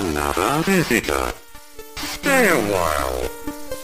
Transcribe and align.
another 0.00 0.62
visitor. 0.64 1.32
Stay 1.96 2.48
a 2.48 2.56
while. 2.72 3.28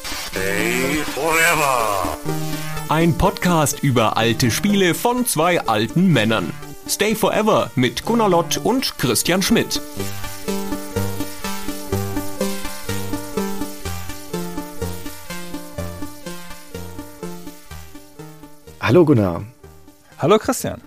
Stay 0.03 1.03
forever. 1.15 2.17
Ein 2.89 3.19
Podcast 3.19 3.83
über 3.83 4.17
alte 4.17 4.51
Spiele 4.51 4.95
von 4.95 5.27
zwei 5.27 5.61
alten 5.61 6.07
Männern. 6.13 6.55
Stay 6.89 7.15
Forever 7.15 7.71
mit 7.75 8.05
Gunnar 8.07 8.31
Lott 8.31 8.57
und 8.57 8.97
Christian 8.97 9.43
Schmidt. 9.43 9.83
Hallo 18.80 19.05
Gunnar. 19.05 19.45
Hallo 20.19 20.39
Christian. 20.39 20.80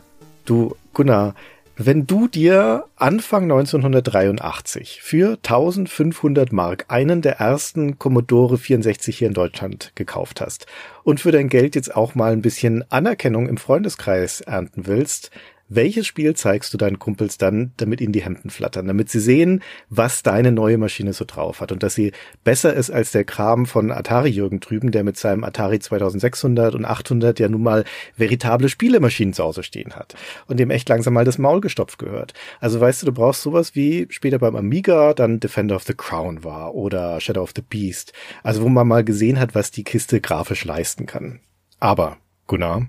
Du, 0.45 0.75
Gunnar, 0.93 1.35
wenn 1.81 2.05
du 2.05 2.27
dir 2.27 2.87
Anfang 2.97 3.43
1983 3.43 5.01
für 5.01 5.37
1500 5.37 6.51
Mark 6.51 6.83
einen 6.89 7.21
der 7.21 7.37
ersten 7.39 7.97
Commodore 7.97 8.57
64 8.57 9.17
hier 9.17 9.29
in 9.29 9.33
Deutschland 9.33 9.93
gekauft 9.95 10.41
hast 10.41 10.65
und 11.03 11.21
für 11.21 11.31
dein 11.31 11.47
Geld 11.47 11.75
jetzt 11.75 11.95
auch 11.95 12.15
mal 12.15 12.33
ein 12.33 12.41
bisschen 12.41 12.83
Anerkennung 12.91 13.47
im 13.47 13.55
Freundeskreis 13.55 14.41
ernten 14.41 14.87
willst, 14.87 15.31
welches 15.69 16.07
Spiel 16.07 16.35
zeigst 16.35 16.73
du 16.73 16.77
deinen 16.77 16.99
Kumpels 16.99 17.37
dann, 17.37 17.71
damit 17.77 18.01
ihnen 18.01 18.11
die 18.11 18.23
Hemden 18.23 18.49
flattern, 18.49 18.87
damit 18.87 19.09
sie 19.09 19.19
sehen, 19.19 19.61
was 19.89 20.23
deine 20.23 20.51
neue 20.51 20.77
Maschine 20.77 21.13
so 21.13 21.25
drauf 21.25 21.61
hat 21.61 21.71
und 21.71 21.83
dass 21.83 21.93
sie 21.93 22.11
besser 22.43 22.73
ist 22.73 22.89
als 22.89 23.11
der 23.11 23.23
Kram 23.23 23.65
von 23.65 23.91
Atari 23.91 24.29
Jürgen 24.29 24.59
drüben, 24.59 24.91
der 24.91 25.03
mit 25.03 25.17
seinem 25.17 25.43
Atari 25.43 25.79
2600 25.79 26.75
und 26.75 26.85
800 26.85 27.39
ja 27.39 27.47
nun 27.47 27.63
mal 27.63 27.85
veritable 28.17 28.67
Spielemaschinen 28.67 29.33
zu 29.33 29.43
Hause 29.43 29.63
stehen 29.63 29.95
hat 29.95 30.15
und 30.47 30.59
dem 30.59 30.71
echt 30.71 30.89
langsam 30.89 31.13
mal 31.13 31.25
das 31.25 31.37
Maul 31.37 31.61
gestopft 31.61 31.99
gehört. 31.99 32.33
Also 32.59 32.81
weißt 32.81 33.03
du, 33.03 33.05
du 33.05 33.11
brauchst 33.13 33.43
sowas 33.43 33.75
wie 33.75 34.07
später 34.09 34.39
beim 34.39 34.55
Amiga 34.55 35.13
dann 35.13 35.39
Defender 35.39 35.75
of 35.75 35.83
the 35.83 35.93
Crown 35.93 36.43
war 36.43 36.73
oder 36.73 37.21
Shadow 37.21 37.43
of 37.43 37.53
the 37.55 37.61
Beast. 37.61 38.13
Also 38.43 38.63
wo 38.63 38.69
man 38.69 38.87
mal 38.87 39.03
gesehen 39.03 39.39
hat, 39.39 39.53
was 39.55 39.71
die 39.71 39.83
Kiste 39.83 40.19
grafisch 40.19 40.65
leisten 40.65 41.05
kann. 41.05 41.39
Aber, 41.79 42.17
Gunnar, 42.47 42.87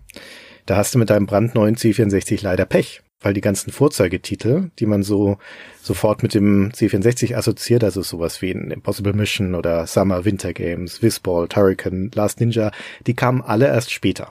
da 0.66 0.76
hast 0.76 0.94
du 0.94 0.98
mit 0.98 1.10
deinem 1.10 1.26
brandneuen 1.26 1.76
C64 1.76 2.42
leider 2.42 2.66
Pech, 2.66 3.02
weil 3.20 3.34
die 3.34 3.40
ganzen 3.40 3.70
Vorzeigetitel, 3.72 4.70
die 4.78 4.86
man 4.86 5.02
so 5.02 5.38
sofort 5.82 6.22
mit 6.22 6.34
dem 6.34 6.70
C64 6.70 7.36
assoziiert, 7.36 7.84
also 7.84 8.02
sowas 8.02 8.42
wie 8.42 8.52
ein 8.52 8.70
Impossible 8.70 9.12
Mission 9.12 9.54
oder 9.54 9.86
Summer 9.86 10.24
Winter 10.24 10.52
Games, 10.52 11.02
Whizball, 11.02 11.48
Turrican, 11.48 12.10
Last 12.14 12.40
Ninja, 12.40 12.70
die 13.06 13.14
kamen 13.14 13.42
alle 13.42 13.66
erst 13.66 13.90
später. 13.90 14.30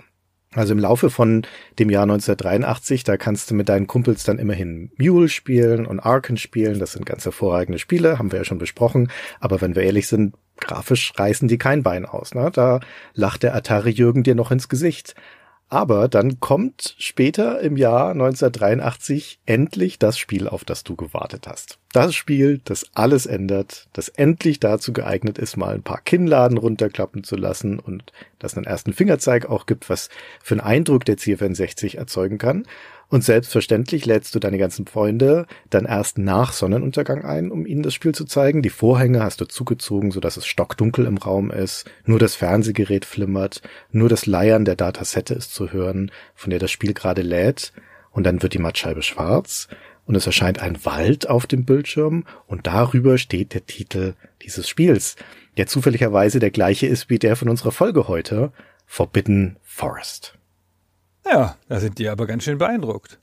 Also 0.53 0.73
im 0.73 0.79
Laufe 0.79 1.11
von 1.11 1.43
dem 1.77 1.91
Jahr 1.91 2.03
1983, 2.03 3.03
da 3.03 3.17
kannst 3.17 3.51
du 3.51 3.55
mit 3.55 3.69
deinen 3.69 3.85
Kumpels 3.85 4.23
dann 4.23 4.39
immerhin 4.39 4.91
Mule 4.97 5.29
spielen 5.29 5.85
und 5.85 5.99
Arken 5.99 6.37
spielen. 6.37 6.79
Das 6.79 6.93
sind 6.93 7.05
ganz 7.05 7.23
hervorragende 7.23 7.77
Spiele, 7.77 8.17
haben 8.17 8.31
wir 8.31 8.39
ja 8.39 8.45
schon 8.45 8.57
besprochen. 8.57 9.11
Aber 9.39 9.61
wenn 9.61 9.75
wir 9.75 9.83
ehrlich 9.83 10.07
sind, 10.07 10.33
grafisch 10.57 11.13
reißen 11.15 11.47
die 11.47 11.59
kein 11.59 11.83
Bein 11.83 12.05
aus. 12.05 12.33
Ne? 12.33 12.49
Da 12.51 12.79
lacht 13.13 13.43
der 13.43 13.53
Atari 13.53 13.91
Jürgen 13.91 14.23
dir 14.23 14.33
noch 14.33 14.49
ins 14.49 14.69
Gesicht. 14.69 15.13
Aber 15.71 16.07
dann 16.07 16.39
kommt 16.39 16.95
später 16.97 17.61
im 17.61 17.77
Jahr 17.77 18.11
1983 18.11 19.39
endlich 19.45 19.99
das 19.99 20.17
Spiel, 20.17 20.47
auf 20.47 20.65
das 20.65 20.83
du 20.83 20.95
gewartet 20.95 21.47
hast. 21.47 21.77
Das 21.93 22.15
Spiel, 22.15 22.59
das 22.63 22.87
alles 22.95 23.27
ändert, 23.27 23.87
das 23.93 24.09
endlich 24.09 24.59
dazu 24.59 24.93
geeignet 24.93 25.37
ist, 25.37 25.57
mal 25.57 25.75
ein 25.75 25.83
paar 25.83 26.01
Kinnladen 26.01 26.57
runterklappen 26.57 27.23
zu 27.23 27.35
lassen 27.35 27.77
und 27.77 28.11
das 28.39 28.57
einen 28.57 28.65
ersten 28.65 28.93
Fingerzeig 28.93 29.47
auch 29.47 29.67
gibt, 29.67 29.91
was 29.91 30.09
für 30.41 30.55
einen 30.55 30.61
Eindruck 30.61 31.05
der 31.05 31.17
C64 31.17 31.97
erzeugen 31.97 32.39
kann. 32.39 32.65
Und 33.09 33.23
selbstverständlich 33.23 34.05
lädst 34.05 34.35
du 34.35 34.39
deine 34.39 34.59
ganzen 34.59 34.85
Freunde 34.85 35.47
dann 35.71 35.85
erst 35.85 36.19
nach 36.19 36.53
Sonnenuntergang 36.53 37.25
ein, 37.25 37.49
um 37.49 37.65
ihnen 37.65 37.81
das 37.81 37.95
Spiel 37.95 38.13
zu 38.13 38.23
zeigen. 38.23 38.61
Die 38.61 38.69
Vorhänge 38.69 39.23
hast 39.23 39.41
du 39.41 39.45
zugezogen, 39.45 40.11
sodass 40.11 40.37
es 40.37 40.45
stockdunkel 40.45 41.05
im 41.07 41.17
Raum 41.17 41.49
ist. 41.49 41.89
Nur 42.05 42.19
das 42.19 42.35
Fernsehgerät 42.35 43.05
flimmert. 43.05 43.63
Nur 43.91 44.09
das 44.09 44.27
Leiern 44.27 44.63
der 44.63 44.75
Datasette 44.75 45.33
ist 45.33 45.55
zu 45.55 45.71
hören, 45.71 46.11
von 46.35 46.51
der 46.51 46.59
das 46.59 46.69
Spiel 46.69 46.93
gerade 46.93 47.23
lädt. 47.23 47.73
Und 48.11 48.25
dann 48.25 48.43
wird 48.43 48.53
die 48.53 48.59
Mattscheibe 48.59 49.01
schwarz 49.01 49.67
und 50.09 50.15
es 50.15 50.25
erscheint 50.25 50.59
ein 50.59 50.83
Wald 50.85 51.29
auf 51.29 51.45
dem 51.45 51.65
Bildschirm 51.65 52.25
und 52.47 52.65
darüber 52.65 53.19
steht 53.19 53.53
der 53.53 53.67
Titel 53.67 54.15
dieses 54.41 54.67
Spiels, 54.67 55.15
der 55.57 55.67
zufälligerweise 55.67 56.39
der 56.39 56.49
gleiche 56.49 56.87
ist 56.87 57.11
wie 57.11 57.19
der 57.19 57.35
von 57.35 57.47
unserer 57.47 57.71
Folge 57.71 58.07
heute, 58.07 58.51
Forbidden 58.87 59.57
Forest. 59.61 60.38
Ja, 61.31 61.55
da 61.67 61.79
sind 61.79 61.99
die 61.99 62.09
aber 62.09 62.25
ganz 62.27 62.43
schön 62.43 62.57
beeindruckt. 62.57 63.19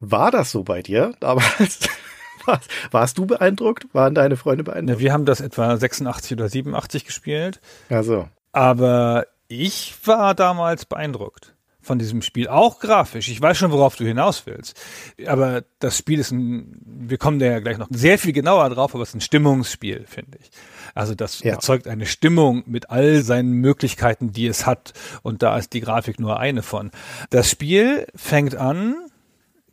War 0.00 0.30
das 0.30 0.50
so 0.50 0.64
bei 0.64 0.82
dir 0.82 1.14
damals? 1.20 1.88
Warst, 2.44 2.70
warst 2.92 3.18
du 3.18 3.26
beeindruckt? 3.26 3.92
Waren 3.92 4.14
deine 4.14 4.36
Freunde 4.36 4.64
beeindruckt? 4.64 5.00
Ja, 5.00 5.04
wir 5.04 5.12
haben 5.12 5.26
das 5.26 5.42
etwa 5.42 5.76
86 5.76 6.32
oder 6.32 6.48
87 6.48 7.04
gespielt. 7.04 7.60
Ja, 7.90 8.02
so. 8.02 8.26
Aber 8.52 9.26
ich 9.48 9.94
war 10.06 10.34
damals 10.34 10.86
beeindruckt 10.86 11.54
von 11.88 11.98
diesem 11.98 12.22
Spiel, 12.22 12.46
auch 12.46 12.78
grafisch. 12.78 13.28
Ich 13.28 13.42
weiß 13.42 13.56
schon, 13.58 13.72
worauf 13.72 13.96
du 13.96 14.04
hinaus 14.04 14.46
willst. 14.46 14.80
Aber 15.26 15.64
das 15.80 15.98
Spiel 15.98 16.20
ist 16.20 16.30
ein, 16.30 16.80
wir 16.84 17.18
kommen 17.18 17.40
da 17.40 17.46
ja 17.46 17.60
gleich 17.60 17.78
noch 17.78 17.88
sehr 17.90 18.18
viel 18.18 18.32
genauer 18.32 18.68
drauf, 18.70 18.94
aber 18.94 19.02
es 19.02 19.08
ist 19.08 19.14
ein 19.16 19.20
Stimmungsspiel, 19.22 20.04
finde 20.06 20.38
ich. 20.38 20.50
Also 20.94 21.14
das 21.14 21.40
ja. 21.40 21.52
erzeugt 21.52 21.88
eine 21.88 22.06
Stimmung 22.06 22.62
mit 22.66 22.90
all 22.90 23.22
seinen 23.22 23.52
Möglichkeiten, 23.52 24.32
die 24.32 24.46
es 24.46 24.66
hat. 24.66 24.92
Und 25.22 25.42
da 25.42 25.56
ist 25.56 25.72
die 25.72 25.80
Grafik 25.80 26.20
nur 26.20 26.38
eine 26.38 26.62
von. 26.62 26.90
Das 27.30 27.50
Spiel 27.50 28.06
fängt 28.14 28.54
an, 28.54 28.94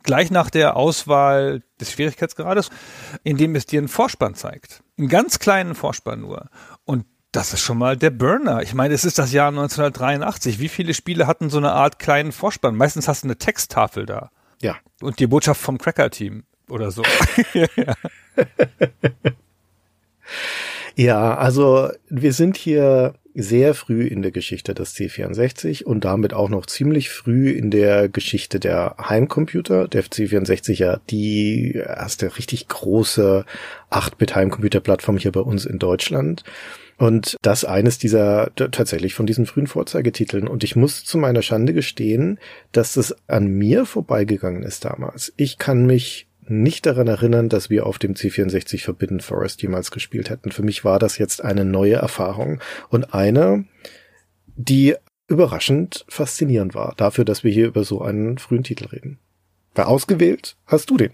gleich 0.02 0.30
nach 0.30 0.48
der 0.48 0.76
Auswahl 0.76 1.62
des 1.78 1.92
Schwierigkeitsgrades, 1.92 2.70
indem 3.24 3.54
es 3.54 3.66
dir 3.66 3.78
einen 3.78 3.88
Vorspann 3.88 4.34
zeigt. 4.34 4.82
Einen 4.98 5.08
ganz 5.08 5.38
kleinen 5.38 5.74
Vorspann 5.74 6.22
nur. 6.22 6.48
Und 6.86 7.04
das 7.36 7.52
ist 7.52 7.60
schon 7.60 7.76
mal 7.76 7.98
der 7.98 8.08
Burner. 8.08 8.62
Ich 8.62 8.72
meine, 8.72 8.94
es 8.94 9.04
ist 9.04 9.18
das 9.18 9.30
Jahr 9.30 9.48
1983. 9.48 10.58
Wie 10.58 10.70
viele 10.70 10.94
Spiele 10.94 11.26
hatten 11.26 11.50
so 11.50 11.58
eine 11.58 11.72
Art 11.72 11.98
kleinen 11.98 12.32
Vorspann? 12.32 12.76
Meistens 12.76 13.08
hast 13.08 13.24
du 13.24 13.26
eine 13.26 13.36
Texttafel 13.36 14.06
da. 14.06 14.30
Ja. 14.62 14.76
Und 15.02 15.20
die 15.20 15.26
Botschaft 15.26 15.60
vom 15.60 15.76
Cracker-Team 15.76 16.44
oder 16.70 16.90
so. 16.90 17.02
ja. 17.52 17.66
ja, 20.96 21.36
also 21.36 21.90
wir 22.08 22.32
sind 22.32 22.56
hier 22.56 23.12
sehr 23.36 23.74
früh 23.74 24.06
in 24.06 24.22
der 24.22 24.30
Geschichte 24.30 24.74
des 24.74 24.94
C64 24.96 25.84
und 25.84 26.04
damit 26.04 26.32
auch 26.32 26.48
noch 26.48 26.66
ziemlich 26.66 27.10
früh 27.10 27.50
in 27.50 27.70
der 27.70 28.08
Geschichte 28.08 28.58
der 28.58 28.96
Heimcomputer. 28.98 29.88
Der 29.88 30.04
C64 30.04 30.74
ja 30.74 31.00
die 31.10 31.72
erste 31.72 32.38
richtig 32.38 32.68
große 32.68 33.44
8-Bit-Heimcomputer-Plattform 33.90 35.18
hier 35.18 35.32
bei 35.32 35.40
uns 35.40 35.66
in 35.66 35.78
Deutschland. 35.78 36.44
Und 36.98 37.36
das 37.42 37.66
eines 37.66 37.98
dieser 37.98 38.52
tatsächlich 38.54 39.14
von 39.14 39.26
diesen 39.26 39.44
frühen 39.44 39.66
Vorzeigetiteln. 39.66 40.48
Und 40.48 40.64
ich 40.64 40.76
muss 40.76 41.04
zu 41.04 41.18
meiner 41.18 41.42
Schande 41.42 41.74
gestehen, 41.74 42.38
dass 42.72 42.94
das 42.94 43.14
an 43.28 43.48
mir 43.48 43.84
vorbeigegangen 43.84 44.62
ist 44.62 44.86
damals. 44.86 45.32
Ich 45.36 45.58
kann 45.58 45.84
mich 45.84 46.25
nicht 46.48 46.86
daran 46.86 47.08
erinnern, 47.08 47.48
dass 47.48 47.70
wir 47.70 47.86
auf 47.86 47.98
dem 47.98 48.14
C64 48.14 48.84
Forbidden 48.84 49.20
Forest 49.20 49.62
jemals 49.62 49.90
gespielt 49.90 50.30
hätten. 50.30 50.52
Für 50.52 50.62
mich 50.62 50.84
war 50.84 50.98
das 50.98 51.18
jetzt 51.18 51.42
eine 51.42 51.64
neue 51.64 51.94
Erfahrung 51.94 52.60
und 52.88 53.14
eine, 53.14 53.64
die 54.56 54.94
überraschend 55.28 56.04
faszinierend 56.08 56.74
war, 56.74 56.94
dafür, 56.96 57.24
dass 57.24 57.44
wir 57.44 57.52
hier 57.52 57.66
über 57.66 57.84
so 57.84 58.02
einen 58.02 58.38
frühen 58.38 58.62
Titel 58.62 58.86
reden. 58.86 59.18
Wer 59.74 59.88
ausgewählt? 59.88 60.56
Hast 60.66 60.90
du 60.90 60.96
den? 60.96 61.12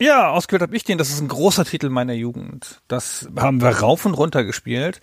Ja, 0.00 0.30
ausgewählt 0.30 0.62
habe 0.62 0.76
ich 0.76 0.82
den. 0.82 0.98
Das 0.98 1.10
ist 1.10 1.20
ein 1.20 1.28
großer 1.28 1.64
Titel 1.64 1.88
meiner 1.88 2.14
Jugend. 2.14 2.82
Das 2.88 3.28
haben 3.36 3.62
wir 3.62 3.68
rauf 3.68 4.04
und 4.04 4.14
runter 4.14 4.42
gespielt. 4.42 5.00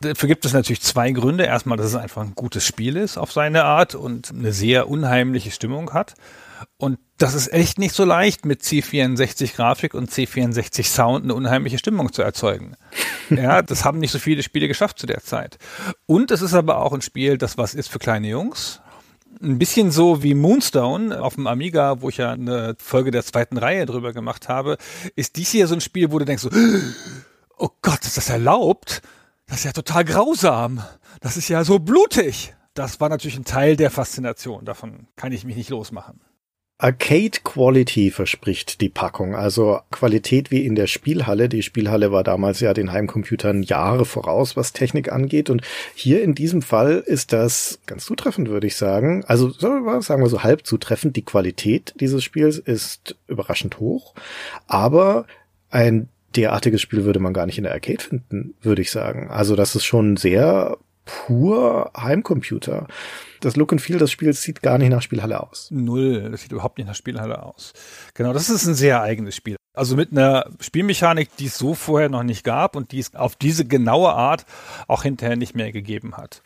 Dafür 0.00 0.28
gibt 0.28 0.44
es 0.44 0.52
natürlich 0.52 0.82
zwei 0.82 1.10
Gründe. 1.12 1.44
Erstmal, 1.44 1.78
dass 1.78 1.86
es 1.86 1.94
einfach 1.94 2.22
ein 2.22 2.34
gutes 2.34 2.64
Spiel 2.64 2.96
ist 2.96 3.16
auf 3.16 3.32
seine 3.32 3.64
Art 3.64 3.94
und 3.94 4.30
eine 4.30 4.52
sehr 4.52 4.88
unheimliche 4.88 5.50
Stimmung 5.50 5.94
hat. 5.94 6.14
Und 6.76 6.98
das 7.18 7.34
ist 7.34 7.52
echt 7.52 7.78
nicht 7.78 7.94
so 7.94 8.04
leicht, 8.04 8.44
mit 8.44 8.62
C64 8.62 9.54
Grafik 9.54 9.94
und 9.94 10.10
C64 10.10 10.84
Sound 10.84 11.24
eine 11.24 11.34
unheimliche 11.34 11.78
Stimmung 11.78 12.12
zu 12.12 12.22
erzeugen. 12.22 12.76
ja, 13.30 13.62
das 13.62 13.84
haben 13.84 13.98
nicht 13.98 14.10
so 14.10 14.18
viele 14.18 14.42
Spiele 14.42 14.68
geschafft 14.68 14.98
zu 14.98 15.06
der 15.06 15.22
Zeit. 15.22 15.58
Und 16.06 16.30
es 16.30 16.42
ist 16.42 16.54
aber 16.54 16.82
auch 16.82 16.92
ein 16.92 17.02
Spiel, 17.02 17.38
das 17.38 17.58
was 17.58 17.74
ist 17.74 17.88
für 17.88 17.98
kleine 17.98 18.28
Jungs 18.28 18.80
ein 19.42 19.58
bisschen 19.58 19.90
so 19.90 20.22
wie 20.22 20.34
Moonstone 20.34 21.20
auf 21.20 21.34
dem 21.34 21.46
Amiga, 21.46 22.00
wo 22.00 22.08
ich 22.08 22.18
ja 22.18 22.32
eine 22.32 22.74
Folge 22.78 23.10
der 23.10 23.24
zweiten 23.24 23.58
Reihe 23.58 23.86
drüber 23.86 24.12
gemacht 24.12 24.48
habe, 24.48 24.78
ist 25.14 25.36
dies 25.36 25.50
hier 25.50 25.66
so 25.66 25.74
ein 25.74 25.80
Spiel, 25.80 26.12
wo 26.12 26.18
du 26.18 26.24
denkst 26.24 26.42
so, 26.42 26.50
oh 27.58 27.70
Gott, 27.82 28.04
ist 28.04 28.16
das 28.16 28.30
erlaubt? 28.30 29.02
Das 29.46 29.58
ist 29.58 29.64
ja 29.64 29.72
total 29.72 30.04
grausam. 30.04 30.82
Das 31.20 31.36
ist 31.36 31.48
ja 31.48 31.64
so 31.64 31.78
blutig. 31.78 32.54
Das 32.74 33.00
war 33.00 33.08
natürlich 33.08 33.36
ein 33.36 33.44
Teil 33.44 33.76
der 33.76 33.90
Faszination. 33.90 34.64
Davon 34.64 35.06
kann 35.16 35.32
ich 35.32 35.44
mich 35.44 35.56
nicht 35.56 35.70
losmachen. 35.70 36.20
Arcade 36.78 37.38
Quality 37.42 38.10
verspricht 38.10 38.82
die 38.82 38.90
Packung, 38.90 39.34
also 39.34 39.80
Qualität 39.90 40.50
wie 40.50 40.66
in 40.66 40.74
der 40.74 40.86
Spielhalle. 40.86 41.48
Die 41.48 41.62
Spielhalle 41.62 42.12
war 42.12 42.22
damals 42.22 42.60
ja 42.60 42.74
den 42.74 42.92
Heimcomputern 42.92 43.62
Jahre 43.62 44.04
voraus, 44.04 44.58
was 44.58 44.74
Technik 44.74 45.10
angeht. 45.10 45.48
Und 45.48 45.62
hier 45.94 46.22
in 46.22 46.34
diesem 46.34 46.60
Fall 46.60 47.02
ist 47.06 47.32
das 47.32 47.78
ganz 47.86 48.04
zutreffend, 48.04 48.50
würde 48.50 48.66
ich 48.66 48.76
sagen. 48.76 49.24
Also 49.26 49.48
sagen 49.50 50.22
wir 50.22 50.28
so 50.28 50.42
halb 50.42 50.66
zutreffend. 50.66 51.16
Die 51.16 51.24
Qualität 51.24 51.94
dieses 51.98 52.22
Spiels 52.22 52.58
ist 52.58 53.16
überraschend 53.26 53.80
hoch, 53.80 54.14
aber 54.66 55.26
ein 55.70 56.10
derartiges 56.34 56.82
Spiel 56.82 57.04
würde 57.04 57.20
man 57.20 57.32
gar 57.32 57.46
nicht 57.46 57.56
in 57.56 57.64
der 57.64 57.72
Arcade 57.72 58.02
finden, 58.02 58.54
würde 58.60 58.82
ich 58.82 58.90
sagen. 58.90 59.30
Also 59.30 59.56
das 59.56 59.74
ist 59.74 59.86
schon 59.86 60.18
sehr 60.18 60.76
pur 61.06 61.90
Heimcomputer. 61.96 62.86
Das 63.40 63.56
Look 63.56 63.72
and 63.72 63.80
Feel 63.80 63.98
des 63.98 64.10
Spiels 64.10 64.42
sieht 64.42 64.60
gar 64.60 64.76
nicht 64.76 64.90
nach 64.90 65.00
Spielhalle 65.00 65.42
aus. 65.42 65.68
Null, 65.70 66.30
das 66.30 66.42
sieht 66.42 66.52
überhaupt 66.52 66.76
nicht 66.76 66.86
nach 66.86 66.94
Spielhalle 66.94 67.42
aus. 67.42 67.72
Genau, 68.12 68.34
das 68.34 68.50
ist 68.50 68.66
ein 68.66 68.74
sehr 68.74 69.00
eigenes 69.00 69.34
Spiel. 69.34 69.56
Also 69.72 69.96
mit 69.96 70.12
einer 70.12 70.46
Spielmechanik, 70.60 71.34
die 71.36 71.46
es 71.46 71.56
so 71.56 71.74
vorher 71.74 72.08
noch 72.08 72.22
nicht 72.22 72.44
gab 72.44 72.76
und 72.76 72.92
die 72.92 72.98
es 72.98 73.14
auf 73.14 73.36
diese 73.36 73.64
genaue 73.64 74.12
Art 74.12 74.44
auch 74.88 75.02
hinterher 75.02 75.36
nicht 75.36 75.54
mehr 75.54 75.72
gegeben 75.72 76.16
hat. 76.16 76.42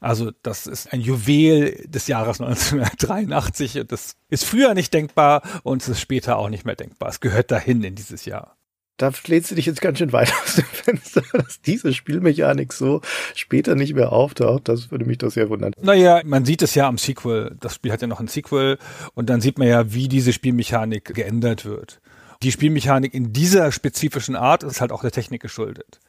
Also 0.00 0.30
das 0.42 0.66
ist 0.66 0.92
ein 0.92 1.00
Juwel 1.00 1.84
des 1.88 2.06
Jahres 2.06 2.40
1983 2.40 3.80
und 3.80 3.92
das 3.92 4.16
ist 4.28 4.44
früher 4.44 4.74
nicht 4.74 4.94
denkbar 4.94 5.42
und 5.64 5.82
es 5.82 5.88
ist 5.88 6.00
später 6.00 6.36
auch 6.36 6.50
nicht 6.50 6.64
mehr 6.64 6.76
denkbar. 6.76 7.08
Es 7.08 7.20
gehört 7.20 7.50
dahin 7.50 7.82
in 7.82 7.94
dieses 7.94 8.24
Jahr 8.24 8.57
da 8.98 9.12
lehnst 9.26 9.50
du 9.50 9.54
dich 9.54 9.64
jetzt 9.64 9.80
ganz 9.80 9.98
schön 9.98 10.12
weit 10.12 10.32
aus 10.44 10.56
dem 10.56 10.64
Fenster, 10.64 11.22
dass 11.32 11.62
diese 11.62 11.94
Spielmechanik 11.94 12.72
so 12.72 13.00
später 13.34 13.74
nicht 13.74 13.94
mehr 13.94 14.12
auftaucht. 14.12 14.68
Das 14.68 14.90
würde 14.90 15.06
mich 15.06 15.18
doch 15.18 15.30
sehr 15.30 15.48
wundern. 15.48 15.72
Naja, 15.80 16.20
man 16.24 16.44
sieht 16.44 16.62
es 16.62 16.74
ja 16.74 16.86
am 16.86 16.98
Sequel. 16.98 17.56
Das 17.60 17.76
Spiel 17.76 17.92
hat 17.92 18.02
ja 18.02 18.08
noch 18.08 18.20
ein 18.20 18.28
Sequel 18.28 18.76
und 19.14 19.30
dann 19.30 19.40
sieht 19.40 19.58
man 19.58 19.68
ja, 19.68 19.94
wie 19.94 20.08
diese 20.08 20.32
Spielmechanik 20.32 21.14
geändert 21.14 21.64
wird. 21.64 22.00
Die 22.42 22.52
Spielmechanik 22.52 23.14
in 23.14 23.32
dieser 23.32 23.72
spezifischen 23.72 24.36
Art 24.36 24.62
ist 24.62 24.80
halt 24.80 24.92
auch 24.92 25.00
der 25.00 25.10
Technik 25.10 25.42
geschuldet. 25.42 26.00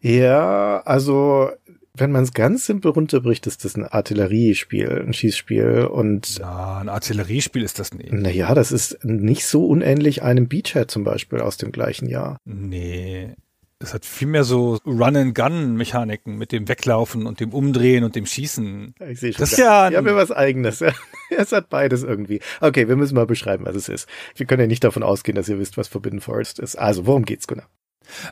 Ja, 0.00 0.80
also 0.84 1.50
wenn 1.94 2.10
man 2.10 2.24
es 2.24 2.32
ganz 2.32 2.66
simpel 2.66 2.92
runterbricht, 2.92 3.46
ist 3.46 3.64
das 3.64 3.76
ein 3.76 3.84
Artilleriespiel, 3.84 5.04
ein 5.06 5.12
Schießspiel 5.12 5.88
und. 5.90 6.38
Ja, 6.38 6.78
ein 6.78 6.88
Artilleriespiel 6.88 7.62
ist 7.62 7.78
das 7.78 7.92
nicht. 7.92 8.12
Naja, 8.12 8.54
das 8.54 8.72
ist 8.72 9.04
nicht 9.04 9.46
so 9.46 9.66
unähnlich 9.66 10.22
einem 10.22 10.48
Beachhead 10.48 10.90
zum 10.90 11.04
Beispiel 11.04 11.40
aus 11.40 11.58
dem 11.58 11.70
gleichen 11.70 12.08
Jahr. 12.08 12.38
Nee. 12.44 13.34
Es 13.78 13.92
hat 13.92 14.06
viel 14.06 14.28
mehr 14.28 14.44
so 14.44 14.78
Run-and-Gun-Mechaniken 14.86 16.38
mit 16.38 16.52
dem 16.52 16.68
Weglaufen 16.68 17.26
und 17.26 17.40
dem 17.40 17.52
Umdrehen 17.52 18.04
und 18.04 18.14
dem 18.14 18.26
Schießen. 18.26 18.94
Ich 19.10 19.18
sehe 19.18 19.32
schon. 19.32 19.40
Das 19.40 19.52
ist 19.52 19.58
ja, 19.58 19.90
ja 19.90 20.00
mir 20.02 20.14
was 20.14 20.30
Eigenes. 20.30 20.84
es 21.30 21.52
hat 21.52 21.68
beides 21.68 22.04
irgendwie. 22.04 22.40
Okay, 22.60 22.88
wir 22.88 22.96
müssen 22.96 23.16
mal 23.16 23.26
beschreiben, 23.26 23.66
was 23.66 23.74
es 23.74 23.88
ist. 23.88 24.08
Wir 24.36 24.46
können 24.46 24.60
ja 24.60 24.66
nicht 24.68 24.84
davon 24.84 25.02
ausgehen, 25.02 25.34
dass 25.34 25.48
ihr 25.48 25.58
wisst, 25.58 25.76
was 25.76 25.88
Forbidden 25.88 26.20
Forest 26.20 26.60
ist. 26.60 26.76
Also, 26.76 27.06
worum 27.06 27.24
geht's, 27.24 27.48
Gunnar? 27.48 27.66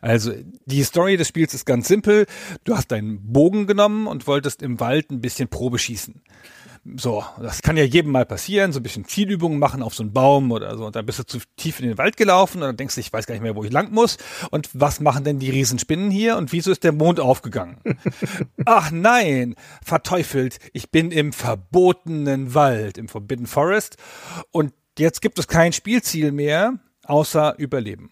Also 0.01 0.33
die 0.67 0.83
Story 0.83 1.17
des 1.17 1.29
Spiels 1.29 1.55
ist 1.55 1.67
ganz 1.67 1.89
simpel. 1.89 2.27
Du 2.65 2.77
hast 2.77 2.91
deinen 2.91 3.33
Bogen 3.33 3.67
genommen 3.67 4.07
und 4.07 4.27
wolltest 4.27 4.63
im 4.63 4.81
Wald 4.81 5.11
ein 5.11 5.21
bisschen 5.21 5.49
Probe 5.49 5.79
schießen. 5.79 6.23
So, 6.97 7.23
das 7.39 7.61
kann 7.61 7.77
ja 7.77 7.85
jedem 7.85 8.11
mal 8.11 8.25
passieren, 8.25 8.73
so 8.73 8.81
ein 8.81 8.83
bisschen 8.83 9.05
Zielübungen 9.05 9.59
machen 9.59 9.83
auf 9.83 9.95
so 9.95 10.03
einen 10.03 10.15
Baum 10.15 10.51
oder 10.51 10.79
so. 10.79 10.87
Und 10.87 10.97
dann 10.97 11.05
bist 11.05 11.19
du 11.19 11.25
zu 11.25 11.39
tief 11.57 11.79
in 11.79 11.87
den 11.87 11.99
Wald 11.99 12.17
gelaufen 12.17 12.59
und 12.59 12.63
dann 12.63 12.77
denkst 12.79 12.95
du, 12.95 13.03
ich 13.03 13.13
weiß 13.13 13.27
gar 13.27 13.35
nicht 13.35 13.43
mehr, 13.43 13.55
wo 13.55 13.65
ich 13.65 13.73
lang 13.73 13.93
muss. 13.93 14.17
Und 14.51 14.71
was 14.73 14.99
machen 14.99 15.25
denn 15.25 15.39
die 15.39 15.51
Riesenspinnen 15.51 16.11
hier? 16.11 16.39
Und 16.39 16.53
wieso 16.53 16.71
ist 16.71 16.83
der 16.83 16.93
Mond 16.93 17.21
aufgegangen? 17.21 17.81
Ach 18.65 18.91
nein, 18.91 19.57
verteufelt, 19.85 20.59
ich 20.73 20.91
bin 20.91 21.11
im 21.11 21.35
verbotenen 21.35 22.55
Wald, 22.55 22.97
im 22.97 23.09
Forbidden 23.09 23.47
Forest. 23.47 23.99
Und 24.51 24.73
jetzt 24.99 25.21
gibt 25.21 25.39
es 25.39 25.49
kein 25.49 25.75
Spielziel 25.75 26.33
mehr, 26.33 26.79
außer 27.05 27.57
Überleben. 27.59 28.11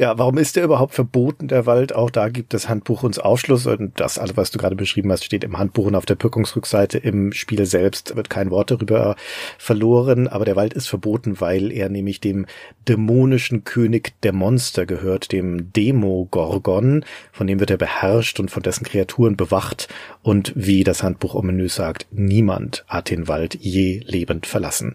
Ja, 0.00 0.16
warum 0.16 0.38
ist 0.38 0.56
der 0.56 0.64
überhaupt 0.64 0.94
verboten, 0.94 1.46
der 1.46 1.66
Wald? 1.66 1.94
Auch 1.94 2.08
da 2.08 2.30
gibt 2.30 2.54
das 2.54 2.70
Handbuch 2.70 3.02
uns 3.02 3.18
Aufschluss 3.18 3.66
und 3.66 4.00
das 4.00 4.18
alles, 4.18 4.34
was 4.34 4.50
du 4.50 4.56
gerade 4.56 4.74
beschrieben 4.74 5.12
hast, 5.12 5.26
steht 5.26 5.44
im 5.44 5.58
Handbuch 5.58 5.84
und 5.84 5.94
auf 5.94 6.06
der 6.06 6.16
Wirkungsrückseite. 6.18 6.96
Im 6.96 7.34
Spiel 7.34 7.66
selbst 7.66 8.16
wird 8.16 8.30
kein 8.30 8.50
Wort 8.50 8.70
darüber 8.70 9.14
verloren, 9.58 10.26
aber 10.26 10.46
der 10.46 10.56
Wald 10.56 10.72
ist 10.72 10.88
verboten, 10.88 11.38
weil 11.42 11.70
er 11.70 11.90
nämlich 11.90 12.18
dem 12.18 12.46
dämonischen 12.88 13.64
König 13.64 14.14
der 14.22 14.32
Monster 14.32 14.86
gehört, 14.86 15.32
dem 15.32 15.70
Demogorgon, 15.74 17.04
von 17.30 17.46
dem 17.46 17.60
wird 17.60 17.70
er 17.70 17.76
beherrscht 17.76 18.40
und 18.40 18.50
von 18.50 18.62
dessen 18.62 18.86
Kreaturen 18.86 19.36
bewacht 19.36 19.88
und 20.22 20.54
wie 20.56 20.82
das 20.82 21.02
Handbuch 21.02 21.34
ominös 21.34 21.74
sagt, 21.74 22.06
niemand 22.10 22.86
hat 22.88 23.10
den 23.10 23.28
Wald 23.28 23.54
je 23.60 24.00
lebend 24.06 24.46
verlassen. 24.46 24.94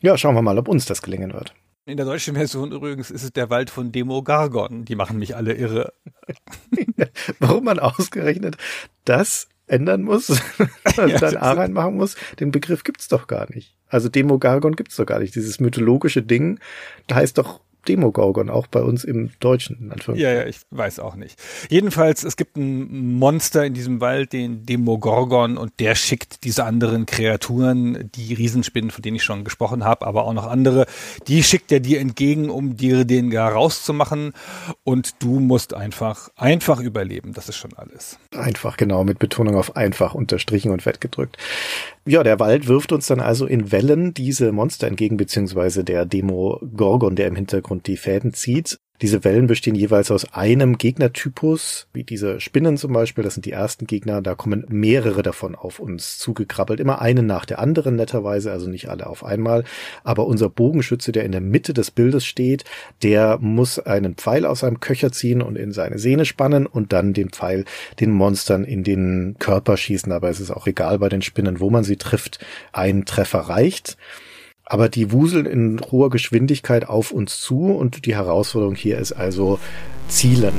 Ja, 0.00 0.16
schauen 0.16 0.34
wir 0.34 0.40
mal, 0.40 0.58
ob 0.58 0.68
uns 0.68 0.86
das 0.86 1.02
gelingen 1.02 1.34
wird. 1.34 1.52
In 1.86 1.96
der 1.96 2.06
deutschen 2.06 2.34
Version 2.34 2.72
übrigens 2.72 3.10
ist 3.10 3.22
es 3.22 3.32
der 3.32 3.50
Wald 3.50 3.70
von 3.70 3.90
Demogargon. 3.90 4.84
Die 4.84 4.94
machen 4.94 5.18
mich 5.18 5.34
alle 5.34 5.54
irre. 5.54 5.92
Warum 7.38 7.64
man 7.64 7.78
ausgerechnet 7.78 8.56
das 9.04 9.48
ändern 9.66 10.02
muss, 10.02 10.30
also 10.84 11.06
ja, 11.06 11.18
dann 11.18 11.36
A 11.36 11.52
reinmachen 11.52 11.96
muss, 11.96 12.16
den 12.38 12.50
Begriff 12.50 12.84
gibt's 12.84 13.08
doch 13.08 13.26
gar 13.26 13.48
nicht. 13.52 13.76
Also 13.88 14.08
Demogargon 14.08 14.76
gibt's 14.76 14.96
doch 14.96 15.06
gar 15.06 15.20
nicht. 15.20 15.34
Dieses 15.34 15.60
mythologische 15.60 16.22
Ding, 16.22 16.58
da 17.06 17.16
heißt 17.16 17.38
doch 17.38 17.60
Demogorgon, 17.88 18.50
auch 18.50 18.66
bei 18.66 18.82
uns 18.82 19.04
im 19.04 19.30
Deutschen. 19.40 19.92
Ja, 20.14 20.32
ja, 20.32 20.46
ich 20.46 20.60
weiß 20.70 21.00
auch 21.00 21.16
nicht. 21.16 21.40
Jedenfalls, 21.68 22.24
es 22.24 22.36
gibt 22.36 22.56
ein 22.56 23.18
Monster 23.18 23.64
in 23.64 23.74
diesem 23.74 24.00
Wald, 24.00 24.32
den 24.32 24.64
Demogorgon, 24.66 25.56
und 25.56 25.72
der 25.78 25.94
schickt 25.94 26.44
diese 26.44 26.64
anderen 26.64 27.06
Kreaturen, 27.06 28.10
die 28.14 28.34
Riesenspinnen, 28.34 28.90
von 28.90 29.02
denen 29.02 29.16
ich 29.16 29.24
schon 29.24 29.44
gesprochen 29.44 29.84
habe, 29.84 30.06
aber 30.06 30.24
auch 30.24 30.32
noch 30.32 30.46
andere, 30.46 30.86
die 31.26 31.42
schickt 31.42 31.72
er 31.72 31.80
dir 31.80 32.00
entgegen, 32.00 32.50
um 32.50 32.76
dir 32.76 33.04
den 33.04 33.30
gar 33.30 33.52
rauszumachen. 33.52 34.32
Und 34.84 35.22
du 35.22 35.40
musst 35.40 35.74
einfach, 35.74 36.30
einfach 36.36 36.80
überleben. 36.80 37.32
Das 37.32 37.48
ist 37.48 37.56
schon 37.56 37.72
alles. 37.76 38.18
Einfach, 38.34 38.76
genau, 38.76 39.04
mit 39.04 39.18
Betonung 39.18 39.56
auf 39.56 39.76
einfach 39.76 40.14
unterstrichen 40.14 40.70
und 40.70 40.82
fett 40.82 41.00
gedrückt. 41.00 41.36
Ja, 42.06 42.22
der 42.22 42.40
Wald 42.40 42.66
wirft 42.66 42.92
uns 42.92 43.06
dann 43.06 43.20
also 43.20 43.46
in 43.46 43.72
Wellen 43.72 44.14
diese 44.14 44.52
Monster 44.52 44.86
entgegen, 44.86 45.16
beziehungsweise 45.16 45.84
der 45.84 46.06
Demogorgon, 46.06 47.14
der 47.14 47.28
im 47.28 47.36
Hintergrund 47.36 47.69
die 47.78 47.96
Fäden 47.96 48.34
zieht. 48.34 48.78
Diese 49.02 49.24
Wellen 49.24 49.46
bestehen 49.46 49.74
jeweils 49.74 50.10
aus 50.10 50.34
einem 50.34 50.76
Gegnertypus, 50.76 51.88
wie 51.94 52.04
diese 52.04 52.38
Spinnen 52.38 52.76
zum 52.76 52.92
Beispiel, 52.92 53.24
das 53.24 53.32
sind 53.32 53.46
die 53.46 53.52
ersten 53.52 53.86
Gegner, 53.86 54.20
da 54.20 54.34
kommen 54.34 54.66
mehrere 54.68 55.22
davon 55.22 55.54
auf 55.54 55.78
uns 55.80 56.18
zugekrabbelt, 56.18 56.80
immer 56.80 57.00
eine 57.00 57.22
nach 57.22 57.46
der 57.46 57.60
anderen 57.60 57.96
netterweise, 57.96 58.52
also 58.52 58.68
nicht 58.68 58.90
alle 58.90 59.06
auf 59.06 59.24
einmal, 59.24 59.64
aber 60.04 60.26
unser 60.26 60.50
Bogenschütze, 60.50 61.12
der 61.12 61.24
in 61.24 61.32
der 61.32 61.40
Mitte 61.40 61.72
des 61.72 61.90
Bildes 61.90 62.26
steht, 62.26 62.64
der 63.02 63.38
muss 63.38 63.78
einen 63.78 64.16
Pfeil 64.16 64.44
aus 64.44 64.60
seinem 64.60 64.80
Köcher 64.80 65.12
ziehen 65.12 65.40
und 65.40 65.56
in 65.56 65.72
seine 65.72 65.98
Sehne 65.98 66.26
spannen 66.26 66.66
und 66.66 66.92
dann 66.92 67.14
den 67.14 67.30
Pfeil 67.30 67.64
den 68.00 68.10
Monstern 68.10 68.64
in 68.64 68.84
den 68.84 69.36
Körper 69.38 69.78
schießen, 69.78 70.12
aber 70.12 70.28
es 70.28 70.40
ist 70.40 70.50
auch 70.50 70.66
egal 70.66 70.98
bei 70.98 71.08
den 71.08 71.22
Spinnen, 71.22 71.58
wo 71.58 71.70
man 71.70 71.84
sie 71.84 71.96
trifft, 71.96 72.44
ein 72.72 73.06
Treffer 73.06 73.40
reicht. 73.40 73.96
Aber 74.70 74.88
die 74.88 75.10
wuseln 75.10 75.46
in 75.46 75.80
hoher 75.90 76.10
Geschwindigkeit 76.10 76.88
auf 76.88 77.10
uns 77.10 77.40
zu 77.40 77.72
und 77.72 78.06
die 78.06 78.14
Herausforderung 78.14 78.76
hier 78.76 78.98
ist 78.98 79.10
also 79.10 79.58
Zielen. 80.06 80.54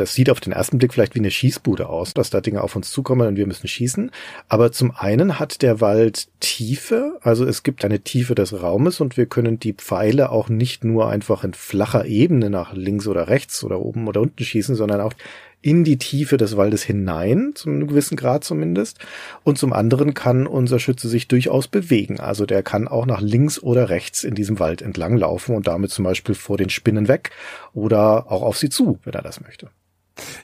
Das 0.00 0.14
sieht 0.14 0.30
auf 0.30 0.40
den 0.40 0.54
ersten 0.54 0.78
Blick 0.78 0.94
vielleicht 0.94 1.14
wie 1.14 1.18
eine 1.18 1.30
Schießbude 1.30 1.86
aus, 1.86 2.14
dass 2.14 2.30
da 2.30 2.40
Dinge 2.40 2.62
auf 2.62 2.74
uns 2.74 2.90
zukommen 2.90 3.28
und 3.28 3.36
wir 3.36 3.46
müssen 3.46 3.68
schießen. 3.68 4.10
Aber 4.48 4.72
zum 4.72 4.92
einen 4.96 5.38
hat 5.38 5.60
der 5.60 5.82
Wald 5.82 6.28
Tiefe, 6.40 7.18
also 7.20 7.44
es 7.44 7.62
gibt 7.62 7.84
eine 7.84 8.00
Tiefe 8.00 8.34
des 8.34 8.62
Raumes 8.62 9.02
und 9.02 9.18
wir 9.18 9.26
können 9.26 9.60
die 9.60 9.74
Pfeile 9.74 10.30
auch 10.30 10.48
nicht 10.48 10.84
nur 10.84 11.10
einfach 11.10 11.44
in 11.44 11.52
flacher 11.52 12.06
Ebene 12.06 12.48
nach 12.48 12.72
links 12.72 13.06
oder 13.06 13.28
rechts 13.28 13.62
oder 13.62 13.78
oben 13.80 14.08
oder 14.08 14.22
unten 14.22 14.42
schießen, 14.42 14.74
sondern 14.74 15.02
auch 15.02 15.12
in 15.60 15.84
die 15.84 15.98
Tiefe 15.98 16.38
des 16.38 16.56
Waldes 16.56 16.82
hinein, 16.82 17.52
zu 17.54 17.68
einem 17.68 17.86
gewissen 17.86 18.16
Grad 18.16 18.42
zumindest. 18.42 19.00
Und 19.44 19.58
zum 19.58 19.74
anderen 19.74 20.14
kann 20.14 20.46
unser 20.46 20.78
Schütze 20.78 21.10
sich 21.10 21.28
durchaus 21.28 21.68
bewegen. 21.68 22.20
Also 22.20 22.46
der 22.46 22.62
kann 22.62 22.88
auch 22.88 23.04
nach 23.04 23.20
links 23.20 23.62
oder 23.62 23.90
rechts 23.90 24.24
in 24.24 24.34
diesem 24.34 24.58
Wald 24.58 24.80
entlang 24.80 25.18
laufen 25.18 25.54
und 25.54 25.66
damit 25.66 25.90
zum 25.90 26.06
Beispiel 26.06 26.34
vor 26.34 26.56
den 26.56 26.70
Spinnen 26.70 27.06
weg 27.06 27.32
oder 27.74 28.32
auch 28.32 28.40
auf 28.40 28.56
sie 28.56 28.70
zu, 28.70 28.98
wenn 29.04 29.12
er 29.12 29.20
das 29.20 29.42
möchte. 29.42 29.68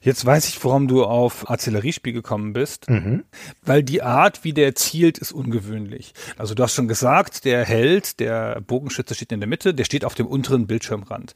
Jetzt 0.03 0.25
weiß 0.25 0.49
ich, 0.49 0.63
warum 0.65 0.89
du 0.89 1.05
auf 1.05 1.51
Artilleriespiel 1.51 2.13
gekommen 2.13 2.53
bist, 2.53 2.89
mhm. 2.89 3.25
weil 3.63 3.83
die 3.83 4.03
Art, 4.03 4.45
wie 4.45 4.53
der 4.53 4.75
zielt, 4.75 5.19
ist 5.19 5.33
ungewöhnlich. 5.33 6.15
Also 6.37 6.55
du 6.55 6.63
hast 6.63 6.75
schon 6.75 6.89
gesagt, 6.89 7.45
der 7.45 7.65
Held, 7.65 8.21
der 8.21 8.61
Bogenschütze 8.61 9.15
steht 9.15 9.33
in 9.33 9.41
der 9.41 9.49
Mitte, 9.49 9.75
der 9.75 9.85
steht 9.85 10.05
auf 10.05 10.15
dem 10.15 10.27
unteren 10.27 10.67
Bildschirmrand. 10.67 11.35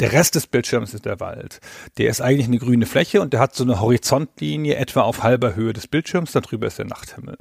Der 0.00 0.12
Rest 0.12 0.34
des 0.34 0.46
Bildschirms 0.46 0.94
ist 0.94 1.04
der 1.04 1.20
Wald. 1.20 1.60
Der 1.98 2.10
ist 2.10 2.20
eigentlich 2.20 2.46
eine 2.46 2.58
grüne 2.58 2.86
Fläche 2.86 3.20
und 3.20 3.32
der 3.32 3.40
hat 3.40 3.54
so 3.54 3.64
eine 3.64 3.80
Horizontlinie 3.80 4.76
etwa 4.76 5.02
auf 5.02 5.22
halber 5.22 5.54
Höhe 5.54 5.72
des 5.72 5.86
Bildschirms, 5.86 6.32
darüber 6.32 6.66
ist 6.66 6.78
der 6.78 6.86
Nachthimmel. 6.86 7.36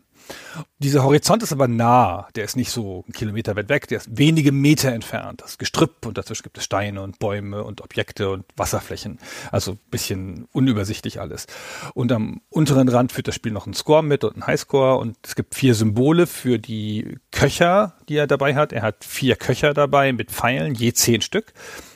Dieser 0.79 1.03
Horizont 1.03 1.43
ist 1.43 1.51
aber 1.51 1.67
nah, 1.67 2.27
der 2.35 2.45
ist 2.45 2.55
nicht 2.55 2.71
so 2.71 3.03
einen 3.05 3.13
Kilometer 3.13 3.55
weit 3.55 3.69
weg, 3.69 3.87
der 3.87 3.99
ist 3.99 4.17
wenige 4.17 4.51
Meter 4.51 4.91
entfernt. 4.91 5.41
Das 5.41 5.51
ist 5.51 5.59
Gestrüpp 5.59 6.05
und 6.05 6.17
dazwischen 6.17 6.43
gibt 6.43 6.57
es 6.57 6.63
Steine 6.63 7.01
und 7.01 7.19
Bäume 7.19 7.63
und 7.63 7.81
Objekte 7.81 8.29
und 8.29 8.45
Wasserflächen. 8.55 9.19
Also 9.51 9.77
bisschen 9.91 10.47
unübersichtlich 10.51 11.19
alles. 11.19 11.47
Und 11.93 12.11
am 12.11 12.41
unteren 12.49 12.89
Rand 12.89 13.11
führt 13.11 13.27
das 13.27 13.35
Spiel 13.35 13.51
noch 13.51 13.65
einen 13.65 13.73
Score 13.73 14.03
mit 14.03 14.23
und 14.23 14.33
einen 14.33 14.47
Highscore 14.47 14.97
und 14.97 15.17
es 15.23 15.35
gibt 15.35 15.55
vier 15.55 15.75
Symbole 15.75 16.27
für 16.27 16.59
die 16.59 17.19
Köcher, 17.31 17.95
die 18.11 18.17
er 18.17 18.27
dabei 18.27 18.55
hat. 18.55 18.73
Er 18.73 18.81
hat 18.81 19.05
vier 19.05 19.37
Köcher 19.37 19.73
dabei 19.73 20.11
mit 20.11 20.31
Pfeilen, 20.31 20.75
je 20.75 20.91
zehn 20.91 21.21
Stück. 21.21 21.53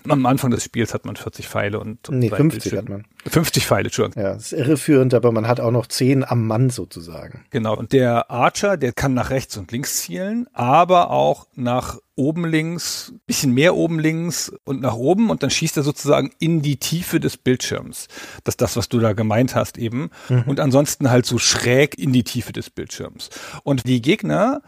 Am 0.07 0.25
Anfang 0.25 0.51
des 0.51 0.63
Spiels 0.63 0.93
hat 0.93 1.05
man 1.05 1.15
40 1.15 1.47
Pfeile 1.47 1.79
und, 1.79 2.09
nee, 2.09 2.29
50 2.29 2.77
hat 2.77 2.87
man. 2.87 3.05
50 3.27 3.65
Pfeile, 3.65 3.85
Entschuldigung. 3.85 4.23
Ja, 4.23 4.33
das 4.33 4.53
ist 4.53 4.59
irreführend, 4.59 5.13
aber 5.13 5.31
man 5.31 5.47
hat 5.47 5.59
auch 5.59 5.71
noch 5.71 5.87
10 5.87 6.23
am 6.23 6.47
Mann 6.47 6.69
sozusagen. 6.69 7.43
Genau. 7.49 7.75
Und 7.75 7.91
der 7.91 8.31
Archer, 8.31 8.77
der 8.77 8.93
kann 8.93 9.13
nach 9.13 9.29
rechts 9.29 9.57
und 9.57 9.71
links 9.71 9.97
zielen, 9.97 10.47
aber 10.53 11.09
auch 11.09 11.47
nach 11.55 11.99
oben 12.15 12.45
links, 12.45 13.13
bisschen 13.25 13.51
mehr 13.51 13.75
oben 13.75 13.99
links 13.99 14.53
und 14.63 14.81
nach 14.81 14.95
oben 14.95 15.29
und 15.29 15.43
dann 15.43 15.49
schießt 15.49 15.75
er 15.75 15.83
sozusagen 15.83 16.31
in 16.39 16.61
die 16.61 16.77
Tiefe 16.77 17.19
des 17.19 17.35
Bildschirms. 17.35 18.07
Das 18.45 18.53
ist 18.53 18.61
das, 18.61 18.77
was 18.77 18.87
du 18.87 18.99
da 18.99 19.11
gemeint 19.11 19.53
hast 19.53 19.77
eben. 19.77 20.11
Mhm. 20.29 20.43
Und 20.45 20.59
ansonsten 20.61 21.09
halt 21.09 21.25
so 21.25 21.39
schräg 21.39 21.97
in 21.97 22.13
die 22.13 22.23
Tiefe 22.23 22.53
des 22.53 22.69
Bildschirms. 22.69 23.29
Und 23.63 23.85
die 23.85 24.01
Gegner, 24.01 24.61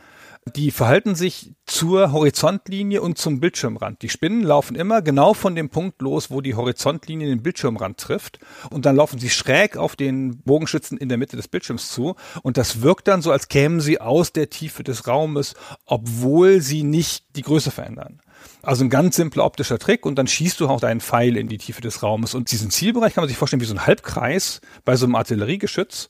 die 0.55 0.71
verhalten 0.71 1.15
sich 1.15 1.53
zur 1.65 2.11
Horizontlinie 2.11 3.01
und 3.01 3.17
zum 3.17 3.39
Bildschirmrand. 3.39 4.01
Die 4.01 4.09
Spinnen 4.09 4.43
laufen 4.43 4.75
immer 4.75 5.01
genau 5.01 5.33
von 5.33 5.55
dem 5.55 5.69
Punkt 5.69 6.01
los, 6.01 6.31
wo 6.31 6.41
die 6.41 6.55
Horizontlinie 6.55 7.27
den 7.27 7.43
Bildschirmrand 7.43 7.97
trifft. 7.97 8.39
Und 8.69 8.85
dann 8.85 8.95
laufen 8.95 9.19
sie 9.19 9.29
schräg 9.29 9.77
auf 9.77 9.95
den 9.95 10.41
Bogenschützen 10.41 10.97
in 10.97 11.09
der 11.09 11.17
Mitte 11.17 11.37
des 11.37 11.47
Bildschirms 11.47 11.91
zu. 11.91 12.15
Und 12.41 12.57
das 12.57 12.81
wirkt 12.81 13.07
dann 13.07 13.21
so, 13.21 13.31
als 13.31 13.47
kämen 13.47 13.79
sie 13.79 14.01
aus 14.01 14.33
der 14.33 14.49
Tiefe 14.49 14.83
des 14.83 15.07
Raumes, 15.07 15.55
obwohl 15.85 16.61
sie 16.61 16.83
nicht 16.83 17.25
die 17.35 17.43
Größe 17.43 17.71
verändern. 17.71 18.21
Also 18.61 18.83
ein 18.83 18.89
ganz 18.89 19.15
simpler 19.15 19.45
optischer 19.45 19.79
Trick 19.79 20.05
und 20.05 20.15
dann 20.15 20.27
schießt 20.27 20.59
du 20.59 20.67
auch 20.67 20.79
deinen 20.79 21.01
Pfeil 21.01 21.37
in 21.37 21.47
die 21.47 21.57
Tiefe 21.57 21.81
des 21.81 22.03
Raumes. 22.03 22.33
Und 22.33 22.51
diesen 22.51 22.69
Zielbereich 22.69 23.13
kann 23.13 23.21
man 23.21 23.29
sich 23.29 23.37
vorstellen 23.37 23.61
wie 23.61 23.65
so 23.65 23.73
ein 23.73 23.85
Halbkreis 23.85 24.61
bei 24.83 24.95
so 24.95 25.05
einem 25.05 25.15
Artilleriegeschütz. 25.15 26.09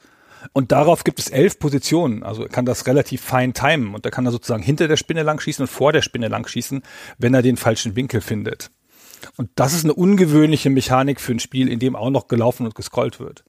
Und 0.53 0.72
darauf 0.72 1.03
gibt 1.03 1.20
es 1.20 1.29
elf 1.29 1.60
Positionen. 1.60 2.24
Also 2.24 2.44
er 2.44 2.50
kann 2.50 2.65
das 2.65 2.88
relativ 2.88 3.22
fein 3.22 3.53
timen. 3.53 3.94
Und 3.96 4.06
da 4.06 4.10
kann 4.10 4.25
er 4.25 4.32
sozusagen 4.32 4.63
hinter 4.63 4.88
der 4.88 4.98
Spinne 4.98 5.24
lang 5.24 5.39
schießen 5.39 5.63
und 5.63 5.67
vor 5.67 5.94
der 5.94 6.01
Spinne 6.01 6.27
lang 6.27 6.48
schießen, 6.48 6.84
wenn 7.17 7.34
er 7.34 7.41
den 7.41 7.58
falschen 7.58 7.96
Winkel 7.96 8.22
findet. 8.22 8.72
Und 9.36 9.50
das 9.56 9.74
ist 9.74 9.84
eine 9.84 9.94
ungewöhnliche 9.94 10.70
Mechanik 10.70 11.20
für 11.20 11.32
ein 11.32 11.39
Spiel, 11.39 11.70
in 11.70 11.79
dem 11.79 11.96
auch 11.96 12.10
noch 12.10 12.27
gelaufen 12.27 12.65
und 12.65 12.75
gescrollt 12.75 13.20
wird. 13.20 13.44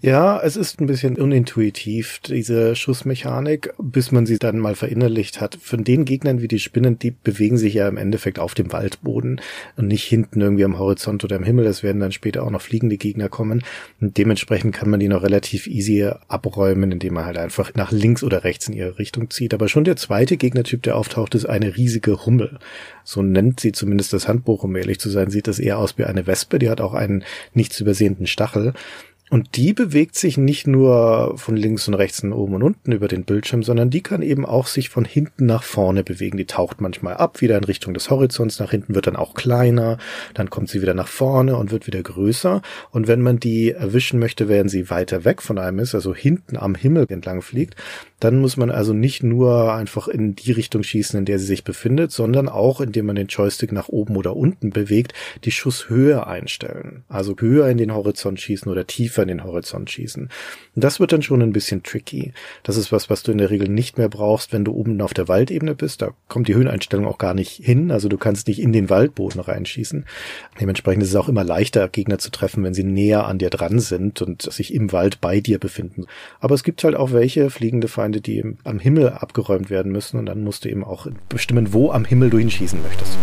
Ja, 0.00 0.40
es 0.40 0.56
ist 0.56 0.80
ein 0.80 0.86
bisschen 0.86 1.16
unintuitiv, 1.16 2.18
diese 2.20 2.74
Schussmechanik, 2.74 3.72
bis 3.78 4.10
man 4.10 4.26
sie 4.26 4.38
dann 4.38 4.58
mal 4.58 4.74
verinnerlicht 4.74 5.40
hat. 5.40 5.58
Von 5.60 5.84
den 5.84 6.04
Gegnern 6.04 6.40
wie 6.40 6.48
die 6.48 6.58
Spinnen, 6.58 6.98
die 6.98 7.10
bewegen 7.12 7.56
sich 7.56 7.74
ja 7.74 7.88
im 7.88 7.96
Endeffekt 7.96 8.38
auf 8.38 8.54
dem 8.54 8.72
Waldboden 8.72 9.40
und 9.76 9.86
nicht 9.86 10.04
hinten 10.04 10.40
irgendwie 10.40 10.64
am 10.64 10.78
Horizont 10.78 11.22
oder 11.24 11.36
im 11.36 11.44
Himmel. 11.44 11.66
Es 11.66 11.82
werden 11.82 12.00
dann 12.00 12.12
später 12.12 12.42
auch 12.42 12.50
noch 12.50 12.62
fliegende 12.62 12.96
Gegner 12.96 13.28
kommen. 13.28 13.62
Und 14.00 14.18
dementsprechend 14.18 14.74
kann 14.74 14.90
man 14.90 15.00
die 15.00 15.08
noch 15.08 15.22
relativ 15.22 15.66
easy 15.66 16.10
abräumen, 16.28 16.90
indem 16.90 17.14
man 17.14 17.26
halt 17.26 17.38
einfach 17.38 17.74
nach 17.74 17.92
links 17.92 18.24
oder 18.24 18.44
rechts 18.44 18.68
in 18.68 18.74
ihre 18.74 18.98
Richtung 18.98 19.30
zieht. 19.30 19.54
Aber 19.54 19.68
schon 19.68 19.84
der 19.84 19.96
zweite 19.96 20.36
Gegnertyp, 20.36 20.82
der 20.82 20.96
auftaucht, 20.96 21.34
ist 21.34 21.46
eine 21.46 21.76
riesige 21.76 22.26
Hummel. 22.26 22.58
So 23.04 23.22
nennt 23.22 23.60
sie 23.60 23.72
zumindest 23.72 24.12
das 24.12 24.26
Handbuch, 24.28 24.64
um 24.64 24.74
ehrlich 24.74 24.98
zu 24.98 25.10
sein, 25.10 25.30
sieht 25.30 25.46
das 25.46 25.58
eher 25.58 25.78
aus 25.78 25.98
wie 25.98 26.04
eine 26.04 26.26
Wespe. 26.26 26.58
Die 26.58 26.70
hat 26.70 26.80
auch 26.80 26.94
einen 26.94 27.24
nicht 27.54 27.72
zu 27.72 27.84
übersehenden 27.84 28.26
Stachel. 28.26 28.74
Und 29.32 29.56
die 29.56 29.72
bewegt 29.72 30.14
sich 30.14 30.36
nicht 30.36 30.66
nur 30.66 31.38
von 31.38 31.56
links 31.56 31.88
und 31.88 31.94
rechts 31.94 32.22
und 32.22 32.34
oben 32.34 32.56
und 32.56 32.62
unten 32.62 32.92
über 32.92 33.08
den 33.08 33.24
Bildschirm, 33.24 33.62
sondern 33.62 33.88
die 33.88 34.02
kann 34.02 34.20
eben 34.20 34.44
auch 34.44 34.66
sich 34.66 34.90
von 34.90 35.06
hinten 35.06 35.46
nach 35.46 35.62
vorne 35.62 36.04
bewegen. 36.04 36.36
Die 36.36 36.44
taucht 36.44 36.82
manchmal 36.82 37.14
ab, 37.14 37.40
wieder 37.40 37.56
in 37.56 37.64
Richtung 37.64 37.94
des 37.94 38.10
Horizonts, 38.10 38.58
nach 38.58 38.72
hinten 38.72 38.94
wird 38.94 39.06
dann 39.06 39.16
auch 39.16 39.32
kleiner, 39.32 39.96
dann 40.34 40.50
kommt 40.50 40.68
sie 40.68 40.82
wieder 40.82 40.92
nach 40.92 41.08
vorne 41.08 41.56
und 41.56 41.70
wird 41.70 41.86
wieder 41.86 42.02
größer. 42.02 42.60
Und 42.90 43.08
wenn 43.08 43.22
man 43.22 43.40
die 43.40 43.70
erwischen 43.70 44.20
möchte, 44.20 44.50
während 44.50 44.70
sie 44.70 44.90
weiter 44.90 45.24
weg 45.24 45.40
von 45.40 45.56
einem 45.56 45.78
ist, 45.78 45.94
also 45.94 46.14
hinten 46.14 46.58
am 46.58 46.74
Himmel 46.74 47.06
entlang 47.08 47.40
fliegt, 47.40 47.74
dann 48.22 48.38
muss 48.38 48.56
man 48.56 48.70
also 48.70 48.92
nicht 48.92 49.24
nur 49.24 49.74
einfach 49.74 50.06
in 50.06 50.36
die 50.36 50.52
Richtung 50.52 50.84
schießen, 50.84 51.18
in 51.18 51.24
der 51.24 51.40
sie 51.40 51.46
sich 51.46 51.64
befindet, 51.64 52.12
sondern 52.12 52.48
auch, 52.48 52.80
indem 52.80 53.06
man 53.06 53.16
den 53.16 53.26
Joystick 53.26 53.72
nach 53.72 53.88
oben 53.88 54.14
oder 54.14 54.36
unten 54.36 54.70
bewegt, 54.70 55.12
die 55.42 55.50
Schusshöhe 55.50 56.24
einstellen. 56.24 57.02
Also 57.08 57.34
höher 57.36 57.68
in 57.68 57.78
den 57.78 57.92
Horizont 57.92 58.40
schießen 58.40 58.70
oder 58.70 58.86
tiefer 58.86 59.22
in 59.22 59.28
den 59.28 59.42
Horizont 59.42 59.90
schießen. 59.90 60.28
Und 60.74 60.84
das 60.84 61.00
wird 61.00 61.10
dann 61.10 61.22
schon 61.22 61.42
ein 61.42 61.52
bisschen 61.52 61.82
tricky. 61.82 62.32
Das 62.62 62.76
ist 62.76 62.92
was, 62.92 63.10
was 63.10 63.24
du 63.24 63.32
in 63.32 63.38
der 63.38 63.50
Regel 63.50 63.68
nicht 63.68 63.98
mehr 63.98 64.08
brauchst, 64.08 64.52
wenn 64.52 64.64
du 64.64 64.72
oben 64.72 65.00
auf 65.00 65.14
der 65.14 65.26
Waldebene 65.26 65.74
bist. 65.74 66.00
Da 66.00 66.10
kommt 66.28 66.46
die 66.46 66.54
Höheneinstellung 66.54 67.06
auch 67.06 67.18
gar 67.18 67.34
nicht 67.34 67.50
hin. 67.50 67.90
Also 67.90 68.08
du 68.08 68.18
kannst 68.18 68.46
nicht 68.46 68.60
in 68.60 68.72
den 68.72 68.88
Waldboden 68.88 69.40
reinschießen. 69.40 70.04
Dementsprechend 70.60 71.02
ist 71.02 71.08
es 71.08 71.16
auch 71.16 71.28
immer 71.28 71.42
leichter, 71.42 71.88
Gegner 71.88 72.18
zu 72.18 72.30
treffen, 72.30 72.62
wenn 72.62 72.72
sie 72.72 72.84
näher 72.84 73.26
an 73.26 73.38
dir 73.38 73.50
dran 73.50 73.80
sind 73.80 74.22
und 74.22 74.42
sich 74.42 74.72
im 74.72 74.92
Wald 74.92 75.20
bei 75.20 75.40
dir 75.40 75.58
befinden. 75.58 76.04
Aber 76.38 76.54
es 76.54 76.62
gibt 76.62 76.84
halt 76.84 76.94
auch 76.94 77.10
welche 77.10 77.50
fliegende 77.50 77.88
Feinde, 77.88 78.11
Feinde, 78.12 78.20
die 78.20 78.56
am 78.64 78.78
Himmel 78.78 79.10
abgeräumt 79.10 79.70
werden 79.70 79.92
müssen. 79.92 80.18
Und 80.18 80.26
dann 80.26 80.44
musst 80.44 80.64
du 80.64 80.68
eben 80.68 80.84
auch 80.84 81.06
bestimmen, 81.28 81.72
wo 81.72 81.90
am 81.90 82.04
Himmel 82.04 82.30
du 82.30 82.38
hinschießen 82.38 82.82
möchtest. 82.82 83.16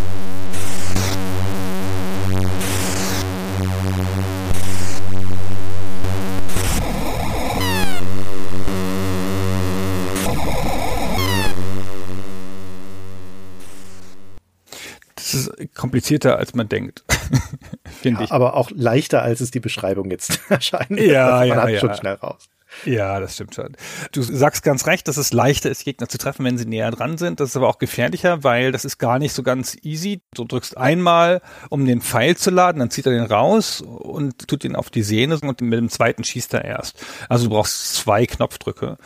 Das 15.16 15.34
ist 15.36 15.76
komplizierter, 15.76 16.38
als 16.38 16.56
man 16.56 16.68
denkt. 16.68 17.04
Finde 18.02 18.22
ja, 18.22 18.26
ich. 18.26 18.32
Aber 18.32 18.56
auch 18.56 18.72
leichter, 18.74 19.22
als 19.22 19.42
es 19.42 19.52
die 19.52 19.60
Beschreibung 19.60 20.10
jetzt 20.10 20.40
erscheint. 20.50 21.00
Ja, 21.00 21.30
also 21.30 21.50
man 21.50 21.58
ja, 21.58 21.64
hat 21.64 21.70
ja. 21.70 21.80
schon 21.80 21.94
schnell 21.94 22.16
raus. 22.16 22.50
Ja, 22.86 23.20
das 23.20 23.36
stimmt 23.36 23.56
schon. 23.56 23.76
Du 24.12 24.22
sagst 24.22 24.64
ganz 24.64 24.88
recht, 24.88 25.08
dass 25.08 25.18
es 25.18 25.34
leichter 25.34 25.70
ist, 25.70 25.84
Gegner 25.84 26.08
zu 26.08 26.18
treffen, 26.18 26.46
wenn 26.46 26.58
sie 26.58 26.66
näher 26.66 26.92
dran 26.92 27.18
sind. 27.18 27.40
Das 27.40 27.50
ist 27.50 27.58
aber 27.58 27.68
auch 27.68 27.78
gefährlicher, 27.78 28.44
weil 28.44 28.72
das 28.72 28.86
ist 28.86 28.98
gar 28.98 29.20
nicht 29.20 29.34
so 29.34 29.44
ganz 29.44 29.76
easy. 29.84 30.22
Du 30.34 30.46
drückst 30.46 30.78
einmal, 30.78 31.42
um 31.70 31.86
den 31.86 32.02
Pfeil 32.02 32.38
zu 32.38 32.52
laden, 32.52 32.80
dann 32.80 32.90
zieht 32.90 33.06
er 33.06 33.12
den 33.12 33.24
raus 33.24 33.82
und 33.82 34.48
tut 34.48 34.64
ihn 34.64 34.76
auf 34.76 34.90
die 34.90 35.04
Sehne 35.04 35.40
und 35.42 35.62
mit 35.62 35.80
dem 35.80 35.90
zweiten 35.90 36.24
schießt 36.24 36.54
er 36.54 36.66
erst. 36.66 37.04
Also 37.28 37.46
du 37.46 37.52
brauchst 37.52 37.96
zwei 37.96 38.26
Knopfdrücke. 38.26 38.98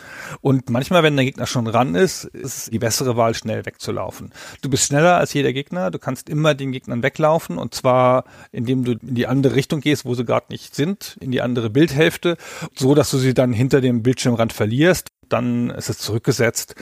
Und 0.41 0.69
manchmal, 0.69 1.03
wenn 1.03 1.15
der 1.15 1.25
Gegner 1.25 1.47
schon 1.47 1.67
ran 1.67 1.95
ist, 1.95 2.25
ist 2.25 2.71
die 2.71 2.79
bessere 2.79 3.17
Wahl, 3.17 3.33
schnell 3.33 3.65
wegzulaufen. 3.65 4.31
Du 4.61 4.69
bist 4.69 4.85
schneller 4.85 5.17
als 5.17 5.33
jeder 5.33 5.53
Gegner. 5.53 5.91
Du 5.91 5.99
kannst 5.99 6.29
immer 6.29 6.53
den 6.53 6.71
Gegnern 6.71 7.03
weglaufen 7.03 7.57
und 7.57 7.73
zwar, 7.73 8.25
indem 8.51 8.83
du 8.83 8.93
in 8.93 9.15
die 9.15 9.27
andere 9.27 9.55
Richtung 9.55 9.81
gehst, 9.81 10.05
wo 10.05 10.15
sie 10.15 10.25
gerade 10.25 10.47
nicht 10.49 10.75
sind, 10.75 11.17
in 11.19 11.31
die 11.31 11.41
andere 11.41 11.69
Bildhälfte, 11.69 12.37
so 12.75 12.95
dass 12.95 13.11
du 13.11 13.17
sie 13.17 13.33
dann 13.33 13.53
hinter 13.63 13.79
dem 13.79 14.03
Bildschirmrand 14.03 14.51
verlierst, 14.51 15.07
dann 15.29 15.69
ist 15.69 15.89
es 15.89 15.97
zurückgesetzt 15.97 16.75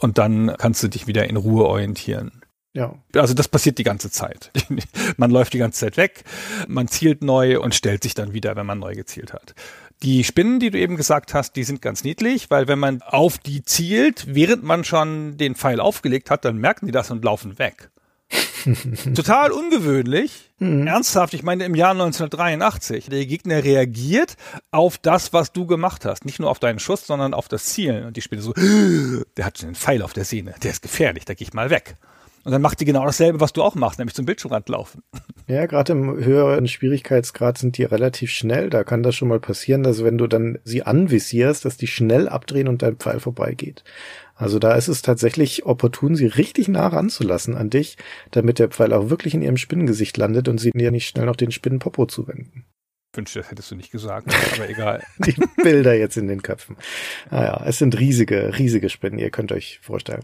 und 0.00 0.16
dann 0.16 0.54
kannst 0.58 0.82
du 0.82 0.88
dich 0.88 1.06
wieder 1.06 1.28
in 1.28 1.36
Ruhe 1.36 1.66
orientieren. 1.66 2.42
Ja. 2.72 2.94
Also 3.14 3.34
das 3.34 3.48
passiert 3.48 3.76
die 3.76 3.82
ganze 3.82 4.10
Zeit. 4.10 4.50
man 5.18 5.30
läuft 5.30 5.52
die 5.52 5.58
ganze 5.58 5.80
Zeit 5.80 5.98
weg, 5.98 6.24
man 6.68 6.88
zielt 6.88 7.22
neu 7.22 7.60
und 7.60 7.74
stellt 7.74 8.02
sich 8.02 8.14
dann 8.14 8.32
wieder, 8.32 8.56
wenn 8.56 8.64
man 8.64 8.78
neu 8.78 8.94
gezielt 8.94 9.34
hat. 9.34 9.54
Die 10.02 10.24
Spinnen, 10.24 10.58
die 10.58 10.70
du 10.70 10.78
eben 10.78 10.96
gesagt 10.96 11.34
hast, 11.34 11.54
die 11.54 11.64
sind 11.64 11.82
ganz 11.82 12.02
niedlich, 12.02 12.50
weil 12.50 12.66
wenn 12.66 12.78
man 12.78 13.02
auf 13.02 13.36
die 13.36 13.62
zielt, 13.62 14.34
während 14.34 14.64
man 14.64 14.84
schon 14.84 15.36
den 15.36 15.54
Pfeil 15.54 15.80
aufgelegt 15.80 16.30
hat, 16.30 16.46
dann 16.46 16.56
merken 16.56 16.86
die 16.86 16.92
das 16.92 17.10
und 17.10 17.22
laufen 17.22 17.58
weg. 17.58 17.91
Total 19.14 19.50
ungewöhnlich. 19.52 20.50
Mhm. 20.58 20.86
Ernsthaft, 20.86 21.34
ich 21.34 21.42
meine 21.42 21.64
im 21.64 21.74
Jahr 21.74 21.92
1983. 21.92 23.06
Der 23.06 23.26
Gegner 23.26 23.64
reagiert 23.64 24.36
auf 24.70 24.98
das, 24.98 25.32
was 25.32 25.52
du 25.52 25.66
gemacht 25.66 26.04
hast. 26.04 26.24
Nicht 26.24 26.38
nur 26.38 26.50
auf 26.50 26.58
deinen 26.58 26.78
Schuss, 26.78 27.06
sondern 27.06 27.34
auf 27.34 27.48
das 27.48 27.66
Zielen. 27.66 28.06
Und 28.06 28.16
die 28.16 28.22
Spiele 28.22 28.42
so, 28.42 28.52
der 29.36 29.44
hat 29.44 29.58
schon 29.58 29.68
einen 29.68 29.74
Pfeil 29.74 30.02
auf 30.02 30.12
der 30.12 30.24
Sehne. 30.24 30.54
Der 30.62 30.70
ist 30.70 30.82
gefährlich, 30.82 31.24
da 31.24 31.34
gehe 31.34 31.46
ich 31.46 31.54
mal 31.54 31.70
weg. 31.70 31.96
Und 32.44 32.52
dann 32.52 32.62
macht 32.62 32.80
die 32.80 32.84
genau 32.84 33.04
dasselbe, 33.04 33.40
was 33.40 33.52
du 33.52 33.62
auch 33.62 33.74
machst, 33.74 33.98
nämlich 33.98 34.14
zum 34.14 34.26
Bildschirmrand 34.26 34.68
laufen. 34.68 35.02
Ja, 35.48 35.66
gerade 35.66 35.92
im 35.92 36.24
höheren 36.24 36.68
Schwierigkeitsgrad 36.68 37.58
sind 37.58 37.76
die 37.76 37.82
relativ 37.82 38.30
schnell. 38.30 38.70
Da 38.70 38.84
kann 38.84 39.02
das 39.02 39.16
schon 39.16 39.28
mal 39.28 39.40
passieren, 39.40 39.82
dass 39.82 40.04
wenn 40.04 40.16
du 40.16 40.28
dann 40.28 40.58
sie 40.62 40.84
anvisierst, 40.84 41.64
dass 41.64 41.76
die 41.76 41.88
schnell 41.88 42.28
abdrehen 42.28 42.68
und 42.68 42.80
dein 42.80 42.96
Pfeil 42.96 43.18
vorbeigeht. 43.18 43.82
Also 44.34 44.60
da 44.60 44.74
ist 44.76 44.88
es 44.88 45.02
tatsächlich 45.02 45.66
opportun, 45.66 46.14
sie 46.14 46.26
richtig 46.26 46.68
nah 46.68 46.86
ranzulassen 46.86 47.56
an 47.56 47.70
dich, 47.70 47.98
damit 48.30 48.60
der 48.60 48.68
Pfeil 48.68 48.92
auch 48.92 49.10
wirklich 49.10 49.34
in 49.34 49.42
ihrem 49.42 49.56
Spinnengesicht 49.56 50.16
landet 50.16 50.48
und 50.48 50.58
sie 50.58 50.70
dir 50.70 50.92
nicht 50.92 51.08
schnell 51.08 51.26
noch 51.26 51.36
den 51.36 51.50
Spinnenpopo 51.50 52.06
zuwenden. 52.06 52.64
Wünschte, 53.16 53.40
das 53.40 53.50
hättest 53.50 53.70
du 53.70 53.76
nicht 53.76 53.90
gesagt, 53.90 54.28
aber 54.54 54.68
egal. 54.68 55.02
Die 55.18 55.34
Bilder 55.62 55.94
jetzt 55.94 56.16
in 56.16 56.28
den 56.28 56.42
Köpfen. 56.42 56.76
Naja, 57.30 57.62
es 57.66 57.78
sind 57.78 57.98
riesige, 57.98 58.58
riesige 58.58 58.88
Spinnen, 58.88 59.18
ihr 59.18 59.30
könnt 59.30 59.52
euch 59.52 59.78
vorstellen. 59.82 60.22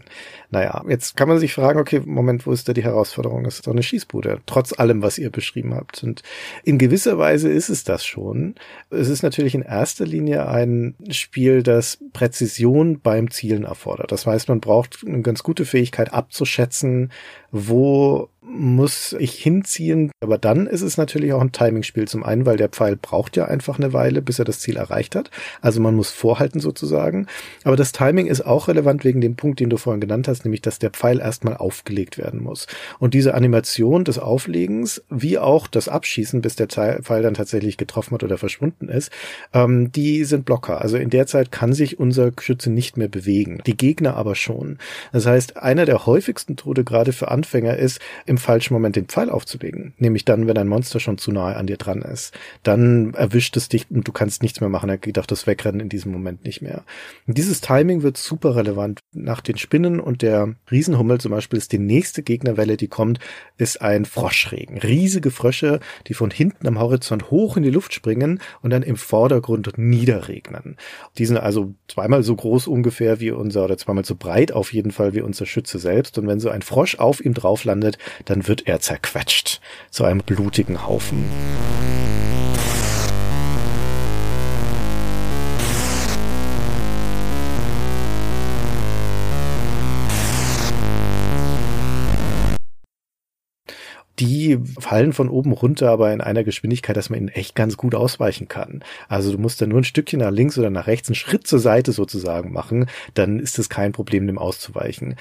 Naja, 0.49 0.83
jetzt 0.87 1.15
kann 1.15 1.27
man 1.27 1.39
sich 1.39 1.53
fragen, 1.53 1.79
okay, 1.79 2.01
Moment, 2.05 2.45
wo 2.45 2.51
ist 2.51 2.67
da 2.67 2.73
die 2.73 2.83
Herausforderung? 2.83 3.45
Es 3.45 3.55
ist 3.55 3.67
doch 3.67 3.73
eine 3.73 3.83
Schießbude, 3.83 4.41
trotz 4.45 4.77
allem, 4.77 5.01
was 5.01 5.17
ihr 5.17 5.29
beschrieben 5.29 5.73
habt. 5.75 6.03
Und 6.03 6.23
in 6.63 6.77
gewisser 6.77 7.17
Weise 7.17 7.49
ist 7.49 7.69
es 7.69 7.83
das 7.83 8.05
schon. 8.05 8.55
Es 8.89 9.09
ist 9.09 9.23
natürlich 9.23 9.55
in 9.55 9.61
erster 9.61 10.05
Linie 10.05 10.47
ein 10.47 10.95
Spiel, 11.09 11.63
das 11.63 11.99
Präzision 12.13 12.99
beim 12.99 13.31
Zielen 13.31 13.63
erfordert. 13.63 14.11
Das 14.11 14.25
heißt, 14.25 14.49
man 14.49 14.59
braucht 14.59 15.03
eine 15.05 15.21
ganz 15.21 15.43
gute 15.43 15.65
Fähigkeit 15.65 16.13
abzuschätzen, 16.13 17.11
wo 17.51 18.29
muss 18.41 19.15
ich 19.19 19.33
hinziehen. 19.33 20.11
Aber 20.21 20.37
dann 20.37 20.67
ist 20.67 20.81
es 20.81 20.97
natürlich 20.97 21.33
auch 21.33 21.41
ein 21.41 21.51
Timingspiel. 21.51 22.07
Zum 22.07 22.23
einen, 22.23 22.45
weil 22.45 22.57
der 22.57 22.69
Pfeil 22.69 22.95
braucht 22.95 23.35
ja 23.35 23.45
einfach 23.45 23.77
eine 23.77 23.93
Weile, 23.93 24.21
bis 24.21 24.39
er 24.39 24.45
das 24.45 24.59
Ziel 24.59 24.77
erreicht 24.77 25.15
hat. 25.15 25.29
Also 25.61 25.81
man 25.81 25.95
muss 25.95 26.11
vorhalten 26.11 26.59
sozusagen. 26.59 27.27
Aber 27.63 27.75
das 27.75 27.91
Timing 27.91 28.27
ist 28.27 28.41
auch 28.41 28.67
relevant 28.67 29.03
wegen 29.03 29.21
dem 29.21 29.35
Punkt, 29.35 29.59
den 29.59 29.69
du 29.69 29.77
vorhin 29.77 30.01
genannt 30.01 30.27
hast, 30.27 30.45
nämlich, 30.45 30.61
dass 30.61 30.79
der 30.79 30.91
Pfeil 30.91 31.19
erstmal 31.19 31.57
aufgelegt 31.57 32.17
werden 32.17 32.41
muss. 32.41 32.67
Und 32.97 33.13
diese 33.13 33.33
Animation 33.33 34.03
des 34.03 34.19
Auflegens, 34.19 35.03
wie 35.09 35.37
auch 35.37 35.67
das 35.67 35.87
Abschießen, 35.87 36.41
bis 36.41 36.55
der 36.55 36.67
Pfeil 36.67 37.21
dann 37.21 37.33
tatsächlich 37.33 37.77
getroffen 37.77 38.13
hat 38.13 38.23
oder 38.23 38.37
verschwunden 38.37 38.89
ist, 38.89 39.11
ähm, 39.53 39.91
die 39.91 40.23
sind 40.23 40.45
Blocker. 40.45 40.81
Also 40.81 40.97
in 40.97 41.09
der 41.09 41.27
Zeit 41.27 41.51
kann 41.51 41.73
sich 41.73 41.99
unser 41.99 42.31
Schütze 42.39 42.69
nicht 42.71 42.97
mehr 42.97 43.09
bewegen. 43.09 43.61
Die 43.65 43.77
Gegner 43.77 44.15
aber 44.15 44.35
schon. 44.35 44.77
Das 45.11 45.25
heißt, 45.25 45.57
einer 45.57 45.85
der 45.85 46.05
häufigsten 46.05 46.55
Tode 46.55 46.83
gerade 46.83 47.11
für 47.13 47.29
Anfänger 47.29 47.77
ist, 47.77 47.99
im 48.25 48.37
falschen 48.39 48.73
Moment 48.73 48.95
den 48.95 49.05
Pfeil 49.05 49.29
aufzulegen. 49.29 49.93
Nämlich 49.97 50.25
dann, 50.25 50.47
wenn 50.47 50.57
ein 50.57 50.67
Monster 50.67 50.99
schon 50.99 51.17
zu 51.17 51.31
nahe 51.31 51.55
an 51.55 51.67
dir 51.67 51.77
dran 51.77 52.01
ist. 52.01 52.33
Dann 52.63 53.13
erwischt 53.13 53.55
es 53.57 53.69
dich 53.69 53.89
und 53.89 54.07
du 54.07 54.11
kannst 54.11 54.41
nichts 54.41 54.61
mehr 54.61 54.69
machen. 54.69 54.89
Er 54.89 54.97
geht 54.97 55.19
auch 55.19 55.25
das 55.25 55.47
Wegrennen 55.47 55.81
in 55.81 55.89
diesem 55.89 56.11
Moment 56.11 56.43
nicht 56.45 56.61
mehr. 56.61 56.83
Und 57.27 57.37
dieses 57.37 57.61
Timing 57.61 58.03
wird 58.03 58.17
super 58.17 58.55
relevant. 58.55 58.99
Nach 59.13 59.41
den 59.41 59.57
Spinnen 59.57 59.99
und 59.99 60.21
der 60.21 60.55
Riesenhummel 60.71 61.19
zum 61.19 61.31
Beispiel 61.31 61.57
ist 61.57 61.71
die 61.71 61.79
nächste 61.79 62.23
Gegnerwelle, 62.23 62.77
die 62.77 62.87
kommt, 62.87 63.19
ist 63.57 63.81
ein 63.81 64.05
Froschregen. 64.05 64.77
Riesige 64.77 65.31
Frösche, 65.31 65.79
die 66.07 66.13
von 66.13 66.31
hinten 66.31 66.67
am 66.67 66.79
Horizont 66.79 67.31
hoch 67.31 67.57
in 67.57 67.63
die 67.63 67.69
Luft 67.69 67.93
springen 67.93 68.39
und 68.61 68.71
dann 68.71 68.83
im 68.83 68.95
Vordergrund 68.95 69.77
niederregnen. 69.77 70.77
Die 71.17 71.25
sind 71.25 71.37
also 71.37 71.73
zweimal 71.87 72.23
so 72.23 72.35
groß 72.35 72.67
ungefähr 72.67 73.19
wie 73.19 73.31
unser, 73.31 73.65
oder 73.65 73.77
zweimal 73.77 74.05
so 74.05 74.15
breit 74.15 74.51
auf 74.51 74.73
jeden 74.73 74.91
Fall 74.91 75.13
wie 75.13 75.21
unser 75.21 75.45
Schütze 75.45 75.79
selbst. 75.79 76.17
Und 76.17 76.27
wenn 76.27 76.39
so 76.39 76.49
ein 76.49 76.61
Frosch 76.61 76.95
auf 76.99 77.23
ihm 77.23 77.33
drauf 77.33 77.63
landet, 77.63 77.97
dann 78.25 78.47
wird 78.47 78.67
er 78.67 78.79
zerquetscht 78.79 79.61
zu 79.89 80.03
einem 80.03 80.19
blutigen 80.19 80.85
Haufen. 80.85 81.25
die 94.19 94.59
fallen 94.79 95.13
von 95.13 95.29
oben 95.29 95.51
runter, 95.51 95.89
aber 95.89 96.11
in 96.13 96.21
einer 96.21 96.43
Geschwindigkeit, 96.43 96.97
dass 96.97 97.09
man 97.09 97.19
ihnen 97.19 97.29
echt 97.29 97.55
ganz 97.55 97.77
gut 97.77 97.95
ausweichen 97.95 98.47
kann. 98.47 98.83
Also 99.07 99.31
du 99.31 99.37
musst 99.37 99.61
dann 99.61 99.69
nur 99.69 99.79
ein 99.79 99.85
Stückchen 99.85 100.19
nach 100.19 100.31
links 100.31 100.57
oder 100.57 100.69
nach 100.69 100.87
rechts, 100.87 101.09
einen 101.09 101.15
Schritt 101.15 101.47
zur 101.47 101.59
Seite 101.59 101.91
sozusagen 101.91 102.51
machen, 102.51 102.87
dann 103.13 103.39
ist 103.39 103.59
es 103.59 103.69
kein 103.69 103.91
Problem, 103.91 104.27
dem 104.27 104.37
auszuweichen 104.37 105.15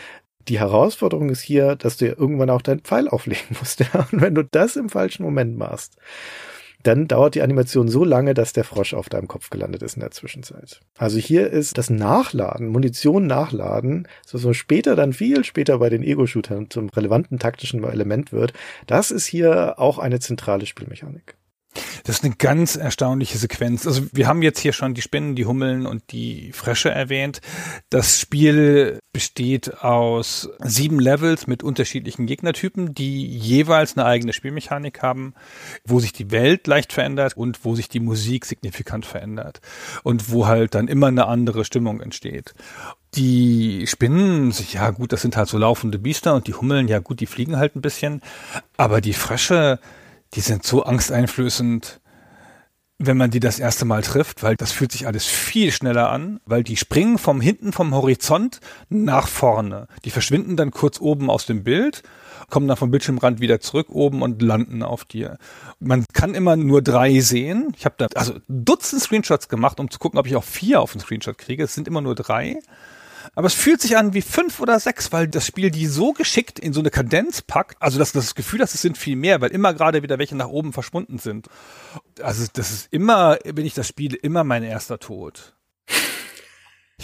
die 0.48 0.58
Herausforderung 0.58 1.30
ist 1.30 1.40
hier, 1.40 1.76
dass 1.76 1.96
du 1.96 2.06
ja 2.06 2.14
irgendwann 2.16 2.50
auch 2.50 2.62
deinen 2.62 2.80
Pfeil 2.80 3.08
auflegen 3.08 3.44
musst. 3.58 3.80
Ja? 3.80 4.08
Und 4.10 4.20
wenn 4.20 4.34
du 4.34 4.44
das 4.44 4.76
im 4.76 4.88
falschen 4.88 5.22
Moment 5.22 5.56
machst, 5.56 5.96
dann 6.84 7.08
dauert 7.08 7.34
die 7.34 7.42
Animation 7.42 7.88
so 7.88 8.04
lange, 8.04 8.34
dass 8.34 8.52
der 8.52 8.64
Frosch 8.64 8.94
auf 8.94 9.08
deinem 9.08 9.26
Kopf 9.26 9.50
gelandet 9.50 9.82
ist 9.82 9.94
in 9.94 10.00
der 10.00 10.12
Zwischenzeit. 10.12 10.80
Also 10.96 11.18
hier 11.18 11.50
ist 11.50 11.76
das 11.76 11.90
Nachladen, 11.90 12.68
Munition 12.68 13.26
nachladen, 13.26 14.06
so, 14.24 14.38
so 14.38 14.52
später 14.52 14.94
dann 14.94 15.12
viel 15.12 15.44
später 15.44 15.78
bei 15.78 15.88
den 15.88 16.04
Ego-Shootern 16.04 16.70
zum 16.70 16.88
relevanten 16.88 17.38
taktischen 17.38 17.82
Element 17.82 18.32
wird. 18.32 18.52
Das 18.86 19.10
ist 19.10 19.26
hier 19.26 19.78
auch 19.78 19.98
eine 19.98 20.20
zentrale 20.20 20.66
Spielmechanik. 20.66 21.37
Das 22.04 22.16
ist 22.16 22.24
eine 22.24 22.34
ganz 22.34 22.76
erstaunliche 22.76 23.38
Sequenz. 23.38 23.86
Also 23.86 24.02
wir 24.12 24.26
haben 24.26 24.42
jetzt 24.42 24.60
hier 24.60 24.72
schon 24.72 24.94
die 24.94 25.02
Spinnen, 25.02 25.34
die 25.34 25.46
Hummeln 25.46 25.86
und 25.86 26.12
die 26.12 26.52
Frösche 26.52 26.90
erwähnt. 26.90 27.40
Das 27.90 28.20
Spiel 28.20 29.00
besteht 29.12 29.82
aus 29.82 30.48
sieben 30.60 31.00
Levels 31.00 31.46
mit 31.46 31.62
unterschiedlichen 31.62 32.26
Gegnertypen, 32.26 32.94
die 32.94 33.26
jeweils 33.26 33.96
eine 33.96 34.06
eigene 34.06 34.32
Spielmechanik 34.32 35.02
haben, 35.02 35.34
wo 35.84 35.98
sich 36.00 36.12
die 36.12 36.30
Welt 36.30 36.66
leicht 36.66 36.92
verändert 36.92 37.36
und 37.36 37.64
wo 37.64 37.74
sich 37.74 37.88
die 37.88 38.00
Musik 38.00 38.46
signifikant 38.46 39.06
verändert 39.06 39.60
und 40.02 40.30
wo 40.30 40.46
halt 40.46 40.74
dann 40.74 40.88
immer 40.88 41.08
eine 41.08 41.26
andere 41.26 41.64
Stimmung 41.64 42.00
entsteht. 42.00 42.54
Die 43.14 43.86
Spinnen, 43.86 44.54
ja 44.70 44.90
gut, 44.90 45.12
das 45.12 45.22
sind 45.22 45.36
halt 45.36 45.48
so 45.48 45.58
laufende 45.58 45.98
Biester 45.98 46.34
und 46.34 46.46
die 46.46 46.54
Hummeln, 46.54 46.88
ja 46.88 46.98
gut, 46.98 47.20
die 47.20 47.26
fliegen 47.26 47.56
halt 47.56 47.74
ein 47.74 47.80
bisschen, 47.80 48.22
aber 48.76 49.00
die 49.00 49.14
Frösche, 49.14 49.80
die 50.34 50.40
sind 50.40 50.64
so 50.64 50.82
angsteinflößend, 50.82 52.00
wenn 52.98 53.16
man 53.16 53.30
die 53.30 53.40
das 53.40 53.60
erste 53.60 53.84
Mal 53.84 54.02
trifft, 54.02 54.42
weil 54.42 54.56
das 54.56 54.72
fühlt 54.72 54.90
sich 54.90 55.06
alles 55.06 55.24
viel 55.24 55.70
schneller 55.70 56.10
an, 56.10 56.40
weil 56.44 56.64
die 56.64 56.76
springen 56.76 57.16
vom 57.16 57.40
hinten 57.40 57.72
vom 57.72 57.94
Horizont 57.94 58.60
nach 58.88 59.28
vorne. 59.28 59.86
Die 60.04 60.10
verschwinden 60.10 60.56
dann 60.56 60.72
kurz 60.72 61.00
oben 61.00 61.30
aus 61.30 61.46
dem 61.46 61.62
Bild, 61.62 62.02
kommen 62.50 62.66
dann 62.66 62.76
vom 62.76 62.90
Bildschirmrand 62.90 63.40
wieder 63.40 63.60
zurück 63.60 63.88
oben 63.90 64.22
und 64.22 64.42
landen 64.42 64.82
auf 64.82 65.04
dir. 65.04 65.38
Man 65.78 66.04
kann 66.12 66.34
immer 66.34 66.56
nur 66.56 66.82
drei 66.82 67.20
sehen. 67.20 67.72
Ich 67.76 67.84
habe 67.84 67.94
da 67.98 68.06
also 68.14 68.34
Dutzend 68.48 69.00
Screenshots 69.00 69.48
gemacht, 69.48 69.78
um 69.78 69.90
zu 69.90 70.00
gucken, 70.00 70.18
ob 70.18 70.26
ich 70.26 70.34
auch 70.34 70.44
vier 70.44 70.80
auf 70.80 70.92
den 70.92 71.00
Screenshot 71.00 71.38
kriege. 71.38 71.62
Es 71.62 71.74
sind 71.74 71.86
immer 71.86 72.00
nur 72.00 72.16
drei. 72.16 72.58
Aber 73.34 73.46
es 73.46 73.54
fühlt 73.54 73.80
sich 73.80 73.96
an 73.96 74.14
wie 74.14 74.22
fünf 74.22 74.60
oder 74.60 74.78
sechs, 74.80 75.12
weil 75.12 75.28
das 75.28 75.46
Spiel 75.46 75.70
die 75.70 75.86
so 75.86 76.12
geschickt 76.12 76.58
in 76.58 76.72
so 76.72 76.80
eine 76.80 76.90
Kadenz 76.90 77.42
packt, 77.42 77.80
also 77.80 77.98
dass 77.98 78.12
das 78.12 78.34
Gefühl, 78.34 78.58
dass 78.58 78.74
es 78.74 78.82
sind 78.82 78.98
viel 78.98 79.16
mehr, 79.16 79.40
weil 79.40 79.50
immer 79.50 79.74
gerade 79.74 80.02
wieder 80.02 80.18
welche 80.18 80.36
nach 80.36 80.48
oben 80.48 80.72
verschwunden 80.72 81.18
sind. 81.18 81.48
Also 82.20 82.46
das 82.52 82.70
ist 82.70 82.92
immer, 82.92 83.38
wenn 83.44 83.66
ich 83.66 83.74
das 83.74 83.88
spiele, 83.88 84.16
immer 84.16 84.44
mein 84.44 84.62
erster 84.62 84.98
Tod. 84.98 85.54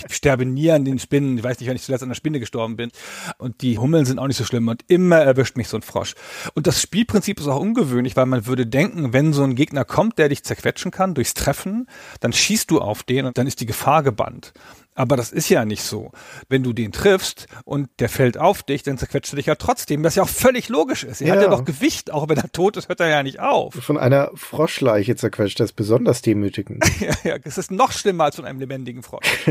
Ich 0.09 0.17
sterbe 0.17 0.45
nie 0.45 0.73
an 0.73 0.85
den 0.85 0.99
Spinnen. 0.99 1.39
Ich 1.39 1.45
weiß 1.45 1.61
nicht, 1.61 1.69
wann 1.69 1.77
ich 1.77 1.83
zuletzt 1.83 2.03
an 2.03 2.09
der 2.09 2.17
Spinne 2.17 2.41
gestorben 2.41 2.77
bin. 2.77 2.91
Und 3.39 3.63
die 3.63 3.79
Hummeln 3.79 4.05
sind 4.05 4.19
auch 4.19 4.27
nicht 4.27 4.37
so 4.37 4.45
schlimm. 4.45 4.67
Und 4.67 4.83
immer 4.89 5.19
erwischt 5.19 5.57
mich 5.57 5.69
so 5.69 5.77
ein 5.77 5.83
Frosch. 5.83 6.15
Und 6.55 6.67
das 6.67 6.83
Spielprinzip 6.83 7.39
ist 7.39 7.47
auch 7.47 7.61
ungewöhnlich, 7.61 8.17
weil 8.17 8.27
man 8.27 8.47
würde 8.47 8.67
denken, 8.67 9.13
wenn 9.13 9.33
so 9.33 9.45
ein 9.45 9.55
Gegner 9.55 9.85
kommt, 9.85 10.19
der 10.19 10.29
dich 10.29 10.43
zerquetschen 10.43 10.91
kann 10.91 11.15
durchs 11.15 11.35
Treffen, 11.35 11.87
dann 12.19 12.33
schießt 12.33 12.71
du 12.73 12.81
auf 12.81 13.05
den 13.05 13.27
und 13.27 13.39
dann 13.39 13.47
ist 13.47 13.61
die 13.61 13.67
Gefahr 13.67 14.03
gebannt. 14.03 14.53
Aber 14.95 15.17
das 15.17 15.33
ist 15.33 15.49
ja 15.49 15.65
nicht 15.65 15.83
so. 15.83 16.13
Wenn 16.49 16.63
du 16.63 16.73
den 16.73 16.93
triffst 16.93 17.47
und 17.65 17.89
der 17.99 18.09
fällt 18.09 18.39
auf 18.39 18.63
dich, 18.63 18.83
dann 18.85 18.97
zerquetscht 18.97 19.33
er 19.33 19.37
dich 19.37 19.47
ja 19.47 19.57
trotzdem, 19.57 20.05
was 20.05 20.15
ja 20.15 20.23
auch 20.23 20.29
völlig 20.29 20.69
logisch 20.69 21.03
ist. 21.03 21.21
Er 21.21 21.29
ja. 21.29 21.35
hat 21.35 21.43
ja 21.43 21.49
noch 21.49 21.65
Gewicht, 21.65 22.13
auch 22.13 22.29
wenn 22.29 22.39
er 22.39 22.51
tot 22.53 22.77
ist, 22.77 22.89
hört 22.89 23.01
er 23.01 23.09
ja 23.09 23.23
nicht 23.23 23.41
auf. 23.41 23.75
Von 23.75 23.99
einer 23.99 24.31
Froschleiche 24.35 25.17
zerquetscht, 25.17 25.59
das 25.59 25.71
ist 25.71 25.77
besonders 25.77 26.23
demütigend. 26.23 26.85
ja, 27.01 27.15
ja, 27.25 27.39
das 27.39 27.59
ist 27.59 27.71
noch 27.71 27.93
schlimmer 27.93 28.25
als 28.25 28.37
von 28.37 28.45
einem 28.45 28.61
lebendigen 28.61 29.03
Frosch. 29.03 29.27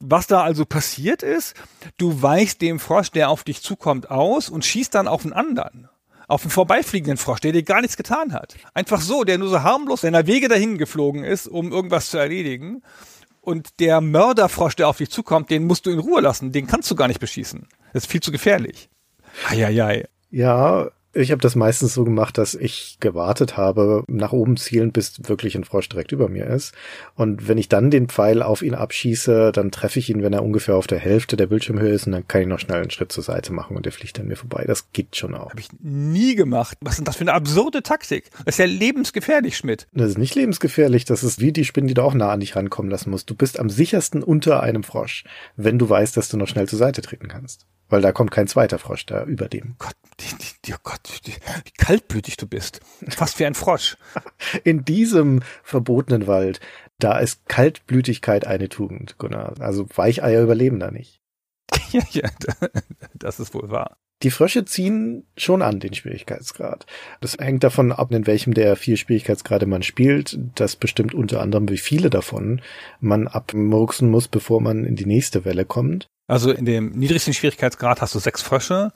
was 0.00 0.26
da 0.26 0.42
also 0.42 0.64
passiert 0.64 1.22
ist, 1.22 1.54
du 1.98 2.22
weichst 2.22 2.60
dem 2.62 2.80
Frosch, 2.80 3.10
der 3.10 3.28
auf 3.28 3.44
dich 3.44 3.62
zukommt, 3.62 4.10
aus 4.10 4.48
und 4.48 4.64
schießt 4.64 4.94
dann 4.94 5.08
auf 5.08 5.24
einen 5.24 5.32
anderen 5.32 5.88
auf 6.28 6.44
einen 6.44 6.50
vorbeifliegenden 6.50 7.18
Frosch, 7.18 7.40
der 7.40 7.52
dir 7.52 7.62
gar 7.62 7.82
nichts 7.82 7.98
getan 7.98 8.32
hat. 8.32 8.56
Einfach 8.72 9.02
so, 9.02 9.22
der 9.22 9.36
nur 9.36 9.48
so 9.48 9.62
harmlos 9.62 10.00
seiner 10.00 10.26
Wege 10.26 10.48
dahin 10.48 10.78
geflogen 10.78 11.24
ist, 11.24 11.46
um 11.46 11.70
irgendwas 11.70 12.08
zu 12.08 12.16
erledigen. 12.16 12.82
Und 13.42 13.80
der 13.80 14.00
Mörderfrosch, 14.00 14.76
der 14.76 14.88
auf 14.88 14.98
dich 14.98 15.10
zukommt, 15.10 15.50
den 15.50 15.66
musst 15.66 15.84
du 15.84 15.90
in 15.90 15.98
Ruhe 15.98 16.20
lassen. 16.20 16.52
Den 16.52 16.68
kannst 16.68 16.90
du 16.90 16.94
gar 16.94 17.08
nicht 17.08 17.20
beschießen. 17.20 17.66
Das 17.92 18.04
ist 18.04 18.10
viel 18.10 18.22
zu 18.22 18.30
gefährlich. 18.30 18.88
Eieiei. 19.50 20.08
Ja, 20.30 20.90
ich 21.14 21.30
habe 21.30 21.40
das 21.40 21.56
meistens 21.56 21.94
so 21.94 22.04
gemacht, 22.04 22.38
dass 22.38 22.54
ich 22.54 22.96
gewartet 23.00 23.56
habe, 23.56 24.04
nach 24.08 24.32
oben 24.32 24.56
zielen, 24.56 24.92
bis 24.92 25.20
wirklich 25.28 25.54
ein 25.56 25.64
Frosch 25.64 25.88
direkt 25.88 26.12
über 26.12 26.28
mir 26.28 26.46
ist. 26.46 26.74
Und 27.14 27.48
wenn 27.48 27.58
ich 27.58 27.68
dann 27.68 27.90
den 27.90 28.08
Pfeil 28.08 28.42
auf 28.42 28.62
ihn 28.62 28.74
abschieße, 28.74 29.52
dann 29.52 29.70
treffe 29.70 29.98
ich 29.98 30.08
ihn, 30.08 30.22
wenn 30.22 30.32
er 30.32 30.42
ungefähr 30.42 30.76
auf 30.76 30.86
der 30.86 30.98
Hälfte 30.98 31.36
der 31.36 31.46
Bildschirmhöhe 31.46 31.92
ist 31.92 32.06
und 32.06 32.12
dann 32.12 32.26
kann 32.26 32.42
ich 32.42 32.46
noch 32.48 32.58
schnell 32.58 32.80
einen 32.80 32.90
Schritt 32.90 33.12
zur 33.12 33.22
Seite 33.22 33.52
machen 33.52 33.76
und 33.76 33.84
der 33.84 33.92
fliegt 33.92 34.18
an 34.20 34.26
mir 34.26 34.36
vorbei. 34.36 34.64
Das 34.66 34.92
geht 34.92 35.16
schon 35.16 35.34
auch. 35.34 35.50
Habe 35.50 35.60
ich 35.60 35.68
nie 35.80 36.34
gemacht. 36.34 36.78
Was 36.80 36.94
ist 36.94 36.98
denn 36.98 37.04
das 37.04 37.16
für 37.16 37.22
eine 37.22 37.34
absurde 37.34 37.82
Taktik? 37.82 38.30
Das 38.44 38.54
ist 38.54 38.58
ja 38.58 38.66
lebensgefährlich, 38.66 39.56
Schmidt. 39.56 39.88
Das 39.92 40.10
ist 40.10 40.18
nicht 40.18 40.34
lebensgefährlich. 40.34 41.04
Das 41.04 41.22
ist 41.24 41.40
wie 41.40 41.52
die 41.52 41.64
Spinnen, 41.64 41.88
die 41.88 41.94
du 41.94 42.02
auch 42.02 42.14
nah 42.14 42.30
an 42.30 42.40
dich 42.40 42.56
rankommen 42.56 42.90
lassen 42.90 43.10
musst. 43.10 43.28
Du 43.28 43.34
bist 43.34 43.60
am 43.60 43.68
sichersten 43.68 44.22
unter 44.22 44.62
einem 44.62 44.82
Frosch, 44.82 45.24
wenn 45.56 45.78
du 45.78 45.88
weißt, 45.88 46.16
dass 46.16 46.28
du 46.30 46.36
noch 46.38 46.48
schnell 46.48 46.68
zur 46.68 46.78
Seite 46.78 47.02
treten 47.02 47.28
kannst. 47.28 47.66
Weil 47.92 48.00
da 48.00 48.10
kommt 48.10 48.30
kein 48.30 48.48
zweiter 48.48 48.78
Frosch 48.78 49.04
da 49.04 49.22
über 49.24 49.48
dem. 49.48 49.74
Gott, 49.78 49.92
die, 50.18 50.24
die, 50.64 50.72
oh 50.72 50.78
Gott, 50.82 51.20
die, 51.26 51.32
wie 51.32 51.72
kaltblütig 51.76 52.38
du 52.38 52.46
bist. 52.46 52.80
Fast 53.10 53.38
wie 53.38 53.44
ein 53.44 53.52
Frosch. 53.52 53.98
In 54.64 54.86
diesem 54.86 55.42
verbotenen 55.62 56.26
Wald, 56.26 56.60
da 56.98 57.18
ist 57.18 57.46
Kaltblütigkeit 57.50 58.46
eine 58.46 58.70
Tugend, 58.70 59.18
Gunnar. 59.18 59.60
Also 59.60 59.86
Weicheier 59.94 60.42
überleben 60.42 60.80
da 60.80 60.90
nicht. 60.90 61.20
ja, 61.90 62.00
ja, 62.12 62.30
das 63.12 63.38
ist 63.38 63.52
wohl 63.52 63.68
wahr. 63.68 63.98
Die 64.22 64.30
Frösche 64.30 64.64
ziehen 64.64 65.26
schon 65.36 65.60
an 65.60 65.78
den 65.78 65.92
Schwierigkeitsgrad. 65.92 66.86
Das 67.20 67.36
hängt 67.38 67.62
davon 67.62 67.92
ab, 67.92 68.10
in 68.10 68.26
welchem 68.26 68.54
der 68.54 68.76
vier 68.76 68.96
Schwierigkeitsgrade 68.96 69.66
man 69.66 69.82
spielt. 69.82 70.38
Das 70.54 70.76
bestimmt 70.76 71.12
unter 71.12 71.42
anderem, 71.42 71.68
wie 71.68 71.76
viele 71.76 72.08
davon 72.08 72.62
man 73.00 73.28
abmurksen 73.28 74.08
muss, 74.08 74.28
bevor 74.28 74.62
man 74.62 74.86
in 74.86 74.96
die 74.96 75.04
nächste 75.04 75.44
Welle 75.44 75.66
kommt. 75.66 76.08
Also 76.32 76.50
in 76.50 76.64
dem 76.64 76.92
niedrigsten 76.92 77.34
Schwierigkeitsgrad 77.34 78.00
hast 78.00 78.14
du 78.14 78.18
sechs 78.18 78.40
Frösche 78.40 78.92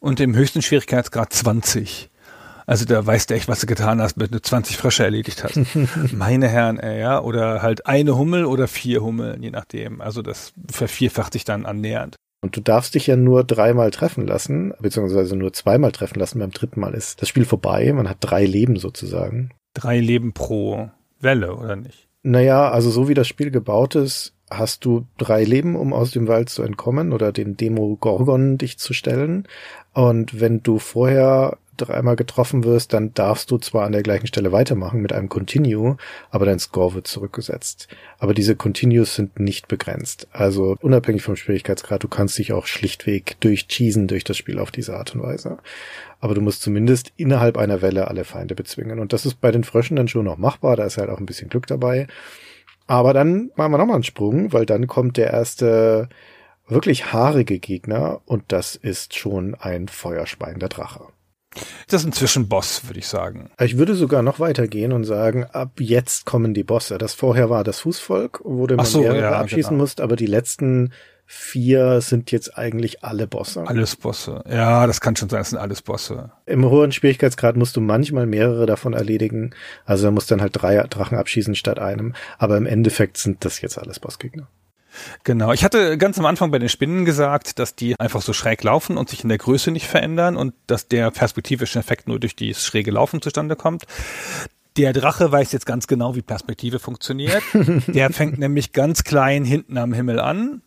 und 0.00 0.20
im 0.20 0.36
höchsten 0.36 0.60
Schwierigkeitsgrad 0.60 1.32
20. 1.32 2.10
Also 2.66 2.84
da 2.84 3.06
weißt 3.06 3.30
du 3.30 3.34
echt, 3.34 3.48
was 3.48 3.60
du 3.60 3.66
getan 3.66 4.02
hast, 4.02 4.20
wenn 4.20 4.30
du 4.30 4.42
20 4.42 4.76
Frösche 4.76 5.02
erledigt 5.02 5.44
hast. 5.44 5.58
Meine 6.12 6.46
Herren, 6.46 6.78
ey, 6.78 7.00
ja. 7.00 7.22
Oder 7.22 7.62
halt 7.62 7.86
eine 7.86 8.18
Hummel 8.18 8.44
oder 8.44 8.68
vier 8.68 9.02
Hummeln, 9.02 9.42
je 9.42 9.50
nachdem. 9.50 10.02
Also 10.02 10.20
das 10.20 10.52
vervierfacht 10.70 11.32
sich 11.32 11.46
dann 11.46 11.64
annähernd. 11.64 12.16
Und 12.42 12.54
du 12.54 12.60
darfst 12.60 12.94
dich 12.94 13.06
ja 13.06 13.16
nur 13.16 13.44
dreimal 13.44 13.90
treffen 13.90 14.26
lassen, 14.26 14.74
beziehungsweise 14.78 15.36
nur 15.36 15.54
zweimal 15.54 15.92
treffen 15.92 16.18
lassen. 16.18 16.38
Beim 16.38 16.50
dritten 16.50 16.80
Mal 16.80 16.92
ist 16.92 17.22
das 17.22 17.30
Spiel 17.30 17.46
vorbei. 17.46 17.90
Man 17.94 18.10
hat 18.10 18.18
drei 18.20 18.44
Leben 18.44 18.76
sozusagen. 18.76 19.52
Drei 19.72 20.00
Leben 20.00 20.34
pro 20.34 20.90
Welle, 21.18 21.56
oder 21.56 21.76
nicht? 21.76 22.08
Naja, 22.22 22.70
also 22.70 22.90
so 22.90 23.08
wie 23.08 23.14
das 23.14 23.26
Spiel 23.26 23.50
gebaut 23.50 23.94
ist, 23.94 24.33
hast 24.58 24.84
du 24.84 25.06
drei 25.18 25.44
Leben, 25.44 25.76
um 25.76 25.92
aus 25.92 26.10
dem 26.10 26.28
Wald 26.28 26.48
zu 26.48 26.62
entkommen 26.62 27.12
oder 27.12 27.32
den 27.32 27.56
Demo 27.56 27.96
Gorgon 28.00 28.58
dich 28.58 28.78
zu 28.78 28.92
stellen. 28.92 29.46
Und 29.92 30.40
wenn 30.40 30.62
du 30.62 30.78
vorher 30.78 31.58
dreimal 31.76 32.16
getroffen 32.16 32.64
wirst, 32.64 32.92
dann 32.92 33.14
darfst 33.14 33.50
du 33.50 33.58
zwar 33.58 33.86
an 33.86 33.92
der 33.92 34.02
gleichen 34.02 34.26
Stelle 34.26 34.52
weitermachen 34.52 35.00
mit 35.00 35.12
einem 35.12 35.28
Continue, 35.28 35.96
aber 36.30 36.46
dein 36.46 36.58
Score 36.58 36.94
wird 36.94 37.06
zurückgesetzt. 37.06 37.88
Aber 38.18 38.34
diese 38.34 38.56
Continues 38.56 39.14
sind 39.14 39.38
nicht 39.40 39.68
begrenzt. 39.68 40.28
Also 40.32 40.76
unabhängig 40.80 41.22
vom 41.22 41.36
Schwierigkeitsgrad, 41.36 42.02
du 42.02 42.08
kannst 42.08 42.38
dich 42.38 42.52
auch 42.52 42.66
schlichtweg 42.66 43.36
durchcheesen 43.40 44.06
durch 44.06 44.24
das 44.24 44.36
Spiel 44.36 44.58
auf 44.58 44.70
diese 44.70 44.96
Art 44.96 45.14
und 45.14 45.22
Weise. 45.22 45.58
Aber 46.20 46.34
du 46.34 46.40
musst 46.40 46.62
zumindest 46.62 47.12
innerhalb 47.16 47.56
einer 47.56 47.82
Welle 47.82 48.08
alle 48.08 48.24
Feinde 48.24 48.54
bezwingen. 48.54 48.98
Und 48.98 49.12
das 49.12 49.26
ist 49.26 49.40
bei 49.40 49.50
den 49.50 49.64
Fröschen 49.64 49.96
dann 49.96 50.08
schon 50.08 50.24
noch 50.24 50.38
machbar, 50.38 50.76
da 50.76 50.84
ist 50.84 50.98
halt 50.98 51.10
auch 51.10 51.18
ein 51.18 51.26
bisschen 51.26 51.48
Glück 51.48 51.66
dabei. 51.66 52.06
Aber 52.86 53.12
dann 53.14 53.50
machen 53.56 53.72
wir 53.72 53.78
nochmal 53.78 53.96
einen 53.96 54.04
Sprung, 54.04 54.52
weil 54.52 54.66
dann 54.66 54.86
kommt 54.86 55.16
der 55.16 55.30
erste 55.30 56.08
wirklich 56.66 57.12
haarige 57.12 57.58
Gegner 57.58 58.20
und 58.26 58.44
das 58.48 58.76
ist 58.76 59.14
schon 59.16 59.54
ein 59.54 59.88
feuerspeiender 59.88 60.68
Drache. 60.68 61.08
Das 61.88 62.02
ist 62.02 62.06
inzwischen 62.06 62.48
Boss, 62.48 62.86
würde 62.86 62.98
ich 62.98 63.06
sagen. 63.06 63.50
Ich 63.60 63.78
würde 63.78 63.94
sogar 63.94 64.22
noch 64.22 64.40
weitergehen 64.40 64.92
und 64.92 65.04
sagen, 65.04 65.44
ab 65.44 65.72
jetzt 65.78 66.24
kommen 66.24 66.52
die 66.52 66.64
Bosse. 66.64 66.98
Das 66.98 67.14
vorher 67.14 67.48
war 67.48 67.62
das 67.62 67.80
Fußvolk, 67.80 68.40
wo 68.44 68.66
du 68.66 68.82
so, 68.84 69.00
mehrere 69.00 69.20
ja, 69.20 69.38
abschießen 69.38 69.70
genau. 69.70 69.82
musst, 69.82 70.00
aber 70.00 70.16
die 70.16 70.26
letzten 70.26 70.92
vier 71.26 72.00
sind 72.00 72.30
jetzt 72.30 72.58
eigentlich 72.58 73.02
alle 73.02 73.26
Bosse. 73.26 73.66
Alles 73.66 73.96
Bosse. 73.96 74.44
Ja, 74.48 74.86
das 74.86 75.00
kann 75.00 75.16
schon 75.16 75.28
sein, 75.28 75.40
das 75.40 75.50
sind 75.50 75.58
alles 75.58 75.82
Bosse. 75.82 76.32
Im 76.46 76.64
hohen 76.64 76.92
Schwierigkeitsgrad 76.92 77.56
musst 77.56 77.76
du 77.76 77.80
manchmal 77.80 78.26
mehrere 78.26 78.66
davon 78.66 78.92
erledigen. 78.92 79.54
Also 79.84 80.04
da 80.04 80.10
musst 80.10 80.30
dann 80.30 80.40
halt 80.40 80.52
drei 80.54 80.76
Drachen 80.88 81.18
abschießen 81.18 81.54
statt 81.54 81.78
einem. 81.78 82.14
Aber 82.38 82.56
im 82.56 82.66
Endeffekt 82.66 83.16
sind 83.16 83.44
das 83.44 83.60
jetzt 83.60 83.78
alles 83.78 84.00
Bossgegner. 84.00 84.48
Genau. 85.24 85.52
Ich 85.52 85.64
hatte 85.64 85.98
ganz 85.98 86.18
am 86.18 86.26
Anfang 86.26 86.50
bei 86.50 86.58
den 86.58 86.68
Spinnen 86.68 87.04
gesagt, 87.04 87.58
dass 87.58 87.74
die 87.74 87.98
einfach 87.98 88.22
so 88.22 88.32
schräg 88.32 88.62
laufen 88.62 88.96
und 88.96 89.08
sich 89.08 89.22
in 89.22 89.28
der 89.28 89.38
Größe 89.38 89.70
nicht 89.70 89.88
verändern 89.88 90.36
und 90.36 90.54
dass 90.66 90.86
der 90.86 91.10
perspektivische 91.10 91.78
Effekt 91.78 92.06
nur 92.06 92.20
durch 92.20 92.36
dieses 92.36 92.64
schräge 92.64 92.92
Laufen 92.92 93.20
zustande 93.20 93.56
kommt. 93.56 93.84
Der 94.76 94.92
Drache 94.92 95.30
weiß 95.30 95.52
jetzt 95.52 95.66
ganz 95.66 95.86
genau, 95.86 96.14
wie 96.14 96.22
Perspektive 96.22 96.78
funktioniert. 96.78 97.42
Der 97.86 98.10
fängt 98.10 98.38
nämlich 98.38 98.72
ganz 98.72 99.04
klein 99.04 99.44
hinten 99.44 99.78
am 99.78 99.92
Himmel 99.92 100.18
an 100.18 100.62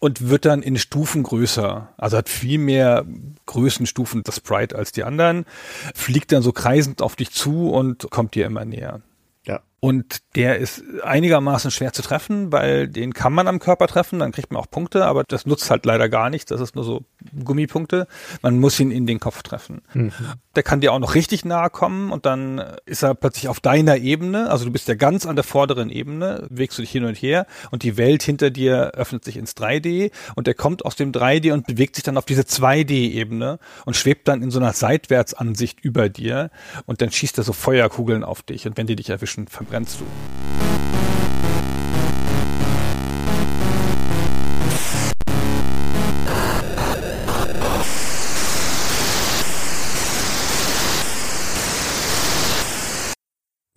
und 0.00 0.28
wird 0.28 0.46
dann 0.46 0.62
in 0.62 0.76
Stufen 0.78 1.22
größer. 1.22 1.94
Also 1.96 2.16
hat 2.16 2.28
viel 2.28 2.58
mehr 2.58 3.06
Größenstufen 3.46 4.24
das 4.24 4.36
Sprite 4.36 4.74
als 4.74 4.90
die 4.90 5.04
anderen, 5.04 5.44
fliegt 5.94 6.32
dann 6.32 6.42
so 6.42 6.52
kreisend 6.52 7.02
auf 7.02 7.14
dich 7.14 7.30
zu 7.30 7.70
und 7.70 8.10
kommt 8.10 8.34
dir 8.34 8.46
immer 8.46 8.64
näher. 8.64 9.02
Ja. 9.46 9.60
Und 9.80 10.20
der 10.36 10.58
ist 10.58 10.82
einigermaßen 11.02 11.70
schwer 11.70 11.94
zu 11.94 12.02
treffen, 12.02 12.52
weil 12.52 12.86
den 12.86 13.14
kann 13.14 13.32
man 13.32 13.48
am 13.48 13.58
Körper 13.58 13.86
treffen, 13.86 14.18
dann 14.18 14.30
kriegt 14.30 14.52
man 14.52 14.60
auch 14.60 14.70
Punkte, 14.70 15.06
aber 15.06 15.24
das 15.24 15.46
nutzt 15.46 15.70
halt 15.70 15.86
leider 15.86 16.10
gar 16.10 16.28
nichts. 16.28 16.50
Das 16.50 16.60
ist 16.60 16.74
nur 16.74 16.84
so 16.84 17.04
Gummipunkte. 17.42 18.06
Man 18.42 18.58
muss 18.58 18.78
ihn 18.78 18.90
in 18.90 19.06
den 19.06 19.20
Kopf 19.20 19.42
treffen. 19.42 19.80
Mhm. 19.94 20.12
Der 20.54 20.62
kann 20.62 20.82
dir 20.82 20.92
auch 20.92 20.98
noch 20.98 21.14
richtig 21.14 21.46
nahe 21.46 21.70
kommen 21.70 22.12
und 22.12 22.26
dann 22.26 22.62
ist 22.84 23.02
er 23.02 23.14
plötzlich 23.14 23.48
auf 23.48 23.60
deiner 23.60 23.96
Ebene. 23.96 24.50
Also 24.50 24.66
du 24.66 24.70
bist 24.70 24.86
ja 24.86 24.94
ganz 24.94 25.24
an 25.24 25.36
der 25.36 25.44
vorderen 25.44 25.88
Ebene, 25.88 26.46
bewegst 26.50 26.76
du 26.76 26.82
dich 26.82 26.90
hin 26.90 27.04
und 27.04 27.14
her 27.14 27.46
und 27.70 27.82
die 27.82 27.96
Welt 27.96 28.22
hinter 28.22 28.50
dir 28.50 28.92
öffnet 28.94 29.24
sich 29.24 29.38
ins 29.38 29.56
3D 29.56 30.10
und 30.34 30.46
der 30.46 30.54
kommt 30.54 30.84
aus 30.84 30.94
dem 30.94 31.10
3D 31.10 31.54
und 31.54 31.66
bewegt 31.66 31.94
sich 31.94 32.04
dann 32.04 32.18
auf 32.18 32.26
diese 32.26 32.42
2D-Ebene 32.42 33.58
und 33.86 33.96
schwebt 33.96 34.28
dann 34.28 34.42
in 34.42 34.50
so 34.50 34.58
einer 34.58 34.74
Seitwärtsansicht 34.74 35.80
über 35.80 36.10
dir 36.10 36.50
und 36.84 37.00
dann 37.00 37.10
schießt 37.10 37.38
er 37.38 37.44
so 37.44 37.54
Feuerkugeln 37.54 38.24
auf 38.24 38.42
dich 38.42 38.66
und 38.66 38.76
wenn 38.76 38.86
die 38.86 38.96
dich 38.96 39.08
erwischen, 39.08 39.48
verbrennst 39.70 40.00
du. 40.00 40.99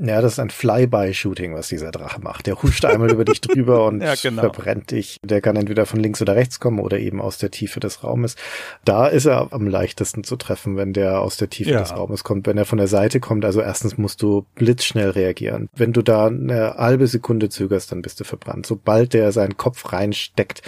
Ja, 0.06 0.20
das 0.22 0.34
ist 0.34 0.39
ein 0.39 0.50
Flyby-Shooting, 0.50 1.54
was 1.56 1.70
dieser 1.70 1.92
Drache 1.92 2.20
macht. 2.20 2.46
Der 2.48 2.62
huscht 2.62 2.84
einmal 2.84 3.10
über 3.12 3.24
dich 3.24 3.39
drüber 3.39 3.86
und 3.88 4.02
Ja, 4.02 4.16
genau. 4.22 4.42
verbrennt 4.42 4.92
dich. 4.92 5.18
Der 5.24 5.39
kann 5.39 5.56
entweder 5.56 5.86
von 5.86 6.00
links 6.02 6.22
oder 6.22 6.36
rechts 6.36 6.60
kommen 6.60 6.80
oder 6.80 7.00
eben 7.00 7.22
aus 7.22 7.38
der 7.38 7.52
Tiefe 7.52 7.80
des 7.80 8.04
Raumes. 8.04 8.36
Da 8.84 9.08
ist 9.08 9.26
er 9.26 9.54
am 9.54 9.66
leichtesten 9.68 10.26
zu 10.26 10.36
treffen, 10.36 10.76
wenn 10.76 10.92
der 10.92 11.22
aus 11.22 11.38
der 11.38 11.50
Tiefe 11.50 11.72
Ja. 11.72 11.80
des 11.80 11.96
Raumes 11.96 12.26
kommt. 12.26 12.48
Wenn 12.48 12.58
er 12.58 12.66
von 12.66 12.80
der 12.80 12.88
Seite 12.88 13.22
kommt, 13.22 13.46
also 13.46 13.62
erstens 13.62 13.98
musst 13.98 14.22
du 14.22 14.46
blitzschnell 14.56 15.12
reagieren. 15.12 15.70
Wenn 15.74 15.94
du 15.94 16.02
da 16.02 16.28
eine 16.28 16.76
halbe 16.76 17.08
Sekunde 17.08 17.48
zögerst, 17.48 17.92
dann 17.94 18.02
bist 18.02 18.20
du 18.20 18.26
verbrannt. 18.26 18.66
Sobald 18.66 19.13
der 19.13 19.32
seinen 19.32 19.56
Kopf 19.56 19.94
reinsteckt 19.94 20.62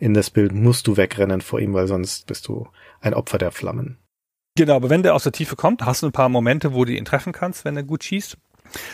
in 0.00 0.14
das 0.14 0.30
Bild, 0.30 0.52
musst 0.52 0.88
du 0.88 0.96
wegrennen 0.96 1.42
vor 1.42 1.60
ihm, 1.60 1.74
weil 1.74 1.86
sonst 1.86 2.26
bist 2.26 2.48
du 2.48 2.66
ein 3.00 3.14
Opfer 3.14 3.38
der 3.38 3.52
Flammen. 3.52 3.98
Genau, 4.56 4.74
aber 4.74 4.90
wenn 4.90 5.04
der 5.04 5.14
aus 5.14 5.22
der 5.22 5.32
Tiefe 5.32 5.54
kommt, 5.54 5.82
hast 5.86 6.02
du 6.02 6.06
ein 6.06 6.12
paar 6.12 6.28
Momente, 6.28 6.74
wo 6.74 6.84
du 6.84 6.92
ihn 6.92 7.04
treffen 7.04 7.32
kannst, 7.32 7.64
wenn 7.64 7.76
er 7.76 7.84
gut 7.84 8.02
schießt. 8.02 8.36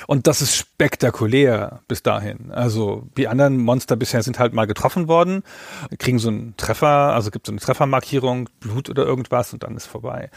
Und 0.07 0.27
das 0.27 0.43
ist 0.43 0.57
spektakulär 0.57 1.81
bis 1.89 2.03
dahin. 2.03 2.51
Also 2.51 3.07
die 3.17 3.29
anderen 3.29 3.59
Monster 3.59 3.97
bisher 3.97 4.23
sind 4.23 4.39
halt 4.39 4.53
mal 4.53 4.67
getroffen 4.67 5.09
worden, 5.09 5.43
kriegen 5.99 6.19
so 6.19 6.29
einen 6.29 6.57
Treffer, 6.57 7.15
also 7.15 7.31
gibt 7.31 7.47
so 7.47 7.53
eine 7.53 7.61
Treffermarkierung, 7.61 8.49
Blut 8.61 8.91
oder 8.91 9.05
irgendwas 9.05 9.53
und 9.53 9.63
dann 9.63 9.77
ist 9.77 9.87
vorbei. 9.87 10.31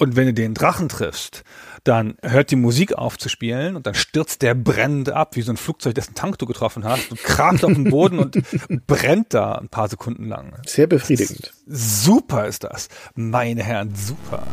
Und 0.00 0.16
wenn 0.16 0.24
du 0.24 0.32
den 0.32 0.54
Drachen 0.54 0.88
triffst, 0.88 1.44
dann 1.84 2.16
hört 2.22 2.50
die 2.50 2.56
Musik 2.56 2.94
auf 2.94 3.18
zu 3.18 3.28
spielen 3.28 3.76
und 3.76 3.86
dann 3.86 3.92
stürzt 3.92 4.40
der 4.40 4.54
brennend 4.54 5.10
ab, 5.10 5.36
wie 5.36 5.42
so 5.42 5.52
ein 5.52 5.58
Flugzeug, 5.58 5.94
dessen 5.94 6.14
Tank 6.14 6.38
du 6.38 6.46
getroffen 6.46 6.84
hast 6.84 7.10
und 7.10 7.22
kracht 7.22 7.62
auf 7.66 7.74
den 7.74 7.84
Boden 7.84 8.18
und, 8.18 8.36
und 8.70 8.86
brennt 8.86 9.34
da 9.34 9.56
ein 9.56 9.68
paar 9.68 9.88
Sekunden 9.88 10.26
lang. 10.26 10.54
Sehr 10.64 10.86
befriedigend. 10.86 11.52
Super 11.66 12.46
ist 12.46 12.64
das. 12.64 12.88
Meine 13.14 13.62
Herren, 13.62 13.94
super. 13.94 14.46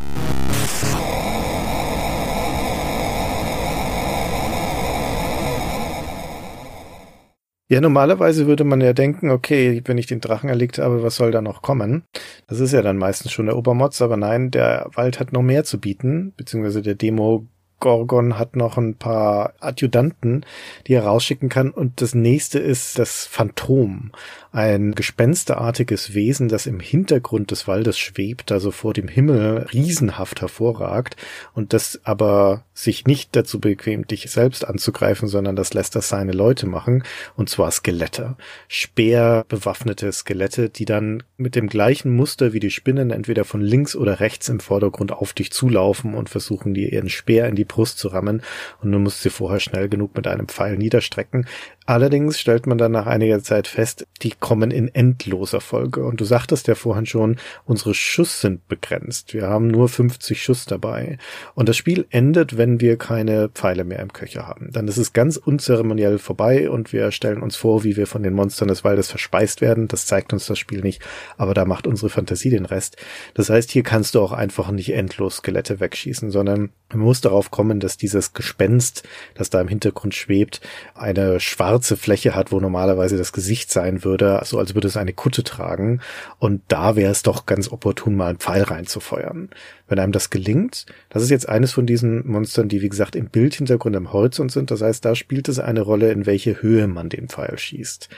Ja, 7.70 7.82
normalerweise 7.82 8.48
würde 8.48 8.64
man 8.64 8.80
ja 8.80 8.94
denken, 8.94 9.30
okay, 9.30 9.82
wenn 9.86 9.98
ich 9.98 10.08
den 10.08 10.22
Drachen 10.22 10.50
erlegt 10.50 10.78
habe, 10.78 11.04
was 11.04 11.18
soll 11.18 11.32
da 11.32 11.42
noch 11.42 11.62
kommen? 11.62 12.04
Das 12.48 12.62
ist 12.62 12.72
ja 12.72 12.82
dann 12.82 12.98
meistens 12.98 13.34
schon 13.34 13.48
der 13.48 13.58
Obermotz, 13.58 14.02
aber 14.02 14.16
nein, 14.16 14.52
der 14.52 14.90
Wald 14.94 15.20
hat 15.20 15.34
noch 15.34 15.42
mehr 15.42 15.66
zu 15.66 15.78
bieten, 15.78 16.34
beziehungsweise 16.38 16.82
der 16.82 16.96
Demo 16.96 17.46
Gorgon 17.80 18.40
hat 18.40 18.56
noch 18.56 18.78
ein 18.78 18.96
paar 18.96 19.54
Adjutanten, 19.60 20.46
die 20.88 20.94
er 20.94 21.04
rausschicken 21.04 21.50
kann. 21.50 21.70
Und 21.70 22.02
das 22.02 22.16
nächste 22.16 22.60
ist 22.60 22.98
das 22.98 23.26
Phantom. 23.26 24.12
Ein 24.58 24.96
gespensterartiges 24.96 26.16
Wesen, 26.16 26.48
das 26.48 26.66
im 26.66 26.80
Hintergrund 26.80 27.52
des 27.52 27.68
Waldes 27.68 28.00
schwebt, 28.00 28.52
also 28.52 28.72
vor 28.72 28.92
dem 28.92 29.08
Himmel 29.08 29.68
riesenhaft 29.72 30.42
hervorragt 30.42 31.16
und 31.54 31.74
das 31.74 32.02
aber 32.06 32.64
sich 32.74 33.06
nicht 33.06 33.36
dazu 33.36 33.60
bequemt, 33.60 34.10
dich 34.10 34.32
selbst 34.32 34.68
anzugreifen, 34.68 35.28
sondern 35.28 35.56
das 35.56 35.76
lässt 35.76 35.96
das 35.96 36.10
seine 36.10 36.32
Leute 36.32 36.66
machen, 36.66 37.04
und 37.36 37.52
zwar 37.52 37.70
Skelette. 37.70 38.36
Speerbewaffnete 38.68 40.12
Skelette, 40.12 40.70
die 40.70 40.86
dann 40.86 41.22
mit 41.38 41.54
dem 41.54 41.68
gleichen 41.68 42.16
Muster 42.16 42.52
wie 42.52 42.60
die 42.60 42.72
Spinnen 42.72 43.12
entweder 43.12 43.46
von 43.46 43.62
links 43.62 43.96
oder 43.96 44.20
rechts 44.20 44.50
im 44.50 44.60
Vordergrund 44.60 45.12
auf 45.12 45.34
dich 45.34 45.52
zulaufen 45.52 46.16
und 46.16 46.30
versuchen 46.30 46.74
dir 46.74 46.92
ihren 46.92 47.10
Speer 47.10 47.48
in 47.48 47.56
die 47.56 47.66
Brust 47.66 48.00
zu 48.00 48.08
rammen 48.08 48.42
und 48.82 48.92
du 48.92 48.98
musst 48.98 49.22
sie 49.22 49.30
vorher 49.30 49.60
schnell 49.60 49.88
genug 49.88 50.16
mit 50.16 50.26
einem 50.26 50.48
Pfeil 50.48 50.78
niederstrecken. 50.78 51.46
Allerdings 51.88 52.38
stellt 52.38 52.68
man 52.68 52.78
dann 52.78 52.92
nach 52.92 53.08
einiger 53.08 53.42
Zeit 53.42 53.66
fest, 53.66 54.06
die 54.22 54.34
kommen 54.38 54.72
in 54.72 54.94
endloser 54.94 55.62
Folge. 55.62 56.04
Und 56.04 56.20
du 56.20 56.26
sagtest 56.26 56.68
ja 56.68 56.76
vorhin 56.76 57.06
schon, 57.06 57.38
unsere 57.64 57.94
Schuss 57.94 58.42
sind 58.42 58.68
begrenzt. 58.68 59.34
Wir 59.34 59.48
haben 59.48 59.70
nur 59.70 59.88
50 59.88 60.44
Schuss 60.44 60.66
dabei. 60.66 61.18
Und 61.56 61.70
das 61.70 61.78
Spiel 61.78 62.06
endet, 62.10 62.58
wenn 62.58 62.82
wir 62.82 62.98
keine 62.98 63.48
Pfeile 63.48 63.86
mehr 63.86 64.00
im 64.00 64.12
Köcher 64.12 64.46
haben. 64.46 64.70
Dann 64.74 64.90
ist 64.90 64.98
es 64.98 65.14
ganz 65.14 65.38
unzeremoniell 65.38 66.18
vorbei 66.18 66.70
und 66.70 66.92
wir 66.92 67.10
stellen 67.14 67.42
uns 67.42 67.56
vor, 67.56 67.86
wie 67.86 67.96
wir 67.96 68.06
von 68.06 68.22
den 68.22 68.34
Monstern 68.34 68.68
des 68.68 68.84
Waldes 68.84 69.10
verspeist 69.10 69.62
werden. 69.62 69.88
Das 69.88 70.06
zeigt 70.06 70.34
uns 70.34 70.46
das 70.46 70.60
Spiel 70.60 70.82
nicht, 70.82 71.02
aber 71.38 71.54
da 71.54 71.64
macht 71.64 71.88
unsere 71.88 72.10
Fantasie 72.10 72.50
den 72.50 72.66
Rest. 72.66 72.98
Das 73.34 73.50
heißt, 73.50 73.72
hier 73.72 73.84
kannst 73.84 74.14
du 74.16 74.20
auch 74.20 74.34
einfach 74.34 74.72
nicht 74.72 74.94
endlos 74.94 75.38
Skelette 75.38 75.80
wegschießen, 75.80 76.32
sondern 76.32 76.72
man 76.90 77.00
muss 77.00 77.22
darauf 77.22 77.50
kommen, 77.50 77.80
dass 77.80 77.96
dieses 77.96 78.34
Gespenst, 78.34 79.04
das 79.36 79.50
da 79.50 79.62
im 79.62 79.70
Hintergrund 79.70 80.16
schwebt, 80.16 80.60
eine 80.94 81.40
schwarze 81.40 81.77
Fläche 81.80 82.34
hat, 82.34 82.52
wo 82.52 82.60
normalerweise 82.60 83.18
das 83.18 83.32
Gesicht 83.32 83.72
sein 83.72 84.04
würde, 84.04 84.42
so 84.44 84.58
als 84.58 84.74
würde 84.74 84.88
es 84.88 84.98
eine 84.98 85.14
Kutte 85.14 85.44
tragen. 85.44 86.02
Und 86.40 86.62
da 86.68 86.96
wäre 86.96 87.12
es 87.12 87.22
doch 87.22 87.46
ganz 87.46 87.72
opportun, 87.72 88.16
mal 88.16 88.30
einen 88.30 88.40
Pfeil 88.40 88.64
reinzufeuern. 88.64 89.50
Wenn 89.88 90.00
einem 90.00 90.12
das 90.12 90.30
gelingt, 90.30 90.86
das 91.10 91.24
ist 91.24 91.30
jetzt 91.30 91.48
eines 91.48 91.72
von 91.72 91.86
diesen 91.86 92.28
Monstern, 92.28 92.68
die 92.68 92.82
wie 92.82 92.90
gesagt 92.90 93.16
im 93.16 93.30
Bildhintergrund 93.30 93.96
am 93.96 94.12
Horizont 94.12 94.52
sind. 94.52 94.72
Das 94.72 94.82
heißt, 94.82 95.06
da 95.06 95.16
spielt 95.16 95.48
es 95.48 95.60
eine 95.60 95.82
Rolle, 95.82 96.12
in 96.12 96.26
welche 96.26 96.62
Höhe 96.62 96.88
man 96.88 97.10
den 97.10 97.30
Pfeil 97.30 97.58
schießt. 97.58 98.10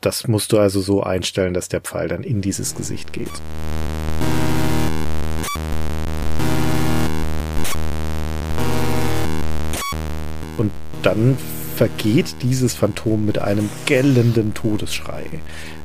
Das 0.00 0.28
musst 0.28 0.52
du 0.52 0.58
also 0.58 0.80
so 0.80 1.02
einstellen, 1.02 1.54
dass 1.54 1.68
der 1.68 1.80
Pfeil 1.80 2.08
dann 2.08 2.24
in 2.24 2.40
dieses 2.40 2.74
Gesicht 2.74 3.12
geht. 3.12 3.30
Und 10.56 10.70
dann 11.02 11.36
vergeht 11.74 12.36
dieses 12.42 12.74
Phantom 12.74 13.26
mit 13.26 13.38
einem 13.38 13.68
gellenden 13.86 14.54
Todesschrei. 14.54 15.24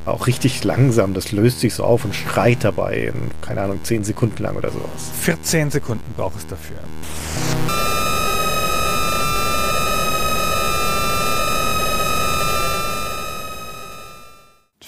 Auch 0.06 0.26
richtig 0.26 0.64
langsam, 0.64 1.12
das 1.12 1.32
löst 1.32 1.60
sich 1.60 1.74
so 1.74 1.84
auf 1.84 2.04
und 2.04 2.14
schreit 2.14 2.64
dabei, 2.64 3.12
in, 3.12 3.30
keine 3.42 3.60
Ahnung, 3.60 3.80
10 3.82 4.04
Sekunden 4.04 4.42
lang 4.42 4.56
oder 4.56 4.70
sowas. 4.70 5.10
14 5.20 5.70
Sekunden 5.70 6.14
braucht 6.16 6.36
es 6.38 6.46
dafür. 6.46 6.78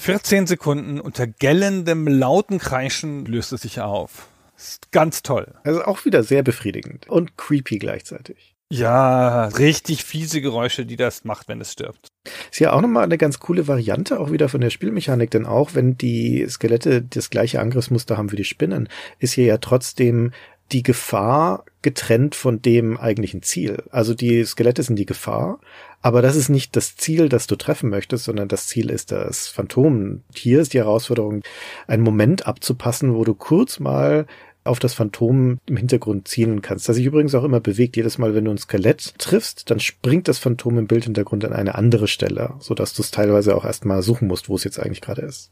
Vierzehn 0.02 0.48
Sekunden 0.48 1.00
unter 1.00 1.28
gellendem, 1.28 2.08
lauten 2.08 2.58
Kreischen 2.58 3.24
löst 3.24 3.52
es 3.52 3.60
sich 3.60 3.80
auf. 3.80 4.28
Ist 4.56 4.90
ganz 4.90 5.22
toll. 5.22 5.54
Also 5.62 5.84
auch 5.84 6.04
wieder 6.04 6.24
sehr 6.24 6.42
befriedigend 6.42 7.08
und 7.08 7.36
creepy 7.36 7.78
gleichzeitig. 7.78 8.51
Ja, 8.74 9.48
richtig 9.48 10.02
fiese 10.02 10.40
Geräusche, 10.40 10.86
die 10.86 10.96
das 10.96 11.24
macht, 11.24 11.46
wenn 11.46 11.60
es 11.60 11.72
stirbt. 11.72 12.08
Ist 12.50 12.58
ja 12.58 12.72
auch 12.72 12.80
nochmal 12.80 13.04
eine 13.04 13.18
ganz 13.18 13.38
coole 13.38 13.68
Variante, 13.68 14.18
auch 14.18 14.32
wieder 14.32 14.48
von 14.48 14.62
der 14.62 14.70
Spielmechanik, 14.70 15.30
denn 15.30 15.44
auch 15.44 15.74
wenn 15.74 15.98
die 15.98 16.46
Skelette 16.48 17.02
das 17.02 17.28
gleiche 17.28 17.60
Angriffsmuster 17.60 18.16
haben 18.16 18.32
wie 18.32 18.36
die 18.36 18.44
Spinnen, 18.44 18.88
ist 19.18 19.34
hier 19.34 19.44
ja 19.44 19.58
trotzdem 19.58 20.32
die 20.72 20.82
Gefahr 20.82 21.66
getrennt 21.82 22.34
von 22.34 22.62
dem 22.62 22.96
eigentlichen 22.96 23.42
Ziel. 23.42 23.82
Also 23.90 24.14
die 24.14 24.42
Skelette 24.46 24.82
sind 24.82 24.96
die 24.96 25.04
Gefahr, 25.04 25.60
aber 26.00 26.22
das 26.22 26.34
ist 26.34 26.48
nicht 26.48 26.74
das 26.74 26.96
Ziel, 26.96 27.28
das 27.28 27.46
du 27.46 27.56
treffen 27.56 27.90
möchtest, 27.90 28.24
sondern 28.24 28.48
das 28.48 28.68
Ziel 28.68 28.88
ist 28.88 29.12
das 29.12 29.48
Phantom. 29.48 30.22
Hier 30.34 30.62
ist 30.62 30.72
die 30.72 30.78
Herausforderung, 30.78 31.42
einen 31.86 32.02
Moment 32.02 32.46
abzupassen, 32.46 33.14
wo 33.14 33.24
du 33.24 33.34
kurz 33.34 33.80
mal 33.80 34.26
auf 34.64 34.78
das 34.78 34.94
Phantom 34.94 35.58
im 35.66 35.76
Hintergrund 35.76 36.28
zielen 36.28 36.62
kannst. 36.62 36.88
Das 36.88 36.96
sich 36.96 37.06
übrigens 37.06 37.34
auch 37.34 37.44
immer 37.44 37.60
bewegt. 37.60 37.96
Jedes 37.96 38.18
Mal, 38.18 38.34
wenn 38.34 38.44
du 38.44 38.50
ein 38.50 38.58
Skelett 38.58 39.14
triffst, 39.18 39.70
dann 39.70 39.80
springt 39.80 40.28
das 40.28 40.38
Phantom 40.38 40.78
im 40.78 40.86
Bildhintergrund 40.86 41.44
an 41.44 41.52
eine 41.52 41.74
andere 41.74 42.08
Stelle, 42.08 42.54
sodass 42.60 42.94
du 42.94 43.02
es 43.02 43.10
teilweise 43.10 43.56
auch 43.56 43.64
erstmal 43.64 44.02
suchen 44.02 44.28
musst, 44.28 44.48
wo 44.48 44.54
es 44.56 44.64
jetzt 44.64 44.78
eigentlich 44.78 45.00
gerade 45.00 45.22
ist. 45.22 45.50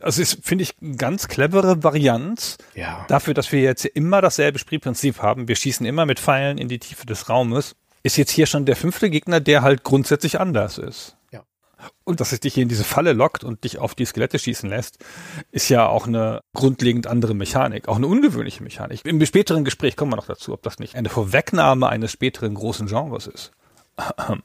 Also 0.00 0.20
ist, 0.20 0.38
finde 0.42 0.62
ich, 0.64 0.74
eine 0.82 0.96
ganz 0.96 1.28
clevere 1.28 1.84
Variant 1.84 2.56
Ja. 2.74 3.04
dafür, 3.08 3.34
dass 3.34 3.52
wir 3.52 3.60
jetzt 3.62 3.84
immer 3.84 4.20
dasselbe 4.20 4.58
Spielprinzip 4.58 5.22
haben. 5.22 5.46
Wir 5.48 5.56
schießen 5.56 5.86
immer 5.86 6.06
mit 6.06 6.18
Pfeilen 6.18 6.58
in 6.58 6.68
die 6.68 6.78
Tiefe 6.80 7.06
des 7.06 7.28
Raumes. 7.28 7.76
Ist 8.02 8.16
jetzt 8.16 8.32
hier 8.32 8.46
schon 8.46 8.66
der 8.66 8.74
fünfte 8.74 9.10
Gegner, 9.10 9.40
der 9.40 9.62
halt 9.62 9.84
grundsätzlich 9.84 10.40
anders 10.40 10.78
ist. 10.78 11.16
Und 12.04 12.20
dass 12.20 12.32
es 12.32 12.40
dich 12.40 12.54
hier 12.54 12.62
in 12.62 12.68
diese 12.68 12.84
Falle 12.84 13.12
lockt 13.12 13.44
und 13.44 13.64
dich 13.64 13.78
auf 13.78 13.94
die 13.94 14.04
Skelette 14.04 14.38
schießen 14.38 14.68
lässt, 14.68 14.98
ist 15.50 15.68
ja 15.68 15.86
auch 15.86 16.06
eine 16.06 16.40
grundlegend 16.54 17.06
andere 17.06 17.34
Mechanik, 17.34 17.88
auch 17.88 17.96
eine 17.96 18.06
ungewöhnliche 18.06 18.62
Mechanik. 18.62 19.00
Im 19.04 19.24
späteren 19.24 19.64
Gespräch 19.64 19.96
kommen 19.96 20.12
wir 20.12 20.16
noch 20.16 20.26
dazu, 20.26 20.52
ob 20.52 20.62
das 20.62 20.78
nicht 20.78 20.96
eine 20.96 21.08
Vorwegnahme 21.08 21.88
eines 21.88 22.12
späteren 22.12 22.54
großen 22.54 22.86
Genres 22.86 23.26
ist. 23.26 23.52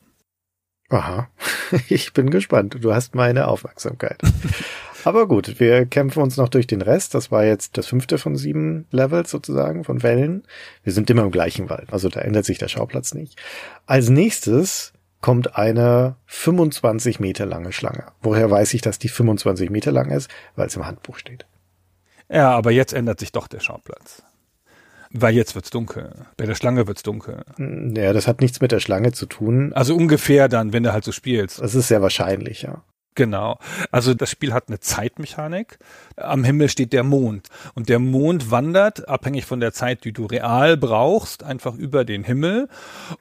Aha. 0.89 1.27
Ich 1.89 2.13
bin 2.13 2.29
gespannt. 2.29 2.77
Du 2.79 2.93
hast 2.93 3.13
meine 3.13 3.49
Aufmerksamkeit. 3.49 4.21
Aber 5.03 5.27
gut, 5.27 5.59
wir 5.59 5.85
kämpfen 5.85 6.21
uns 6.21 6.37
noch 6.37 6.49
durch 6.49 6.67
den 6.67 6.81
Rest. 6.81 7.13
Das 7.13 7.31
war 7.31 7.45
jetzt 7.45 7.77
das 7.77 7.87
fünfte 7.87 8.17
von 8.17 8.35
sieben 8.35 8.87
Levels 8.91 9.29
sozusagen, 9.31 9.83
von 9.83 10.03
Wellen. 10.03 10.43
Wir 10.83 10.93
sind 10.93 11.09
immer 11.09 11.23
im 11.23 11.31
gleichen 11.31 11.69
Wald, 11.69 11.93
also 11.93 12.09
da 12.09 12.21
ändert 12.21 12.45
sich 12.45 12.57
der 12.57 12.67
Schauplatz 12.67 13.13
nicht. 13.13 13.39
Als 13.85 14.09
nächstes 14.09 14.93
kommt 15.21 15.55
eine 15.57 16.15
25 16.25 17.19
Meter 17.19 17.45
lange 17.45 17.71
Schlange. 17.71 18.05
Woher 18.21 18.49
weiß 18.49 18.73
ich, 18.73 18.81
dass 18.81 18.99
die 18.99 19.09
25 19.09 19.69
Meter 19.69 19.91
lang 19.91 20.11
ist? 20.11 20.29
Weil 20.55 20.67
es 20.67 20.75
im 20.75 20.85
Handbuch 20.85 21.17
steht. 21.17 21.45
Ja, 22.29 22.51
aber 22.51 22.71
jetzt 22.71 22.93
ändert 22.93 23.19
sich 23.19 23.31
doch 23.31 23.47
der 23.47 23.59
Schauplatz. 23.59 24.23
Weil 25.09 25.33
jetzt 25.33 25.55
wird's 25.55 25.69
dunkel. 25.69 26.25
Bei 26.35 26.45
der 26.45 26.55
Schlange 26.55 26.87
wird's 26.87 27.03
dunkel. 27.03 27.43
Ja, 27.57 28.11
das 28.11 28.27
hat 28.27 28.41
nichts 28.41 28.59
mit 28.59 28.71
der 28.71 28.81
Schlange 28.81 29.13
zu 29.13 29.25
tun. 29.25 29.71
Also 29.73 29.95
ungefähr 29.95 30.49
dann, 30.49 30.73
wenn 30.73 30.83
du 30.83 30.91
halt 30.91 31.05
so 31.05 31.13
spielst. 31.13 31.61
Das 31.61 31.75
ist 31.75 31.87
sehr 31.87 32.01
wahrscheinlich, 32.01 32.63
ja. 32.63 32.83
Genau. 33.17 33.57
Also 33.91 34.13
das 34.13 34.29
Spiel 34.29 34.53
hat 34.53 34.65
eine 34.67 34.79
Zeitmechanik. 34.79 35.79
Am 36.17 36.43
Himmel 36.43 36.69
steht 36.69 36.93
der 36.93 37.03
Mond. 37.03 37.47
Und 37.73 37.89
der 37.89 37.97
Mond 37.97 38.51
wandert, 38.51 39.09
abhängig 39.09 39.45
von 39.45 39.59
der 39.59 39.73
Zeit, 39.73 40.03
die 40.03 40.11
du 40.11 40.27
real 40.27 40.77
brauchst, 40.77 41.43
einfach 41.43 41.73
über 41.73 42.05
den 42.05 42.23
Himmel. 42.23 42.69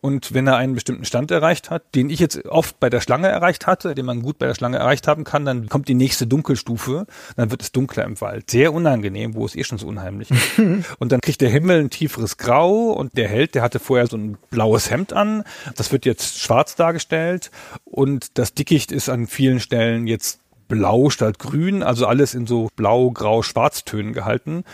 Und 0.03 0.35
wenn 0.35 0.47
er 0.47 0.57
einen 0.57 0.75
bestimmten 0.75 1.07
Stand 1.07 1.31
erreicht 1.31 1.71
hat, 1.71 1.95
den 1.95 2.11
ich 2.11 2.21
jetzt 2.21 2.45
oft 2.45 2.79
bei 2.79 2.91
der 2.91 3.01
Schlange 3.01 3.29
erreicht 3.29 3.67
hatte, 3.67 3.95
den 3.95 4.05
man 4.05 4.21
gut 4.21 4.39
bei 4.39 4.47
der 4.47 4.55
Schlange 4.55 4.77
erreicht 4.77 5.09
haben 5.09 5.25
kann, 5.25 5.47
dann 5.47 5.71
kommt 5.71 5.89
die 5.89 5.95
nächste 5.95 6.27
Dunkelstufe. 6.27 7.07
Dann 7.37 7.51
wird 7.51 7.63
es 7.63 7.73
dunkler 7.73 8.05
im 8.05 8.21
Wald. 8.21 8.51
Sehr 8.51 8.75
unangenehm, 8.75 9.35
wo 9.35 9.47
es 9.47 9.57
eh 9.57 9.65
schon 9.65 9.79
so 9.79 9.87
unheimlich 9.87 10.31
ist. 10.31 10.59
und 10.99 11.11
dann 11.11 11.23
kriegt 11.23 11.41
der 11.41 11.49
Himmel 11.49 11.81
ein 11.81 11.91
tieferes 11.91 12.37
Grau 12.37 12.91
und 12.91 13.17
der 13.17 13.29
Held, 13.29 13.55
der 13.55 13.63
hatte 13.63 13.79
vorher 13.79 14.09
so 14.09 14.19
ein 14.19 14.37
blaues 14.51 14.91
Hemd 14.91 15.15
an. 15.15 15.43
Das 15.75 15.91
wird 15.91 16.05
jetzt 16.05 16.39
schwarz 16.39 16.77
dargestellt. 16.77 17.51
Und 17.87 18.37
das 18.37 18.53
Dickicht 18.53 18.93
ist 18.93 19.09
an 19.09 19.27
vielen 19.27 19.59
Stellen 19.59 19.86
jetzt 20.07 20.40
blau 20.68 21.11
statt 21.11 21.38
grün, 21.38 21.83
also 21.83 22.07
alles 22.07 22.35
in 22.35 22.46
so 22.46 22.68
blau, 22.77 23.11
grau, 23.11 23.42
schwarztönen 23.42 24.12
gehalten. 24.12 24.64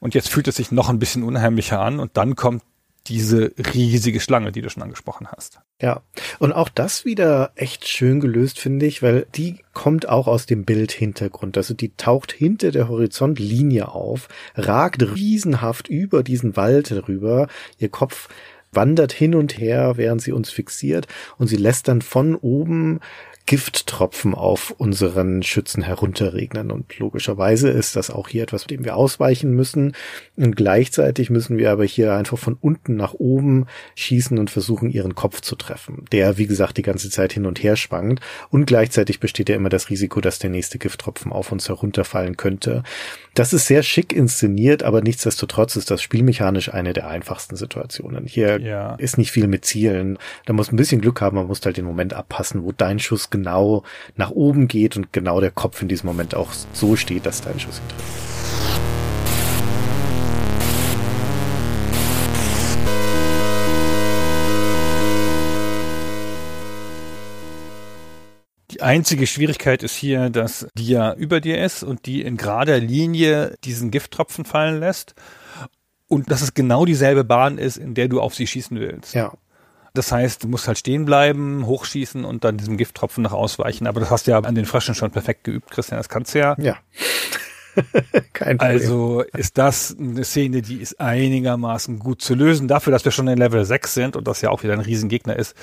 Und 0.00 0.14
jetzt 0.14 0.28
fühlt 0.28 0.48
es 0.48 0.56
sich 0.56 0.72
noch 0.72 0.88
ein 0.88 0.98
bisschen 0.98 1.22
unheimlicher 1.22 1.80
an 1.80 2.00
und 2.00 2.16
dann 2.16 2.36
kommt 2.36 2.62
diese 3.06 3.52
riesige 3.74 4.18
Schlange, 4.18 4.50
die 4.50 4.62
du 4.62 4.70
schon 4.70 4.82
angesprochen 4.82 5.28
hast. 5.28 5.60
Ja, 5.80 6.00
und 6.38 6.52
auch 6.52 6.70
das 6.70 7.04
wieder 7.04 7.52
echt 7.54 7.86
schön 7.86 8.18
gelöst, 8.20 8.58
finde 8.58 8.86
ich, 8.86 9.02
weil 9.02 9.26
die 9.34 9.58
kommt 9.74 10.08
auch 10.08 10.26
aus 10.26 10.46
dem 10.46 10.64
Bildhintergrund. 10.64 11.58
Also 11.58 11.74
die 11.74 11.94
taucht 11.96 12.32
hinter 12.32 12.70
der 12.70 12.88
Horizontlinie 12.88 13.88
auf, 13.88 14.28
ragt 14.54 15.02
riesenhaft 15.02 15.88
über 15.88 16.22
diesen 16.22 16.56
Wald 16.56 16.92
rüber. 17.06 17.48
Ihr 17.78 17.90
Kopf 17.90 18.28
wandert 18.72 19.12
hin 19.12 19.34
und 19.34 19.58
her, 19.58 19.96
während 19.96 20.22
sie 20.22 20.32
uns 20.32 20.50
fixiert 20.50 21.06
und 21.36 21.48
sie 21.48 21.56
lässt 21.56 21.88
dann 21.88 22.00
von 22.02 22.34
oben 22.34 23.00
Gifttropfen 23.46 24.34
auf 24.34 24.74
unseren 24.78 25.42
Schützen 25.42 25.82
herunterregnen. 25.82 26.70
Und 26.70 26.98
logischerweise 26.98 27.68
ist 27.68 27.94
das 27.94 28.10
auch 28.10 28.28
hier 28.28 28.42
etwas, 28.42 28.64
dem 28.64 28.84
wir 28.84 28.96
ausweichen 28.96 29.52
müssen. 29.52 29.92
Und 30.36 30.56
gleichzeitig 30.56 31.28
müssen 31.28 31.58
wir 31.58 31.70
aber 31.70 31.84
hier 31.84 32.14
einfach 32.14 32.38
von 32.38 32.56
unten 32.60 32.96
nach 32.96 33.12
oben 33.14 33.66
schießen 33.96 34.38
und 34.38 34.50
versuchen, 34.50 34.90
ihren 34.90 35.14
Kopf 35.14 35.42
zu 35.42 35.56
treffen, 35.56 36.06
der, 36.10 36.38
wie 36.38 36.46
gesagt, 36.46 36.78
die 36.78 36.82
ganze 36.82 37.10
Zeit 37.10 37.34
hin 37.34 37.44
und 37.44 37.62
her 37.62 37.76
schwankt. 37.76 38.22
Und 38.50 38.66
gleichzeitig 38.66 39.20
besteht 39.20 39.48
ja 39.50 39.56
immer 39.56 39.68
das 39.68 39.90
Risiko, 39.90 40.20
dass 40.22 40.38
der 40.38 40.50
nächste 40.50 40.78
Gifttropfen 40.78 41.30
auf 41.30 41.52
uns 41.52 41.68
herunterfallen 41.68 42.36
könnte. 42.38 42.82
Das 43.34 43.52
ist 43.52 43.66
sehr 43.66 43.82
schick 43.82 44.12
inszeniert, 44.12 44.82
aber 44.84 45.02
nichtsdestotrotz 45.02 45.76
ist 45.76 45.90
das 45.90 46.00
spielmechanisch 46.00 46.72
eine 46.72 46.92
der 46.92 47.08
einfachsten 47.08 47.56
Situationen. 47.56 48.26
Hier 48.26 48.60
Ja. 48.60 48.94
ist 48.94 49.18
nicht 49.18 49.32
viel 49.32 49.48
mit 49.48 49.64
Zielen. 49.64 50.18
Da 50.46 50.52
muss 50.52 50.72
ein 50.72 50.76
bisschen 50.76 51.00
Glück 51.00 51.20
haben, 51.20 51.36
man 51.36 51.46
muss 51.48 51.60
halt 51.64 51.76
den 51.76 51.84
Moment 51.84 52.14
abpassen, 52.14 52.62
wo 52.64 52.72
dein 52.72 52.98
Schuss 53.00 53.30
genau 53.34 53.82
nach 54.14 54.30
oben 54.30 54.68
geht 54.68 54.96
und 54.96 55.12
genau 55.12 55.40
der 55.40 55.50
Kopf 55.50 55.82
in 55.82 55.88
diesem 55.88 56.06
Moment 56.06 56.36
auch 56.36 56.50
so 56.72 56.94
steht, 56.94 57.26
dass 57.26 57.40
dein 57.40 57.58
Schuss 57.58 57.80
ihn 57.80 57.88
trifft. 57.88 58.34
Die 68.70 68.82
einzige 68.82 69.26
Schwierigkeit 69.26 69.82
ist 69.82 69.94
hier, 69.94 70.30
dass 70.30 70.66
die 70.74 70.88
ja 70.88 71.14
über 71.14 71.40
dir 71.40 71.62
ist 71.62 71.82
und 71.82 72.06
die 72.06 72.22
in 72.22 72.36
gerader 72.36 72.78
Linie 72.78 73.56
diesen 73.64 73.90
Gifttropfen 73.90 74.44
fallen 74.44 74.80
lässt 74.80 75.14
und 76.08 76.30
dass 76.30 76.42
es 76.42 76.54
genau 76.54 76.84
dieselbe 76.84 77.24
Bahn 77.24 77.58
ist, 77.58 77.76
in 77.76 77.94
der 77.94 78.08
du 78.08 78.20
auf 78.20 78.34
sie 78.34 78.46
schießen 78.46 78.78
willst. 78.78 79.14
Ja. 79.14 79.32
Das 79.94 80.10
heißt, 80.10 80.42
du 80.42 80.48
musst 80.48 80.66
halt 80.66 80.76
stehen 80.76 81.04
bleiben, 81.04 81.66
hochschießen 81.66 82.24
und 82.24 82.42
dann 82.42 82.58
diesem 82.58 82.76
Gifttropfen 82.76 83.22
noch 83.22 83.32
ausweichen. 83.32 83.86
Aber 83.86 84.00
das 84.00 84.10
hast 84.10 84.26
du 84.26 84.32
ja 84.32 84.38
an 84.38 84.54
den 84.56 84.66
Fröschen 84.66 84.96
schon 84.96 85.12
perfekt 85.12 85.44
geübt, 85.44 85.70
Christian. 85.70 85.98
Das 85.98 86.08
kannst 86.08 86.34
du 86.34 86.40
ja. 86.40 86.56
Ja. 86.58 86.78
Kein 88.32 88.58
Problem. 88.58 88.60
Also 88.60 89.22
ist 89.36 89.56
das 89.56 89.96
eine 89.96 90.24
Szene, 90.24 90.62
die 90.62 90.80
ist 90.80 91.00
einigermaßen 91.00 92.00
gut 92.00 92.22
zu 92.22 92.34
lösen. 92.34 92.66
Dafür, 92.66 92.90
dass 92.90 93.04
wir 93.04 93.12
schon 93.12 93.28
in 93.28 93.38
Level 93.38 93.64
6 93.64 93.94
sind 93.94 94.16
und 94.16 94.26
das 94.26 94.40
ja 94.40 94.50
auch 94.50 94.64
wieder 94.64 94.72
ein 94.72 94.80
Riesengegner 94.80 95.36
ist, 95.36 95.54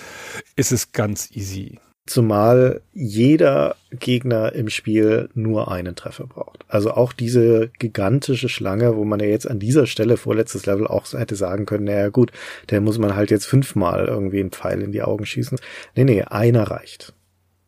ist 0.56 0.72
es 0.72 0.94
ganz 0.94 1.30
easy. 1.32 1.80
Zumal 2.12 2.82
jeder 2.94 3.78
Gegner 3.92 4.52
im 4.52 4.68
Spiel 4.68 5.30
nur 5.34 5.72
einen 5.72 5.96
Treffer 5.96 6.28
braucht. 6.28 6.66
Also 6.68 6.92
auch 6.92 7.14
diese 7.14 7.70
gigantische 7.80 8.50
Schlange, 8.50 8.98
wo 8.98 9.06
man 9.06 9.22
ja 9.22 9.28
jetzt 9.28 9.50
an 9.50 9.60
dieser 9.60 9.88
Stelle 9.88 10.18
vorletztes 10.18 10.66
Level 10.66 10.88
auch 10.88 11.06
hätte 11.14 11.38
sagen 11.38 11.66
können, 11.66 11.86
naja 11.86 12.10
gut, 12.10 12.34
der 12.70 12.82
muss 12.82 12.98
man 12.98 13.16
halt 13.16 13.32
jetzt 13.32 13.46
fünfmal 13.46 14.08
irgendwie 14.08 14.42
einen 14.42 14.52
Pfeil 14.52 14.82
in 14.82 14.92
die 14.92 15.04
Augen 15.04 15.26
schießen. 15.26 15.58
Nee, 15.96 16.04
nee, 16.04 16.24
einer 16.24 16.64
reicht. 16.64 17.14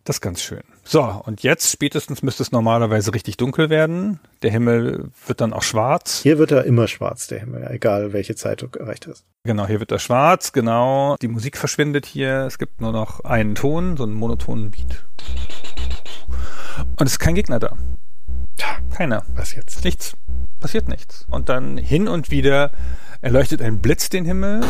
Das 0.04 0.18
ist 0.18 0.22
ganz 0.22 0.42
schön. 0.42 0.64
So, 0.84 1.02
und 1.02 1.44
jetzt 1.44 1.72
spätestens 1.72 2.24
müsste 2.24 2.44
es 2.44 2.52
normalerweise 2.52 3.14
richtig 3.14 3.38
dunkel 3.38 3.70
werden. 3.70 4.20
Der 4.42 4.52
Himmel 4.52 5.12
wird 5.26 5.40
dann 5.40 5.54
auch 5.54 5.64
schwarz. 5.64 6.22
Hier 6.22 6.38
wird 6.38 6.52
er 6.52 6.66
immer 6.66 6.90
schwarz, 6.90 7.28
der 7.28 7.40
Himmel, 7.40 7.66
egal 7.72 8.12
welche 8.12 8.36
Zeit 8.36 8.62
du 8.62 8.68
erreicht 8.78 9.08
hast. 9.08 9.24
Genau, 9.46 9.66
hier 9.66 9.80
wird 9.80 9.92
er 9.92 10.00
schwarz, 10.00 10.52
genau. 10.52 11.16
Die 11.22 11.30
Musik 11.30 11.58
verschwindet 11.58 12.06
hier. 12.06 12.42
Es 12.42 12.58
gibt 12.58 12.82
nur 12.82 12.92
noch 12.92 13.22
einen 13.22 13.56
Ton, 13.56 13.96
so 13.96 14.04
einen 14.04 14.14
monotonen 14.14 14.72
Beat. 14.72 15.06
Und 17.00 17.06
es 17.06 17.14
ist 17.14 17.20
kein 17.20 17.36
Gegner 17.36 17.60
da. 17.60 17.78
Keiner. 18.94 19.24
Was 19.36 19.56
jetzt? 19.56 19.86
Nichts. 19.86 20.18
Passiert 20.60 20.88
nichts. 20.88 21.26
Und 21.30 21.50
dann 21.50 21.78
hin 21.78 22.08
und 22.08 22.30
wieder 22.30 22.72
erleuchtet 23.22 23.62
ein 23.62 23.80
Blitz 23.80 24.10
den 24.10 24.26
Himmel. 24.26 24.62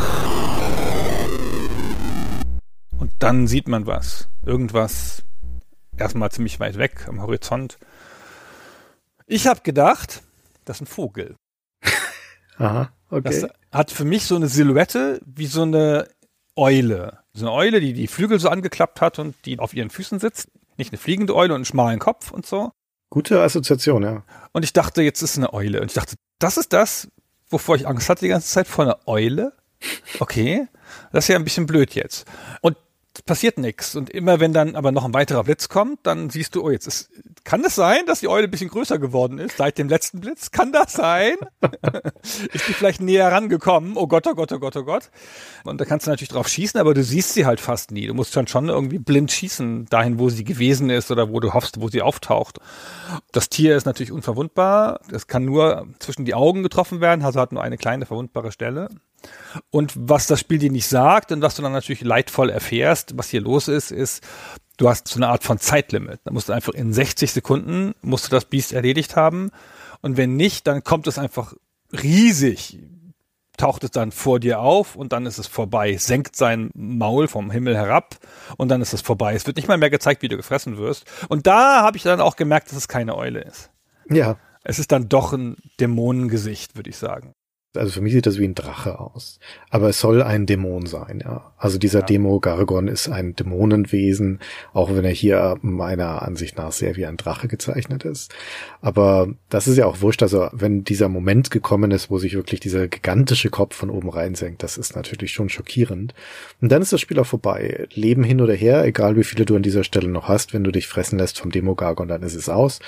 Und 3.03 3.11
dann 3.19 3.47
sieht 3.47 3.67
man 3.67 3.85
was. 3.85 4.29
Irgendwas 4.45 5.23
erstmal 5.97 6.31
ziemlich 6.31 6.61
weit 6.61 6.77
weg 6.77 7.05
am 7.09 7.21
Horizont. 7.21 7.77
Ich 9.27 9.45
habe 9.45 9.59
gedacht, 9.59 10.23
das 10.63 10.77
ist 10.77 10.83
ein 10.83 10.87
Vogel. 10.87 11.35
Aha, 12.59 12.93
okay. 13.09 13.21
Das 13.41 13.45
hat 13.73 13.91
für 13.91 14.05
mich 14.05 14.23
so 14.23 14.37
eine 14.37 14.47
Silhouette 14.47 15.19
wie 15.25 15.47
so 15.47 15.63
eine 15.63 16.07
Eule. 16.55 17.19
So 17.33 17.45
eine 17.45 17.51
Eule, 17.51 17.81
die 17.81 17.91
die 17.91 18.07
Flügel 18.07 18.39
so 18.39 18.47
angeklappt 18.47 19.01
hat 19.01 19.19
und 19.19 19.35
die 19.43 19.59
auf 19.59 19.73
ihren 19.73 19.89
Füßen 19.89 20.19
sitzt. 20.19 20.47
Nicht 20.77 20.93
eine 20.93 20.97
fliegende 20.97 21.35
Eule 21.35 21.55
und 21.55 21.57
einen 21.57 21.65
schmalen 21.65 21.99
Kopf 21.99 22.31
und 22.31 22.45
so. 22.45 22.71
Gute 23.09 23.41
Assoziation, 23.41 24.03
ja. 24.03 24.23
Und 24.53 24.63
ich 24.63 24.71
dachte, 24.71 25.01
jetzt 25.01 25.21
ist 25.21 25.35
eine 25.35 25.51
Eule. 25.51 25.81
Und 25.81 25.87
ich 25.87 25.95
dachte, 25.95 26.15
das 26.39 26.55
ist 26.55 26.71
das, 26.71 27.09
wovor 27.49 27.75
ich 27.75 27.85
Angst 27.85 28.07
hatte 28.07 28.23
die 28.23 28.29
ganze 28.29 28.47
Zeit, 28.47 28.65
vor 28.65 28.85
einer 28.85 28.99
Eule. 29.07 29.51
Okay, 30.21 30.69
das 31.11 31.25
ist 31.25 31.27
ja 31.27 31.35
ein 31.35 31.43
bisschen 31.43 31.65
blöd 31.65 31.95
jetzt. 31.95 32.25
Und 32.61 32.77
passiert 33.21 33.59
nichts. 33.59 33.95
Und 33.95 34.09
immer 34.09 34.39
wenn 34.39 34.53
dann 34.53 34.75
aber 34.75 34.91
noch 34.91 35.05
ein 35.05 35.13
weiterer 35.13 35.43
Blitz 35.43 35.69
kommt, 35.69 35.99
dann 36.03 36.29
siehst 36.29 36.55
du, 36.55 36.63
oh, 36.63 36.71
jetzt 36.71 36.87
ist, 36.87 37.11
kann 37.43 37.63
es 37.63 37.75
sein, 37.75 38.05
dass 38.07 38.21
die 38.21 38.27
Eule 38.27 38.45
ein 38.45 38.51
bisschen 38.51 38.69
größer 38.69 38.97
geworden 38.97 39.37
ist 39.37 39.57
seit 39.57 39.77
dem 39.77 39.87
letzten 39.87 40.19
Blitz? 40.19 40.49
Kann 40.51 40.71
das 40.71 40.93
sein? 40.93 41.35
ist 42.53 42.67
die 42.67 42.73
vielleicht 42.73 43.01
näher 43.01 43.31
rangekommen? 43.31 43.93
Oh 43.95 44.07
Gott, 44.07 44.25
oh 44.25 44.33
Gott, 44.33 44.51
oh 44.51 44.59
Gott, 44.59 44.75
oh 44.75 44.83
Gott. 44.83 45.11
Und 45.63 45.79
da 45.79 45.85
kannst 45.85 46.07
du 46.07 46.11
natürlich 46.11 46.29
drauf 46.29 46.47
schießen, 46.47 46.79
aber 46.79 46.93
du 46.93 47.03
siehst 47.03 47.33
sie 47.33 47.45
halt 47.45 47.59
fast 47.59 47.91
nie. 47.91 48.07
Du 48.07 48.15
musst 48.15 48.35
dann 48.35 48.47
schon 48.47 48.69
irgendwie 48.69 48.99
blind 48.99 49.31
schießen, 49.31 49.85
dahin, 49.85 50.17
wo 50.17 50.29
sie 50.29 50.43
gewesen 50.43 50.89
ist 50.89 51.11
oder 51.11 51.29
wo 51.29 51.39
du 51.39 51.53
hoffst, 51.53 51.79
wo 51.79 51.89
sie 51.89 52.01
auftaucht. 52.01 52.57
Das 53.31 53.49
Tier 53.49 53.77
ist 53.77 53.85
natürlich 53.85 54.11
unverwundbar. 54.11 55.01
Es 55.11 55.27
kann 55.27 55.45
nur 55.45 55.87
zwischen 55.99 56.25
die 56.25 56.33
Augen 56.33 56.63
getroffen 56.63 56.99
werden, 56.99 57.23
also 57.23 57.39
hat 57.39 57.51
nur 57.51 57.61
eine 57.61 57.77
kleine 57.77 58.07
verwundbare 58.07 58.51
Stelle. 58.51 58.89
Und 59.69 59.93
was 59.95 60.27
das 60.27 60.39
Spiel 60.39 60.59
dir 60.59 60.71
nicht 60.71 60.87
sagt 60.87 61.31
und 61.31 61.41
was 61.41 61.55
du 61.55 61.61
dann 61.61 61.71
natürlich 61.71 62.01
leidvoll 62.01 62.49
erfährst, 62.49 63.17
was 63.17 63.29
hier 63.29 63.41
los 63.41 63.67
ist, 63.67 63.91
ist, 63.91 64.23
du 64.77 64.89
hast 64.89 65.07
so 65.07 65.17
eine 65.17 65.29
Art 65.29 65.43
von 65.43 65.59
Zeitlimit. 65.59 66.19
Da 66.23 66.31
musst 66.31 66.49
du 66.49 66.53
einfach 66.53 66.73
in 66.73 66.93
60 66.93 67.31
Sekunden 67.31 67.93
musst 68.01 68.25
du 68.25 68.29
das 68.29 68.45
Biest 68.45 68.73
erledigt 68.73 69.15
haben. 69.15 69.51
Und 70.01 70.17
wenn 70.17 70.35
nicht, 70.35 70.67
dann 70.67 70.83
kommt 70.83 71.07
es 71.07 71.17
einfach 71.17 71.53
riesig, 71.91 72.79
taucht 73.57 73.83
es 73.83 73.91
dann 73.91 74.11
vor 74.11 74.39
dir 74.39 74.59
auf 74.59 74.95
und 74.95 75.13
dann 75.13 75.25
ist 75.25 75.37
es 75.37 75.47
vorbei, 75.47 75.95
senkt 75.97 76.35
sein 76.35 76.71
Maul 76.73 77.27
vom 77.27 77.51
Himmel 77.51 77.75
herab 77.75 78.17
und 78.57 78.69
dann 78.69 78.81
ist 78.81 78.93
es 78.93 79.01
vorbei. 79.01 79.35
Es 79.35 79.45
wird 79.45 79.57
nicht 79.57 79.67
mal 79.67 79.77
mehr 79.77 79.91
gezeigt, 79.91 80.21
wie 80.21 80.27
du 80.27 80.37
gefressen 80.37 80.77
wirst. 80.77 81.05
Und 81.29 81.47
da 81.47 81.81
habe 81.81 81.97
ich 81.97 82.03
dann 82.03 82.19
auch 82.19 82.35
gemerkt, 82.35 82.69
dass 82.69 82.77
es 82.77 82.87
keine 82.87 83.15
Eule 83.15 83.41
ist. 83.41 83.69
Ja. 84.09 84.37
Es 84.63 84.79
ist 84.79 84.91
dann 84.91 85.09
doch 85.09 85.33
ein 85.33 85.57
Dämonengesicht, 85.79 86.75
würde 86.75 86.89
ich 86.89 86.97
sagen. 86.97 87.35
Also 87.75 87.91
für 87.91 88.01
mich 88.01 88.13
sieht 88.13 88.27
das 88.27 88.37
wie 88.37 88.45
ein 88.45 88.55
Drache 88.55 88.99
aus. 88.99 89.39
Aber 89.69 89.89
es 89.89 89.99
soll 89.99 90.21
ein 90.21 90.45
Dämon 90.45 90.85
sein, 90.85 91.21
ja. 91.23 91.53
Also 91.57 91.77
dieser 91.79 91.99
Ja. 91.99 92.05
Demo 92.05 92.39
Gargon 92.39 92.87
ist 92.87 93.09
ein 93.09 93.35
Dämonenwesen, 93.35 94.39
auch 94.73 94.93
wenn 94.95 95.05
er 95.05 95.11
hier 95.11 95.57
meiner 95.61 96.21
Ansicht 96.21 96.57
nach 96.57 96.71
sehr 96.71 96.95
wie 96.95 97.05
ein 97.05 97.17
Drache 97.17 97.47
gezeichnet 97.47 98.05
ist. 98.05 98.33
Aber 98.81 99.29
das 99.49 99.67
ist 99.67 99.77
ja 99.77 99.85
auch 99.85 100.01
wurscht. 100.01 100.21
Also 100.21 100.49
wenn 100.51 100.83
dieser 100.83 101.09
Moment 101.09 101.49
gekommen 101.51 101.91
ist, 101.91 102.11
wo 102.11 102.19
sich 102.19 102.33
wirklich 102.35 102.59
dieser 102.59 102.87
gigantische 102.87 103.49
Kopf 103.49 103.75
von 103.75 103.89
oben 103.89 104.09
reinsenkt, 104.09 104.61
das 104.61 104.77
ist 104.77 104.95
natürlich 104.95 105.31
schon 105.31 105.49
schockierend. 105.49 106.13
Und 106.61 106.71
dann 106.71 106.81
ist 106.81 106.93
das 106.93 107.01
Spiel 107.01 107.19
auch 107.19 107.25
vorbei. 107.25 107.87
Leben 107.93 108.23
hin 108.23 108.41
oder 108.41 108.53
her, 108.53 108.83
egal 108.85 109.15
wie 109.15 109.23
viele 109.23 109.45
du 109.45 109.55
an 109.55 109.63
dieser 109.63 109.83
Stelle 109.83 110.09
noch 110.09 110.27
hast, 110.27 110.53
wenn 110.53 110.63
du 110.63 110.71
dich 110.71 110.87
fressen 110.87 111.17
lässt 111.17 111.39
vom 111.39 111.51
Demo 111.51 111.75
Gargon, 111.75 112.07
dann 112.07 112.21
ist 112.23 112.35
es 112.35 112.49
aus. 112.49 112.79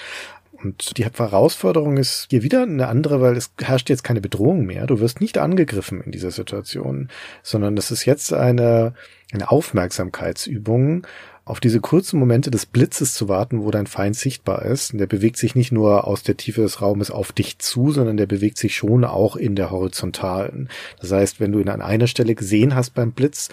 Und 0.65 0.97
die 0.97 1.05
Herausforderung 1.05 1.97
ist 1.97 2.25
hier 2.31 2.41
wieder 2.41 2.63
eine 2.63 2.87
andere, 2.87 3.21
weil 3.21 3.37
es 3.37 3.51
herrscht 3.61 3.87
jetzt 3.87 4.03
keine 4.03 4.19
Bedrohung 4.19 4.65
mehr. 4.65 4.87
Du 4.87 4.99
wirst 4.99 5.21
nicht 5.21 5.37
angegriffen 5.37 6.01
in 6.01 6.11
dieser 6.11 6.31
Situation, 6.31 7.09
sondern 7.43 7.77
es 7.77 7.91
ist 7.91 8.05
jetzt 8.05 8.33
eine, 8.33 8.95
eine 9.31 9.51
Aufmerksamkeitsübung, 9.51 11.05
auf 11.47 11.59
diese 11.59 11.79
kurzen 11.79 12.19
Momente 12.19 12.49
des 12.49 12.65
Blitzes 12.65 13.13
zu 13.13 13.29
warten, 13.29 13.61
wo 13.61 13.69
dein 13.69 13.85
Feind 13.85 14.15
sichtbar 14.15 14.65
ist. 14.65 14.93
Und 14.93 14.97
der 14.97 15.05
bewegt 15.05 15.37
sich 15.37 15.53
nicht 15.53 15.71
nur 15.71 16.07
aus 16.07 16.23
der 16.23 16.35
Tiefe 16.35 16.61
des 16.61 16.81
Raumes 16.81 17.11
auf 17.11 17.31
dich 17.31 17.59
zu, 17.59 17.91
sondern 17.91 18.17
der 18.17 18.25
bewegt 18.25 18.57
sich 18.57 18.75
schon 18.75 19.03
auch 19.03 19.35
in 19.35 19.55
der 19.55 19.69
Horizontalen. 19.69 20.69
Das 20.99 21.11
heißt, 21.11 21.39
wenn 21.39 21.51
du 21.51 21.59
ihn 21.59 21.69
an 21.69 21.83
einer 21.83 22.07
Stelle 22.07 22.33
gesehen 22.33 22.73
hast 22.73 22.95
beim 22.95 23.11
Blitz, 23.11 23.49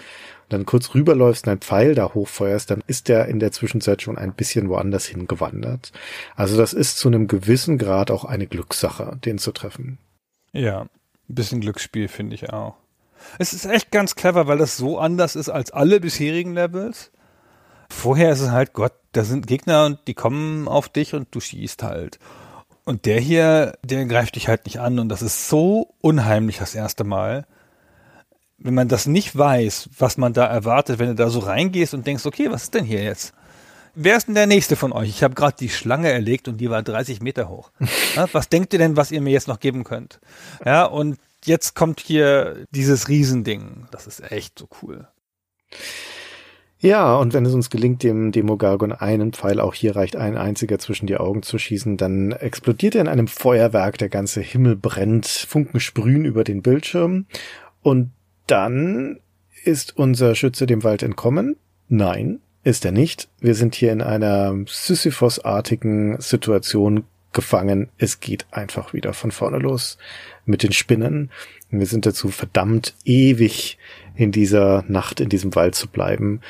dann 0.49 0.65
kurz 0.65 0.93
rüberläufst 0.93 1.45
und 1.45 1.51
einen 1.51 1.61
Pfeil 1.61 1.95
da 1.95 2.13
hochfeuerst, 2.13 2.69
dann 2.69 2.83
ist 2.87 3.07
der 3.07 3.27
in 3.27 3.39
der 3.39 3.51
Zwischenzeit 3.51 4.01
schon 4.01 4.17
ein 4.17 4.33
bisschen 4.33 4.69
woanders 4.69 5.05
hingewandert. 5.05 5.91
Also 6.35 6.57
das 6.57 6.73
ist 6.73 6.97
zu 6.97 7.07
einem 7.07 7.27
gewissen 7.27 7.77
Grad 7.77 8.11
auch 8.11 8.25
eine 8.25 8.47
Glückssache, 8.47 9.17
den 9.23 9.37
zu 9.37 9.51
treffen. 9.51 9.97
Ja, 10.51 10.81
ein 10.81 10.89
bisschen 11.27 11.61
Glücksspiel 11.61 12.07
finde 12.07 12.35
ich 12.35 12.51
auch. 12.51 12.75
Es 13.39 13.53
ist 13.53 13.65
echt 13.65 13.91
ganz 13.91 14.15
clever, 14.15 14.47
weil 14.47 14.57
das 14.57 14.77
so 14.77 14.99
anders 14.99 15.35
ist 15.35 15.49
als 15.49 15.71
alle 15.71 15.99
bisherigen 15.99 16.53
Levels. 16.53 17.11
Vorher 17.89 18.31
ist 18.31 18.41
es 18.41 18.51
halt, 18.51 18.73
Gott, 18.73 18.93
da 19.11 19.23
sind 19.23 19.47
Gegner 19.47 19.85
und 19.85 19.99
die 20.07 20.13
kommen 20.13 20.67
auf 20.67 20.89
dich 20.89 21.13
und 21.13 21.27
du 21.31 21.39
schießt 21.39 21.83
halt. 21.83 22.19
Und 22.85 23.05
der 23.05 23.19
hier, 23.19 23.77
der 23.83 24.05
greift 24.05 24.35
dich 24.35 24.47
halt 24.47 24.65
nicht 24.65 24.79
an 24.79 24.99
und 24.99 25.09
das 25.09 25.21
ist 25.21 25.47
so 25.47 25.93
unheimlich 26.01 26.57
das 26.57 26.75
erste 26.75 27.03
Mal. 27.03 27.45
Wenn 28.57 28.73
man 28.73 28.87
das 28.87 29.07
nicht 29.07 29.37
weiß, 29.37 29.89
was 29.97 30.17
man 30.17 30.33
da 30.33 30.45
erwartet, 30.45 30.99
wenn 30.99 31.09
du 31.09 31.15
da 31.15 31.29
so 31.29 31.39
reingehst 31.39 31.93
und 31.93 32.07
denkst, 32.07 32.25
okay, 32.25 32.49
was 32.49 32.63
ist 32.63 32.73
denn 32.73 32.85
hier 32.85 33.03
jetzt? 33.03 33.33
Wer 33.95 34.17
ist 34.17 34.27
denn 34.27 34.35
der 34.35 34.47
nächste 34.47 34.75
von 34.75 34.91
euch? 34.91 35.09
Ich 35.09 35.23
habe 35.23 35.35
gerade 35.35 35.55
die 35.59 35.69
Schlange 35.69 36.11
erlegt 36.11 36.47
und 36.47 36.57
die 36.57 36.69
war 36.69 36.81
30 36.81 37.21
Meter 37.21 37.49
hoch. 37.49 37.71
Ja, 38.15 38.27
was 38.31 38.47
denkt 38.47 38.73
ihr 38.73 38.79
denn, 38.79 38.95
was 38.95 39.11
ihr 39.11 39.21
mir 39.21 39.31
jetzt 39.31 39.47
noch 39.47 39.59
geben 39.59 39.83
könnt? 39.83 40.19
Ja, 40.63 40.85
und 40.85 41.17
jetzt 41.45 41.75
kommt 41.75 41.99
hier 41.99 42.65
dieses 42.69 43.07
Riesending. 43.07 43.87
Das 43.91 44.05
ist 44.05 44.31
echt 44.31 44.59
so 44.59 44.67
cool. 44.81 45.07
Ja, 46.83 47.15
und 47.15 47.33
wenn 47.33 47.45
es 47.45 47.53
uns 47.53 47.69
gelingt, 47.69 48.03
dem 48.03 48.31
Demogargon 48.33 48.91
einen 48.91 49.31
Pfeil, 49.31 49.59
auch 49.61 49.73
hier 49.73 49.95
reicht 49.95 50.15
ein 50.15 50.35
einziger 50.35 50.79
zwischen 50.79 51.07
die 51.07 51.15
Augen 51.15 51.41
zu 51.41 51.57
schießen, 51.57 51.95
dann 51.95 52.33
explodiert 52.33 52.95
er 52.95 53.01
in 53.01 53.07
einem 53.07 53.27
Feuerwerk, 53.27 53.97
der 53.97 54.09
ganze 54.09 54.41
Himmel 54.41 54.75
brennt, 54.75 55.25
Funken 55.25 55.79
sprühen 55.79 56.25
über 56.25 56.43
den 56.43 56.61
Bildschirm 56.61 57.25
und 57.81 58.11
dann 58.47 59.19
ist 59.63 59.97
unser 59.97 60.35
Schütze 60.35 60.65
dem 60.65 60.83
Wald 60.83 61.03
entkommen? 61.03 61.55
Nein, 61.87 62.39
ist 62.63 62.85
er 62.85 62.91
nicht. 62.91 63.29
Wir 63.39 63.55
sind 63.55 63.75
hier 63.75 63.91
in 63.91 64.01
einer 64.01 64.55
Sisyphos-artigen 64.65 66.19
Situation 66.19 67.05
gefangen. 67.33 67.89
Es 67.97 68.19
geht 68.19 68.45
einfach 68.51 68.93
wieder 68.93 69.13
von 69.13 69.31
vorne 69.31 69.57
los 69.57 69.97
mit 70.45 70.63
den 70.63 70.71
Spinnen. 70.71 71.31
Wir 71.69 71.87
sind 71.87 72.05
dazu 72.05 72.29
verdammt, 72.29 72.95
ewig 73.03 73.77
in 74.15 74.31
dieser 74.31 74.83
Nacht 74.87 75.19
in 75.19 75.29
diesem 75.29 75.55
Wald 75.55 75.75
zu 75.75 75.87
bleiben, 75.87 76.41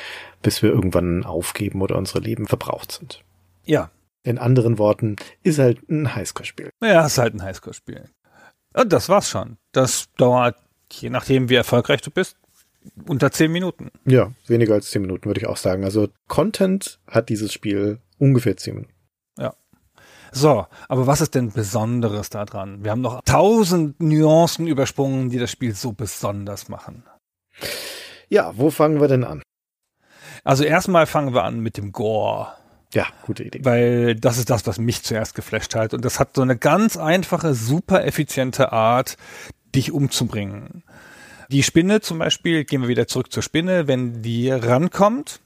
bis 0.42 0.62
wir 0.62 0.70
irgendwann 0.70 1.24
aufgeben 1.24 1.82
oder 1.82 1.98
unsere 1.98 2.20
Leben 2.20 2.48
verbraucht 2.48 2.92
sind. 2.92 3.24
Ja. 3.64 3.90
In 4.26 4.38
anderen 4.38 4.78
Worten, 4.78 5.18
ist 5.44 5.60
halt 5.60 5.90
ein 5.90 6.16
Highscore-Spiel. 6.16 6.70
Ja, 6.82 7.06
ist 7.06 7.18
halt 7.18 7.34
ein 7.34 7.44
Highscore-Spiel. 7.44 8.10
Und 8.74 8.94
das 8.94 9.10
war's 9.10 9.30
schon. 9.30 9.58
Das 9.74 10.10
dauert, 10.18 10.56
je 11.02 11.10
nachdem 11.10 11.50
wie 11.50 11.56
erfolgreich 11.56 12.02
du 12.02 12.12
bist, 12.12 12.38
unter 13.08 13.32
zehn 13.32 13.52
Minuten. 13.52 13.92
Ja, 14.06 14.32
weniger 14.48 14.74
als 14.74 14.92
zehn 14.92 15.02
Minuten 15.02 15.26
würde 15.26 15.40
ich 15.40 15.48
auch 15.48 15.58
sagen. 15.58 15.84
Also 15.84 16.10
Content 16.28 17.00
hat 17.08 17.30
dieses 17.30 17.54
Spiel 17.54 18.00
ungefähr 18.18 18.58
zehn 18.58 18.76
Minuten. 18.76 18.94
Ja. 19.38 19.54
So, 20.32 20.66
aber 20.88 21.08
was 21.08 21.22
ist 21.22 21.36
denn 21.36 21.52
Besonderes 21.52 22.30
daran? 22.30 22.84
Wir 22.84 22.92
haben 22.92 23.02
noch 23.02 23.22
tausend 23.24 24.02
Nuancen 24.02 24.68
übersprungen, 24.68 25.30
die 25.30 25.40
das 25.40 25.52
Spiel 25.52 25.76
so 25.76 25.94
besonders 25.94 26.70
machen. 26.70 27.04
Ja, 28.30 28.58
wo 28.58 28.70
fangen 28.70 29.00
wir 29.00 29.08
denn 29.08 29.24
an? 29.24 29.44
Also 30.44 30.64
erstmal 30.64 31.06
fangen 31.06 31.34
wir 31.34 31.44
an 31.44 31.60
mit 31.60 31.78
dem 31.78 31.92
Gore. 31.92 32.54
Ja, 32.94 33.08
gute 33.26 33.44
Idee. 33.44 33.60
Weil 33.64 34.16
das 34.16 34.38
ist 34.38 34.50
das, 34.50 34.68
was 34.68 34.78
mich 34.78 35.04
zuerst 35.04 35.36
geflasht 35.36 35.74
hat. 35.74 35.94
Und 35.94 36.06
das 36.06 36.20
hat 36.20 36.36
so 36.36 36.42
eine 36.42 36.58
ganz 36.58 36.98
einfache, 36.98 37.54
super 37.56 38.06
effiziente 38.06 38.72
Art, 38.72 39.18
dich 39.76 39.92
umzubringen. 39.92 40.84
Die 41.50 41.64
Spinne 41.64 42.02
zum 42.02 42.20
Beispiel, 42.20 42.64
gehen 42.64 42.82
wir 42.82 42.88
wieder 42.88 43.08
zurück 43.08 43.32
zur 43.32 43.44
Spinne, 43.44 43.88
wenn 43.88 44.22
die 44.22 44.50
rankommt, 44.50 45.42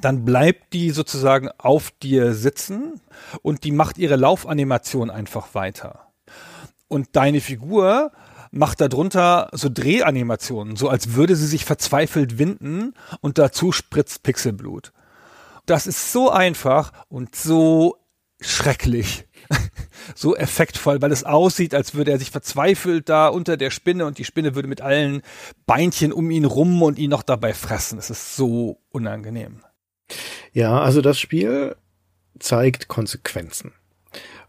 dann 0.00 0.24
bleibt 0.24 0.72
die 0.72 0.90
sozusagen 0.90 1.48
auf 1.58 1.90
dir 2.02 2.34
sitzen 2.34 3.00
und 3.42 3.64
die 3.64 3.72
macht 3.72 3.98
ihre 3.98 4.16
Laufanimation 4.16 5.10
einfach 5.10 5.54
weiter. 5.54 6.08
Und 6.88 7.08
deine 7.12 7.40
Figur 7.40 8.12
macht 8.50 8.80
darunter 8.80 9.48
so 9.52 9.68
Drehanimationen, 9.72 10.76
so 10.76 10.88
als 10.88 11.14
würde 11.14 11.36
sie 11.36 11.46
sich 11.46 11.64
verzweifelt 11.64 12.38
winden 12.38 12.94
und 13.20 13.38
dazu 13.38 13.72
spritzt 13.72 14.22
Pixelblut. 14.22 14.92
Das 15.66 15.86
ist 15.86 16.12
so 16.12 16.30
einfach 16.30 16.92
und 17.08 17.34
so 17.34 17.96
schrecklich. 18.40 19.26
so 20.14 20.36
effektvoll, 20.36 21.00
weil 21.02 21.12
es 21.12 21.24
aussieht, 21.24 21.74
als 21.74 21.94
würde 21.94 22.12
er 22.12 22.18
sich 22.18 22.30
verzweifelt 22.30 23.08
da 23.08 23.28
unter 23.28 23.56
der 23.56 23.70
Spinne 23.70 24.06
und 24.06 24.18
die 24.18 24.24
Spinne 24.24 24.54
würde 24.54 24.68
mit 24.68 24.80
allen 24.80 25.22
Beinchen 25.66 26.12
um 26.12 26.30
ihn 26.30 26.44
rum 26.44 26.82
und 26.82 26.98
ihn 26.98 27.10
noch 27.10 27.22
dabei 27.22 27.54
fressen. 27.54 27.98
Es 27.98 28.10
ist 28.10 28.36
so 28.36 28.80
unangenehm. 28.90 29.62
Ja, 30.52 30.80
also 30.80 31.00
das 31.00 31.18
Spiel 31.18 31.76
zeigt 32.38 32.88
Konsequenzen. 32.88 33.72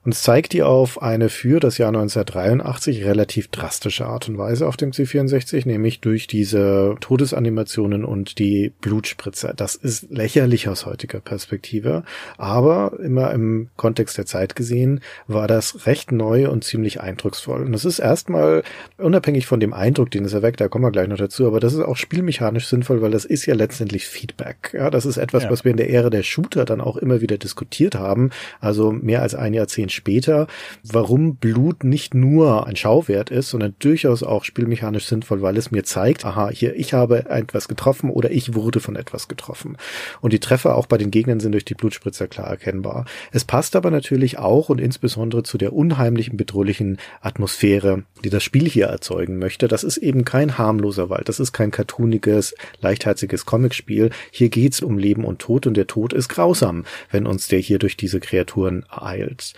Und 0.05 0.13
es 0.13 0.21
zeigt 0.21 0.51
die 0.51 0.63
auf 0.63 1.01
eine 1.01 1.29
für 1.29 1.61
das 1.61 1.77
Jahr 1.77 1.89
1983 1.89 3.05
relativ 3.05 3.47
drastische 3.47 4.05
Art 4.05 4.27
und 4.27 4.37
Weise 4.37 4.67
auf 4.67 4.75
dem 4.75 4.91
C64, 4.91 5.65
nämlich 5.65 6.01
durch 6.01 6.27
diese 6.27 6.95
Todesanimationen 6.99 8.03
und 8.03 8.37
die 8.37 8.73
Blutspritzer. 8.81 9.53
Das 9.53 9.75
ist 9.75 10.11
lächerlich 10.11 10.67
aus 10.67 10.85
heutiger 10.85 11.21
Perspektive, 11.21 12.03
aber 12.37 12.99
immer 13.01 13.31
im 13.31 13.69
Kontext 13.77 14.17
der 14.17 14.25
Zeit 14.25 14.57
gesehen 14.57 14.99
war 15.27 15.47
das 15.47 15.85
recht 15.85 16.11
neu 16.11 16.49
und 16.49 16.65
ziemlich 16.65 16.99
eindrucksvoll. 16.99 17.63
Und 17.63 17.71
das 17.71 17.85
ist 17.85 17.99
erstmal 17.99 18.63
unabhängig 18.97 19.47
von 19.47 19.61
dem 19.61 19.71
Eindruck, 19.71 20.11
den 20.11 20.25
es 20.25 20.33
erweckt, 20.33 20.59
da 20.59 20.67
kommen 20.67 20.83
wir 20.83 20.91
gleich 20.91 21.07
noch 21.07 21.17
dazu, 21.17 21.47
aber 21.47 21.61
das 21.61 21.73
ist 21.73 21.81
auch 21.81 21.95
spielmechanisch 21.95 22.67
sinnvoll, 22.67 23.01
weil 23.01 23.11
das 23.11 23.23
ist 23.23 23.45
ja 23.45 23.55
letztendlich 23.55 24.05
Feedback. 24.07 24.71
Ja, 24.73 24.89
das 24.89 25.05
ist 25.05 25.15
etwas, 25.15 25.43
ja. 25.43 25.49
was 25.49 25.63
wir 25.63 25.71
in 25.71 25.77
der 25.77 25.89
Ära 25.89 26.09
der 26.09 26.23
Shooter 26.23 26.65
dann 26.65 26.81
auch 26.81 26.97
immer 26.97 27.21
wieder 27.21 27.37
diskutiert 27.37 27.95
haben, 27.95 28.31
also 28.59 28.91
mehr 28.91 29.21
als 29.21 29.33
ein 29.33 29.53
Jahrzehnt 29.53 29.92
später, 29.93 30.47
warum 30.83 31.35
Blut 31.35 31.83
nicht 31.83 32.13
nur 32.13 32.67
ein 32.67 32.75
Schauwert 32.75 33.29
ist, 33.29 33.49
sondern 33.49 33.75
durchaus 33.79 34.23
auch 34.23 34.43
spielmechanisch 34.43 35.05
sinnvoll, 35.05 35.41
weil 35.41 35.57
es 35.57 35.71
mir 35.71 35.83
zeigt, 35.83 36.25
aha, 36.25 36.49
hier, 36.49 36.75
ich 36.75 36.93
habe 36.93 37.29
etwas 37.29 37.67
getroffen 37.67 38.09
oder 38.09 38.31
ich 38.31 38.53
wurde 38.55 38.79
von 38.79 38.95
etwas 38.95 39.27
getroffen. 39.27 39.77
Und 40.21 40.33
die 40.33 40.39
Treffer 40.39 40.75
auch 40.75 40.85
bei 40.85 40.97
den 40.97 41.11
Gegnern 41.11 41.39
sind 41.39 41.53
durch 41.53 41.65
die 41.65 41.75
Blutspritzer 41.75 42.27
klar 42.27 42.47
erkennbar. 42.47 43.05
Es 43.31 43.45
passt 43.45 43.75
aber 43.75 43.91
natürlich 43.91 44.37
auch 44.39 44.69
und 44.69 44.79
insbesondere 44.81 45.43
zu 45.43 45.57
der 45.57 45.73
unheimlichen, 45.73 46.37
bedrohlichen 46.37 46.97
Atmosphäre, 47.21 48.03
die 48.23 48.29
das 48.29 48.43
Spiel 48.43 48.67
hier 48.67 48.87
erzeugen 48.87 49.37
möchte. 49.37 49.67
Das 49.67 49.83
ist 49.83 49.97
eben 49.97 50.25
kein 50.25 50.57
harmloser 50.57 51.09
Wald, 51.09 51.29
das 51.29 51.39
ist 51.39 51.51
kein 51.53 51.71
cartooniges, 51.71 52.55
leichtherziges 52.81 53.45
Comicspiel. 53.45 54.09
Hier 54.31 54.49
geht's 54.49 54.81
um 54.81 54.97
Leben 54.97 55.25
und 55.25 55.39
Tod 55.39 55.67
und 55.67 55.75
der 55.75 55.87
Tod 55.87 56.13
ist 56.13 56.29
grausam, 56.29 56.85
wenn 57.11 57.27
uns 57.27 57.47
der 57.47 57.59
hier 57.59 57.79
durch 57.79 57.97
diese 57.97 58.19
Kreaturen 58.19 58.85
ereilt. 58.91 59.53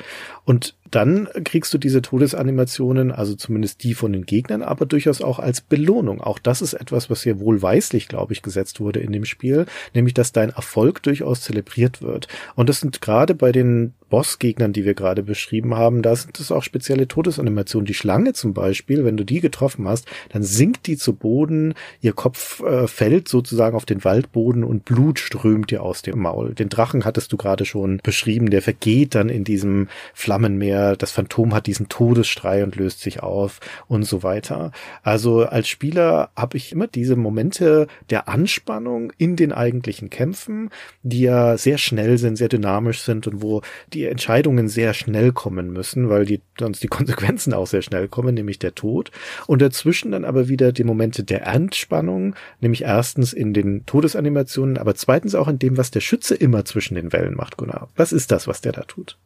Und 0.45 0.75
dann 0.91 1.27
kriegst 1.43 1.73
du 1.73 1.77
diese 1.77 2.01
Todesanimationen, 2.01 3.11
also 3.11 3.35
zumindest 3.35 3.83
die 3.83 3.93
von 3.93 4.13
den 4.13 4.25
Gegnern, 4.25 4.61
aber 4.61 4.85
durchaus 4.85 5.21
auch 5.21 5.39
als 5.39 5.61
Belohnung. 5.61 6.21
Auch 6.21 6.39
das 6.39 6.61
ist 6.61 6.73
etwas, 6.73 7.09
was 7.09 7.23
hier 7.23 7.39
wohlweislich, 7.39 8.07
glaube 8.07 8.33
ich, 8.33 8.41
gesetzt 8.41 8.79
wurde 8.79 8.99
in 8.99 9.11
dem 9.11 9.25
Spiel, 9.25 9.65
nämlich 9.93 10.13
dass 10.13 10.31
dein 10.31 10.51
Erfolg 10.51 11.01
durchaus 11.03 11.41
zelebriert 11.41 12.01
wird. 12.01 12.27
Und 12.55 12.69
das 12.69 12.79
sind 12.79 13.01
gerade 13.01 13.35
bei 13.35 13.51
den 13.51 13.93
Bossgegnern, 14.09 14.71
die 14.71 14.85
wir 14.85 14.93
gerade 14.93 15.23
beschrieben 15.23 15.75
haben, 15.75 16.01
da 16.01 16.15
sind 16.15 16.39
es 16.39 16.51
auch 16.51 16.63
spezielle 16.63 17.07
Todesanimationen. 17.07 17.85
Die 17.85 17.93
Schlange 17.93 18.33
zum 18.33 18.53
Beispiel, 18.53 19.03
wenn 19.03 19.17
du 19.17 19.23
die 19.23 19.41
getroffen 19.41 19.87
hast, 19.87 20.07
dann 20.29 20.43
sinkt 20.43 20.87
die 20.87 20.95
zu 20.95 21.13
Boden, 21.13 21.73
ihr 22.01 22.13
Kopf 22.13 22.61
äh, 22.61 22.87
fällt 22.87 23.27
sozusagen 23.27 23.75
auf 23.75 23.85
den 23.85 24.03
Waldboden 24.03 24.63
und 24.63 24.85
Blut 24.85 25.19
strömt 25.19 25.71
dir 25.71 25.81
aus 25.81 26.03
dem 26.03 26.19
Maul. 26.19 26.53
Den 26.53 26.69
Drachen 26.69 27.03
hattest 27.03 27.33
du 27.33 27.37
gerade 27.37 27.65
schon 27.65 27.99
beschrieben, 28.03 28.51
der 28.51 28.61
vergeht 28.61 29.15
dann 29.15 29.29
in 29.29 29.43
diesem 29.43 29.87
Flammenmeer. 30.13 30.74
Das 30.97 31.11
Phantom 31.11 31.53
hat 31.53 31.67
diesen 31.67 31.89
Todesstrei 31.89 32.63
und 32.63 32.75
löst 32.75 33.01
sich 33.01 33.23
auf 33.23 33.59
und 33.87 34.03
so 34.03 34.23
weiter. 34.23 34.71
Also 35.03 35.43
als 35.43 35.67
Spieler 35.67 36.29
habe 36.35 36.57
ich 36.57 36.71
immer 36.71 36.87
diese 36.87 37.15
Momente 37.15 37.87
der 38.09 38.27
Anspannung 38.27 39.11
in 39.17 39.35
den 39.35 39.51
eigentlichen 39.51 40.09
Kämpfen, 40.09 40.69
die 41.03 41.21
ja 41.21 41.57
sehr 41.57 41.77
schnell 41.77 42.17
sind, 42.17 42.35
sehr 42.37 42.49
dynamisch 42.49 43.01
sind 43.01 43.27
und 43.27 43.41
wo 43.41 43.61
die 43.93 44.05
Entscheidungen 44.05 44.67
sehr 44.67 44.93
schnell 44.93 45.31
kommen 45.31 45.71
müssen, 45.71 46.09
weil 46.09 46.25
die 46.25 46.41
sonst 46.59 46.83
die 46.83 46.87
Konsequenzen 46.95 47.53
auch 47.53 47.67
sehr 47.67 47.81
schnell 47.81 48.07
kommen, 48.07 48.35
nämlich 48.35 48.59
der 48.59 48.75
Tod. 48.75 49.11
Und 49.47 49.61
dazwischen 49.61 50.11
dann 50.11 50.25
aber 50.25 50.47
wieder 50.47 50.71
die 50.71 50.83
Momente 50.83 51.23
der 51.23 51.45
Entspannung, 51.47 52.35
nämlich 52.61 52.83
erstens 52.83 53.33
in 53.33 53.53
den 53.53 53.85
Todesanimationen, 53.85 54.77
aber 54.77 54.95
zweitens 54.95 55.35
auch 55.35 55.47
in 55.47 55.59
dem, 55.59 55.77
was 55.77 55.91
der 55.91 56.01
Schütze 56.01 56.35
immer 56.35 56.65
zwischen 56.65 56.95
den 56.95 57.13
Wellen 57.13 57.35
macht, 57.35 57.57
Gunnar. 57.57 57.89
Was 57.95 58.11
ist 58.11 58.31
das, 58.31 58.47
was 58.47 58.61
der 58.61 58.71
da 58.71 58.83
tut? 58.83 59.17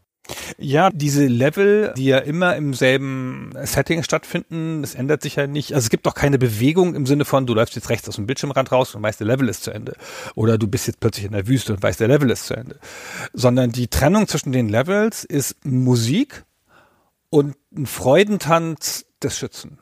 Ja, 0.57 0.89
diese 0.91 1.25
Level, 1.27 1.93
die 1.97 2.05
ja 2.05 2.19
immer 2.19 2.55
im 2.55 2.73
selben 2.73 3.51
Setting 3.63 4.03
stattfinden, 4.03 4.81
das 4.81 4.95
ändert 4.95 5.21
sich 5.21 5.35
ja 5.35 5.47
nicht. 5.47 5.73
Also 5.73 5.85
es 5.85 5.89
gibt 5.89 6.07
auch 6.07 6.13
keine 6.13 6.37
Bewegung 6.37 6.95
im 6.95 7.05
Sinne 7.05 7.25
von, 7.25 7.45
du 7.45 7.53
läufst 7.53 7.75
jetzt 7.75 7.89
rechts 7.89 8.07
aus 8.07 8.15
dem 8.15 8.25
Bildschirmrand 8.25 8.71
raus 8.71 8.95
und 8.95 9.03
weißt, 9.03 9.19
der 9.19 9.27
Level 9.27 9.49
ist 9.49 9.63
zu 9.63 9.71
Ende. 9.71 9.93
Oder 10.35 10.57
du 10.57 10.67
bist 10.67 10.87
jetzt 10.87 10.99
plötzlich 10.99 11.25
in 11.25 11.31
der 11.31 11.47
Wüste 11.47 11.73
und 11.73 11.83
weißt, 11.83 11.99
der 11.99 12.07
Level 12.07 12.29
ist 12.29 12.45
zu 12.45 12.55
Ende. 12.55 12.77
Sondern 13.33 13.71
die 13.71 13.87
Trennung 13.87 14.27
zwischen 14.27 14.51
den 14.51 14.69
Levels 14.69 15.23
ist 15.23 15.65
Musik 15.65 16.43
und 17.29 17.55
ein 17.75 17.85
Freudentanz 17.85 19.05
des 19.21 19.37
Schützen. 19.37 19.79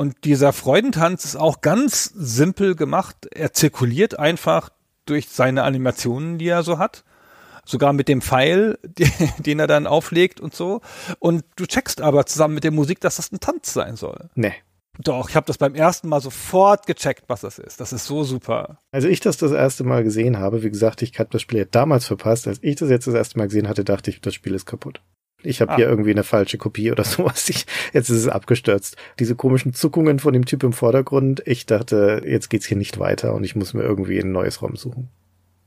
Und 0.00 0.24
dieser 0.24 0.54
Freudentanz 0.54 1.26
ist 1.26 1.36
auch 1.36 1.60
ganz 1.60 2.04
simpel 2.04 2.74
gemacht. 2.74 3.28
Er 3.34 3.52
zirkuliert 3.52 4.18
einfach 4.18 4.70
durch 5.04 5.28
seine 5.28 5.62
Animationen, 5.64 6.38
die 6.38 6.48
er 6.48 6.62
so 6.62 6.78
hat. 6.78 7.04
Sogar 7.66 7.92
mit 7.92 8.08
dem 8.08 8.22
Pfeil, 8.22 8.78
den 9.38 9.58
er 9.58 9.66
dann 9.66 9.86
auflegt 9.86 10.40
und 10.40 10.54
so. 10.54 10.80
Und 11.18 11.44
du 11.56 11.66
checkst 11.66 12.00
aber 12.00 12.24
zusammen 12.24 12.54
mit 12.54 12.64
der 12.64 12.70
Musik, 12.70 13.00
dass 13.00 13.16
das 13.16 13.30
ein 13.30 13.40
Tanz 13.40 13.74
sein 13.74 13.96
soll. 13.96 14.30
Nee. 14.36 14.54
Doch, 15.00 15.28
ich 15.28 15.36
habe 15.36 15.46
das 15.46 15.58
beim 15.58 15.74
ersten 15.74 16.08
Mal 16.08 16.22
sofort 16.22 16.86
gecheckt, 16.86 17.24
was 17.26 17.42
das 17.42 17.58
ist. 17.58 17.78
Das 17.78 17.92
ist 17.92 18.06
so 18.06 18.24
super. 18.24 18.78
Also 18.92 19.06
ich 19.06 19.20
das 19.20 19.36
das 19.36 19.52
erste 19.52 19.84
Mal 19.84 20.02
gesehen 20.02 20.38
habe, 20.38 20.62
wie 20.62 20.70
gesagt, 20.70 21.02
ich 21.02 21.18
habe 21.18 21.28
das 21.30 21.42
Spiel 21.42 21.58
ja 21.58 21.64
damals 21.66 22.06
verpasst. 22.06 22.48
Als 22.48 22.58
ich 22.62 22.76
das 22.76 22.88
jetzt 22.88 23.06
das 23.06 23.12
erste 23.12 23.36
Mal 23.36 23.48
gesehen 23.48 23.68
hatte, 23.68 23.84
dachte 23.84 24.08
ich, 24.08 24.22
das 24.22 24.32
Spiel 24.32 24.54
ist 24.54 24.64
kaputt. 24.64 25.02
Ich 25.42 25.60
habe 25.60 25.72
ah. 25.72 25.76
hier 25.76 25.88
irgendwie 25.88 26.10
eine 26.10 26.24
falsche 26.24 26.58
Kopie 26.58 26.90
oder 26.92 27.04
sowas. 27.04 27.48
Ich, 27.48 27.66
jetzt 27.92 28.10
ist 28.10 28.18
es 28.18 28.28
abgestürzt. 28.28 28.96
Diese 29.18 29.34
komischen 29.34 29.74
Zuckungen 29.74 30.18
von 30.18 30.32
dem 30.32 30.44
Typ 30.44 30.62
im 30.62 30.72
Vordergrund. 30.72 31.42
Ich 31.46 31.66
dachte, 31.66 32.22
jetzt 32.24 32.50
geht's 32.50 32.66
hier 32.66 32.76
nicht 32.76 32.98
weiter 32.98 33.34
und 33.34 33.44
ich 33.44 33.56
muss 33.56 33.74
mir 33.74 33.82
irgendwie 33.82 34.18
ein 34.18 34.32
neues 34.32 34.62
ROM 34.62 34.76
suchen. 34.76 35.08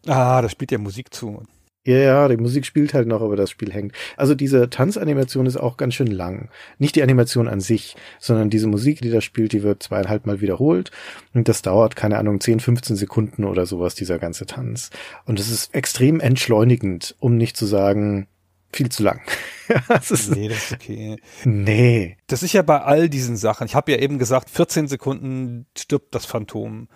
Ah, 0.08 0.42
da 0.42 0.50
spielt 0.50 0.72
ja 0.72 0.78
Musik 0.78 1.14
zu. 1.14 1.44
Ja, 1.86 1.98
ja, 1.98 2.28
die 2.30 2.38
Musik 2.38 2.66
spielt 2.66 2.94
halt 2.94 3.10
noch, 3.10 3.22
aber 3.22 3.36
das 3.36 3.50
Spiel 3.50 3.74
hängt. 3.74 3.94
Also 4.16 4.36
diese 4.36 4.70
Tanzanimation 4.70 5.46
ist 5.46 5.58
auch 5.58 5.76
ganz 5.76 5.96
schön 5.96 6.08
lang. 6.08 6.48
Nicht 6.78 6.96
die 6.96 7.04
Animation 7.04 7.50
an 7.50 7.60
sich, 7.60 7.98
sondern 8.20 8.50
diese 8.50 8.68
Musik, 8.68 9.02
die 9.02 9.10
da 9.10 9.20
spielt, 9.20 9.52
die 9.52 9.64
wird 9.64 9.84
zweieinhalb 9.84 10.26
Mal 10.26 10.40
wiederholt. 10.40 10.92
Und 11.34 11.50
das 11.50 11.62
dauert, 11.62 11.98
keine 11.98 12.20
Ahnung, 12.20 12.40
10, 12.40 12.62
15 12.62 12.96
Sekunden 12.96 13.44
oder 13.44 13.66
sowas, 13.66 13.96
dieser 13.96 14.18
ganze 14.18 14.46
Tanz. 14.46 14.92
Und 15.26 15.42
es 15.42 15.52
ist 15.52 15.76
extrem 15.76 16.22
entschleunigend, 16.22 17.18
um 17.20 17.36
nicht 17.36 17.58
zu 17.58 17.66
sagen, 17.66 18.28
viel 18.76 18.90
zu 18.90 19.04
lang. 19.04 19.22
das 19.88 20.12
ist, 20.12 20.32
nee, 20.32 20.48
das 20.48 20.58
ist 20.58 20.74
okay. 20.74 21.18
Nee. 21.46 22.18
Das 22.28 22.44
ist 22.44 22.54
ja 22.54 22.62
bei 22.62 22.82
all 22.82 23.10
diesen 23.10 23.38
Sachen. 23.38 23.66
Ich 23.66 23.76
habe 23.76 23.92
ja 23.92 24.00
eben 24.00 24.20
gesagt, 24.20 24.50
14 24.50 24.88
Sekunden 24.88 25.66
stirbt 25.78 26.14
das 26.16 26.26
Phantom. 26.26 26.88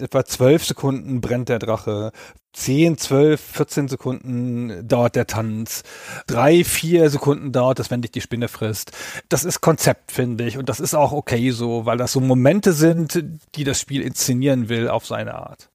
Etwa 0.00 0.24
12 0.24 0.64
Sekunden 0.64 1.20
brennt 1.20 1.48
der 1.48 1.58
Drache. 1.58 2.12
10, 2.52 2.98
12, 2.98 3.40
14 3.40 3.88
Sekunden 3.88 4.86
dauert 4.86 5.16
der 5.16 5.26
Tanz. 5.26 5.82
Drei, 6.26 6.64
vier 6.64 7.10
Sekunden 7.10 7.52
dauert 7.52 7.78
das, 7.78 7.90
wenn 7.90 8.02
dich 8.02 8.10
die 8.10 8.20
Spinne 8.20 8.48
frisst. 8.48 8.92
Das 9.28 9.44
ist 9.44 9.60
Konzept, 9.60 10.12
finde 10.12 10.44
ich. 10.44 10.58
Und 10.58 10.68
das 10.68 10.80
ist 10.80 10.94
auch 10.94 11.12
okay 11.12 11.50
so, 11.50 11.86
weil 11.86 11.98
das 11.98 12.12
so 12.12 12.20
Momente 12.20 12.72
sind, 12.72 13.24
die 13.54 13.64
das 13.64 13.80
Spiel 13.80 14.02
inszenieren 14.02 14.68
will 14.68 14.88
auf 14.88 15.06
seine 15.06 15.34
Art. 15.34 15.70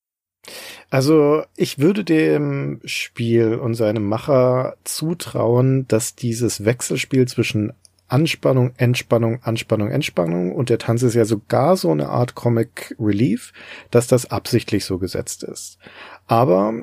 Also 0.89 1.43
ich 1.55 1.79
würde 1.79 2.03
dem 2.03 2.81
Spiel 2.85 3.55
und 3.55 3.75
seinem 3.75 4.03
Macher 4.03 4.75
zutrauen, 4.83 5.87
dass 5.87 6.15
dieses 6.15 6.65
Wechselspiel 6.65 7.27
zwischen 7.27 7.73
Anspannung, 8.07 8.73
Entspannung, 8.77 9.41
Anspannung, 9.41 9.89
Entspannung 9.89 10.53
und 10.53 10.69
der 10.69 10.77
Tanz 10.77 11.01
ist 11.01 11.15
ja 11.15 11.25
sogar 11.25 11.77
so 11.77 11.91
eine 11.91 12.09
Art 12.09 12.35
Comic 12.35 12.95
Relief, 12.99 13.53
dass 13.89 14.07
das 14.07 14.29
absichtlich 14.29 14.85
so 14.85 14.99
gesetzt 14.99 15.43
ist. 15.43 15.79
Aber 16.27 16.73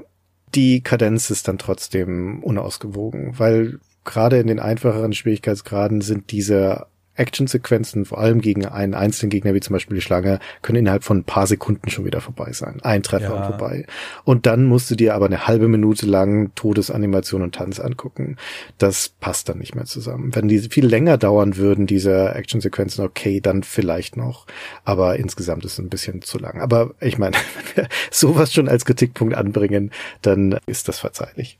die 0.54 0.80
Kadenz 0.80 1.30
ist 1.30 1.46
dann 1.46 1.58
trotzdem 1.58 2.42
unausgewogen, 2.42 3.38
weil 3.38 3.78
gerade 4.04 4.38
in 4.40 4.48
den 4.48 4.58
einfacheren 4.58 5.12
Schwierigkeitsgraden 5.12 6.00
sind 6.00 6.32
diese 6.32 6.86
Actionsequenzen, 7.20 8.04
vor 8.04 8.18
allem 8.18 8.40
gegen 8.40 8.66
einen 8.66 8.94
einzelnen 8.94 9.30
Gegner, 9.30 9.54
wie 9.54 9.60
zum 9.60 9.74
Beispiel 9.74 9.94
die 9.94 10.00
Schlange, 10.00 10.40
können 10.62 10.78
innerhalb 10.78 11.04
von 11.04 11.18
ein 11.18 11.24
paar 11.24 11.46
Sekunden 11.46 11.90
schon 11.90 12.04
wieder 12.04 12.20
vorbei 12.20 12.52
sein. 12.52 12.80
Ein 12.82 13.02
Treffer 13.02 13.34
ja. 13.34 13.36
und 13.36 13.44
vorbei. 13.44 13.86
Und 14.24 14.46
dann 14.46 14.64
musst 14.64 14.90
du 14.90 14.94
dir 14.94 15.14
aber 15.14 15.26
eine 15.26 15.46
halbe 15.46 15.68
Minute 15.68 16.06
lang 16.06 16.52
Todesanimation 16.54 17.42
und 17.42 17.54
Tanz 17.54 17.78
angucken. 17.78 18.36
Das 18.78 19.10
passt 19.20 19.48
dann 19.48 19.58
nicht 19.58 19.74
mehr 19.74 19.84
zusammen. 19.84 20.34
Wenn 20.34 20.48
die 20.48 20.58
viel 20.60 20.86
länger 20.86 21.18
dauern 21.18 21.56
würden, 21.56 21.86
diese 21.86 22.34
Actionsequenzen, 22.34 23.04
okay, 23.04 23.40
dann 23.40 23.62
vielleicht 23.62 24.16
noch. 24.16 24.46
Aber 24.84 25.16
insgesamt 25.16 25.64
ist 25.64 25.74
es 25.74 25.78
ein 25.78 25.90
bisschen 25.90 26.22
zu 26.22 26.38
lang. 26.38 26.60
Aber 26.60 26.94
ich 27.00 27.18
meine, 27.18 27.36
wenn 27.74 27.84
wir 27.84 27.88
sowas 28.10 28.52
schon 28.52 28.68
als 28.68 28.84
Kritikpunkt 28.84 29.34
anbringen, 29.34 29.90
dann 30.22 30.58
ist 30.66 30.88
das 30.88 30.98
verzeihlich. 30.98 31.58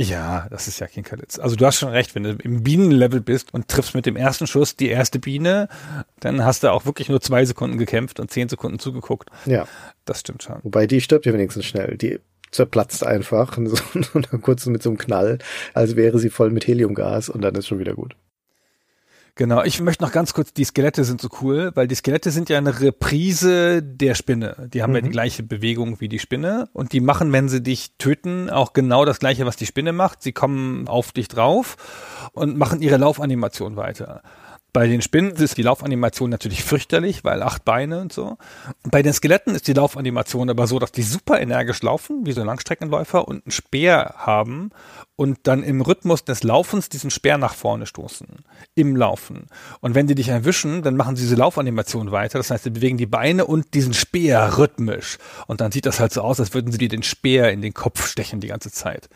Ja, 0.00 0.46
das 0.50 0.68
ist 0.68 0.78
ja 0.78 0.86
kein 0.86 1.02
Kalitz. 1.02 1.40
Also 1.40 1.56
du 1.56 1.66
hast 1.66 1.76
schon 1.76 1.88
recht, 1.88 2.14
wenn 2.14 2.22
du 2.22 2.30
im 2.30 2.62
Bienenlevel 2.62 3.20
bist 3.20 3.52
und 3.52 3.66
triffst 3.66 3.96
mit 3.96 4.06
dem 4.06 4.14
ersten 4.14 4.46
Schuss 4.46 4.76
die 4.76 4.88
erste 4.88 5.18
Biene, 5.18 5.68
dann 6.20 6.44
hast 6.44 6.62
du 6.62 6.70
auch 6.70 6.86
wirklich 6.86 7.08
nur 7.08 7.20
zwei 7.20 7.44
Sekunden 7.44 7.78
gekämpft 7.78 8.20
und 8.20 8.30
zehn 8.30 8.48
Sekunden 8.48 8.78
zugeguckt. 8.78 9.28
Ja. 9.44 9.66
Das 10.04 10.20
stimmt 10.20 10.44
schon. 10.44 10.60
Wobei 10.62 10.86
die 10.86 11.00
stirbt 11.00 11.26
ja 11.26 11.32
wenigstens 11.32 11.66
schnell. 11.66 11.96
Die 11.96 12.20
zerplatzt 12.52 13.04
einfach 13.04 13.58
und, 13.58 13.66
so, 13.66 13.76
und 14.14 14.28
dann 14.30 14.40
kurz 14.40 14.66
mit 14.66 14.84
so 14.84 14.90
einem 14.90 14.98
Knall, 14.98 15.38
als 15.74 15.96
wäre 15.96 16.20
sie 16.20 16.30
voll 16.30 16.50
mit 16.50 16.68
Heliumgas 16.68 17.28
und 17.28 17.40
dann 17.40 17.56
ist 17.56 17.66
schon 17.66 17.80
wieder 17.80 17.94
gut. 17.94 18.14
Genau, 19.38 19.62
ich 19.62 19.80
möchte 19.80 20.02
noch 20.02 20.10
ganz 20.10 20.34
kurz, 20.34 20.52
die 20.52 20.64
Skelette 20.64 21.04
sind 21.04 21.20
so 21.20 21.28
cool, 21.40 21.70
weil 21.76 21.86
die 21.86 21.94
Skelette 21.94 22.32
sind 22.32 22.48
ja 22.48 22.58
eine 22.58 22.80
Reprise 22.80 23.84
der 23.84 24.16
Spinne. 24.16 24.68
Die 24.74 24.82
haben 24.82 24.90
mhm. 24.90 24.96
ja 24.96 25.02
die 25.02 25.08
mhm. 25.10 25.12
gleiche 25.12 25.42
Bewegung 25.44 26.00
wie 26.00 26.08
die 26.08 26.18
Spinne 26.18 26.68
und 26.72 26.92
die 26.92 26.98
machen, 26.98 27.30
wenn 27.30 27.48
sie 27.48 27.62
dich 27.62 27.92
töten, 27.98 28.50
auch 28.50 28.72
genau 28.72 29.04
das 29.04 29.20
gleiche, 29.20 29.46
was 29.46 29.54
die 29.54 29.66
Spinne 29.66 29.92
macht. 29.92 30.24
Sie 30.24 30.32
kommen 30.32 30.88
auf 30.88 31.12
dich 31.12 31.28
drauf 31.28 31.76
und 32.32 32.58
machen 32.58 32.82
ihre 32.82 32.96
Laufanimation 32.96 33.76
weiter. 33.76 34.22
Bei 34.74 34.86
den 34.86 35.00
Spinnen 35.00 35.32
ist 35.32 35.56
die 35.56 35.62
Laufanimation 35.62 36.28
natürlich 36.28 36.62
fürchterlich, 36.62 37.24
weil 37.24 37.42
acht 37.42 37.64
Beine 37.64 38.00
und 38.00 38.12
so. 38.12 38.36
Und 38.84 38.90
bei 38.90 39.02
den 39.02 39.14
Skeletten 39.14 39.54
ist 39.54 39.66
die 39.66 39.72
Laufanimation 39.72 40.50
aber 40.50 40.66
so, 40.66 40.78
dass 40.78 40.92
die 40.92 41.02
super 41.02 41.40
energisch 41.40 41.82
laufen, 41.82 42.26
wie 42.26 42.32
so 42.32 42.44
Langstreckenläufer 42.44 43.26
und 43.26 43.46
einen 43.46 43.50
Speer 43.50 44.14
haben 44.18 44.70
und 45.16 45.38
dann 45.44 45.62
im 45.62 45.80
Rhythmus 45.80 46.24
des 46.24 46.42
Laufens 46.42 46.90
diesen 46.90 47.10
Speer 47.10 47.38
nach 47.38 47.54
vorne 47.54 47.86
stoßen. 47.86 48.28
Im 48.74 48.94
Laufen. 48.94 49.46
Und 49.80 49.94
wenn 49.94 50.06
die 50.06 50.14
dich 50.14 50.28
erwischen, 50.28 50.82
dann 50.82 50.96
machen 50.96 51.16
sie 51.16 51.22
diese 51.22 51.36
Laufanimation 51.36 52.12
weiter. 52.12 52.38
Das 52.38 52.50
heißt, 52.50 52.64
sie 52.64 52.70
bewegen 52.70 52.98
die 52.98 53.06
Beine 53.06 53.46
und 53.46 53.72
diesen 53.72 53.94
Speer 53.94 54.58
rhythmisch. 54.58 55.16
Und 55.46 55.62
dann 55.62 55.72
sieht 55.72 55.86
das 55.86 55.98
halt 55.98 56.12
so 56.12 56.20
aus, 56.20 56.40
als 56.40 56.52
würden 56.52 56.72
sie 56.72 56.78
dir 56.78 56.90
den 56.90 57.02
Speer 57.02 57.50
in 57.52 57.62
den 57.62 57.72
Kopf 57.72 58.06
stechen 58.06 58.40
die 58.40 58.48
ganze 58.48 58.70
Zeit. 58.70 59.08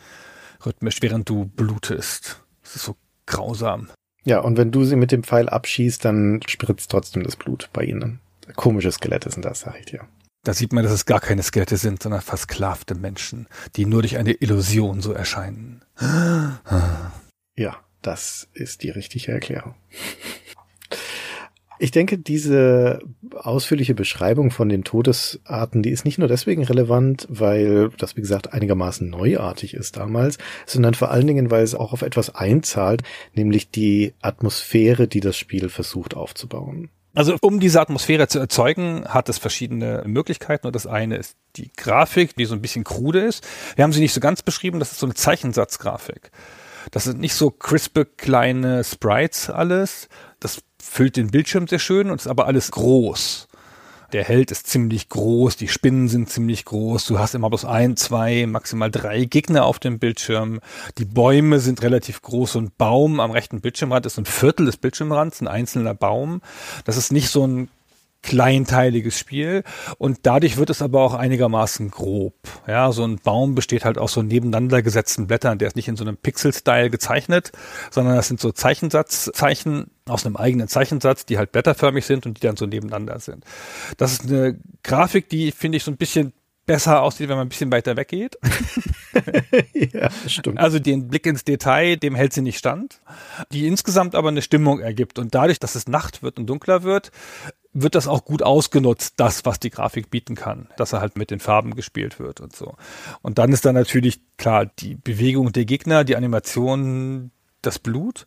Rhythmisch, 0.65 0.97
während 1.01 1.29
du 1.29 1.45
blutest. 1.45 2.41
Das 2.63 2.75
ist 2.75 2.85
so 2.85 2.95
grausam. 3.27 3.87
Ja, 4.25 4.39
und 4.39 4.57
wenn 4.57 4.71
du 4.71 4.85
sie 4.85 4.95
mit 4.95 5.11
dem 5.11 5.23
Pfeil 5.23 5.49
abschießt, 5.49 6.03
dann 6.05 6.41
spritzt 6.47 6.91
trotzdem 6.91 7.23
das 7.23 7.35
Blut 7.35 7.69
bei 7.73 7.83
ihnen. 7.83 8.19
Komische 8.55 8.91
Skelette 8.91 9.29
sind 9.29 9.45
das, 9.45 9.61
sag 9.61 9.79
ich 9.79 9.85
dir. 9.85 10.07
Da 10.45 10.53
sieht 10.53 10.73
man, 10.73 10.83
dass 10.83 10.91
es 10.91 11.05
gar 11.05 11.21
keine 11.21 11.43
Skelette 11.43 11.77
sind, 11.77 12.03
sondern 12.03 12.21
versklavte 12.21 12.95
Menschen, 12.95 13.47
die 13.75 13.85
nur 13.85 14.01
durch 14.01 14.17
eine 14.17 14.33
Illusion 14.33 15.01
so 15.01 15.13
erscheinen. 15.13 15.83
Ja, 17.55 17.77
das 18.01 18.49
ist 18.53 18.83
die 18.83 18.89
richtige 18.89 19.31
Erklärung. 19.31 19.75
Ich 21.79 21.91
denke, 21.91 22.17
diese 22.17 22.99
ausführliche 23.35 23.95
Beschreibung 23.95 24.51
von 24.51 24.69
den 24.69 24.83
Todesarten, 24.83 25.83
die 25.83 25.89
ist 25.89 26.05
nicht 26.05 26.19
nur 26.19 26.27
deswegen 26.27 26.63
relevant, 26.63 27.27
weil 27.29 27.89
das, 27.97 28.15
wie 28.15 28.21
gesagt, 28.21 28.53
einigermaßen 28.53 29.09
neuartig 29.09 29.73
ist 29.73 29.97
damals, 29.97 30.37
sondern 30.65 30.93
vor 30.93 31.11
allen 31.11 31.27
Dingen, 31.27 31.51
weil 31.51 31.63
es 31.63 31.75
auch 31.75 31.93
auf 31.93 32.01
etwas 32.01 32.35
einzahlt, 32.35 33.03
nämlich 33.33 33.69
die 33.71 34.13
Atmosphäre, 34.21 35.07
die 35.07 35.19
das 35.19 35.37
Spiel 35.37 35.69
versucht 35.69 36.15
aufzubauen. 36.15 36.89
Also 37.15 37.37
um 37.41 37.59
diese 37.59 37.79
Atmosphäre 37.79 38.27
zu 38.27 38.39
erzeugen, 38.39 39.05
hat 39.07 39.29
es 39.29 39.37
verschiedene 39.37 40.03
Möglichkeiten. 40.05 40.65
Und 40.65 40.75
das 40.75 40.87
eine 40.87 41.17
ist 41.17 41.37
die 41.55 41.71
Grafik, 41.77 42.35
die 42.35 42.45
so 42.45 42.55
ein 42.55 42.61
bisschen 42.61 42.83
krude 42.83 43.19
ist. 43.19 43.45
Wir 43.75 43.83
haben 43.83 43.93
sie 43.93 43.99
nicht 43.99 44.13
so 44.13 44.19
ganz 44.19 44.41
beschrieben, 44.41 44.79
das 44.79 44.91
ist 44.91 44.99
so 44.99 45.05
eine 45.05 45.13
Zeichensatzgrafik. 45.13 46.31
Das 46.91 47.03
sind 47.05 47.19
nicht 47.19 47.35
so 47.35 47.51
crispe 47.51 48.05
kleine 48.05 48.83
Sprites 48.83 49.49
alles. 49.49 50.09
Füllt 50.85 51.15
den 51.15 51.31
Bildschirm 51.31 51.67
sehr 51.67 51.79
schön 51.79 52.11
und 52.11 52.19
ist 52.19 52.27
aber 52.27 52.45
alles 52.45 52.69
groß. 52.71 53.47
Der 54.11 54.23
Held 54.23 54.51
ist 54.51 54.67
ziemlich 54.67 55.09
groß, 55.09 55.55
die 55.55 55.67
Spinnen 55.67 56.07
sind 56.07 56.29
ziemlich 56.29 56.65
groß, 56.65 57.05
du 57.07 57.17
hast 57.17 57.33
immer 57.33 57.49
bloß 57.49 57.65
ein, 57.65 57.97
zwei, 57.97 58.45
maximal 58.45 58.91
drei 58.91 59.25
Gegner 59.25 59.65
auf 59.65 59.79
dem 59.79 59.97
Bildschirm. 59.97 60.59
Die 60.99 61.05
Bäume 61.05 61.59
sind 61.59 61.81
relativ 61.81 62.21
groß, 62.21 62.57
ein 62.57 62.71
Baum 62.77 63.19
am 63.19 63.31
rechten 63.31 63.61
Bildschirmrand 63.61 64.05
ist 64.05 64.19
ein 64.19 64.25
Viertel 64.25 64.67
des 64.67 64.77
Bildschirmrands, 64.77 65.41
ein 65.41 65.47
einzelner 65.47 65.95
Baum. 65.95 66.41
Das 66.85 66.97
ist 66.97 67.11
nicht 67.11 67.29
so 67.29 67.47
ein 67.47 67.69
kleinteiliges 68.23 69.19
Spiel 69.19 69.63
und 69.97 70.19
dadurch 70.23 70.57
wird 70.57 70.69
es 70.69 70.81
aber 70.81 71.01
auch 71.01 71.13
einigermaßen 71.13 71.91
grob. 71.91 72.33
Ja, 72.67 72.91
so 72.91 73.03
ein 73.03 73.17
Baum 73.17 73.53
besteht 73.53 73.85
halt 73.85 73.97
aus 73.97 74.13
so 74.13 74.23
nebeneinander 74.23 74.81
gesetzten 74.81 75.27
Blättern, 75.27 75.59
der 75.59 75.67
ist 75.67 75.75
nicht 75.75 75.89
in 75.89 75.97
so 75.97 76.03
einem 76.03 76.17
Pixel-Style 76.17 76.89
gezeichnet, 76.89 77.51
sondern 77.91 78.15
das 78.15 78.27
sind 78.29 78.39
so 78.39 78.51
Zeichensatzzeichen 78.51 79.91
aus 80.07 80.25
einem 80.25 80.37
eigenen 80.37 80.67
Zeichensatz, 80.67 81.25
die 81.25 81.37
halt 81.37 81.51
blätterförmig 81.51 82.05
sind 82.05 82.25
und 82.25 82.37
die 82.41 82.47
dann 82.47 82.57
so 82.57 82.65
nebeneinander 82.65 83.19
sind. 83.19 83.45
Das 83.97 84.13
ist 84.13 84.23
eine 84.23 84.57
Grafik, 84.83 85.29
die 85.29 85.51
finde 85.51 85.77
ich 85.77 85.83
so 85.83 85.91
ein 85.91 85.97
bisschen 85.97 86.33
besser 86.65 87.01
aussieht, 87.01 87.29
wenn 87.29 87.35
man 87.35 87.47
ein 87.47 87.49
bisschen 87.49 87.71
weiter 87.71 87.97
weggeht. 87.97 88.37
ja, 89.73 90.09
stimmt. 90.27 90.59
Also 90.59 90.79
den 90.79 91.09
Blick 91.09 91.25
ins 91.25 91.43
Detail, 91.43 91.97
dem 91.97 92.15
hält 92.15 92.33
sie 92.33 92.41
nicht 92.41 92.57
stand, 92.57 93.01
die 93.51 93.67
insgesamt 93.67 94.15
aber 94.15 94.29
eine 94.29 94.41
Stimmung 94.41 94.79
ergibt. 94.79 95.19
Und 95.19 95.35
dadurch, 95.35 95.59
dass 95.59 95.75
es 95.75 95.87
Nacht 95.87 96.23
wird 96.23 96.39
und 96.39 96.47
dunkler 96.47 96.83
wird, 96.83 97.11
wird 97.73 97.95
das 97.95 98.07
auch 98.07 98.25
gut 98.25 98.43
ausgenutzt, 98.43 99.15
das, 99.17 99.45
was 99.45 99.59
die 99.59 99.69
Grafik 99.69 100.09
bieten 100.09 100.35
kann, 100.35 100.69
dass 100.77 100.93
er 100.93 101.01
halt 101.01 101.17
mit 101.17 101.31
den 101.31 101.39
Farben 101.39 101.75
gespielt 101.75 102.19
wird 102.19 102.39
und 102.39 102.55
so. 102.55 102.75
Und 103.21 103.39
dann 103.39 103.51
ist 103.51 103.65
da 103.65 103.73
natürlich 103.73 104.21
klar 104.37 104.65
die 104.65 104.95
Bewegung 104.95 105.51
der 105.51 105.65
Gegner, 105.65 106.03
die 106.03 106.15
Animation, 106.15 107.31
das 107.61 107.79
Blut 107.79 108.25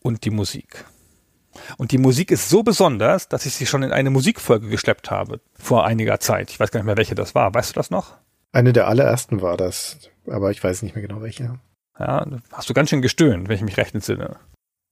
und 0.00 0.24
die 0.24 0.30
Musik. 0.30 0.84
Und 1.76 1.92
die 1.92 1.98
Musik 1.98 2.30
ist 2.30 2.48
so 2.48 2.62
besonders, 2.62 3.28
dass 3.28 3.44
ich 3.44 3.54
sie 3.54 3.66
schon 3.66 3.82
in 3.82 3.92
eine 3.92 4.10
Musikfolge 4.10 4.68
geschleppt 4.68 5.10
habe 5.10 5.40
vor 5.54 5.84
einiger 5.84 6.20
Zeit. 6.20 6.50
Ich 6.50 6.60
weiß 6.60 6.70
gar 6.70 6.80
nicht 6.80 6.86
mehr, 6.86 6.96
welche 6.96 7.14
das 7.14 7.34
war. 7.34 7.52
Weißt 7.52 7.70
du 7.70 7.74
das 7.74 7.90
noch? 7.90 8.16
Eine 8.52 8.72
der 8.72 8.88
allerersten 8.88 9.42
war 9.42 9.56
das, 9.56 9.98
aber 10.26 10.50
ich 10.50 10.62
weiß 10.62 10.82
nicht 10.82 10.94
mehr 10.94 11.06
genau 11.06 11.22
welche. 11.22 11.58
Ja, 11.98 12.26
hast 12.52 12.70
du 12.70 12.74
ganz 12.74 12.88
schön 12.90 13.02
gestöhnt, 13.02 13.48
wenn 13.48 13.56
ich 13.56 13.62
mich 13.62 13.76
recht 13.76 13.94
entsinne. 13.94 14.36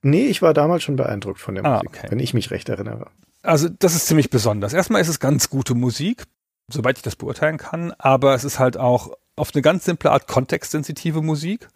Nee, 0.03 0.27
ich 0.27 0.43
war 0.43 0.55
damals 0.55 0.83
schon 0.83 0.97
beeindruckt 0.97 1.41
von 1.41 1.55
der 1.55 1.65
ah, 1.65 1.75
Musik, 1.77 1.89
okay. 1.89 2.07
wenn 2.11 2.21
ich 2.21 2.35
mich 2.35 2.51
recht 2.51 2.69
erinnere. 2.69 3.11
Also 3.43 3.69
das 3.69 3.95
ist 3.95 4.07
ziemlich 4.07 4.31
besonders. 4.31 4.73
Erstmal 4.73 5.01
ist 5.01 5.09
es 5.09 5.21
ganz 5.21 5.49
gute 5.51 5.75
Musik, 5.75 6.25
soweit 6.69 6.99
ich 6.99 7.03
das 7.03 7.17
beurteilen 7.17 7.59
kann, 7.59 7.93
aber 7.93 8.35
es 8.35 8.45
ist 8.45 8.59
halt 8.59 8.77
auch 8.77 9.13
auf 9.37 9.55
eine 9.55 9.63
ganz 9.63 9.85
simple 9.85 10.11
Art 10.11 10.27
kontextsensitive 10.27 11.23
Musik. 11.23 11.69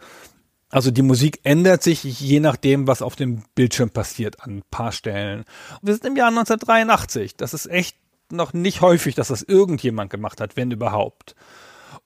Also 0.70 0.90
die 0.90 1.02
Musik 1.02 1.40
ändert 1.44 1.82
sich 1.82 2.02
je 2.02 2.40
nachdem, 2.40 2.86
was 2.86 3.02
auf 3.02 3.14
dem 3.14 3.44
Bildschirm 3.54 3.90
passiert 3.90 4.42
an 4.42 4.58
ein 4.58 4.62
paar 4.70 4.90
Stellen. 4.90 5.44
Wir 5.82 5.94
sind 5.94 6.06
im 6.06 6.16
Jahr 6.16 6.28
1983. 6.28 7.36
Das 7.36 7.54
ist 7.54 7.66
echt 7.66 7.96
noch 8.30 8.54
nicht 8.54 8.80
häufig, 8.80 9.14
dass 9.14 9.28
das 9.28 9.42
irgendjemand 9.42 10.10
gemacht 10.10 10.40
hat, 10.40 10.56
wenn 10.56 10.70
überhaupt. 10.70 11.36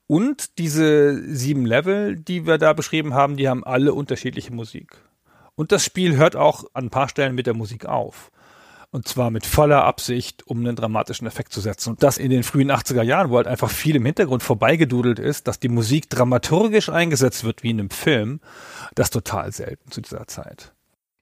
Und 0.08 0.58
diese 0.58 1.22
sieben 1.34 1.64
Level, 1.64 2.16
die 2.16 2.46
wir 2.46 2.58
da 2.58 2.72
beschrieben 2.72 3.14
haben, 3.14 3.36
die 3.36 3.48
haben 3.48 3.64
alle 3.64 3.94
unterschiedliche 3.94 4.52
Musik. 4.52 4.96
Und 5.54 5.72
das 5.72 5.84
Spiel 5.84 6.16
hört 6.16 6.36
auch 6.36 6.64
an 6.74 6.86
ein 6.86 6.90
paar 6.90 7.08
Stellen 7.08 7.34
mit 7.34 7.46
der 7.46 7.54
Musik 7.54 7.86
auf. 7.86 8.30
Und 8.96 9.06
zwar 9.06 9.30
mit 9.30 9.44
voller 9.44 9.84
Absicht, 9.84 10.46
um 10.46 10.60
einen 10.60 10.74
dramatischen 10.74 11.26
Effekt 11.26 11.52
zu 11.52 11.60
setzen. 11.60 11.90
Und 11.90 12.02
das 12.02 12.16
in 12.16 12.30
den 12.30 12.42
frühen 12.42 12.72
80er 12.72 13.02
Jahren, 13.02 13.28
wo 13.28 13.36
halt 13.36 13.46
einfach 13.46 13.68
viel 13.68 13.94
im 13.94 14.06
Hintergrund 14.06 14.42
vorbeigedudelt 14.42 15.18
ist, 15.18 15.46
dass 15.48 15.60
die 15.60 15.68
Musik 15.68 16.08
dramaturgisch 16.08 16.88
eingesetzt 16.88 17.44
wird 17.44 17.62
wie 17.62 17.72
in 17.72 17.80
einem 17.80 17.90
Film, 17.90 18.40
das 18.94 19.10
total 19.10 19.52
selten 19.52 19.90
zu 19.90 20.00
dieser 20.00 20.26
Zeit. 20.28 20.72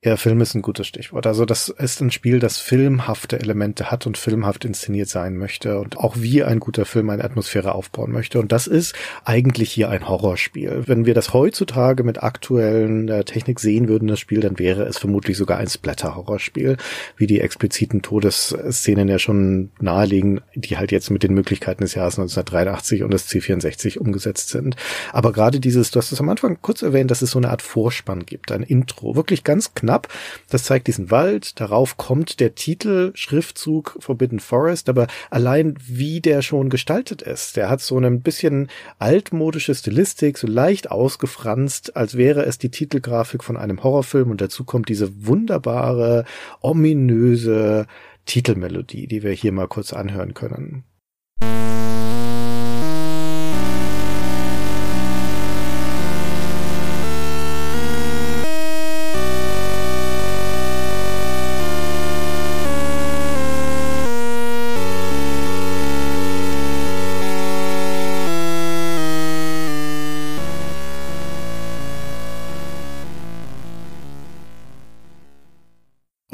Ja, 0.04 0.18
Film 0.18 0.42
ist 0.42 0.54
ein 0.54 0.60
gutes 0.60 0.86
Stichwort. 0.86 1.26
Also 1.26 1.46
das 1.46 1.70
ist 1.70 2.02
ein 2.02 2.10
Spiel, 2.10 2.38
das 2.38 2.58
filmhafte 2.58 3.40
Elemente 3.40 3.90
hat 3.90 4.06
und 4.06 4.18
filmhaft 4.18 4.66
inszeniert 4.66 5.08
sein 5.08 5.38
möchte 5.38 5.78
und 5.78 5.96
auch 5.96 6.16
wie 6.18 6.44
ein 6.44 6.60
guter 6.60 6.84
Film 6.84 7.08
eine 7.08 7.24
Atmosphäre 7.24 7.74
aufbauen 7.74 8.12
möchte. 8.12 8.38
Und 8.38 8.52
das 8.52 8.66
ist 8.66 8.94
eigentlich 9.24 9.72
hier 9.72 9.88
ein 9.88 10.06
Horrorspiel. 10.06 10.82
Wenn 10.84 11.06
wir 11.06 11.14
das 11.14 11.32
heutzutage 11.32 12.02
mit 12.02 12.22
aktuellen 12.22 13.08
äh, 13.08 13.24
Technik 13.24 13.58
sehen 13.60 13.88
würden, 13.88 14.06
das 14.06 14.20
Spiel, 14.20 14.40
dann 14.40 14.58
wäre 14.58 14.82
es 14.82 14.98
vermutlich 14.98 15.38
sogar 15.38 15.56
ein 15.56 15.68
Splatter-Horrorspiel, 15.68 16.76
wie 17.16 17.26
die 17.26 17.40
expliziten 17.40 18.02
Todesszenen 18.02 19.08
ja 19.08 19.18
schon 19.18 19.70
nahelegen, 19.80 20.42
die 20.54 20.76
halt 20.76 20.92
jetzt 20.92 21.08
mit 21.08 21.22
den 21.22 21.32
Möglichkeiten 21.32 21.82
des 21.82 21.94
Jahres 21.94 22.18
1983 22.18 23.04
und 23.04 23.10
des 23.14 23.26
C64 23.26 23.96
umgesetzt 23.96 24.50
sind. 24.50 24.76
Aber 25.14 25.32
gerade 25.32 25.60
dieses, 25.60 25.92
du 25.92 25.98
hast 25.98 26.12
es 26.12 26.20
am 26.20 26.28
Anfang 26.28 26.58
kurz 26.60 26.82
erwähnt, 26.82 27.10
dass 27.10 27.22
es 27.22 27.30
so 27.30 27.38
eine 27.38 27.48
Art 27.48 27.62
Vorspann 27.62 28.26
gibt, 28.26 28.52
ein 28.52 28.62
Intro, 28.62 29.16
wirklich 29.16 29.44
ganz 29.44 29.72
knapp 29.72 29.93
knapp. 29.94 30.08
Das 30.50 30.64
zeigt 30.64 30.86
diesen 30.86 31.10
Wald, 31.10 31.60
darauf 31.60 31.96
kommt 31.96 32.40
der 32.40 32.54
Titel, 32.54 33.12
Schriftzug 33.14 33.96
Forbidden 34.00 34.40
Forest, 34.40 34.88
aber 34.88 35.06
allein 35.30 35.74
wie 35.86 36.20
der 36.20 36.42
schon 36.42 36.68
gestaltet 36.68 37.22
ist, 37.22 37.56
der 37.56 37.68
hat 37.68 37.80
so 37.80 37.98
ein 37.98 38.20
bisschen 38.20 38.68
altmodische 38.98 39.74
Stilistik, 39.74 40.38
so 40.38 40.46
leicht 40.46 40.90
ausgefranst, 40.90 41.96
als 41.96 42.16
wäre 42.16 42.44
es 42.44 42.58
die 42.58 42.70
Titelgrafik 42.70 43.44
von 43.44 43.56
einem 43.56 43.82
Horrorfilm 43.82 44.30
und 44.30 44.40
dazu 44.40 44.64
kommt 44.64 44.88
diese 44.88 45.26
wunderbare, 45.26 46.24
ominöse 46.60 47.86
Titelmelodie, 48.26 49.06
die 49.06 49.22
wir 49.22 49.32
hier 49.32 49.52
mal 49.52 49.68
kurz 49.68 49.92
anhören 49.92 50.34
können. 50.34 50.84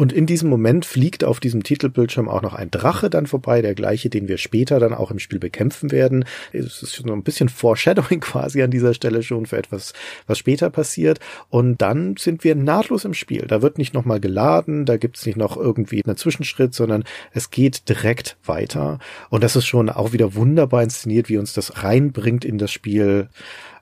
Und 0.00 0.14
in 0.14 0.24
diesem 0.24 0.48
Moment 0.48 0.86
fliegt 0.86 1.24
auf 1.24 1.40
diesem 1.40 1.62
Titelbildschirm 1.62 2.26
auch 2.26 2.40
noch 2.40 2.54
ein 2.54 2.70
Drache 2.70 3.10
dann 3.10 3.26
vorbei, 3.26 3.60
der 3.60 3.74
gleiche, 3.74 4.08
den 4.08 4.28
wir 4.28 4.38
später 4.38 4.80
dann 4.80 4.94
auch 4.94 5.10
im 5.10 5.18
Spiel 5.18 5.38
bekämpfen 5.38 5.92
werden. 5.92 6.24
Es 6.54 6.82
ist 6.82 6.94
so 6.94 7.12
ein 7.12 7.22
bisschen 7.22 7.50
Foreshadowing 7.50 8.20
quasi 8.20 8.62
an 8.62 8.70
dieser 8.70 8.94
Stelle 8.94 9.22
schon 9.22 9.44
für 9.44 9.58
etwas, 9.58 9.92
was 10.26 10.38
später 10.38 10.70
passiert. 10.70 11.20
Und 11.50 11.82
dann 11.82 12.16
sind 12.16 12.44
wir 12.44 12.54
nahtlos 12.54 13.04
im 13.04 13.12
Spiel. 13.12 13.44
Da 13.46 13.60
wird 13.60 13.76
nicht 13.76 13.92
nochmal 13.92 14.20
geladen, 14.20 14.86
da 14.86 14.96
gibt's 14.96 15.26
nicht 15.26 15.36
noch 15.36 15.58
irgendwie 15.58 16.02
einen 16.02 16.16
Zwischenschritt, 16.16 16.72
sondern 16.72 17.04
es 17.34 17.50
geht 17.50 17.90
direkt 17.90 18.38
weiter. 18.42 19.00
Und 19.28 19.44
das 19.44 19.54
ist 19.54 19.66
schon 19.66 19.90
auch 19.90 20.14
wieder 20.14 20.34
wunderbar 20.34 20.82
inszeniert, 20.82 21.28
wie 21.28 21.36
uns 21.36 21.52
das 21.52 21.84
reinbringt 21.84 22.46
in 22.46 22.56
das 22.56 22.72
Spiel. 22.72 23.28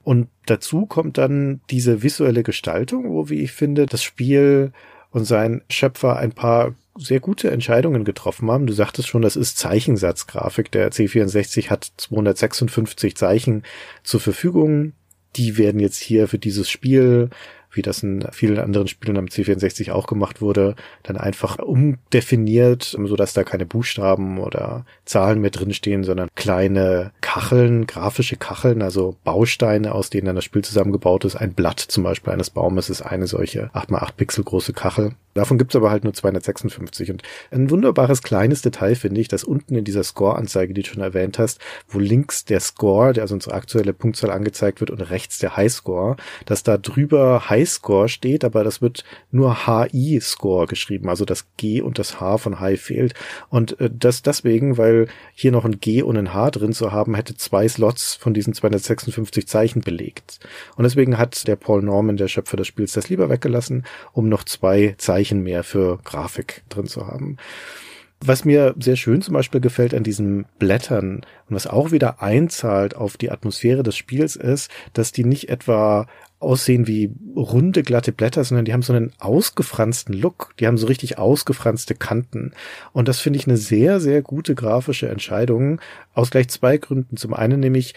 Und 0.02 0.26
dazu 0.46 0.84
kommt 0.84 1.16
dann 1.16 1.60
diese 1.70 2.02
visuelle 2.02 2.42
Gestaltung, 2.42 3.08
wo, 3.08 3.28
wie 3.28 3.40
ich 3.40 3.52
finde, 3.52 3.86
das 3.86 4.02
Spiel 4.02 4.72
und 5.10 5.24
sein 5.24 5.62
Schöpfer 5.70 6.16
ein 6.16 6.32
paar 6.32 6.74
sehr 6.96 7.20
gute 7.20 7.50
Entscheidungen 7.50 8.04
getroffen 8.04 8.50
haben. 8.50 8.66
Du 8.66 8.72
sagtest 8.72 9.08
schon, 9.08 9.22
das 9.22 9.36
ist 9.36 9.56
Zeichensatzgrafik. 9.56 10.70
Der 10.72 10.90
C64 10.90 11.70
hat 11.70 11.92
256 11.96 13.16
Zeichen 13.16 13.62
zur 14.02 14.20
Verfügung. 14.20 14.92
Die 15.36 15.56
werden 15.56 15.80
jetzt 15.80 15.98
hier 15.98 16.26
für 16.28 16.38
dieses 16.38 16.68
Spiel 16.68 17.30
wie 17.70 17.82
das 17.82 18.02
in 18.02 18.26
vielen 18.32 18.58
anderen 18.58 18.88
Spielen 18.88 19.16
am 19.16 19.26
C64 19.26 19.92
auch 19.92 20.06
gemacht 20.06 20.40
wurde, 20.40 20.74
dann 21.02 21.16
einfach 21.16 21.58
umdefiniert, 21.58 22.82
so 22.82 23.16
dass 23.16 23.34
da 23.34 23.44
keine 23.44 23.66
Buchstaben 23.66 24.38
oder 24.38 24.84
Zahlen 25.04 25.40
mehr 25.40 25.50
drinstehen, 25.50 26.04
sondern 26.04 26.28
kleine 26.34 27.12
Kacheln, 27.20 27.86
grafische 27.86 28.36
Kacheln, 28.36 28.82
also 28.82 29.16
Bausteine, 29.24 29.94
aus 29.94 30.10
denen 30.10 30.26
dann 30.26 30.36
das 30.36 30.44
Spiel 30.44 30.62
zusammengebaut 30.62 31.24
ist. 31.24 31.36
Ein 31.36 31.54
Blatt 31.54 31.80
zum 31.80 32.04
Beispiel 32.04 32.32
eines 32.32 32.50
Baumes 32.50 32.90
ist 32.90 33.02
eine 33.02 33.26
solche 33.26 33.70
8x8 33.74 34.12
Pixel 34.16 34.44
große 34.44 34.72
Kachel. 34.72 35.12
Davon 35.34 35.56
gibt's 35.56 35.76
aber 35.76 35.90
halt 35.90 36.02
nur 36.02 36.14
256. 36.14 37.12
Und 37.12 37.22
ein 37.52 37.70
wunderbares 37.70 38.22
kleines 38.22 38.60
Detail 38.60 38.96
finde 38.96 39.20
ich, 39.20 39.28
dass 39.28 39.44
unten 39.44 39.76
in 39.76 39.84
dieser 39.84 40.02
Score-Anzeige, 40.02 40.74
die 40.74 40.82
du 40.82 40.88
schon 40.88 41.02
erwähnt 41.02 41.38
hast, 41.38 41.60
wo 41.86 42.00
links 42.00 42.44
der 42.44 42.58
Score, 42.58 43.12
der 43.12 43.22
also 43.22 43.34
unsere 43.34 43.54
aktuelle 43.54 43.92
Punktzahl 43.92 44.32
angezeigt 44.32 44.80
wird, 44.80 44.90
und 44.90 45.00
rechts 45.00 45.38
der 45.38 45.56
Highscore, 45.56 46.16
dass 46.44 46.64
da 46.64 46.76
drüber 46.76 47.48
Highscore 47.58 48.08
steht, 48.08 48.44
aber 48.44 48.64
das 48.64 48.80
wird 48.82 49.04
nur 49.30 49.66
HI-Score 49.66 50.66
geschrieben, 50.66 51.08
also 51.08 51.24
das 51.24 51.46
G 51.56 51.80
und 51.80 51.98
das 51.98 52.20
H 52.20 52.38
von 52.38 52.60
High 52.60 52.80
fehlt. 52.80 53.14
Und 53.48 53.80
äh, 53.80 53.90
das 53.92 54.22
deswegen, 54.22 54.78
weil 54.78 55.08
hier 55.34 55.52
noch 55.52 55.64
ein 55.64 55.80
G 55.80 56.02
und 56.02 56.16
ein 56.16 56.34
H 56.34 56.50
drin 56.52 56.72
zu 56.72 56.92
haben, 56.92 57.14
hätte 57.14 57.36
zwei 57.36 57.68
Slots 57.68 58.14
von 58.14 58.34
diesen 58.34 58.54
256 58.54 59.46
Zeichen 59.46 59.82
belegt. 59.82 60.40
Und 60.76 60.84
deswegen 60.84 61.18
hat 61.18 61.46
der 61.46 61.56
Paul 61.56 61.82
Norman, 61.82 62.16
der 62.16 62.28
Schöpfer 62.28 62.56
des 62.56 62.66
Spiels, 62.66 62.92
das 62.92 63.08
lieber 63.08 63.28
weggelassen, 63.28 63.84
um 64.12 64.28
noch 64.28 64.44
zwei 64.44 64.94
Zeichen 64.98 65.18
Zeichen 65.18 65.42
mehr 65.42 65.64
für 65.64 65.98
Grafik 66.04 66.62
drin 66.68 66.86
zu 66.86 67.06
haben. 67.06 67.36
Was 68.20 68.44
mir 68.44 68.74
sehr 68.78 68.96
schön 68.96 69.22
zum 69.22 69.34
Beispiel 69.34 69.60
gefällt 69.60 69.94
an 69.94 70.02
diesen 70.02 70.46
Blättern 70.58 71.22
und 71.48 71.54
was 71.56 71.66
auch 71.66 71.92
wieder 71.92 72.20
einzahlt 72.20 72.96
auf 72.96 73.16
die 73.16 73.30
Atmosphäre 73.30 73.82
des 73.82 73.96
Spiels 73.96 74.36
ist, 74.36 74.70
dass 74.92 75.12
die 75.12 75.24
nicht 75.24 75.48
etwa 75.48 76.06
aussehen 76.40 76.86
wie 76.86 77.12
runde, 77.34 77.82
glatte 77.82 78.12
Blätter, 78.12 78.44
sondern 78.44 78.64
die 78.64 78.72
haben 78.72 78.82
so 78.82 78.92
einen 78.92 79.12
ausgefransten 79.18 80.14
Look. 80.14 80.54
Die 80.58 80.66
haben 80.66 80.78
so 80.78 80.86
richtig 80.86 81.18
ausgefranste 81.18 81.94
Kanten. 81.94 82.52
Und 82.92 83.08
das 83.08 83.20
finde 83.20 83.38
ich 83.38 83.46
eine 83.46 83.56
sehr, 83.56 84.00
sehr 84.00 84.22
gute 84.22 84.54
grafische 84.54 85.08
Entscheidung. 85.08 85.80
Aus 86.14 86.30
gleich 86.30 86.48
zwei 86.48 86.78
Gründen. 86.78 87.16
Zum 87.16 87.34
einen 87.34 87.60
nämlich, 87.60 87.94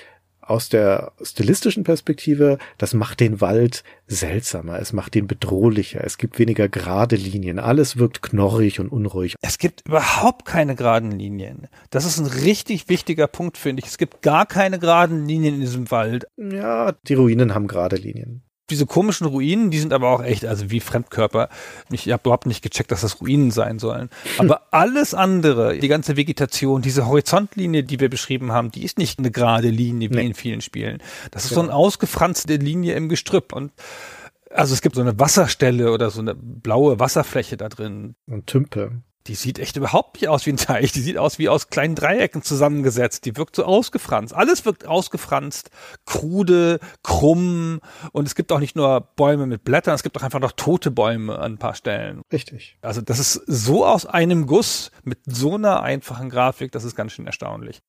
aus 0.52 0.70
der 0.70 1.14
stilistischen 1.22 1.84
Perspektive, 1.84 2.58
das 2.78 2.94
macht 2.94 3.20
den 3.20 3.42
Wald 3.42 3.84
seltsamer, 4.08 4.80
es 4.80 4.94
macht 4.94 5.16
ihn 5.16 5.28
bedrohlicher, 5.28 6.04
es 6.04 6.18
gibt 6.18 6.38
weniger 6.38 6.70
gerade 6.70 7.16
Linien, 7.16 7.58
alles 7.58 7.98
wirkt 7.98 8.22
knorrig 8.22 8.80
und 8.80 8.90
unruhig. 8.90 9.36
Es 9.42 9.58
gibt 9.58 9.88
überhaupt 9.88 10.46
keine 10.46 10.76
geraden 10.76 11.12
Linien. 11.12 11.68
Das 11.90 12.06
ist 12.06 12.20
ein 12.20 12.28
richtig 12.28 12.90
wichtiger 12.90 13.28
Punkt, 13.28 13.58
finde 13.58 13.82
ich. 13.82 13.88
Es 13.88 13.98
gibt 13.98 14.22
gar 14.22 14.46
keine 14.46 14.78
geraden 14.78 15.26
Linien 15.26 15.56
in 15.56 15.62
diesem 15.62 15.90
Wald. 15.90 16.26
Ja, 16.38 16.92
die 17.08 17.14
Ruinen 17.14 17.56
haben 17.56 17.68
gerade 17.68 17.96
Linien 17.96 18.44
diese 18.72 18.86
komischen 18.86 19.28
Ruinen, 19.28 19.70
die 19.70 19.80
sind 19.80 19.94
aber 19.94 20.10
auch 20.10 20.24
echt, 20.24 20.46
also 20.46 20.72
wie 20.72 20.80
Fremdkörper. 20.80 21.50
Ich 21.92 22.10
habe 22.12 22.22
überhaupt 22.24 22.48
nicht 22.48 22.64
gecheckt, 22.64 22.92
dass 22.92 23.02
das 23.02 23.22
Ruinen 23.22 23.52
sein 23.52 23.78
sollen. 23.80 24.10
Aber 24.38 24.62
alles 24.72 25.14
andere, 25.14 25.78
die 25.78 25.88
ganze 25.88 26.18
Vegetation, 26.18 26.82
diese 26.82 27.06
Horizontlinie, 27.06 27.84
die 27.84 28.00
wir 28.00 28.10
beschrieben 28.10 28.52
haben, 28.52 28.72
die 28.72 28.84
ist 28.84 28.98
nicht 28.98 29.20
eine 29.20 29.30
gerade 29.30 29.70
Linie 29.70 30.10
wie 30.10 30.16
nee. 30.16 30.26
in 30.26 30.34
vielen 30.34 30.62
Spielen. 30.62 31.04
Das 31.30 31.44
ist 31.44 31.52
ja. 31.52 31.56
so 31.56 31.62
eine 31.62 31.74
ausgefranste 31.74 32.56
Linie 32.56 32.96
im 32.96 33.10
Gestrüpp 33.10 33.54
und 33.54 33.72
also 34.54 34.74
es 34.74 34.82
gibt 34.82 34.96
so 34.96 35.02
eine 35.02 35.18
Wasserstelle 35.20 35.92
oder 35.92 36.10
so 36.10 36.20
eine 36.20 36.36
blaue 36.36 37.00
Wasserfläche 37.00 37.56
da 37.58 37.70
drin. 37.70 38.16
Und 38.28 38.48
Tümpel. 38.48 39.02
Die 39.28 39.36
sieht 39.36 39.60
echt 39.60 39.76
überhaupt 39.76 40.16
nicht 40.16 40.28
aus 40.28 40.46
wie 40.46 40.52
ein 40.52 40.58
Teich. 40.58 40.92
Die 40.92 41.02
sieht 41.02 41.18
aus 41.18 41.38
wie 41.38 41.50
aus 41.50 41.70
kleinen 41.70 41.96
Dreiecken 41.96 42.42
zusammengesetzt. 42.42 43.26
Die 43.26 43.38
wirkt 43.38 43.56
so 43.56 43.66
ausgefranst. 43.66 44.34
Alles 44.34 44.66
wirkt 44.66 44.88
ausgefranst, 44.88 45.70
krude, 46.06 46.80
krumm. 47.04 47.82
Und 48.12 48.28
es 48.28 48.36
gibt 48.36 48.52
auch 48.52 48.60
nicht 48.60 48.76
nur 48.76 49.02
Bäume 49.16 49.46
mit 49.46 49.64
Blättern, 49.64 49.96
es 49.96 50.04
gibt 50.04 50.18
auch 50.18 50.24
einfach 50.24 50.40
noch 50.40 50.54
tote 50.54 50.92
Bäume 50.92 51.38
an 51.38 51.54
ein 51.54 51.58
paar 51.58 51.76
Stellen. 51.76 52.22
Richtig. 52.32 52.78
Also 52.82 53.02
das 53.02 53.20
ist 53.20 53.34
so 53.48 53.86
aus 53.86 54.06
einem 54.06 54.48
Guss 54.48 54.92
mit 55.04 55.20
so 55.26 55.56
einer 55.56 55.82
einfachen 55.84 56.30
Grafik, 56.30 56.72
das 56.72 56.84
ist 56.84 56.96
ganz 56.96 57.12
schön 57.12 57.28
erstaunlich 57.28 57.82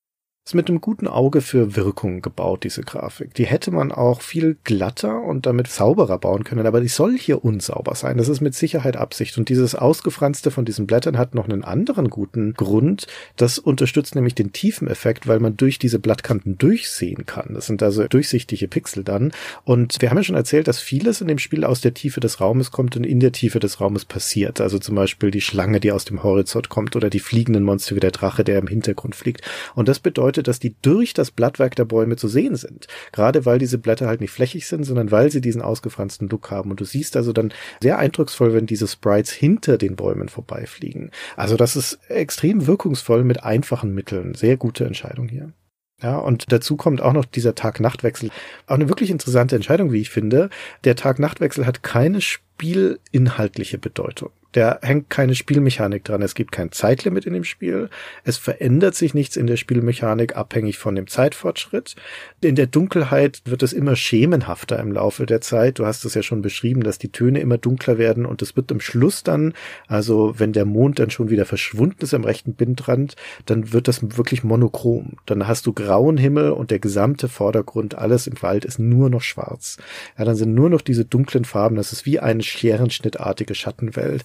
ist 0.44 0.54
mit 0.54 0.68
einem 0.68 0.80
guten 0.80 1.06
Auge 1.06 1.40
für 1.40 1.76
Wirkung 1.76 2.20
gebaut, 2.20 2.64
diese 2.64 2.82
Grafik. 2.82 3.32
Die 3.34 3.46
hätte 3.46 3.70
man 3.70 3.92
auch 3.92 4.22
viel 4.22 4.56
glatter 4.64 5.22
und 5.22 5.46
damit 5.46 5.68
sauberer 5.68 6.18
bauen 6.18 6.42
können, 6.42 6.66
aber 6.66 6.80
die 6.80 6.88
soll 6.88 7.16
hier 7.16 7.44
unsauber 7.44 7.94
sein. 7.94 8.16
Das 8.16 8.28
ist 8.28 8.40
mit 8.40 8.56
Sicherheit 8.56 8.96
Absicht. 8.96 9.38
Und 9.38 9.48
dieses 9.48 9.76
Ausgefranste 9.76 10.50
von 10.50 10.64
diesen 10.64 10.88
Blättern 10.88 11.16
hat 11.16 11.36
noch 11.36 11.44
einen 11.44 11.62
anderen 11.62 12.10
guten 12.10 12.54
Grund. 12.54 13.06
Das 13.36 13.60
unterstützt 13.60 14.16
nämlich 14.16 14.34
den 14.34 14.52
Tiefeneffekt, 14.52 15.28
weil 15.28 15.38
man 15.38 15.56
durch 15.56 15.78
diese 15.78 16.00
Blattkanten 16.00 16.58
durchsehen 16.58 17.24
kann. 17.24 17.54
Das 17.54 17.66
sind 17.66 17.80
also 17.80 18.08
durchsichtige 18.08 18.66
Pixel 18.66 19.04
dann. 19.04 19.30
Und 19.62 20.02
wir 20.02 20.10
haben 20.10 20.16
ja 20.16 20.24
schon 20.24 20.34
erzählt, 20.34 20.66
dass 20.66 20.80
vieles 20.80 21.20
in 21.20 21.28
dem 21.28 21.38
Spiel 21.38 21.64
aus 21.64 21.82
der 21.82 21.94
Tiefe 21.94 22.18
des 22.18 22.40
Raumes 22.40 22.72
kommt 22.72 22.96
und 22.96 23.06
in 23.06 23.20
der 23.20 23.30
Tiefe 23.30 23.60
des 23.60 23.80
Raumes 23.80 24.06
passiert. 24.06 24.60
Also 24.60 24.80
zum 24.80 24.96
Beispiel 24.96 25.30
die 25.30 25.40
Schlange, 25.40 25.78
die 25.78 25.92
aus 25.92 26.04
dem 26.04 26.24
Horizont 26.24 26.68
kommt 26.68 26.96
oder 26.96 27.10
die 27.10 27.20
fliegenden 27.20 27.62
Monster 27.62 27.94
wie 27.94 28.00
der 28.00 28.10
Drache, 28.10 28.42
der 28.42 28.58
im 28.58 28.66
Hintergrund 28.66 29.14
fliegt. 29.14 29.42
Und 29.76 29.86
das 29.86 30.00
bedeutet, 30.00 30.31
bedeutet, 30.32 30.48
dass 30.48 30.58
die 30.58 30.74
durch 30.80 31.12
das 31.12 31.30
Blattwerk 31.30 31.76
der 31.76 31.84
Bäume 31.84 32.16
zu 32.16 32.26
sehen 32.26 32.56
sind. 32.56 32.86
Gerade 33.12 33.44
weil 33.44 33.58
diese 33.58 33.76
Blätter 33.78 34.06
halt 34.06 34.20
nicht 34.20 34.30
flächig 34.30 34.66
sind, 34.66 34.84
sondern 34.84 35.10
weil 35.10 35.30
sie 35.30 35.42
diesen 35.42 35.60
ausgefransten 35.60 36.28
Look 36.28 36.50
haben. 36.50 36.70
Und 36.70 36.80
du 36.80 36.84
siehst 36.84 37.16
also 37.16 37.32
dann 37.32 37.52
sehr 37.82 37.98
eindrucksvoll, 37.98 38.54
wenn 38.54 38.66
diese 38.66 38.88
Sprites 38.88 39.30
hinter 39.30 39.76
den 39.76 39.94
Bäumen 39.96 40.28
vorbeifliegen. 40.28 41.10
Also 41.36 41.56
das 41.56 41.76
ist 41.76 41.98
extrem 42.08 42.66
wirkungsvoll 42.66 43.24
mit 43.24 43.44
einfachen 43.44 43.94
Mitteln. 43.94 44.34
Sehr 44.34 44.56
gute 44.56 44.86
Entscheidung 44.86 45.28
hier. 45.28 45.52
Ja, 46.00 46.18
und 46.18 46.50
dazu 46.50 46.76
kommt 46.76 47.00
auch 47.00 47.12
noch 47.12 47.26
dieser 47.26 47.54
Tag-Nacht-Wechsel. 47.54 48.30
Auch 48.66 48.74
eine 48.74 48.88
wirklich 48.88 49.10
interessante 49.10 49.54
Entscheidung, 49.54 49.92
wie 49.92 50.00
ich 50.00 50.10
finde. 50.10 50.50
Der 50.84 50.96
Tag-Nacht-Wechsel 50.96 51.64
hat 51.66 51.82
keine 51.82 52.20
spielinhaltliche 52.20 53.78
Bedeutung. 53.78 54.30
Der 54.54 54.80
hängt 54.82 55.08
keine 55.10 55.34
Spielmechanik 55.34 56.04
dran. 56.04 56.22
Es 56.22 56.34
gibt 56.34 56.52
kein 56.52 56.72
Zeitlimit 56.72 57.26
in 57.26 57.32
dem 57.32 57.44
Spiel. 57.44 57.88
Es 58.24 58.36
verändert 58.36 58.94
sich 58.94 59.14
nichts 59.14 59.36
in 59.36 59.46
der 59.46 59.56
Spielmechanik 59.56 60.36
abhängig 60.36 60.78
von 60.78 60.94
dem 60.94 61.06
Zeitfortschritt. 61.06 61.96
In 62.40 62.54
der 62.54 62.66
Dunkelheit 62.66 63.42
wird 63.44 63.62
es 63.62 63.72
immer 63.72 63.96
schemenhafter 63.96 64.78
im 64.78 64.92
Laufe 64.92 65.26
der 65.26 65.40
Zeit. 65.40 65.78
Du 65.78 65.86
hast 65.86 66.04
es 66.04 66.14
ja 66.14 66.22
schon 66.22 66.42
beschrieben, 66.42 66.82
dass 66.82 66.98
die 66.98 67.10
Töne 67.10 67.40
immer 67.40 67.58
dunkler 67.58 67.98
werden 67.98 68.26
und 68.26 68.42
es 68.42 68.56
wird 68.56 68.70
am 68.72 68.80
Schluss 68.80 69.22
dann, 69.22 69.54
also 69.86 70.34
wenn 70.38 70.52
der 70.52 70.64
Mond 70.64 70.98
dann 70.98 71.10
schon 71.10 71.30
wieder 71.30 71.44
verschwunden 71.44 71.98
ist 72.00 72.14
am 72.14 72.24
rechten 72.24 72.54
Bindrand, 72.54 73.16
dann 73.46 73.72
wird 73.72 73.88
das 73.88 74.16
wirklich 74.16 74.44
monochrom. 74.44 75.16
Dann 75.26 75.46
hast 75.46 75.66
du 75.66 75.72
grauen 75.72 76.16
Himmel 76.18 76.50
und 76.50 76.70
der 76.70 76.78
gesamte 76.78 77.28
Vordergrund, 77.28 77.94
alles 77.94 78.26
im 78.26 78.40
Wald 78.42 78.64
ist 78.64 78.78
nur 78.78 79.10
noch 79.10 79.22
schwarz. 79.22 79.78
Ja, 80.18 80.24
dann 80.24 80.36
sind 80.36 80.54
nur 80.54 80.70
noch 80.70 80.80
diese 80.80 81.04
dunklen 81.04 81.44
Farben. 81.44 81.76
Das 81.76 81.92
ist 81.92 82.06
wie 82.06 82.20
eine 82.20 82.42
scherenschnittartige 82.42 83.54
Schattenwelt. 83.54 84.24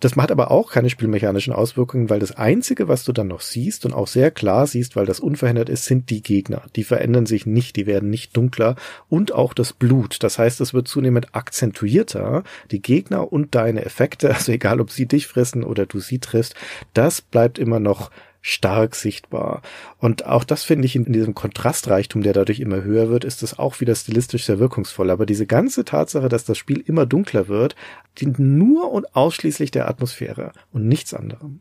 Das 0.00 0.14
hat 0.16 0.30
aber 0.30 0.50
auch 0.50 0.70
keine 0.70 0.90
spielmechanischen 0.90 1.52
Auswirkungen, 1.52 2.08
weil 2.08 2.20
das 2.20 2.32
Einzige, 2.32 2.86
was 2.86 3.04
du 3.04 3.12
dann 3.12 3.26
noch 3.26 3.40
siehst 3.40 3.84
und 3.84 3.92
auch 3.92 4.06
sehr 4.06 4.30
klar 4.30 4.66
siehst, 4.66 4.94
weil 4.94 5.06
das 5.06 5.18
unverhindert 5.18 5.68
ist, 5.68 5.86
sind 5.86 6.10
die 6.10 6.22
Gegner. 6.22 6.62
Die 6.76 6.84
verändern 6.84 7.26
sich 7.26 7.46
nicht, 7.46 7.76
die 7.76 7.86
werden 7.86 8.08
nicht 8.08 8.36
dunkler 8.36 8.76
und 9.08 9.32
auch 9.32 9.54
das 9.54 9.72
Blut. 9.72 10.22
Das 10.22 10.38
heißt, 10.38 10.60
es 10.60 10.72
wird 10.72 10.86
zunehmend 10.86 11.34
akzentuierter. 11.34 12.44
Die 12.70 12.80
Gegner 12.80 13.32
und 13.32 13.54
deine 13.54 13.84
Effekte, 13.84 14.28
also 14.34 14.52
egal 14.52 14.80
ob 14.80 14.90
sie 14.90 15.06
dich 15.06 15.26
fressen 15.26 15.64
oder 15.64 15.86
du 15.86 15.98
sie 15.98 16.20
triffst, 16.20 16.54
das 16.94 17.20
bleibt 17.20 17.58
immer 17.58 17.80
noch 17.80 18.10
stark 18.48 18.94
sichtbar. 18.94 19.60
Und 19.98 20.24
auch 20.24 20.42
das 20.42 20.64
finde 20.64 20.86
ich 20.86 20.96
in, 20.96 21.12
diesem 21.12 21.34
Kontrastreichtum, 21.34 22.22
der 22.22 22.32
dadurch 22.32 22.60
immer 22.60 22.82
höher 22.82 23.10
wird, 23.10 23.24
ist 23.24 23.42
das 23.42 23.58
auch 23.58 23.80
wieder 23.80 23.94
stilistisch 23.94 24.46
sehr 24.46 24.58
wirkungsvoll. 24.58 25.10
Aber 25.10 25.26
diese 25.26 25.46
ganze 25.46 25.84
Tatsache, 25.84 26.30
dass 26.30 26.44
das 26.44 26.56
Spiel 26.56 26.80
immer 26.80 27.04
dunkler 27.04 27.48
wird, 27.48 27.76
dient 28.18 28.38
nur 28.38 28.90
und 28.90 29.14
ausschließlich 29.14 29.70
der 29.70 29.88
Atmosphäre 29.88 30.52
und 30.72 30.88
nichts 30.88 31.12
anderem. 31.12 31.60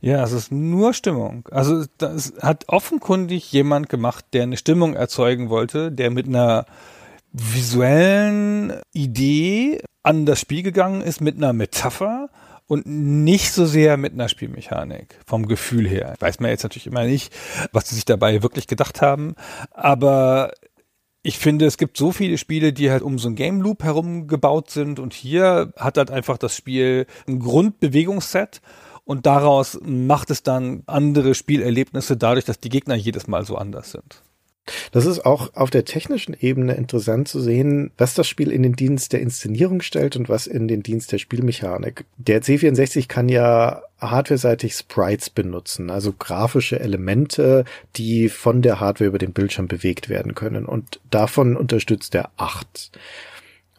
Ja, 0.00 0.22
es 0.22 0.32
ist 0.32 0.52
nur 0.52 0.92
Stimmung. 0.92 1.48
Also 1.50 1.84
das 1.98 2.34
hat 2.40 2.68
offenkundig 2.68 3.50
jemand 3.50 3.88
gemacht, 3.88 4.24
der 4.32 4.44
eine 4.44 4.56
Stimmung 4.56 4.94
erzeugen 4.94 5.50
wollte, 5.50 5.90
der 5.90 6.10
mit 6.10 6.28
einer 6.28 6.66
visuellen 7.32 8.74
Idee 8.92 9.80
an 10.04 10.24
das 10.24 10.40
Spiel 10.40 10.62
gegangen 10.62 11.00
ist, 11.00 11.20
mit 11.20 11.36
einer 11.36 11.52
Metapher 11.52 12.30
und 12.68 12.86
nicht 12.86 13.52
so 13.52 13.66
sehr 13.66 13.96
mit 13.96 14.12
einer 14.12 14.28
Spielmechanik 14.28 15.18
vom 15.26 15.48
Gefühl 15.48 15.88
her. 15.88 16.14
Weiß 16.20 16.38
man 16.38 16.50
jetzt 16.50 16.62
natürlich 16.62 16.86
immer 16.86 17.04
nicht, 17.04 17.34
was 17.72 17.88
sie 17.88 17.96
sich 17.96 18.04
dabei 18.04 18.42
wirklich 18.42 18.68
gedacht 18.68 19.02
haben, 19.02 19.34
aber 19.72 20.52
ich 21.22 21.38
finde, 21.38 21.66
es 21.66 21.78
gibt 21.78 21.96
so 21.96 22.12
viele 22.12 22.38
Spiele, 22.38 22.72
die 22.72 22.90
halt 22.90 23.02
um 23.02 23.18
so 23.18 23.28
ein 23.28 23.34
Game 23.34 23.60
Loop 23.60 23.82
herum 23.82 24.28
gebaut 24.28 24.70
sind 24.70 25.00
und 25.00 25.14
hier 25.14 25.72
hat 25.76 25.98
halt 25.98 26.10
einfach 26.10 26.38
das 26.38 26.54
Spiel 26.54 27.06
ein 27.26 27.40
Grundbewegungsset 27.40 28.60
und 29.04 29.26
daraus 29.26 29.78
macht 29.82 30.30
es 30.30 30.42
dann 30.42 30.82
andere 30.86 31.34
Spielerlebnisse 31.34 32.16
dadurch, 32.16 32.44
dass 32.44 32.60
die 32.60 32.68
Gegner 32.68 32.94
jedes 32.94 33.26
Mal 33.26 33.44
so 33.44 33.56
anders 33.56 33.90
sind. 33.90 34.22
Das 34.92 35.06
ist 35.06 35.24
auch 35.24 35.54
auf 35.54 35.70
der 35.70 35.84
technischen 35.84 36.36
Ebene 36.38 36.74
interessant 36.74 37.28
zu 37.28 37.40
sehen, 37.40 37.90
was 37.98 38.14
das 38.14 38.26
Spiel 38.26 38.50
in 38.52 38.62
den 38.62 38.74
Dienst 38.74 39.12
der 39.12 39.20
Inszenierung 39.20 39.82
stellt 39.82 40.16
und 40.16 40.28
was 40.28 40.46
in 40.46 40.68
den 40.68 40.82
Dienst 40.82 41.12
der 41.12 41.18
Spielmechanik. 41.18 42.04
Der 42.16 42.42
C64 42.42 43.08
kann 43.08 43.28
ja 43.28 43.82
hardware-seitig 44.00 44.74
Sprites 44.74 45.30
benutzen, 45.30 45.90
also 45.90 46.12
grafische 46.12 46.78
Elemente, 46.78 47.64
die 47.96 48.28
von 48.28 48.62
der 48.62 48.80
Hardware 48.80 49.08
über 49.08 49.18
den 49.18 49.32
Bildschirm 49.32 49.66
bewegt 49.66 50.08
werden 50.08 50.34
können. 50.34 50.64
Und 50.64 51.00
davon 51.10 51.56
unterstützt 51.56 52.14
er 52.14 52.30
acht. 52.36 52.92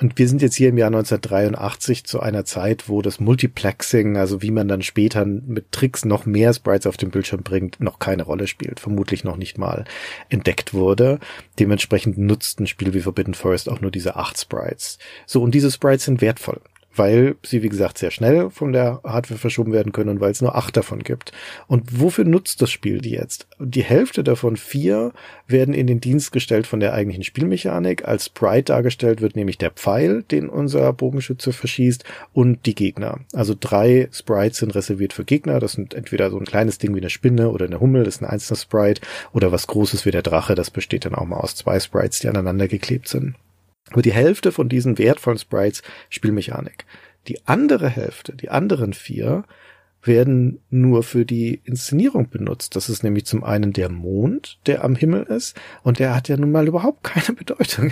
Und 0.01 0.17
wir 0.17 0.29
sind 0.29 0.41
jetzt 0.41 0.55
hier 0.55 0.69
im 0.69 0.77
Jahr 0.77 0.87
1983 0.87 2.05
zu 2.05 2.21
einer 2.21 2.45
Zeit, 2.45 2.87
wo 2.87 3.01
das 3.01 3.19
Multiplexing, 3.19 4.15
also 4.15 4.41
wie 4.41 4.51
man 4.51 4.69
dann 4.69 4.81
später 4.81 5.25
mit 5.25 5.73
Tricks 5.73 6.05
noch 6.05 6.25
mehr 6.25 6.53
Sprites 6.53 6.87
auf 6.87 6.95
den 6.95 7.11
Bildschirm 7.11 7.43
bringt, 7.43 7.81
noch 7.81 7.99
keine 7.99 8.23
Rolle 8.23 8.47
spielt, 8.47 8.79
vermutlich 8.79 9.25
noch 9.25 9.35
nicht 9.35 9.57
mal 9.57 9.83
entdeckt 10.29 10.73
wurde. 10.73 11.19
Dementsprechend 11.59 12.17
nutzt 12.17 12.61
ein 12.61 12.67
Spiel 12.67 12.93
wie 12.93 13.01
Forbidden 13.01 13.33
Forest 13.33 13.67
auch 13.67 13.81
nur 13.81 13.91
diese 13.91 14.15
acht 14.15 14.39
Sprites. 14.39 14.99
So, 15.25 15.43
und 15.43 15.53
diese 15.53 15.69
Sprites 15.69 16.05
sind 16.05 16.21
wertvoll 16.21 16.61
weil 16.95 17.35
sie, 17.43 17.63
wie 17.63 17.69
gesagt, 17.69 17.97
sehr 17.97 18.11
schnell 18.11 18.49
von 18.49 18.73
der 18.73 19.01
Hardware 19.03 19.39
verschoben 19.39 19.71
werden 19.71 19.91
können 19.91 20.09
und 20.09 20.19
weil 20.19 20.31
es 20.31 20.41
nur 20.41 20.55
acht 20.55 20.75
davon 20.75 20.99
gibt. 20.99 21.31
Und 21.67 21.99
wofür 21.99 22.25
nutzt 22.25 22.61
das 22.61 22.71
Spiel 22.71 22.99
die 22.99 23.11
jetzt? 23.11 23.47
Die 23.59 23.83
Hälfte 23.83 24.23
davon, 24.23 24.57
vier, 24.57 25.11
werden 25.47 25.73
in 25.73 25.87
den 25.87 26.01
Dienst 26.01 26.31
gestellt 26.31 26.67
von 26.67 26.79
der 26.79 26.93
eigentlichen 26.93 27.23
Spielmechanik. 27.23 28.05
Als 28.05 28.25
Sprite 28.25 28.73
dargestellt 28.73 29.21
wird 29.21 29.35
nämlich 29.35 29.57
der 29.57 29.71
Pfeil, 29.71 30.23
den 30.23 30.49
unser 30.49 30.91
Bogenschütze 30.93 31.53
verschießt, 31.53 32.03
und 32.33 32.65
die 32.65 32.75
Gegner. 32.75 33.19
Also 33.33 33.55
drei 33.59 34.09
Sprites 34.11 34.59
sind 34.59 34.75
reserviert 34.75 35.13
für 35.13 35.25
Gegner. 35.25 35.59
Das 35.59 35.73
sind 35.73 35.93
entweder 35.93 36.29
so 36.29 36.37
ein 36.37 36.45
kleines 36.45 36.77
Ding 36.77 36.93
wie 36.95 36.99
eine 36.99 37.09
Spinne 37.09 37.49
oder 37.49 37.65
eine 37.65 37.79
Hummel, 37.79 38.03
das 38.03 38.15
ist 38.15 38.21
ein 38.21 38.29
einzelner 38.29 38.59
Sprite, 38.59 39.01
oder 39.33 39.51
was 39.51 39.67
Großes 39.67 40.05
wie 40.05 40.11
der 40.11 40.21
Drache, 40.21 40.55
das 40.55 40.71
besteht 40.71 41.05
dann 41.05 41.15
auch 41.15 41.25
mal 41.25 41.37
aus 41.37 41.55
zwei 41.55 41.79
Sprites, 41.79 42.19
die 42.19 42.27
aneinander 42.27 42.67
geklebt 42.67 43.07
sind. 43.07 43.35
Aber 43.91 44.01
die 44.01 44.13
Hälfte 44.13 44.51
von 44.51 44.69
diesen 44.69 44.97
wertvollen 44.97 45.39
Sprites 45.39 45.81
Spielmechanik. 46.09 46.85
Die 47.27 47.45
andere 47.45 47.89
Hälfte, 47.89 48.35
die 48.35 48.49
anderen 48.49 48.93
vier, 48.93 49.43
werden 50.03 50.59
nur 50.69 51.03
für 51.03 51.25
die 51.25 51.61
Inszenierung 51.65 52.29
benutzt. 52.29 52.75
Das 52.75 52.89
ist 52.89 53.03
nämlich 53.03 53.25
zum 53.25 53.43
einen 53.43 53.73
der 53.73 53.89
Mond, 53.89 54.59
der 54.65 54.83
am 54.83 54.95
Himmel 54.95 55.23
ist, 55.23 55.59
und 55.83 55.99
der 55.99 56.15
hat 56.15 56.29
ja 56.29 56.37
nun 56.37 56.51
mal 56.51 56.67
überhaupt 56.67 57.03
keine 57.03 57.35
Bedeutung. 57.35 57.91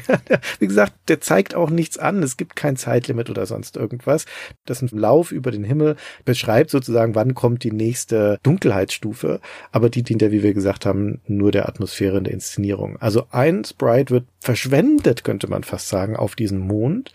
Wie 0.59 0.67
gesagt, 0.67 0.93
der 1.09 1.21
zeigt 1.21 1.55
auch 1.55 1.69
nichts 1.69 1.97
an. 1.97 2.23
Es 2.23 2.37
gibt 2.37 2.55
kein 2.55 2.77
Zeitlimit 2.77 3.29
oder 3.29 3.45
sonst 3.45 3.75
irgendwas. 3.75 4.25
Das 4.65 4.81
ist 4.81 4.93
ein 4.93 4.97
Lauf 4.97 5.31
über 5.31 5.51
den 5.51 5.63
Himmel 5.63 5.95
beschreibt 6.25 6.69
sozusagen, 6.69 7.15
wann 7.15 7.35
kommt 7.35 7.63
die 7.63 7.71
nächste 7.71 8.39
Dunkelheitsstufe, 8.43 9.39
aber 9.71 9.89
die 9.89 10.03
dient 10.03 10.21
ja, 10.21 10.31
wie 10.31 10.43
wir 10.43 10.53
gesagt 10.53 10.85
haben, 10.85 11.21
nur 11.27 11.51
der 11.51 11.67
Atmosphäre 11.67 12.17
in 12.17 12.23
der 12.23 12.33
Inszenierung. 12.33 12.97
Also 12.97 13.25
ein 13.31 13.63
Sprite 13.65 14.11
wird 14.11 14.25
verschwendet, 14.39 15.23
könnte 15.23 15.47
man 15.47 15.63
fast 15.63 15.89
sagen, 15.89 16.15
auf 16.15 16.35
diesen 16.35 16.59
Mond 16.59 17.13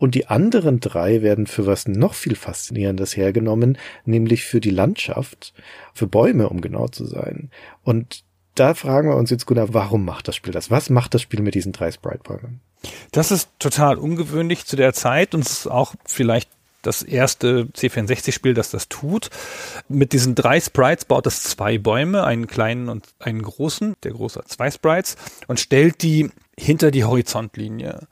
und 0.00 0.14
die 0.14 0.26
anderen 0.26 0.80
drei 0.80 1.20
werden 1.20 1.46
für 1.46 1.66
was 1.66 1.86
noch 1.86 2.14
viel 2.14 2.34
Faszinierendes 2.34 3.16
hergenommen, 3.16 3.76
nämlich 4.06 4.44
für 4.44 4.60
die 4.60 4.70
Landschaft, 4.70 5.52
für 5.92 6.06
Bäume, 6.06 6.48
um 6.48 6.62
genau 6.62 6.88
zu 6.88 7.04
sein. 7.04 7.50
Und 7.84 8.24
da 8.54 8.72
fragen 8.72 9.10
wir 9.10 9.16
uns 9.16 9.28
jetzt, 9.28 9.44
Gunnar, 9.44 9.74
warum 9.74 10.06
macht 10.06 10.26
das 10.26 10.36
Spiel 10.36 10.54
das? 10.54 10.70
Was 10.70 10.88
macht 10.88 11.12
das 11.12 11.20
Spiel 11.20 11.42
mit 11.42 11.54
diesen 11.54 11.72
drei 11.72 11.92
Sprite-Bäumen? 11.92 12.60
Das 13.12 13.30
ist 13.30 13.50
total 13.58 13.98
ungewöhnlich 13.98 14.64
zu 14.64 14.74
der 14.74 14.94
Zeit 14.94 15.34
und 15.34 15.44
es 15.44 15.50
ist 15.52 15.66
auch 15.66 15.94
vielleicht 16.06 16.48
das 16.80 17.02
erste 17.02 17.64
C64-Spiel, 17.64 18.54
das 18.54 18.70
das 18.70 18.88
tut. 18.88 19.28
Mit 19.90 20.14
diesen 20.14 20.34
drei 20.34 20.60
Sprites 20.60 21.04
baut 21.04 21.26
es 21.26 21.42
zwei 21.42 21.76
Bäume, 21.76 22.24
einen 22.24 22.46
kleinen 22.46 22.88
und 22.88 23.06
einen 23.18 23.42
großen. 23.42 23.96
Der 24.02 24.12
große 24.12 24.38
hat 24.38 24.48
zwei 24.48 24.70
Sprites 24.70 25.16
und 25.46 25.60
stellt 25.60 26.02
die 26.02 26.30
hinter 26.58 26.90
die 26.90 27.04
Horizontlinie. 27.04 28.08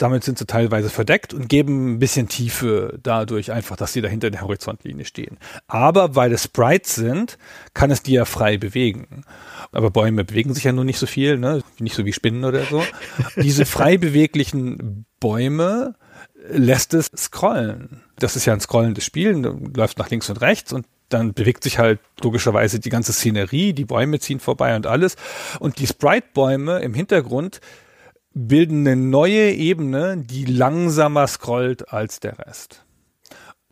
Damit 0.00 0.24
sind 0.24 0.38
sie 0.38 0.46
teilweise 0.46 0.88
verdeckt 0.88 1.34
und 1.34 1.50
geben 1.50 1.92
ein 1.92 1.98
bisschen 1.98 2.26
Tiefe 2.26 2.98
dadurch 3.02 3.52
einfach, 3.52 3.76
dass 3.76 3.92
sie 3.92 4.00
dahinter 4.00 4.30
der 4.30 4.40
Horizontlinie 4.40 5.04
stehen. 5.04 5.36
Aber 5.66 6.16
weil 6.16 6.32
es 6.32 6.44
Sprites 6.44 6.94
sind, 6.94 7.36
kann 7.74 7.90
es 7.90 8.02
die 8.02 8.12
ja 8.12 8.24
frei 8.24 8.56
bewegen. 8.56 9.24
Aber 9.72 9.90
Bäume 9.90 10.24
bewegen 10.24 10.54
sich 10.54 10.64
ja 10.64 10.72
nur 10.72 10.86
nicht 10.86 10.98
so 10.98 11.04
viel, 11.04 11.36
ne? 11.36 11.62
nicht 11.78 11.94
so 11.94 12.06
wie 12.06 12.14
Spinnen 12.14 12.46
oder 12.46 12.64
so. 12.64 12.82
Diese 13.36 13.66
frei 13.66 13.98
beweglichen 13.98 15.04
Bäume 15.20 15.96
lässt 16.48 16.94
es 16.94 17.10
scrollen. 17.14 18.00
Das 18.18 18.36
ist 18.36 18.46
ja 18.46 18.54
ein 18.54 18.60
scrollendes 18.60 19.04
Spiel, 19.04 19.42
du 19.42 19.70
läufst 19.76 19.98
nach 19.98 20.08
links 20.08 20.30
und 20.30 20.40
rechts 20.40 20.72
und 20.72 20.86
dann 21.10 21.34
bewegt 21.34 21.62
sich 21.62 21.78
halt 21.78 22.00
logischerweise 22.22 22.80
die 22.80 22.88
ganze 22.88 23.12
Szenerie, 23.12 23.74
die 23.74 23.84
Bäume 23.84 24.18
ziehen 24.18 24.40
vorbei 24.40 24.74
und 24.76 24.86
alles. 24.86 25.16
Und 25.58 25.78
die 25.78 25.86
Sprite-Bäume 25.86 26.78
im 26.78 26.94
Hintergrund 26.94 27.60
bilden 28.32 28.86
eine 28.86 28.96
neue 28.96 29.52
Ebene, 29.52 30.16
die 30.18 30.44
langsamer 30.44 31.26
scrollt 31.26 31.92
als 31.92 32.20
der 32.20 32.38
Rest. 32.38 32.84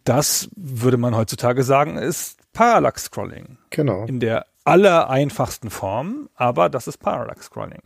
Das 0.04 0.48
würde 0.56 0.96
man 0.96 1.16
heutzutage 1.16 1.62
sagen, 1.62 1.96
ist 1.96 2.38
Parallax 2.52 3.04
Scrolling. 3.04 3.58
Genau. 3.70 4.04
In 4.06 4.20
der 4.20 4.46
aller 4.64 5.10
einfachsten 5.10 5.70
Form, 5.70 6.28
aber 6.34 6.68
das 6.68 6.88
ist 6.88 6.98
Parallax 6.98 7.46
Scrolling. 7.46 7.82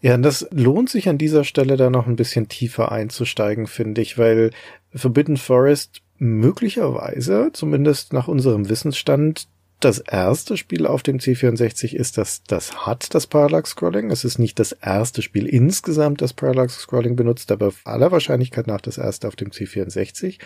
Ja, 0.00 0.14
und 0.14 0.22
das 0.22 0.46
lohnt 0.50 0.90
sich 0.90 1.08
an 1.08 1.18
dieser 1.18 1.44
Stelle 1.44 1.76
da 1.76 1.90
noch 1.90 2.06
ein 2.06 2.16
bisschen 2.16 2.48
tiefer 2.48 2.90
einzusteigen, 2.90 3.66
finde 3.66 4.00
ich, 4.00 4.18
weil 4.18 4.50
Forbidden 4.94 5.36
Forest 5.36 6.02
möglicherweise, 6.16 7.50
zumindest 7.52 8.12
nach 8.12 8.28
unserem 8.28 8.68
Wissensstand, 8.68 9.48
das 9.84 9.98
erste 9.98 10.56
Spiel 10.56 10.86
auf 10.86 11.02
dem 11.02 11.18
C64 11.18 11.94
ist, 11.94 12.18
dass 12.18 12.42
das 12.44 12.86
hat 12.86 13.14
das 13.14 13.26
Parallax 13.26 13.70
Scrolling. 13.70 14.10
Es 14.10 14.24
ist 14.24 14.38
nicht 14.38 14.58
das 14.58 14.72
erste 14.72 15.22
Spiel 15.22 15.46
insgesamt, 15.46 16.20
das 16.20 16.32
Parallax 16.32 16.78
Scrolling 16.78 17.16
benutzt, 17.16 17.52
aber 17.52 17.72
aller 17.84 18.12
Wahrscheinlichkeit 18.12 18.66
nach 18.66 18.80
das 18.80 18.98
erste 18.98 19.28
auf 19.28 19.36
dem 19.36 19.50
C64. 19.50 20.38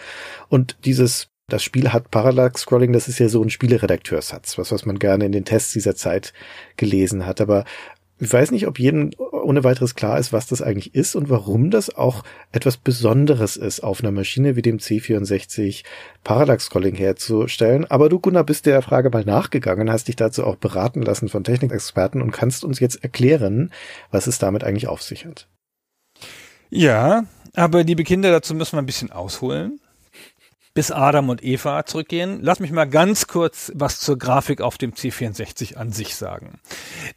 Und 0.49 0.77
dieses 0.85 1.29
das 1.49 1.63
Spiel 1.63 1.93
hat 1.93 2.11
Parallax 2.11 2.63
Scrolling, 2.63 2.93
das 2.93 3.07
ist 3.07 3.21
ja 3.21 3.29
so 3.29 3.41
ein 3.41 3.51
Spieleredakteursatz, 3.51 4.59
was, 4.59 4.73
was 4.73 4.85
man 4.85 4.99
gerne 4.99 5.27
in 5.27 5.33
den 5.33 5.45
Tests 5.45 5.73
dieser 5.73 5.95
Zeit 5.95 6.33
gelesen 6.77 7.25
hat. 7.25 7.41
Aber 7.41 7.65
Ich 8.19 8.33
weiß 8.33 8.51
nicht, 8.51 8.67
ob 8.67 8.79
jedem 8.79 9.11
ohne 9.19 9.63
weiteres 9.63 9.95
klar 9.95 10.19
ist, 10.19 10.33
was 10.33 10.47
das 10.47 10.63
eigentlich 10.63 10.95
ist 10.95 11.15
und 11.17 11.29
warum 11.29 11.71
das 11.71 11.95
auch 11.95 12.25
etwas 12.51 12.79
Besonderes 12.79 13.57
ist, 13.59 13.81
auf 13.81 14.01
einer 14.01 14.11
Maschine 14.11 14.57
wie 14.57 14.63
dem 14.63 14.79
C64 14.79 15.85
Parallax-Scrolling 16.25 16.95
herzustellen. 16.95 17.85
Aber 17.85 18.09
du, 18.09 18.19
Gunnar, 18.19 18.45
bist 18.45 18.65
der 18.65 18.81
Frage 18.81 19.11
mal 19.11 19.25
nachgegangen, 19.25 19.91
hast 19.91 20.09
dich 20.09 20.17
dazu 20.17 20.45
auch 20.45 20.57
beraten 20.57 21.03
lassen 21.03 21.29
von 21.29 21.45
Technikexperten 21.45 22.23
und 22.23 22.31
kannst 22.31 22.65
uns 22.65 22.81
jetzt 22.81 23.03
erklären, 23.03 23.71
was 24.11 24.27
es 24.27 24.39
damit 24.39 24.65
eigentlich 24.65 24.89
auf 24.89 25.03
sich 25.03 25.27
hat. 25.27 25.47
Ja, 26.71 27.27
aber 27.55 27.85
liebe 27.85 28.03
Kinder, 28.03 28.31
dazu 28.31 28.55
müssen 28.55 28.77
wir 28.77 28.83
ein 28.83 28.87
bisschen 28.87 29.13
ausholen 29.13 29.79
bis 30.77 30.91
Adam 30.91 31.31
und 31.31 31.43
Eva 31.43 31.87
zurückgehen. 31.87 32.41
Lass 32.43 32.61
mich 32.61 32.71
mal 32.71 32.85
ganz 32.85 33.27
kurz 33.27 33.73
was 33.75 33.99
zur 33.99 34.19
Grafik 34.19 34.61
auf 34.61 34.77
dem 34.77 34.93
C64 34.93 35.77
an 35.77 35.91
sich 35.91 36.15
sagen. 36.15 36.61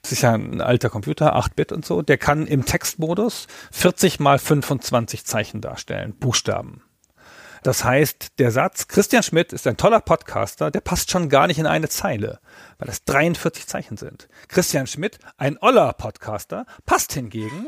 Das 0.01 0.13
ist 0.13 0.21
ja 0.21 0.31
ein 0.31 0.61
alter 0.61 0.89
Computer, 0.89 1.35
8-Bit 1.35 1.73
und 1.73 1.85
so. 1.85 2.01
Der 2.01 2.17
kann 2.17 2.47
im 2.47 2.65
Textmodus 2.65 3.47
40 3.73 4.21
mal 4.21 4.39
25 4.39 5.25
Zeichen 5.25 5.59
darstellen, 5.59 6.15
Buchstaben. 6.17 6.83
Das 7.61 7.83
heißt, 7.83 8.39
der 8.39 8.51
Satz, 8.51 8.87
Christian 8.87 9.23
Schmidt 9.23 9.51
ist 9.51 9.67
ein 9.67 9.75
toller 9.75 9.99
Podcaster, 9.99 10.71
der 10.71 10.79
passt 10.79 11.11
schon 11.11 11.27
gar 11.27 11.47
nicht 11.47 11.59
in 11.59 11.67
eine 11.67 11.89
Zeile, 11.89 12.39
weil 12.77 12.87
das 12.87 13.03
43 13.03 13.67
Zeichen 13.67 13.97
sind. 13.97 14.29
Christian 14.47 14.87
Schmidt, 14.87 15.19
ein 15.37 15.57
oller 15.57 15.91
Podcaster, 15.91 16.65
passt 16.85 17.11
hingegen 17.11 17.67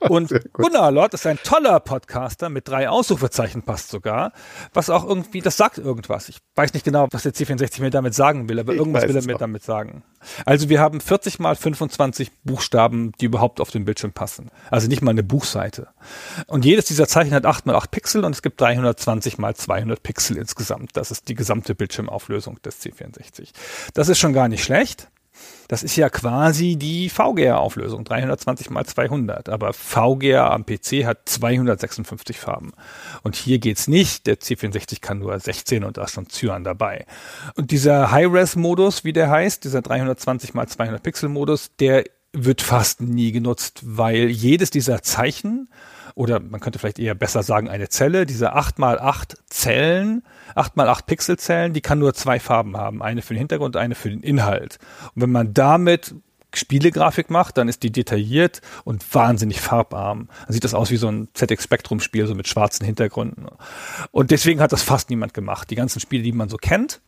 und 0.00 0.32
Gunnar 0.52 0.90
Lott 0.90 1.14
ist 1.14 1.26
ein 1.26 1.38
toller 1.42 1.80
Podcaster 1.80 2.48
mit 2.48 2.68
drei 2.68 2.88
Ausrufezeichen 2.88 3.62
passt 3.62 3.90
sogar, 3.90 4.32
was 4.72 4.90
auch 4.90 5.04
irgendwie, 5.04 5.40
das 5.40 5.56
sagt 5.56 5.78
irgendwas. 5.78 6.28
Ich 6.28 6.38
weiß 6.54 6.74
nicht 6.74 6.84
genau, 6.84 7.08
was 7.10 7.22
der 7.22 7.32
C64 7.32 7.80
mir 7.80 7.90
damit 7.90 8.14
sagen 8.14 8.48
will, 8.48 8.58
aber 8.58 8.72
ich 8.72 8.78
irgendwas 8.78 9.08
will 9.08 9.16
er 9.16 9.24
mir 9.24 9.34
auch. 9.36 9.40
damit 9.40 9.62
sagen. 9.62 10.02
Also 10.44 10.68
wir 10.68 10.80
haben 10.80 11.00
40 11.00 11.38
mal 11.38 11.56
25 11.56 12.30
Buchstaben, 12.44 13.12
die 13.20 13.26
überhaupt 13.26 13.60
auf 13.60 13.70
den 13.70 13.84
Bildschirm 13.84 14.12
passen. 14.12 14.50
Also 14.70 14.88
nicht 14.88 15.02
mal 15.02 15.10
eine 15.10 15.22
Buchseite. 15.22 15.88
Und 16.46 16.64
jedes 16.64 16.86
dieser 16.86 17.08
Zeichen 17.08 17.34
hat 17.34 17.46
8 17.46 17.66
mal 17.66 17.74
8 17.74 17.90
Pixel 17.90 18.24
und 18.24 18.32
es 18.32 18.42
gibt 18.42 18.60
320 18.60 19.38
mal 19.38 19.54
200 19.54 20.02
Pixel 20.02 20.36
insgesamt. 20.36 20.96
Das 20.96 21.10
ist 21.10 21.28
die 21.28 21.34
gesamte 21.34 21.74
Bildschirmauflösung 21.74 22.60
des 22.62 22.80
C64. 22.82 23.50
Das 23.94 24.08
ist 24.08 24.18
schon 24.18 24.32
gar 24.32 24.48
nicht 24.48 24.64
schlecht. 24.64 25.08
Das 25.68 25.82
ist 25.82 25.96
ja 25.96 26.10
quasi 26.10 26.76
die 26.76 27.08
VGA-Auflösung, 27.08 28.04
320 28.04 28.70
mal 28.70 28.84
200. 28.84 29.48
Aber 29.48 29.72
VGA 29.72 30.50
am 30.50 30.66
PC 30.66 31.06
hat 31.06 31.28
256 31.28 32.38
Farben. 32.38 32.72
Und 33.22 33.36
hier 33.36 33.58
geht's 33.58 33.88
nicht. 33.88 34.26
Der 34.26 34.38
C64 34.38 35.00
kann 35.00 35.20
nur 35.20 35.38
16 35.38 35.84
und 35.84 35.96
da 35.96 36.04
ist 36.04 36.12
schon 36.12 36.28
Cyan 36.28 36.64
dabei. 36.64 37.06
Und 37.54 37.70
dieser 37.70 38.10
High-Res-Modus, 38.10 39.04
wie 39.04 39.12
der 39.12 39.30
heißt, 39.30 39.64
dieser 39.64 39.80
320 39.80 40.52
mal 40.52 40.68
200 40.68 41.02
Pixel-Modus, 41.02 41.70
der 41.80 42.04
wird 42.34 42.62
fast 42.62 43.00
nie 43.00 43.32
genutzt, 43.32 43.80
weil 43.82 44.28
jedes 44.28 44.70
dieser 44.70 45.02
Zeichen 45.02 45.68
oder 46.14 46.40
man 46.40 46.60
könnte 46.60 46.78
vielleicht 46.78 46.98
eher 46.98 47.14
besser 47.14 47.42
sagen 47.42 47.68
eine 47.68 47.88
Zelle, 47.88 48.26
diese 48.26 48.52
8 48.52 48.78
mal 48.78 48.98
8 48.98 49.36
Zellen, 49.46 50.22
8 50.54 50.76
mal 50.76 50.88
8 50.88 51.06
Pixelzellen, 51.06 51.72
die 51.72 51.80
kann 51.80 51.98
nur 51.98 52.14
zwei 52.14 52.40
Farben 52.40 52.76
haben, 52.76 53.02
eine 53.02 53.22
für 53.22 53.34
den 53.34 53.38
Hintergrund, 53.38 53.76
eine 53.76 53.94
für 53.94 54.10
den 54.10 54.22
Inhalt. 54.22 54.78
Und 55.14 55.22
wenn 55.22 55.32
man 55.32 55.54
damit 55.54 56.14
Spielegrafik 56.54 57.30
macht, 57.30 57.56
dann 57.56 57.68
ist 57.68 57.82
die 57.82 57.90
detailliert 57.90 58.60
und 58.84 59.14
wahnsinnig 59.14 59.60
farbarm. 59.60 60.28
Dann 60.46 60.52
sieht 60.52 60.64
das 60.64 60.74
aus 60.74 60.90
wie 60.90 60.96
so 60.96 61.08
ein 61.08 61.28
ZX 61.32 61.64
Spectrum 61.64 62.00
Spiel, 62.00 62.26
so 62.26 62.34
mit 62.34 62.48
schwarzen 62.48 62.84
Hintergründen. 62.84 63.46
Und 64.10 64.30
deswegen 64.30 64.60
hat 64.60 64.72
das 64.72 64.82
fast 64.82 65.10
niemand 65.10 65.34
gemacht. 65.34 65.70
Die 65.70 65.76
ganzen 65.76 66.00
Spiele, 66.00 66.22
die 66.22 66.32
man 66.32 66.48
so 66.48 66.58
kennt, 66.58 67.00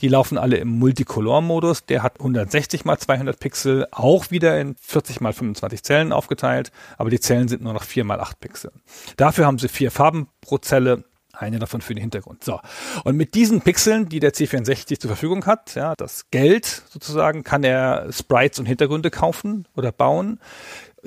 die 0.00 0.08
laufen 0.08 0.38
alle 0.38 0.56
im 0.56 0.78
Multicolor-Modus. 0.78 1.86
Der 1.86 2.02
hat 2.02 2.18
160 2.18 2.84
mal 2.84 2.98
200 2.98 3.38
Pixel, 3.38 3.86
auch 3.90 4.30
wieder 4.30 4.60
in 4.60 4.76
40 4.80 5.20
mal 5.20 5.32
25 5.32 5.82
Zellen 5.82 6.12
aufgeteilt, 6.12 6.72
aber 6.96 7.10
die 7.10 7.20
Zellen 7.20 7.48
sind 7.48 7.62
nur 7.62 7.72
noch 7.72 7.82
4 7.82 8.04
mal 8.04 8.20
8 8.20 8.40
Pixel. 8.40 8.72
Dafür 9.16 9.46
haben 9.46 9.58
sie 9.58 9.68
vier 9.68 9.90
Farben 9.90 10.28
pro 10.40 10.58
Zelle, 10.58 11.04
eine 11.32 11.58
davon 11.58 11.80
für 11.80 11.94
den 11.94 12.00
Hintergrund. 12.00 12.42
So. 12.44 12.60
Und 13.04 13.16
mit 13.16 13.34
diesen 13.34 13.60
Pixeln, 13.60 14.08
die 14.08 14.20
der 14.20 14.32
C64 14.32 14.98
zur 14.98 15.08
Verfügung 15.08 15.46
hat, 15.46 15.74
ja, 15.74 15.94
das 15.96 16.30
Geld 16.30 16.82
sozusagen, 16.90 17.44
kann 17.44 17.64
er 17.64 18.12
Sprites 18.12 18.58
und 18.58 18.66
Hintergründe 18.66 19.10
kaufen 19.10 19.66
oder 19.76 19.92
bauen. 19.92 20.40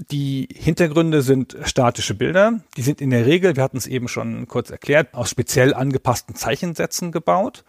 Die 0.10 0.48
Hintergründe 0.54 1.22
sind 1.22 1.58
statische 1.64 2.16
Bilder. 2.16 2.62
Die 2.78 2.82
sind 2.82 3.02
in 3.02 3.10
der 3.10 3.26
Regel, 3.26 3.58
wir 3.58 3.64
hatten 3.64 3.78
es 3.78 3.88
eben 3.88 4.08
schon 4.08 4.48
kurz 4.48 4.70
erklärt, 4.70 5.14
aus 5.14 5.30
speziell 5.30 5.74
angepassten 5.74 6.36
Zeichensätzen 6.36 7.12
gebaut 7.12 7.66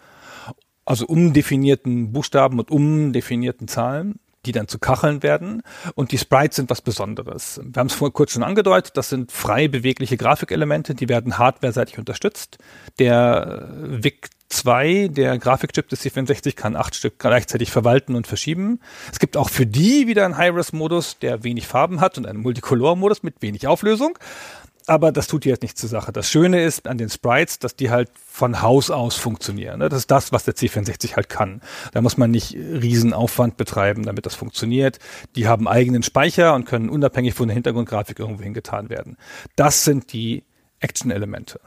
also 0.84 1.06
umdefinierten 1.06 2.12
Buchstaben 2.12 2.58
und 2.58 2.70
umdefinierten 2.70 3.68
Zahlen 3.68 4.18
die 4.46 4.52
dann 4.52 4.68
zu 4.68 4.78
Kacheln 4.78 5.22
werden. 5.22 5.62
Und 5.94 6.12
die 6.12 6.18
Sprites 6.18 6.56
sind 6.56 6.70
was 6.70 6.80
Besonderes. 6.80 7.60
Wir 7.62 7.78
haben 7.78 7.86
es 7.86 7.94
vor 7.94 8.12
kurz 8.12 8.32
schon 8.32 8.42
angedeutet, 8.42 8.96
das 8.96 9.08
sind 9.08 9.30
frei 9.30 9.68
bewegliche 9.68 10.16
Grafikelemente, 10.16 10.94
die 10.94 11.08
werden 11.08 11.38
hardware-seitig 11.38 11.98
unterstützt. 11.98 12.58
Der 12.98 13.68
VIC 13.82 14.30
2, 14.48 15.08
der 15.08 15.38
Grafikchip 15.38 15.88
des 15.88 16.04
C64, 16.04 16.54
kann 16.56 16.76
acht 16.76 16.94
Stück 16.94 17.18
gleichzeitig 17.18 17.70
verwalten 17.70 18.14
und 18.14 18.26
verschieben. 18.26 18.80
Es 19.10 19.18
gibt 19.18 19.36
auch 19.36 19.48
für 19.48 19.66
die 19.66 20.06
wieder 20.06 20.24
einen 20.24 20.36
High-Res-Modus, 20.36 21.18
der 21.20 21.42
wenig 21.44 21.66
Farben 21.66 22.00
hat 22.00 22.18
und 22.18 22.26
einen 22.26 22.40
Multicolor-Modus 22.40 23.22
mit 23.22 23.40
wenig 23.40 23.66
Auflösung 23.66 24.18
aber 24.86 25.12
das 25.12 25.26
tut 25.26 25.44
jetzt 25.44 25.62
nichts 25.62 25.80
zur 25.80 25.88
Sache. 25.88 26.12
Das 26.12 26.30
Schöne 26.30 26.62
ist 26.62 26.86
an 26.86 26.98
den 26.98 27.08
Sprites, 27.08 27.58
dass 27.58 27.76
die 27.76 27.90
halt 27.90 28.10
von 28.14 28.62
Haus 28.62 28.90
aus 28.90 29.16
funktionieren. 29.16 29.78
Ne? 29.78 29.88
Das 29.88 30.00
ist 30.00 30.10
das, 30.10 30.32
was 30.32 30.44
der 30.44 30.54
C64 30.54 31.16
halt 31.16 31.28
kann. 31.28 31.60
Da 31.92 32.00
muss 32.00 32.16
man 32.16 32.30
nicht 32.30 32.54
riesen 32.54 33.12
Aufwand 33.12 33.56
betreiben, 33.56 34.04
damit 34.04 34.26
das 34.26 34.34
funktioniert. 34.34 34.98
Die 35.36 35.46
haben 35.46 35.68
eigenen 35.68 36.02
Speicher 36.02 36.54
und 36.54 36.64
können 36.64 36.88
unabhängig 36.88 37.34
von 37.34 37.48
der 37.48 37.54
Hintergrundgrafik 37.54 38.18
irgendwo 38.18 38.42
hingetan 38.42 38.90
werden. 38.90 39.16
Das 39.56 39.84
sind 39.84 40.12
die 40.12 40.44
Action-Elemente. 40.80 41.60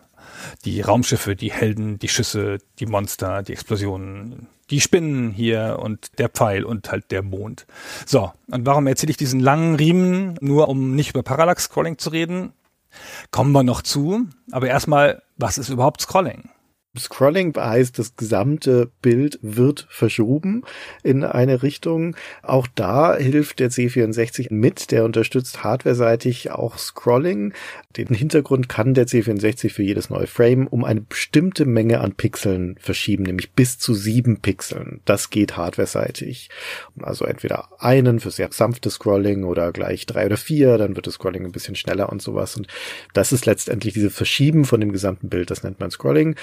Die 0.65 0.81
Raumschiffe, 0.81 1.35
die 1.35 1.51
Helden, 1.51 1.99
die 1.99 2.09
Schüsse, 2.09 2.57
die 2.79 2.85
Monster, 2.85 3.43
die 3.43 3.53
Explosionen, 3.53 4.47
die 4.69 4.81
Spinnen 4.81 5.31
hier 5.31 5.77
und 5.81 6.17
der 6.17 6.29
Pfeil 6.29 6.63
und 6.63 6.91
halt 6.91 7.11
der 7.11 7.21
Mond. 7.21 7.67
So, 8.05 8.31
und 8.51 8.65
warum 8.65 8.87
erzähle 8.87 9.11
ich 9.11 9.17
diesen 9.17 9.39
langen 9.39 9.75
Riemen, 9.75 10.37
nur 10.41 10.67
um 10.67 10.95
nicht 10.95 11.11
über 11.11 11.23
Parallax-Scrolling 11.23 11.97
zu 11.97 12.09
reden? 12.09 12.53
Kommen 13.31 13.51
wir 13.51 13.63
noch 13.63 13.81
zu. 13.81 14.27
Aber 14.51 14.67
erstmal, 14.67 15.21
was 15.37 15.57
ist 15.57 15.69
überhaupt 15.69 16.01
Scrolling? 16.01 16.49
Scrolling 16.97 17.53
heißt, 17.55 17.97
das 17.99 18.15
gesamte 18.15 18.89
Bild 19.01 19.39
wird 19.41 19.87
verschoben 19.89 20.63
in 21.03 21.23
eine 21.23 21.63
Richtung. 21.63 22.15
Auch 22.41 22.67
da 22.73 23.15
hilft 23.15 23.59
der 23.59 23.71
C64 23.71 24.53
mit. 24.53 24.91
Der 24.91 25.05
unterstützt 25.05 25.63
hardwareseitig 25.63 26.51
auch 26.51 26.77
Scrolling. 26.77 27.53
Den 27.97 28.07
Hintergrund 28.07 28.69
kann 28.69 28.93
der 28.93 29.07
C64 29.07 29.69
für 29.69 29.83
jedes 29.83 30.09
neue 30.09 30.27
Frame 30.27 30.67
um 30.67 30.83
eine 30.83 31.01
bestimmte 31.01 31.65
Menge 31.65 32.01
an 32.01 32.13
Pixeln 32.13 32.75
verschieben, 32.79 33.23
nämlich 33.23 33.51
bis 33.53 33.77
zu 33.77 33.93
sieben 33.93 34.41
Pixeln. 34.41 35.01
Das 35.05 35.29
geht 35.29 35.57
hardwareseitig. 35.57 36.49
Also 37.01 37.25
entweder 37.25 37.69
einen 37.79 38.19
für 38.19 38.31
sehr 38.31 38.49
sanftes 38.51 38.95
Scrolling 38.95 39.43
oder 39.43 39.71
gleich 39.71 40.05
drei 40.05 40.25
oder 40.25 40.37
vier, 40.37 40.77
dann 40.77 40.95
wird 40.95 41.07
das 41.07 41.15
Scrolling 41.15 41.45
ein 41.45 41.51
bisschen 41.51 41.75
schneller 41.75 42.09
und 42.09 42.21
sowas. 42.21 42.55
Und 42.57 42.67
das 43.13 43.31
ist 43.31 43.45
letztendlich 43.45 43.93
diese 43.93 44.09
Verschieben 44.09 44.65
von 44.65 44.79
dem 44.79 44.91
gesamten 44.91 45.29
Bild, 45.29 45.51
das 45.51 45.63
nennt 45.63 45.79
man 45.79 45.91
Scrolling. 45.91 46.35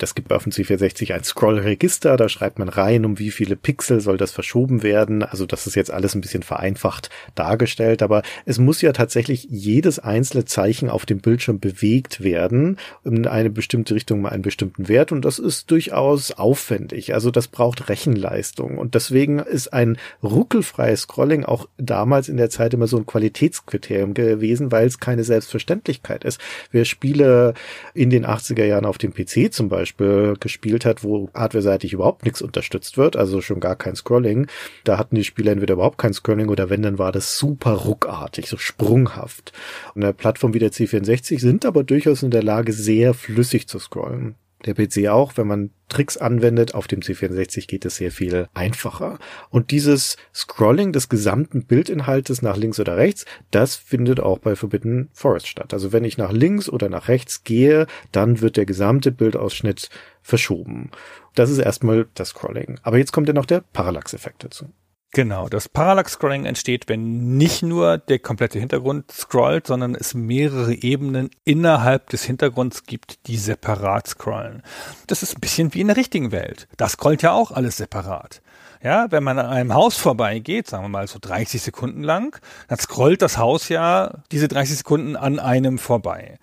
Das 0.00 0.14
gibt 0.14 0.32
auf 0.32 0.44
dem 0.44 0.52
C460 0.52 1.12
ein 1.12 1.24
Scrollregister, 1.24 2.16
da 2.16 2.30
schreibt 2.30 2.58
man 2.58 2.70
rein, 2.70 3.04
um 3.04 3.18
wie 3.18 3.30
viele 3.30 3.54
Pixel 3.54 4.00
soll 4.00 4.16
das 4.16 4.32
verschoben 4.32 4.82
werden. 4.82 5.22
Also 5.22 5.44
das 5.44 5.66
ist 5.66 5.74
jetzt 5.74 5.90
alles 5.90 6.14
ein 6.14 6.22
bisschen 6.22 6.42
vereinfacht 6.42 7.10
dargestellt, 7.34 8.02
aber 8.02 8.22
es 8.46 8.58
muss 8.58 8.80
ja 8.80 8.92
tatsächlich 8.92 9.46
jedes 9.50 9.98
einzelne 9.98 10.46
Zeichen 10.46 10.88
auf 10.88 11.04
dem 11.04 11.18
Bildschirm 11.18 11.60
bewegt 11.60 12.22
werden 12.22 12.78
in 13.04 13.26
eine 13.26 13.50
bestimmte 13.50 13.94
Richtung 13.94 14.26
einen 14.26 14.40
bestimmten 14.40 14.88
Wert 14.88 15.12
und 15.12 15.22
das 15.22 15.38
ist 15.38 15.70
durchaus 15.70 16.32
aufwendig. 16.32 17.12
Also 17.12 17.30
das 17.30 17.48
braucht 17.48 17.90
Rechenleistung 17.90 18.78
und 18.78 18.94
deswegen 18.94 19.38
ist 19.38 19.70
ein 19.74 19.98
ruckelfreies 20.22 21.02
Scrolling 21.02 21.44
auch 21.44 21.68
damals 21.76 22.30
in 22.30 22.38
der 22.38 22.48
Zeit 22.48 22.72
immer 22.72 22.86
so 22.86 22.96
ein 22.96 23.04
Qualitätskriterium 23.04 24.14
gewesen, 24.14 24.72
weil 24.72 24.86
es 24.86 24.98
keine 24.98 25.24
Selbstverständlichkeit 25.24 26.24
ist. 26.24 26.40
Wer 26.72 26.86
Spiele 26.86 27.52
in 27.92 28.08
den 28.08 28.24
80er 28.24 28.64
Jahren 28.64 28.86
auf 28.86 28.96
dem 28.96 29.12
PC 29.12 29.52
zum 29.52 29.68
Beispiel 29.68 29.89
Beispiel 29.90 30.36
gespielt 30.38 30.84
hat, 30.84 31.02
wo 31.02 31.30
hardware-seitig 31.34 31.92
überhaupt 31.92 32.24
nichts 32.24 32.42
unterstützt 32.42 32.96
wird, 32.96 33.16
also 33.16 33.40
schon 33.40 33.60
gar 33.60 33.76
kein 33.76 33.96
Scrolling. 33.96 34.46
Da 34.84 34.98
hatten 34.98 35.16
die 35.16 35.24
Spieler 35.24 35.52
entweder 35.52 35.74
überhaupt 35.74 35.98
kein 35.98 36.12
Scrolling 36.12 36.48
oder 36.48 36.70
wenn, 36.70 36.82
dann 36.82 36.98
war 36.98 37.12
das 37.12 37.36
super 37.36 37.72
ruckartig, 37.72 38.48
so 38.48 38.56
sprunghaft. 38.56 39.52
Und 39.94 40.04
eine 40.04 40.12
Plattform 40.12 40.54
wie 40.54 40.58
der 40.58 40.70
C64 40.70 41.40
sind 41.40 41.64
aber 41.64 41.82
durchaus 41.82 42.22
in 42.22 42.30
der 42.30 42.42
Lage, 42.42 42.72
sehr 42.72 43.14
flüssig 43.14 43.66
zu 43.68 43.78
scrollen 43.78 44.36
der 44.66 44.74
PC 44.74 45.08
auch, 45.08 45.36
wenn 45.36 45.46
man 45.46 45.70
Tricks 45.88 46.16
anwendet. 46.16 46.74
Auf 46.74 46.86
dem 46.86 47.00
C64 47.00 47.66
geht 47.66 47.84
es 47.84 47.96
sehr 47.96 48.12
viel 48.12 48.48
einfacher. 48.54 49.18
Und 49.50 49.70
dieses 49.70 50.16
Scrolling 50.34 50.92
des 50.92 51.08
gesamten 51.08 51.64
Bildinhaltes 51.64 52.42
nach 52.42 52.56
links 52.56 52.80
oder 52.80 52.96
rechts, 52.96 53.24
das 53.50 53.76
findet 53.76 54.20
auch 54.20 54.38
bei 54.38 54.56
Forbidden 54.56 55.08
Forest 55.12 55.48
statt. 55.48 55.72
Also 55.74 55.92
wenn 55.92 56.04
ich 56.04 56.18
nach 56.18 56.32
links 56.32 56.68
oder 56.68 56.88
nach 56.88 57.08
rechts 57.08 57.44
gehe, 57.44 57.86
dann 58.12 58.40
wird 58.40 58.56
der 58.56 58.66
gesamte 58.66 59.12
Bildausschnitt 59.12 59.90
verschoben. 60.22 60.90
Das 61.34 61.50
ist 61.50 61.58
erstmal 61.58 62.08
das 62.14 62.30
Scrolling. 62.30 62.78
Aber 62.82 62.98
jetzt 62.98 63.12
kommt 63.12 63.28
ja 63.28 63.34
noch 63.34 63.46
der 63.46 63.62
Parallax-Effekt 63.72 64.44
dazu. 64.44 64.72
Genau, 65.12 65.48
das 65.48 65.68
Parallax-Scrolling 65.68 66.44
entsteht, 66.44 66.88
wenn 66.88 67.36
nicht 67.36 67.64
nur 67.64 67.98
der 67.98 68.20
komplette 68.20 68.60
Hintergrund 68.60 69.10
scrollt, 69.10 69.66
sondern 69.66 69.96
es 69.96 70.14
mehrere 70.14 70.72
Ebenen 70.72 71.30
innerhalb 71.44 72.10
des 72.10 72.22
Hintergrunds 72.22 72.84
gibt, 72.84 73.26
die 73.26 73.36
separat 73.36 74.06
scrollen. 74.06 74.62
Das 75.08 75.24
ist 75.24 75.36
ein 75.36 75.40
bisschen 75.40 75.74
wie 75.74 75.80
in 75.80 75.88
der 75.88 75.96
richtigen 75.96 76.30
Welt. 76.30 76.68
Da 76.76 76.88
scrollt 76.88 77.22
ja 77.22 77.32
auch 77.32 77.50
alles 77.50 77.78
separat. 77.78 78.40
Ja, 78.84 79.10
wenn 79.10 79.24
man 79.24 79.38
an 79.40 79.46
einem 79.46 79.74
Haus 79.74 79.96
vorbeigeht, 79.96 80.68
sagen 80.68 80.84
wir 80.84 80.88
mal 80.88 81.08
so 81.08 81.18
30 81.20 81.60
Sekunden 81.60 82.04
lang, 82.04 82.40
dann 82.68 82.78
scrollt 82.78 83.20
das 83.20 83.36
Haus 83.36 83.68
ja 83.68 84.22
diese 84.30 84.46
30 84.46 84.78
Sekunden 84.78 85.16
an 85.16 85.40
einem 85.40 85.78
vorbei 85.78 86.38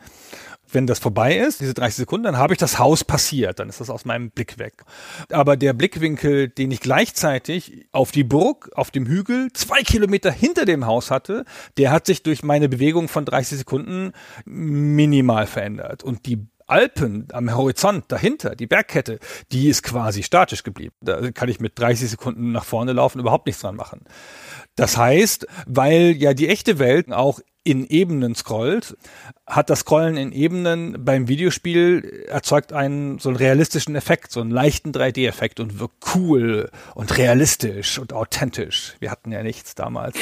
wenn 0.72 0.88
das 0.88 0.99
vorbei 0.99 1.38
ist, 1.38 1.61
diese 1.61 1.74
30 1.74 1.97
Sekunden, 1.97 2.26
dann 2.26 2.38
habe 2.38 2.53
ich 2.53 2.59
das 2.59 2.80
Haus 2.80 3.03
passiert, 3.03 3.59
dann 3.59 3.70
ist 3.70 3.80
das 3.80 3.89
aus 3.89 4.05
meinem 4.05 4.32
Blick 4.32 4.57
weg. 4.57 4.84
Aber 5.32 5.57
der 5.57 5.74
Blickwinkel, 5.74 6.49
den 6.49 6.72
ich 6.72 6.80
gleichzeitig 6.80 7.88
auf 7.91 8.11
die 8.11 8.24
Burg, 8.24 8.70
auf 8.76 8.91
dem 8.91 9.05
Hügel, 9.05 9.49
zwei 9.53 9.82
Kilometer 9.82 10.32
hinter 10.32 10.65
dem 10.65 10.86
Haus 10.86 11.11
hatte, 11.11 11.45
der 11.78 11.91
hat 11.91 12.05
sich 12.05 12.24
durch 12.24 12.43
meine 12.43 12.70
Bewegung 12.70 13.07
von 13.07 13.26
30 13.26 13.59
Sekunden 13.59 14.11
minimal 14.45 15.47
verändert. 15.47 16.03
Und 16.03 16.26
die 16.26 16.47
Alpen 16.68 17.30
am 17.32 17.55
Horizont 17.55 18.05
dahinter, 18.09 18.55
die 18.55 18.68
Bergkette, 18.68 19.20
die 19.51 19.70
ist 19.70 19.84
quasi 19.84 20.22
statisch 20.22 20.63
geblieben. 20.63 20.93
Da 21.01 21.32
kann 21.32 21.47
ich 21.49 21.61
mit 21.61 21.80
30 21.80 22.09
Sekunden 22.09 22.51
nach 22.51 22.65
vorne 22.65 22.91
laufen, 22.91 23.20
überhaupt 23.20 23.47
nichts 23.47 23.61
dran 23.61 23.78
machen. 23.78 24.01
Das 24.76 24.97
heißt, 24.97 25.47
weil 25.65 26.15
ja 26.18 26.34
die 26.34 26.49
echte 26.49 26.78
Welt 26.78 27.11
auch 27.11 27.39
in 27.68 27.86
Ebenen 27.86 28.34
scrollt, 28.34 28.95
hat 29.45 29.70
das 29.70 29.80
Scrollen 29.80 30.15
in 30.15 30.32
Ebenen 30.32 31.03
beim 31.03 31.28
Videospiel 31.28 32.26
erzeugt 32.30 32.72
einen 32.72 33.20
so 33.20 33.28
einen 33.28 33.36
realistischen 33.36 33.97
Effekt, 33.97 34.32
so 34.32 34.39
einen 34.39 34.51
leichten 34.51 34.93
3D-Effekt 34.93 35.59
und 35.59 35.78
wirkt 35.78 36.15
cool 36.15 36.72
und 36.95 37.18
realistisch 37.18 37.99
und 37.99 38.13
authentisch. 38.13 38.95
Wir 38.99 39.11
hatten 39.11 39.34
ja 39.34 39.43
nichts 39.43 39.76
damals. 39.76 40.15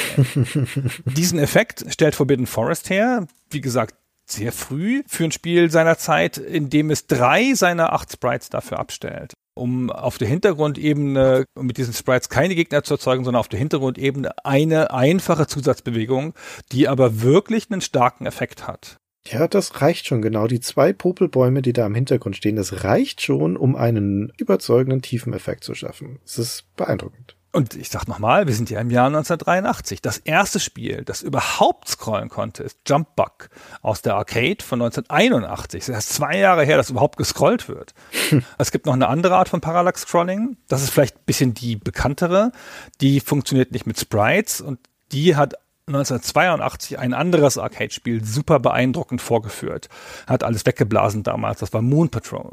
Diesen 1.04 1.38
Effekt 1.38 1.84
stellt 1.88 2.16
Forbidden 2.16 2.48
Forest 2.48 2.90
her. 2.90 3.28
Wie 3.48 3.60
gesagt, 3.60 3.94
sehr 4.24 4.50
früh 4.50 5.04
für 5.06 5.22
ein 5.22 5.30
Spiel 5.30 5.70
seiner 5.70 5.98
Zeit, 5.98 6.38
in 6.38 6.68
dem 6.68 6.90
es 6.90 7.06
drei 7.06 7.54
seiner 7.54 7.92
acht 7.92 8.10
Sprites 8.10 8.50
dafür 8.50 8.80
abstellt 8.80 9.34
um 9.56 9.90
auf 9.90 10.18
der 10.18 10.28
Hintergrundebene 10.28 11.44
mit 11.58 11.78
diesen 11.78 11.94
Sprites 11.94 12.28
keine 12.28 12.54
Gegner 12.54 12.82
zu 12.84 12.94
erzeugen, 12.94 13.24
sondern 13.24 13.40
auf 13.40 13.48
der 13.48 13.58
Hintergrundebene 13.58 14.44
eine 14.44 14.92
einfache 14.92 15.46
Zusatzbewegung, 15.46 16.34
die 16.72 16.88
aber 16.88 17.22
wirklich 17.22 17.70
einen 17.70 17.80
starken 17.80 18.26
Effekt 18.26 18.66
hat. 18.66 18.98
Ja, 19.26 19.48
das 19.48 19.80
reicht 19.80 20.06
schon 20.06 20.22
genau. 20.22 20.46
Die 20.46 20.60
zwei 20.60 20.92
Popelbäume, 20.92 21.62
die 21.62 21.72
da 21.72 21.86
im 21.86 21.94
Hintergrund 21.94 22.36
stehen, 22.36 22.56
das 22.56 22.84
reicht 22.84 23.22
schon, 23.22 23.56
um 23.56 23.74
einen 23.74 24.32
überzeugenden 24.36 25.02
Tiefeneffekt 25.02 25.64
zu 25.64 25.74
schaffen. 25.74 26.20
Es 26.24 26.38
ist 26.38 26.64
beeindruckend. 26.76 27.35
Und 27.56 27.74
ich 27.74 27.88
sag 27.88 28.06
nochmal, 28.06 28.46
wir 28.46 28.52
sind 28.52 28.68
ja 28.68 28.78
im 28.80 28.90
Jahr 28.90 29.06
1983. 29.06 30.02
Das 30.02 30.18
erste 30.18 30.60
Spiel, 30.60 31.04
das 31.06 31.22
überhaupt 31.22 31.88
scrollen 31.88 32.28
konnte, 32.28 32.62
ist 32.62 32.80
Jump 32.86 33.16
Bug 33.16 33.48
aus 33.80 34.02
der 34.02 34.14
Arcade 34.16 34.62
von 34.62 34.82
1981. 34.82 35.80
Das 35.80 35.88
ist 35.88 35.94
erst 35.94 36.12
zwei 36.12 36.36
Jahre 36.36 36.66
her, 36.66 36.76
dass 36.76 36.90
überhaupt 36.90 37.16
gescrollt 37.16 37.70
wird. 37.70 37.94
Hm. 38.28 38.44
Es 38.58 38.72
gibt 38.72 38.84
noch 38.84 38.92
eine 38.92 39.08
andere 39.08 39.36
Art 39.36 39.48
von 39.48 39.62
Parallax 39.62 40.02
Scrolling. 40.02 40.58
Das 40.68 40.82
ist 40.82 40.90
vielleicht 40.90 41.16
ein 41.16 41.24
bisschen 41.24 41.54
die 41.54 41.76
bekanntere. 41.76 42.52
Die 43.00 43.20
funktioniert 43.20 43.72
nicht 43.72 43.86
mit 43.86 43.98
Sprites 43.98 44.60
und 44.60 44.78
die 45.12 45.34
hat 45.34 45.54
1982 45.86 46.98
ein 46.98 47.14
anderes 47.14 47.56
Arcade-Spiel 47.56 48.22
super 48.22 48.58
beeindruckend 48.58 49.22
vorgeführt. 49.22 49.88
Hat 50.26 50.42
alles 50.42 50.66
weggeblasen 50.66 51.22
damals. 51.22 51.60
Das 51.60 51.72
war 51.72 51.80
Moon 51.80 52.10
Patrol. 52.10 52.52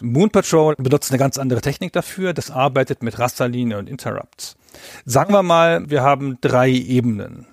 Moon 0.00 0.30
Patrol 0.30 0.74
benutzt 0.76 1.10
eine 1.10 1.18
ganz 1.18 1.38
andere 1.38 1.60
Technik 1.60 1.92
dafür. 1.92 2.32
Das 2.32 2.50
arbeitet 2.50 3.02
mit 3.02 3.18
Rasterlinie 3.18 3.78
und 3.78 3.88
Interrupts. 3.88 4.56
Sagen 5.04 5.32
wir 5.32 5.42
mal, 5.42 5.88
wir 5.88 6.02
haben 6.02 6.38
drei 6.40 6.70
Ebenen. 6.70 7.46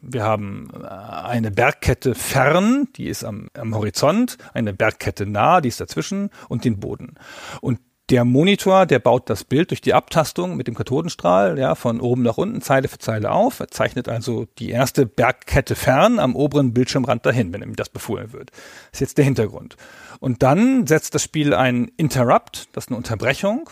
Wir 0.00 0.22
haben 0.22 0.70
äh, 0.80 0.86
eine 0.86 1.50
Bergkette 1.50 2.14
fern, 2.14 2.86
die 2.96 3.08
ist 3.08 3.24
am, 3.24 3.48
am 3.54 3.74
Horizont, 3.74 4.38
eine 4.54 4.72
Bergkette 4.72 5.26
nah, 5.26 5.60
die 5.60 5.68
ist 5.68 5.80
dazwischen 5.80 6.30
und 6.48 6.64
den 6.64 6.78
Boden. 6.78 7.14
Und 7.60 7.80
der 8.10 8.24
Monitor, 8.24 8.86
der 8.86 8.98
baut 8.98 9.28
das 9.28 9.44
Bild 9.44 9.70
durch 9.70 9.80
die 9.80 9.92
Abtastung 9.92 10.56
mit 10.56 10.66
dem 10.66 10.74
Kathodenstrahl, 10.74 11.58
ja, 11.58 11.74
von 11.74 12.00
oben 12.00 12.22
nach 12.22 12.38
unten, 12.38 12.62
Zeile 12.62 12.88
für 12.88 12.98
Zeile 12.98 13.30
auf. 13.30 13.60
Er 13.60 13.68
zeichnet 13.68 14.08
also 14.08 14.46
die 14.58 14.70
erste 14.70 15.04
Bergkette 15.04 15.74
fern 15.74 16.18
am 16.18 16.34
oberen 16.34 16.72
Bildschirmrand 16.72 17.26
dahin, 17.26 17.52
wenn 17.52 17.62
ihm 17.62 17.76
das 17.76 17.90
befohlen 17.90 18.32
wird. 18.32 18.50
Das 18.50 18.94
ist 18.94 19.00
jetzt 19.00 19.18
der 19.18 19.26
Hintergrund. 19.26 19.76
Und 20.20 20.42
dann 20.42 20.86
setzt 20.86 21.14
das 21.14 21.22
Spiel 21.22 21.52
ein 21.52 21.90
Interrupt, 21.96 22.68
das 22.72 22.84
ist 22.84 22.88
eine 22.88 22.96
Unterbrechung. 22.96 23.68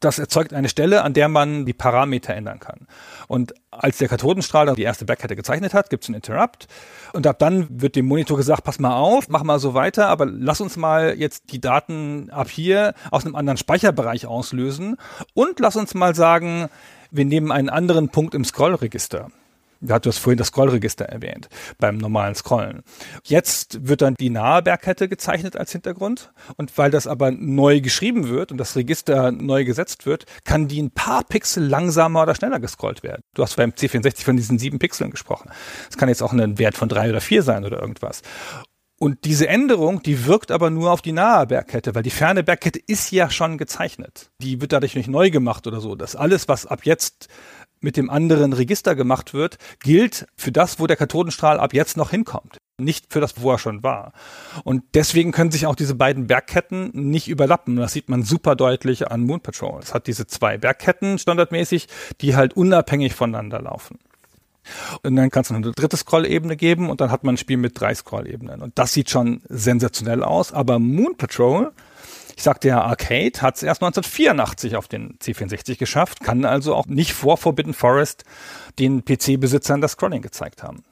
Das 0.00 0.20
erzeugt 0.20 0.52
eine 0.52 0.68
Stelle, 0.68 1.02
an 1.02 1.12
der 1.12 1.28
man 1.28 1.66
die 1.66 1.72
Parameter 1.72 2.32
ändern 2.34 2.60
kann. 2.60 2.86
Und 3.26 3.52
als 3.72 3.98
der 3.98 4.08
Kathodenstrahl 4.08 4.72
die 4.76 4.82
erste 4.82 5.04
Bergkette 5.04 5.34
gezeichnet 5.34 5.74
hat, 5.74 5.90
gibt 5.90 6.04
es 6.04 6.08
einen 6.08 6.16
Interrupt. 6.16 6.68
Und 7.12 7.26
ab 7.26 7.38
dann 7.40 7.66
wird 7.68 7.96
dem 7.96 8.06
Monitor 8.06 8.36
gesagt, 8.36 8.62
pass 8.62 8.78
mal 8.78 8.94
auf, 8.94 9.28
mach 9.28 9.42
mal 9.42 9.58
so 9.58 9.74
weiter, 9.74 10.08
aber 10.08 10.26
lass 10.26 10.60
uns 10.60 10.76
mal 10.76 11.18
jetzt 11.18 11.52
die 11.52 11.60
Daten 11.60 12.30
ab 12.30 12.48
hier 12.48 12.94
aus 13.10 13.26
einem 13.26 13.34
anderen 13.34 13.56
Speicherbereich 13.56 14.26
auslösen. 14.26 14.96
Und 15.34 15.58
lass 15.58 15.74
uns 15.74 15.94
mal 15.94 16.14
sagen, 16.14 16.68
wir 17.10 17.24
nehmen 17.24 17.50
einen 17.50 17.68
anderen 17.68 18.10
Punkt 18.10 18.34
im 18.34 18.44
Scrollregister. 18.44 19.28
Ja, 19.80 19.98
du 20.00 20.08
hast 20.08 20.18
vorhin 20.18 20.38
das 20.38 20.48
Scrollregister 20.48 21.04
erwähnt, 21.04 21.48
beim 21.78 21.98
normalen 21.98 22.34
Scrollen. 22.34 22.82
Jetzt 23.24 23.86
wird 23.86 24.02
dann 24.02 24.14
die 24.14 24.30
nahe 24.30 24.62
Bergkette 24.62 25.08
gezeichnet 25.08 25.56
als 25.56 25.70
Hintergrund. 25.70 26.32
Und 26.56 26.76
weil 26.76 26.90
das 26.90 27.06
aber 27.06 27.30
neu 27.30 27.80
geschrieben 27.80 28.28
wird 28.28 28.50
und 28.50 28.58
das 28.58 28.74
Register 28.74 29.30
neu 29.30 29.64
gesetzt 29.64 30.04
wird, 30.04 30.24
kann 30.44 30.66
die 30.66 30.82
ein 30.82 30.90
paar 30.90 31.22
Pixel 31.22 31.64
langsamer 31.64 32.22
oder 32.22 32.34
schneller 32.34 32.58
gescrollt 32.58 33.04
werden. 33.04 33.22
Du 33.34 33.42
hast 33.42 33.56
beim 33.56 33.70
C64 33.70 34.24
von 34.24 34.36
diesen 34.36 34.58
sieben 34.58 34.80
Pixeln 34.80 35.10
gesprochen. 35.12 35.50
Es 35.88 35.96
kann 35.96 36.08
jetzt 36.08 36.22
auch 36.22 36.32
ein 36.32 36.58
Wert 36.58 36.76
von 36.76 36.88
drei 36.88 37.08
oder 37.08 37.20
vier 37.20 37.44
sein 37.44 37.64
oder 37.64 37.80
irgendwas. 37.80 38.22
Und 39.00 39.24
diese 39.24 39.46
Änderung, 39.46 40.02
die 40.02 40.26
wirkt 40.26 40.50
aber 40.50 40.70
nur 40.70 40.90
auf 40.90 41.02
die 41.02 41.12
nahe 41.12 41.46
Bergkette, 41.46 41.94
weil 41.94 42.02
die 42.02 42.10
ferne 42.10 42.42
Bergkette 42.42 42.80
ist 42.84 43.12
ja 43.12 43.30
schon 43.30 43.56
gezeichnet. 43.56 44.32
Die 44.42 44.60
wird 44.60 44.72
dadurch 44.72 44.96
nicht 44.96 45.08
neu 45.08 45.30
gemacht 45.30 45.68
oder 45.68 45.80
so. 45.80 45.94
Das 45.94 46.16
alles, 46.16 46.48
was 46.48 46.66
ab 46.66 46.80
jetzt 46.82 47.28
mit 47.80 47.96
dem 47.96 48.10
anderen 48.10 48.52
Register 48.52 48.94
gemacht 48.94 49.34
wird, 49.34 49.58
gilt 49.80 50.26
für 50.36 50.52
das, 50.52 50.80
wo 50.80 50.86
der 50.86 50.96
Kathodenstrahl 50.96 51.60
ab 51.60 51.74
jetzt 51.74 51.96
noch 51.96 52.10
hinkommt. 52.10 52.58
Nicht 52.80 53.12
für 53.12 53.20
das, 53.20 53.40
wo 53.42 53.50
er 53.50 53.58
schon 53.58 53.82
war. 53.82 54.12
Und 54.62 54.84
deswegen 54.94 55.32
können 55.32 55.50
sich 55.50 55.66
auch 55.66 55.74
diese 55.74 55.96
beiden 55.96 56.28
Bergketten 56.28 56.90
nicht 56.92 57.28
überlappen. 57.28 57.74
Das 57.76 57.92
sieht 57.92 58.08
man 58.08 58.22
super 58.22 58.54
deutlich 58.54 59.10
an 59.10 59.24
Moon 59.24 59.40
Patrol. 59.40 59.80
Es 59.82 59.94
hat 59.94 60.06
diese 60.06 60.28
zwei 60.28 60.58
Bergketten 60.58 61.18
standardmäßig, 61.18 61.88
die 62.20 62.36
halt 62.36 62.54
unabhängig 62.54 63.14
voneinander 63.14 63.60
laufen. 63.60 63.98
Und 65.02 65.16
dann 65.16 65.30
kann 65.30 65.42
es 65.42 65.50
noch 65.50 65.56
eine 65.56 65.72
dritte 65.72 65.96
Scroll-Ebene 65.96 66.56
geben 66.56 66.90
und 66.90 67.00
dann 67.00 67.10
hat 67.10 67.24
man 67.24 67.34
ein 67.34 67.38
Spiel 67.38 67.56
mit 67.56 67.80
drei 67.80 67.94
Scroll-Ebenen. 67.94 68.62
Und 68.62 68.78
das 68.78 68.92
sieht 68.92 69.10
schon 69.10 69.42
sensationell 69.48 70.22
aus. 70.22 70.52
Aber 70.52 70.78
Moon 70.78 71.16
Patrol 71.16 71.72
ich 72.38 72.44
sagte 72.44 72.68
ja, 72.68 72.82
Arcade 72.82 73.42
hat 73.42 73.56
es 73.56 73.64
erst 73.64 73.82
1984 73.82 74.76
auf 74.76 74.86
den 74.86 75.18
C64 75.18 75.76
geschafft, 75.76 76.20
kann 76.20 76.44
also 76.44 76.76
auch 76.76 76.86
nicht 76.86 77.12
vor 77.12 77.36
Forbidden 77.36 77.74
Forest 77.74 78.22
den 78.78 79.04
PC-Besitzern 79.04 79.80
das 79.80 79.92
Scrolling 79.92 80.22
gezeigt 80.22 80.62
haben. 80.62 80.84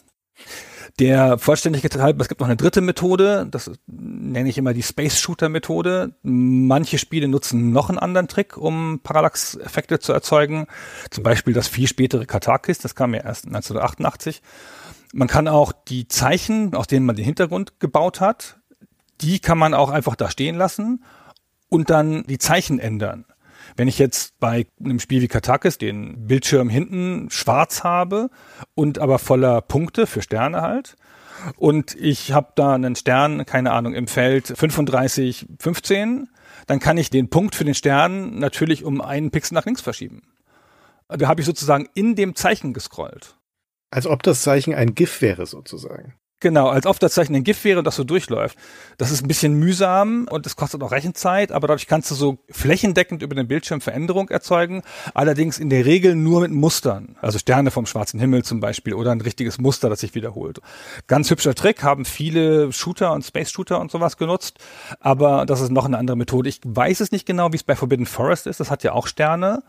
Der 0.99 1.39
Vollständigkeit 1.39 1.99
halber, 1.99 2.23
es 2.23 2.29
gibt 2.29 2.41
noch 2.41 2.49
eine 2.49 2.57
dritte 2.57 2.81
Methode, 2.81 3.47
das 3.49 3.71
nenne 3.87 4.49
ich 4.49 4.59
immer 4.59 4.75
die 4.75 4.83
Space 4.83 5.21
Shooter 5.21 5.49
Methode. 5.49 6.17
Manche 6.25 6.99
Spiele 6.99 7.29
nutzen 7.29 7.71
noch 7.71 7.91
einen 7.91 8.01
anderen 8.01 8.27
Trick, 8.27 8.57
um 8.57 8.99
Parallax-Effekte 9.05 10.01
zu 10.01 10.13
erzeugen. 10.13 10.67
Zum 11.11 11.23
Beispiel 11.23 11.55
das 11.55 11.69
viel 11.69 11.87
spätere 11.87 12.27
Katakis, 12.27 12.79
das 12.79 12.97
kam 12.97 13.15
ja 13.15 13.21
erst 13.21 13.47
1988. 13.47 14.43
Man 15.15 15.29
kann 15.29 15.47
auch 15.47 15.71
die 15.71 16.09
Zeichen, 16.09 16.75
aus 16.75 16.89
denen 16.89 17.07
man 17.07 17.15
den 17.15 17.25
Hintergrund 17.25 17.79
gebaut 17.79 18.21
hat, 18.21 18.59
die 19.21 19.39
kann 19.39 19.59
man 19.59 19.75
auch 19.75 19.91
einfach 19.91 20.17
da 20.17 20.29
stehen 20.29 20.57
lassen 20.57 21.05
und 21.69 21.91
dann 21.91 22.25
die 22.25 22.39
Zeichen 22.39 22.79
ändern. 22.79 23.25
Wenn 23.77 23.89
ich 23.89 23.99
jetzt 23.99 24.39
bei 24.39 24.67
einem 24.79 25.01
Spiel 25.01 25.23
wie 25.23 25.29
Katakis 25.29 25.79
den 25.79 26.27
Bildschirm 26.27 26.69
hinten 26.69 27.29
schwarz 27.31 27.83
habe 27.83 28.31
und 28.75 28.99
aber 28.99 29.19
voller 29.19 29.61
Punkte 29.61 30.07
für 30.07 30.23
Sterne 30.23 30.63
halt 30.63 30.97
und 31.57 31.95
ich 31.97 32.33
habe 32.33 32.53
da 32.55 32.75
einen 32.75 32.97
Stern, 32.97 33.45
keine 33.45 33.73
Ahnung, 33.73 33.95
im 33.95 34.07
Feld 34.07 34.47
35, 34.47 35.47
15, 35.59 36.29
dann 36.67 36.81
kann 36.81 36.99
ich 36.99 37.11
den 37.11 37.29
Punkt 37.29 37.55
für 37.55 37.65
den 37.65 37.75
Stern 37.75 38.39
natürlich 38.39 38.85
um 38.85 39.01
einen 39.01 39.31
Pixel 39.31 39.55
nach 39.55 39.67
links 39.67 39.81
verschieben. 39.81 40.23
Da 41.09 41.29
habe 41.29 41.41
ich 41.41 41.47
sozusagen 41.47 41.89
in 41.95 42.15
dem 42.15 42.35
Zeichen 42.35 42.73
gescrollt. 42.73 43.37
Als 43.91 44.07
ob 44.07 44.23
das 44.23 44.43
Zeichen 44.43 44.75
ein 44.75 44.95
GIF 44.95 45.23
wäre 45.23 45.47
sozusagen. 45.47 46.15
Genau, 46.41 46.69
als 46.69 46.85
ob 46.85 47.01
das 47.01 47.15
Zeichen 47.15 47.35
ein 47.35 47.45
GIF 47.45 47.65
wäre 47.65 47.79
und 47.79 47.87
das 47.87 47.97
so 47.97 48.05
durchläuft. 48.05 48.59
Das 48.99 49.11
ist 49.11 49.25
ein 49.25 49.29
bisschen 49.29 49.55
mühsam 49.55 50.29
und 50.31 50.45
es 50.45 50.55
kostet 50.55 50.83
auch 50.83 50.93
Rechenzeit, 50.93 51.51
aber 51.51 51.67
dadurch 51.67 51.87
kannst 51.87 52.11
du 52.11 52.15
so 52.15 52.37
flächendeckend 52.51 53.23
über 53.23 53.35
den 53.35 53.49
Bildschirm 53.49 53.81
Veränderung 53.81 54.29
erzeugen. 54.29 54.83
Allerdings 55.15 55.59
in 55.59 55.71
der 55.71 55.87
Regel 55.87 56.15
nur 56.15 56.43
mit 56.43 56.51
Mustern. 56.51 57.17
Also 57.23 57.39
Sterne 57.39 57.71
vom 57.71 57.87
schwarzen 57.87 58.21
Himmel 58.21 58.45
zum 58.45 58.61
Beispiel 58.61 58.93
oder 58.93 59.13
ein 59.13 59.23
richtiges 59.23 59.59
Muster, 59.59 59.89
das 59.89 60.01
sich 60.01 60.15
wiederholt. 60.15 60.61
Ganz 61.07 61.31
hübscher 61.31 61.55
Trick, 61.55 61.83
haben 61.83 62.05
viele 62.05 62.71
Shooter 62.71 63.13
und 63.13 63.25
Space 63.25 63.51
Shooter 63.51 63.81
und 63.81 63.91
sowas 63.91 64.19
genutzt. 64.19 64.59
Aber 65.01 65.47
das 65.47 65.63
ist 65.63 65.71
noch 65.71 65.87
eine 65.87 65.97
andere 65.97 66.19
Methode. 66.19 66.51
Ich 66.51 66.61
weiß 66.65 67.01
es 67.01 67.13
nicht 67.13 67.25
genau, 67.25 67.53
wie 67.53 67.57
es 67.57 67.65
bei 67.65 67.77
Forbidden 67.77 68.05
Forest 68.05 68.47
ist. 68.47 68.61
Das 68.61 68.71
hat 68.71 68.83
ja 68.83 68.93
auch 68.93 69.07
Sterne. 69.07 69.63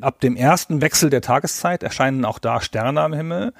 Ab 0.00 0.20
dem 0.20 0.36
ersten 0.36 0.80
Wechsel 0.80 1.10
der 1.10 1.20
Tageszeit 1.22 1.82
erscheinen 1.82 2.24
auch 2.24 2.38
da 2.38 2.60
Sterne 2.60 3.00
am 3.00 3.14
Himmel, 3.14 3.52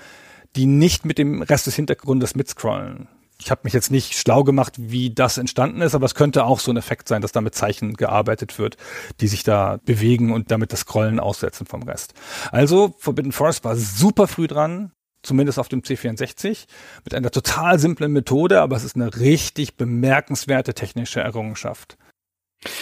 die 0.57 0.67
nicht 0.67 1.05
mit 1.05 1.19
dem 1.19 1.43
Rest 1.43 1.67
des 1.67 1.77
Hintergrundes 1.77 2.35
mitscrollen. 2.35 3.09
Ich 3.39 3.51
habe 3.51 3.61
mich 3.65 3.75
jetzt 3.75 3.91
nicht 3.91 4.15
schlau 4.15 4.45
gemacht, 4.45 4.75
wie 4.79 5.11
das 5.11 5.37
entstanden 5.37 5.83
ist, 5.83 5.95
aber 5.95 6.07
es 6.07 6.15
könnte 6.15 6.45
auch 6.45 6.59
so 6.59 6.71
ein 6.71 6.79
Effekt 6.79 7.07
sein, 7.07 7.21
dass 7.21 7.33
da 7.33 7.43
mit 7.43 7.55
Zeichen 7.55 7.95
gearbeitet 7.95 8.59
wird, 8.59 8.79
die 9.21 9.29
sich 9.29 9.43
da 9.43 9.79
bewegen 9.85 10.33
und 10.33 10.51
damit 10.51 10.73
das 10.73 10.81
Scrollen 10.81 11.21
aussetzen 11.21 11.67
vom 11.67 11.83
Rest. 11.83 12.15
Also 12.51 12.95
Forbidden 12.99 13.33
Forest 13.33 13.65
war 13.65 13.77
super 13.77 14.27
früh 14.27 14.47
dran, 14.47 14.93
zumindest 15.23 15.59
auf 15.59 15.69
dem 15.69 15.83
C64, 15.83 16.67
mit 17.05 17.15
einer 17.15 17.31
total 17.31 17.79
simplen 17.79 18.13
Methode, 18.13 18.63
aber 18.63 18.77
es 18.77 18.85
ist 18.85 18.97
eine 18.97 19.15
richtig 19.17 19.77
bemerkenswerte 19.77 20.73
technische 20.73 21.21
Errungenschaft. 21.21 21.99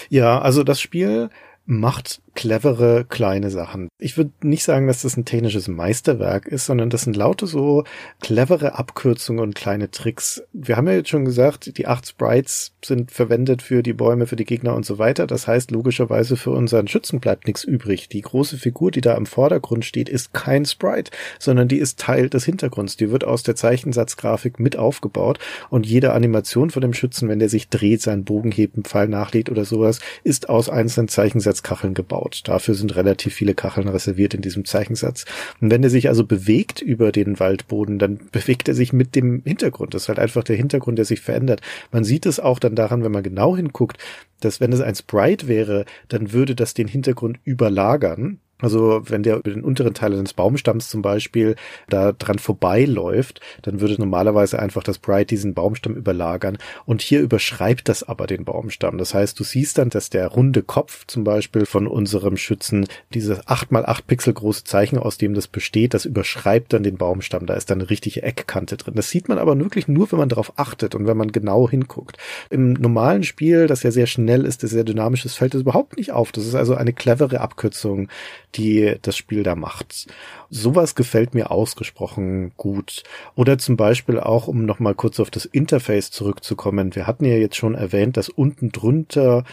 Ja, 0.09 0.41
also 0.41 0.63
das 0.63 0.81
Spiel 0.81 1.31
macht 1.67 2.23
clevere 2.35 3.05
kleine 3.09 3.51
Sachen. 3.51 3.89
Ich 3.99 4.17
würde 4.17 4.33
nicht 4.43 4.65
sagen, 4.65 4.87
dass 4.87 5.03
das 5.03 5.17
ein 5.17 5.25
technisches 5.25 5.69
Meisterwerk 5.69 6.47
ist, 6.47 6.67
sondern 6.67 6.91
das 6.91 7.03
sind 7.03 7.17
laute 7.17 7.47
so 7.47 7.85
clevere 8.21 8.75
Abkürzungen 8.75 9.43
und 9.43 9.55
kleine 9.55 9.91
Tricks. 9.91 10.43
Wir 10.53 10.77
haben 10.77 10.89
ja 10.89 10.95
jetzt 10.95 11.09
schon 11.09 11.25
gesagt, 11.25 11.79
die 11.79 11.87
acht 11.87 12.07
Sprites 12.07 12.73
sind 12.85 13.13
verwendet 13.13 13.63
für 13.63 13.83
die 13.83 13.93
Bäume, 13.93 14.27
für 14.27 14.37
die 14.37 14.45
Gegner 14.45 14.75
und 14.75 14.85
so 14.85 14.99
weiter. 14.99 15.27
Das 15.27 15.47
heißt, 15.47 15.71
logischerweise 15.71 16.37
für 16.37 16.51
unseren 16.51 16.89
Schützen 16.89 17.21
bleibt 17.21 17.47
nichts 17.47 17.65
übrig. 17.65 18.09
Die 18.09 18.21
große 18.21 18.59
Figur, 18.59 18.91
die 18.91 19.01
da 19.01 19.15
im 19.15 19.27
Vordergrund 19.27 19.85
steht, 19.85 20.09
ist 20.09 20.35
kein 20.35 20.65
Sprite, 20.65 21.13
sondern 21.39 21.69
die 21.69 21.79
ist 21.79 22.01
Teil 22.01 22.29
des 22.29 22.45
Hintergrunds. 22.45 22.97
Die 22.97 23.11
wird 23.11 23.25
aus 23.25 23.43
der 23.43 23.57
Zeichensatzgrafik 23.57 24.59
mit 24.59 24.77
aufgebaut 24.77 25.39
und 25.71 25.87
jede 25.87 26.13
Animation 26.13 26.71
von 26.71 26.83
dem 26.83 26.95
Schützen, 26.95 27.29
wenn 27.29 27.39
der 27.39 27.49
sich 27.49 27.69
dreht, 27.69 28.03
seinen 28.03 28.25
Bogen 28.25 28.51
hebt, 28.51 28.77
einen 28.77 28.85
Pfeil 28.85 29.09
nachlädt 29.09 29.51
oder 29.51 29.65
sowas, 29.65 30.01
ist 30.25 30.49
aus 30.49 30.69
einzelnen 30.69 31.09
Zeichensatzkacheln 31.09 31.95
gebaut 31.95 32.24
gebaut. 32.25 32.43
Dafür 32.45 32.75
sind 32.75 32.97
relativ 32.97 33.35
viele 33.35 33.55
Kacheln 33.55 33.89
reserviert 33.89 34.35
in 34.35 34.43
diesem 34.43 34.65
Zeichensatz. 34.65 35.25
Und 35.61 35.71
wenn 35.71 35.83
er 35.83 35.91
sich 35.91 36.09
also 36.09 36.25
bewegt 36.25 36.81
über 36.81 37.13
den 37.13 37.39
Waldboden, 37.39 37.99
dann 37.99 38.19
bewegt 38.33 38.69
er 38.69 38.75
sich 38.75 38.93
mit 38.93 39.15
dem 39.15 39.43
Hintergrund. 39.45 39.95
Das 39.95 40.03
ist 40.03 40.09
halt 40.09 40.19
einfach 40.19 40.45
der 40.45 40.57
Hintergrund, 40.57 40.99
der 40.99 41.05
sich 41.05 41.21
verändert. 41.21 41.61
Man 41.93 42.05
sieht 42.05 42.27
es 42.27 42.41
auch 42.41 42.59
dann 42.59 42.75
daran, 42.75 43.05
wenn 43.05 43.13
man 43.13 43.23
genau 43.23 43.57
hinguckt, 43.57 43.99
dass 44.41 44.61
wenn 44.61 44.73
es 44.73 44.81
ein 44.81 44.95
Sprite 44.95 45.49
wäre, 45.49 45.85
dann 46.09 46.33
würde 46.33 46.55
das 46.55 46.75
den 46.75 46.89
Hintergrund 46.89 47.39
überlagern. 47.45 48.41
Also 48.65 49.03
wenn 49.05 49.23
der 49.23 49.37
über 49.37 49.51
den 49.51 49.63
unteren 49.63 49.95
Teil 49.95 50.15
eines 50.15 50.33
Baumstamms 50.33 50.89
zum 50.89 51.03
Beispiel 51.03 51.57
da 51.89 52.13
dran 52.13 52.39
vorbeiläuft, 52.39 53.41
dann 53.63 53.81
würde 53.81 53.95
normalerweise 53.99 54.59
einfach 54.59 54.83
das 54.83 54.99
Bright 54.99 55.31
diesen 55.31 55.55
Baumstamm 55.55 55.95
überlagern. 55.95 56.59
Und 56.87 57.03
hier 57.03 57.21
überschreibt 57.21 57.89
das 57.89 58.03
aber 58.03 58.27
den 58.27 58.45
Baumstamm. 58.45 58.99
Das 58.99 59.15
heißt, 59.15 59.39
du 59.39 59.45
siehst 59.45 59.79
dann, 59.79 59.91
dass 59.91 60.11
der 60.11 60.29
runde 60.29 60.63
Kopf 60.63 61.07
zum 61.07 61.25
Beispiel 61.25 61.67
von 61.67 61.87
unserem 61.87 62.37
Schützen, 62.37 62.87
dieses 63.13 63.47
8 63.47 63.71
mal 63.71 63.85
8 63.85 64.07
Pixel 64.07 64.33
große 64.33 64.65
Zeichen, 64.65 64.99
aus 64.99 65.19
dem 65.19 65.35
das 65.35 65.47
besteht, 65.47 65.95
das 65.95 66.07
überschreibt 66.07 66.73
dann 66.73 66.83
den 66.83 66.97
Baumstamm. 66.97 67.47
Da 67.47 67.55
ist 67.55 67.71
dann 67.71 67.81
eine 67.81 67.91
richtige 67.91 68.23
Eckkante 68.23 68.77
drin. 68.77 68.95
Das 68.95 69.11
sieht 69.11 69.29
man 69.29 69.39
aber 69.39 69.59
wirklich 69.59 69.89
nur, 69.89 70.11
wenn 70.11 70.19
man 70.19 70.29
darauf 70.29 70.59
achtet 70.59 70.95
und 70.95 71.07
wenn 71.07 71.17
man 71.17 71.33
genau 71.33 71.69
hinguckt. 71.69 72.17
Im 72.49 72.73
normalen 72.73 73.25
Spiel, 73.25 73.67
das 73.67 73.83
ja 73.83 73.91
sehr 73.91 74.07
schnell 74.07 74.45
ist, 74.45 74.63
das 74.63 74.71
sehr 74.71 74.85
dynamisch 74.85 75.25
ist, 75.25 75.37
fällt 75.37 75.55
das 75.55 75.61
überhaupt 75.61 75.97
nicht 75.99 76.13
auf. 76.13 76.33
Das 76.33 76.47
ist 76.47 76.55
also 76.55 76.75
eine 76.75 76.93
clevere 76.93 77.41
Abkürzung 77.41 78.09
die 78.57 78.97
das 79.03 79.17
Spiel 79.17 79.43
da 79.43 79.55
macht. 79.55 80.07
Sowas 80.51 80.95
gefällt 80.95 81.35
mir 81.35 81.51
ausgesprochen 81.51 82.53
gut. 82.57 83.03
Oder 83.35 83.59
zum 83.59 83.77
Beispiel 83.77 84.21
auch, 84.21 84.49
um 84.49 84.65
nochmal 84.65 84.95
kurz 84.95 85.21
auf 85.21 85.31
das 85.31 85.45
Interface 85.45 86.11
zurückzukommen. 86.11 86.95
Wir 86.95 87.07
hatten 87.07 87.25
ja 87.25 87.37
jetzt 87.37 87.57
schon 87.57 87.75
erwähnt, 87.75 88.17
dass 88.17 88.29
unten 88.29 88.71
drunter 88.71 89.45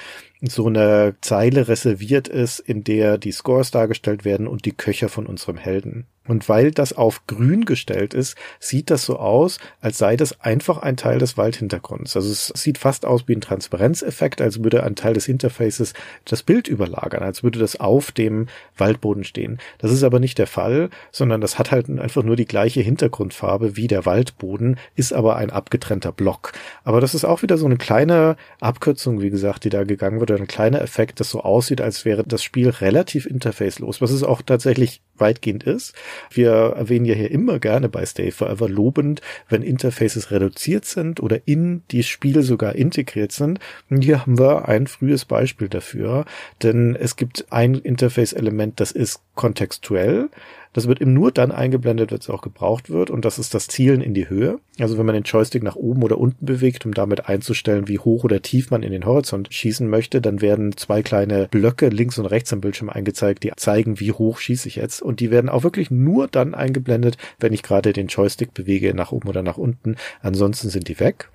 so 0.42 0.68
eine 0.68 1.16
Zeile 1.22 1.68
reserviert 1.68 2.28
ist, 2.28 2.60
in 2.60 2.84
der 2.84 3.18
die 3.18 3.32
Scores 3.32 3.72
dargestellt 3.72 4.26
werden 4.26 4.48
und 4.48 4.66
die 4.66 4.72
Köcher 4.72 5.10
von 5.10 5.26
unserem 5.28 5.58
Helden. 5.58 6.08
Und 6.28 6.48
weil 6.48 6.70
das 6.70 6.94
auf 6.94 7.26
grün 7.26 7.66
gestellt 7.66 8.14
ist, 8.14 8.38
sieht 8.60 8.92
das 8.92 9.06
so 9.06 9.18
aus, 9.18 9.58
als 9.82 9.98
sei 9.98 10.16
das 10.16 10.40
einfach 10.40 10.78
ein 10.78 10.96
Teil 10.96 11.18
des 11.18 11.36
Waldhintergrunds. 11.36 12.16
Also 12.16 12.32
es 12.32 12.54
sieht 12.56 12.78
fast 12.78 13.08
aus 13.08 13.28
wie 13.28 13.36
ein 13.36 13.42
Transparenzeffekt, 13.42 14.40
als 14.40 14.64
würde 14.64 14.84
ein 14.84 14.96
Teil 14.96 15.14
des 15.14 15.28
Interfaces 15.28 15.94
das 16.26 16.44
Bild 16.44 16.68
überlagern, 16.68 17.24
als 17.24 17.42
würde 17.42 17.58
das 17.58 17.80
auf 17.80 18.12
dem 18.12 18.48
Waldboden 18.78 19.24
stehen. 19.24 19.58
Das 19.80 19.92
ist 19.92 20.04
aber 20.04 20.20
nicht 20.20 20.38
der 20.38 20.46
Fall, 20.46 20.92
sondern 21.12 21.42
das 21.42 21.58
hat 21.58 21.72
halt 21.72 21.90
einfach 21.90 22.22
nur 22.22 22.36
die 22.36 22.46
gleiche 22.46 22.82
Hintergrundfarbe 22.82 23.76
wie 23.76 23.88
der 23.88 24.06
Waldboden, 24.06 24.78
ist 24.96 25.14
aber 25.14 25.38
ein 25.38 25.50
abgetrennter 25.50 26.12
Block. 26.12 26.54
Aber 26.84 27.02
das 27.02 27.16
ist 27.16 27.26
auch 27.26 27.42
wieder 27.42 27.58
so 27.58 27.66
eine 27.66 27.78
kleine 27.78 28.38
Abkürzung, 28.60 29.22
wie 29.22 29.32
gesagt, 29.32 29.64
die 29.64 29.70
da 29.70 29.86
gegangen 29.86 30.20
wird, 30.20 30.30
ein 30.32 30.48
kleiner 30.48 30.82
Effekt, 30.84 31.20
das 31.20 31.32
so 31.32 31.42
aussieht, 31.42 31.82
als 31.82 32.06
wäre 32.06 32.24
das 32.24 32.44
Spiel 32.44 32.70
relativ 32.70 33.26
interfacelos, 33.26 34.02
was 34.02 34.12
es 34.12 34.22
auch 34.22 34.44
tatsächlich 34.44 35.02
weitgehend 35.22 35.64
ist. 35.64 35.94
Wir 36.30 36.52
erwähnen 36.52 37.06
ja 37.06 37.16
hier 37.16 37.32
immer 37.32 37.60
gerne 37.60 37.88
bei 37.88 38.06
Stay 38.06 38.32
Forever 38.32 38.68
lobend, 38.68 39.22
wenn 39.48 39.62
Interfaces 39.62 40.32
reduziert 40.32 40.84
sind 40.84 41.22
oder 41.22 41.48
in 41.48 41.84
die 41.92 42.04
Spiele 42.04 42.44
sogar 42.44 42.76
integriert 42.76 43.32
sind. 43.32 43.60
Und 43.90 44.04
hier 44.04 44.22
haben 44.22 44.38
wir 44.38 44.68
ein 44.68 44.88
frühes 44.88 45.24
Beispiel 45.24 45.70
dafür, 45.70 46.26
denn 46.62 46.96
es 46.96 47.16
gibt 47.16 47.46
ein 47.52 47.76
Interface-Element, 47.76 48.80
das 48.82 48.92
ist 48.92 49.22
kontextuell. 49.36 50.30
Das 50.74 50.88
wird 50.88 51.02
eben 51.02 51.14
nur 51.14 51.32
dann 51.32 51.52
eingeblendet, 51.52 52.12
wenn 52.12 52.20
es 52.20 52.30
auch 52.30 52.42
gebraucht 52.42 52.90
wird. 52.90 53.10
Und 53.10 53.26
das 53.26 53.40
ist 53.40 53.54
das 53.54 53.68
Zielen 53.68 54.02
in 54.02 54.14
die 54.14 54.30
Höhe. 54.30 54.60
Also 54.80 54.98
wenn 54.98 55.06
man 55.06 55.16
den 55.16 55.24
Joystick 55.24 55.64
nach 55.64 55.76
oben 55.76 56.04
oder 56.04 56.18
unten 56.18 56.46
bewegt, 56.46 56.86
um 56.86 56.94
damit 56.94 57.28
einzustellen, 57.28 57.88
wie 57.88 58.00
hoch 58.00 58.24
oder 58.24 58.42
tief 58.42 58.72
man 58.72 58.84
in 58.84 58.92
den 58.92 59.06
Horizont 59.06 59.54
schießen 59.54 59.90
möchte, 59.90 60.22
dann 60.22 60.42
werden 60.42 60.78
zwei 60.78 61.02
kleine 61.02 61.48
Blöcke 61.50 61.90
links 61.90 62.18
und 62.18 62.26
rechts 62.26 62.54
am 62.54 62.62
Bildschirm 62.62 62.90
eingezeigt, 62.90 63.44
die 63.44 63.52
zeigen, 63.56 64.00
wie 64.00 64.12
hoch 64.12 64.38
schieße 64.38 64.68
ich 64.68 64.78
jetzt. 64.78 65.02
Und 65.02 65.20
die 65.20 65.32
werden 65.32 65.50
auch 65.50 65.64
wirklich 65.64 65.92
nur 65.92 66.28
dann 66.28 66.56
eingeblendet, 66.56 67.18
wenn 67.40 67.54
ich 67.54 67.64
gerade 67.64 67.94
den 67.94 68.08
Joystick 68.08 68.54
bewege 68.54 68.94
nach 68.94 69.12
oben 69.12 69.28
oder 69.28 69.44
nach 69.44 69.58
unten. 69.58 69.96
Ansonsten 70.22 70.70
sind 70.70 70.88
die 70.88 71.00
weg. 71.00 71.30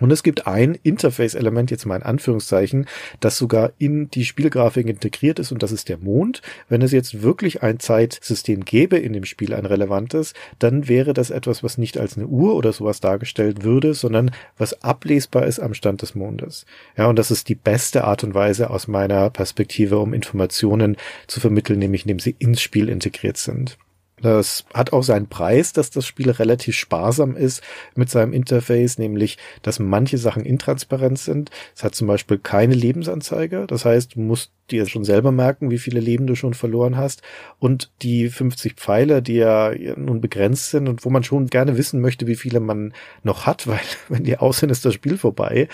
Und 0.00 0.10
es 0.10 0.22
gibt 0.22 0.46
ein 0.46 0.78
Interface-Element, 0.82 1.70
jetzt 1.70 1.86
mal 1.86 1.96
in 1.96 2.02
Anführungszeichen, 2.02 2.86
das 3.20 3.38
sogar 3.38 3.72
in 3.78 4.10
die 4.10 4.24
Spielgrafik 4.24 4.86
integriert 4.86 5.38
ist 5.38 5.52
und 5.52 5.62
das 5.62 5.72
ist 5.72 5.88
der 5.88 5.98
Mond. 5.98 6.42
Wenn 6.68 6.82
es 6.82 6.92
jetzt 6.92 7.22
wirklich 7.22 7.62
ein 7.62 7.78
Zeitsystem 7.78 8.64
gäbe 8.64 8.96
in 8.98 9.12
dem 9.12 9.24
Spiel, 9.24 9.54
ein 9.54 9.66
relevantes, 9.66 10.34
dann 10.58 10.88
wäre 10.88 11.12
das 11.12 11.30
etwas, 11.30 11.62
was 11.62 11.78
nicht 11.78 11.98
als 11.98 12.16
eine 12.16 12.26
Uhr 12.26 12.54
oder 12.54 12.72
sowas 12.72 13.00
dargestellt 13.00 13.62
würde, 13.62 13.94
sondern 13.94 14.30
was 14.58 14.82
ablesbar 14.82 15.46
ist 15.46 15.60
am 15.60 15.74
Stand 15.74 16.02
des 16.02 16.14
Mondes. 16.14 16.66
Ja, 16.96 17.06
und 17.06 17.18
das 17.18 17.30
ist 17.30 17.48
die 17.48 17.54
beste 17.54 18.04
Art 18.04 18.24
und 18.24 18.34
Weise 18.34 18.70
aus 18.70 18.88
meiner 18.88 19.30
Perspektive, 19.30 19.98
um 19.98 20.14
Informationen 20.14 20.96
zu 21.26 21.40
vermitteln, 21.40 21.78
nämlich 21.78 22.02
indem 22.02 22.18
sie 22.18 22.34
ins 22.38 22.60
Spiel 22.60 22.88
integriert 22.88 23.36
sind. 23.36 23.78
Das 24.22 24.64
hat 24.74 24.92
auch 24.92 25.02
seinen 25.02 25.28
Preis, 25.28 25.72
dass 25.72 25.90
das 25.90 26.06
Spiel 26.06 26.30
relativ 26.30 26.76
sparsam 26.76 27.36
ist 27.36 27.62
mit 27.94 28.10
seinem 28.10 28.32
Interface, 28.32 28.98
nämlich, 28.98 29.38
dass 29.62 29.78
manche 29.78 30.18
Sachen 30.18 30.44
intransparent 30.44 31.18
sind. 31.18 31.50
Es 31.74 31.84
hat 31.84 31.94
zum 31.94 32.06
Beispiel 32.06 32.38
keine 32.38 32.74
Lebensanzeige. 32.74 33.66
Das 33.66 33.84
heißt, 33.84 34.14
du 34.14 34.20
musst 34.20 34.52
dir 34.72 34.86
schon 34.86 35.04
selber 35.04 35.32
merken, 35.32 35.70
wie 35.70 35.78
viele 35.78 36.00
Leben 36.00 36.26
du 36.26 36.34
schon 36.34 36.54
verloren 36.54 36.96
hast. 36.96 37.22
Und 37.58 37.90
die 38.02 38.28
50 38.28 38.74
Pfeile, 38.74 39.22
die 39.22 39.34
ja 39.34 39.72
nun 39.96 40.20
begrenzt 40.20 40.70
sind 40.70 40.88
und 40.88 41.04
wo 41.04 41.10
man 41.10 41.22
schon 41.22 41.46
gerne 41.46 41.76
wissen 41.76 42.00
möchte, 42.00 42.26
wie 42.26 42.36
viele 42.36 42.60
man 42.60 42.92
noch 43.22 43.46
hat, 43.46 43.66
weil 43.66 43.80
wenn 44.08 44.24
die 44.24 44.38
aus 44.38 44.58
sind, 44.58 44.70
ist 44.70 44.84
das 44.84 44.94
Spiel 44.94 45.18
vorbei. 45.18 45.68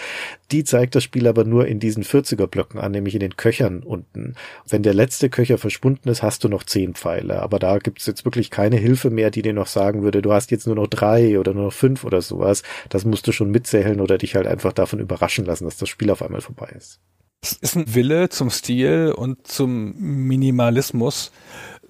Die 0.53 0.64
zeigt 0.64 0.94
das 0.94 1.05
Spiel 1.05 1.26
aber 1.26 1.44
nur 1.44 1.66
in 1.66 1.80
diesen 1.80 2.05
40er 2.05 2.47
Blöcken 2.47 2.80
an, 2.80 2.92
nämlich 2.92 3.14
in 3.14 3.20
den 3.20 3.36
Köchern 3.36 3.82
unten. 3.82 4.34
Wenn 4.68 4.82
der 4.82 4.94
letzte 4.94 5.30
Köcher 5.30 5.59
verschwunden 5.59 6.09
ist, 6.09 6.22
hast 6.22 6.44
du 6.44 6.49
noch 6.49 6.62
10 6.62 6.94
Pfeile. 6.94 7.42
Aber 7.42 7.59
da 7.59 7.78
gibt's 7.78 8.07
jetzt 8.07 8.24
wirklich 8.24 8.51
keine 8.51 8.76
Hilfe 8.76 9.11
mehr, 9.11 9.30
die 9.30 9.42
dir 9.42 9.53
noch 9.53 9.66
sagen 9.66 10.03
würde, 10.03 10.22
du 10.22 10.32
hast 10.32 10.51
jetzt 10.51 10.66
nur 10.66 10.76
noch 10.76 10.86
drei 10.86 11.38
oder 11.38 11.55
nur 11.55 11.64
noch 11.64 11.72
fünf 11.72 12.05
oder 12.05 12.22
sowas. 12.22 12.62
Das 12.88 13.05
musst 13.05 13.26
du 13.26 13.32
schon 13.32 13.51
mitzählen 13.51 14.01
oder 14.01 14.18
dich 14.18 14.36
halt 14.36 14.47
einfach 14.47 14.72
davon 14.72 15.01
überraschen 15.01 15.44
lassen, 15.44 15.64
dass 15.64 15.76
das 15.76 15.88
Spiel 15.88 16.11
auf 16.11 16.22
einmal 16.22 16.40
vorbei 16.40 16.72
ist. 16.76 17.01
Es 17.47 17.53
ist 17.53 17.76
ein 17.76 17.94
Wille 17.94 18.28
zum 18.28 18.51
Stil 18.51 19.14
und 19.16 19.47
zum 19.47 19.94
Minimalismus, 19.97 21.30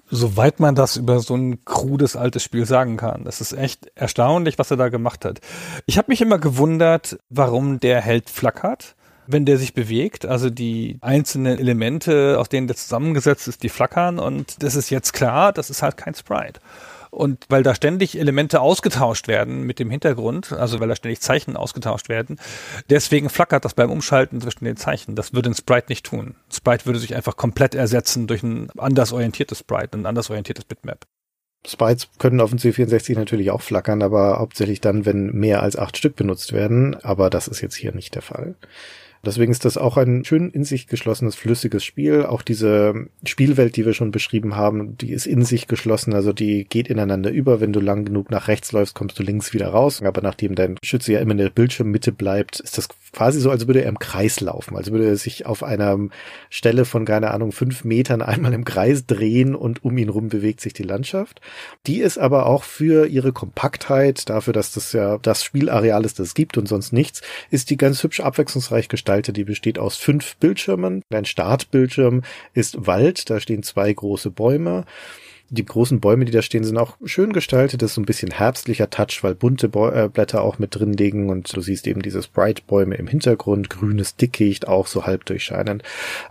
soweit 0.07 0.59
man 0.59 0.75
das 0.75 0.97
über 0.97 1.19
so 1.19 1.35
ein 1.35 1.65
krudes 1.65 2.15
altes 2.15 2.43
Spiel 2.43 2.67
sagen 2.67 2.95
kann. 2.97 3.23
Das 3.23 3.41
ist 3.41 3.53
echt 3.53 3.91
erstaunlich, 3.95 4.59
was 4.59 4.69
er 4.69 4.77
da 4.77 4.89
gemacht 4.89 5.25
hat. 5.25 5.41
Ich 5.87 5.97
habe 5.97 6.11
mich 6.11 6.21
immer 6.21 6.37
gewundert, 6.37 7.17
warum 7.29 7.79
der 7.79 8.01
Held 8.01 8.29
flackert 8.29 8.95
wenn 9.29 9.43
der 9.43 9.57
sich 9.57 9.73
bewegt. 9.73 10.25
Also 10.25 10.49
die 10.49 10.99
einzelnen 11.01 11.59
Elemente, 11.59 12.37
aus 12.39 12.47
denen 12.47 12.67
der 12.67 12.77
zusammengesetzt 12.77 13.49
ist, 13.49 13.61
die 13.61 13.67
flackern 13.67 14.19
und 14.19 14.63
das 14.63 14.75
ist 14.75 14.89
jetzt 14.89 15.11
klar, 15.11 15.51
das 15.51 15.69
ist 15.69 15.83
halt 15.83 15.97
kein 15.97 16.15
Sprite. 16.15 16.61
Und 17.17 17.45
weil 17.49 17.63
da 17.63 17.73
ständig 17.73 18.19
Elemente 18.19 18.61
ausgetauscht 18.61 19.27
werden 19.27 19.63
mit 19.63 19.79
dem 19.79 19.89
Hintergrund, 19.89 20.51
also 20.51 20.79
weil 20.79 20.87
da 20.87 20.95
ständig 20.95 21.19
Zeichen 21.19 21.57
ausgetauscht 21.57 22.09
werden, 22.09 22.39
deswegen 22.91 23.31
flackert 23.31 23.65
das 23.65 23.73
beim 23.73 23.89
Umschalten 23.89 24.39
zwischen 24.39 24.65
den 24.65 24.77
Zeichen. 24.77 25.15
Das 25.15 25.33
würde 25.33 25.49
ein 25.49 25.55
Sprite 25.55 25.87
nicht 25.89 26.05
tun. 26.05 26.35
Sprite 26.53 26.85
würde 26.85 26.99
sich 26.99 27.15
einfach 27.15 27.35
komplett 27.35 27.73
ersetzen 27.73 28.27
durch 28.27 28.43
ein 28.43 28.69
anders 28.77 29.13
orientiertes 29.13 29.57
Sprite, 29.57 29.97
ein 29.97 30.05
anders 30.05 30.29
orientiertes 30.29 30.65
Bitmap. 30.65 31.07
Sprites 31.65 32.07
können 32.19 32.39
auf 32.39 32.51
dem 32.51 32.59
C64 32.59 33.15
natürlich 33.15 33.49
auch 33.49 33.61
flackern, 33.61 34.03
aber 34.03 34.37
hauptsächlich 34.37 34.79
dann, 34.79 35.07
wenn 35.07 35.31
mehr 35.31 35.63
als 35.63 35.75
acht 35.75 35.97
Stück 35.97 36.15
benutzt 36.17 36.53
werden. 36.53 36.95
Aber 37.01 37.31
das 37.31 37.47
ist 37.47 37.61
jetzt 37.61 37.75
hier 37.75 37.95
nicht 37.95 38.13
der 38.13 38.21
Fall. 38.21 38.53
Deswegen 39.27 39.51
ist 39.51 39.65
das 39.65 39.77
auch 39.77 39.97
ein 39.97 40.23
schön 40.23 40.49
in 40.51 40.63
sich 40.63 40.87
geschlossenes, 40.87 41.35
flüssiges 41.35 41.83
Spiel. 41.83 42.25
Auch 42.25 42.41
diese 42.41 43.07
Spielwelt, 43.25 43.75
die 43.75 43.85
wir 43.85 43.93
schon 43.93 44.11
beschrieben 44.11 44.55
haben, 44.55 44.97
die 44.97 45.11
ist 45.11 45.27
in 45.27 45.43
sich 45.43 45.67
geschlossen, 45.67 46.13
also 46.13 46.31
die 46.31 46.63
geht 46.63 46.87
ineinander 46.87 47.29
über. 47.29 47.59
Wenn 47.59 47.73
du 47.73 47.81
lang 47.81 48.05
genug 48.05 48.31
nach 48.31 48.47
rechts 48.47 48.71
läufst, 48.71 48.95
kommst 48.95 49.19
du 49.19 49.23
links 49.23 49.53
wieder 49.53 49.67
raus. 49.67 50.01
Aber 50.01 50.21
nachdem 50.21 50.55
dein 50.55 50.77
Schütze 50.81 51.11
ja 51.11 51.19
immer 51.19 51.33
in 51.33 51.39
der 51.39 51.49
Bildschirmmitte 51.49 52.13
bleibt, 52.13 52.61
ist 52.61 52.77
das 52.77 52.87
quasi 53.17 53.39
so, 53.39 53.49
als 53.49 53.65
würde 53.65 53.81
er 53.81 53.89
im 53.89 53.97
Kreis 53.97 54.41
laufen. 54.41 54.77
Also 54.77 54.91
würde 54.91 55.07
er 55.07 55.17
sich 55.17 55.47
auf 55.47 55.63
einer 55.63 55.97
Stelle 56.51 56.85
von, 56.85 57.03
keine 57.03 57.31
Ahnung, 57.31 57.51
fünf 57.51 57.83
Metern 57.83 58.21
einmal 58.21 58.53
im 58.53 58.63
Kreis 58.63 59.07
drehen 59.07 59.55
und 59.55 59.83
um 59.83 59.97
ihn 59.97 60.09
rum 60.09 60.29
bewegt 60.29 60.61
sich 60.61 60.73
die 60.73 60.83
Landschaft. 60.83 61.41
Die 61.87 61.99
ist 61.99 62.19
aber 62.19 62.45
auch 62.45 62.63
für 62.63 63.07
ihre 63.07 63.33
Kompaktheit, 63.33 64.29
dafür, 64.29 64.53
dass 64.53 64.71
das 64.71 64.93
ja 64.93 65.17
das 65.17 65.43
Spielareal 65.43 66.05
ist, 66.05 66.19
das 66.19 66.27
es 66.27 66.33
gibt 66.35 66.57
und 66.57 66.67
sonst 66.67 66.93
nichts, 66.93 67.21
ist 67.49 67.71
die 67.71 67.77
ganz 67.77 68.03
hübsch 68.03 68.19
abwechslungsreich 68.19 68.87
gestaltet. 68.87 69.35
Die 69.35 69.45
besteht 69.45 69.79
aus 69.79 69.97
fünf 69.97 70.35
Bildschirmen. 70.37 71.01
Ein 71.11 71.25
Startbildschirm 71.25 72.21
ist 72.53 72.85
Wald, 72.85 73.31
da 73.31 73.39
stehen 73.39 73.63
zwei 73.63 73.91
große 73.91 74.29
Bäume. 74.29 74.85
Die 75.49 75.63
großen 75.63 76.01
Bäume, 76.01 76.25
die 76.25 76.33
da 76.33 76.41
stehen, 76.41 76.65
sind 76.65 76.77
auch 76.77 76.97
schön 77.05 77.31
gestaltet. 77.31 77.81
Das 77.81 77.91
ist 77.91 77.95
so 77.95 78.01
ein 78.01 78.05
bisschen 78.05 78.31
herbstlicher 78.31 78.89
Touch, 78.89 79.19
weil 79.21 79.33
bunte 79.33 79.69
Bäu 79.69 79.89
äh, 79.91 80.09
Blätter 80.09 80.41
auch 80.41 80.59
mit 80.59 80.75
drin 80.75 80.91
liegen 80.91 81.29
und 81.29 81.55
du 81.55 81.61
siehst 81.61 81.87
eben 81.87 82.01
diese 82.01 82.21
Sprite-Bäume 82.21 82.95
im 82.95 83.07
Hintergrund, 83.07 83.69
grünes 83.69 84.17
Dickicht, 84.17 84.67
auch 84.67 84.87
so 84.87 85.05
halb 85.05 85.23
durchscheinend. 85.25 85.83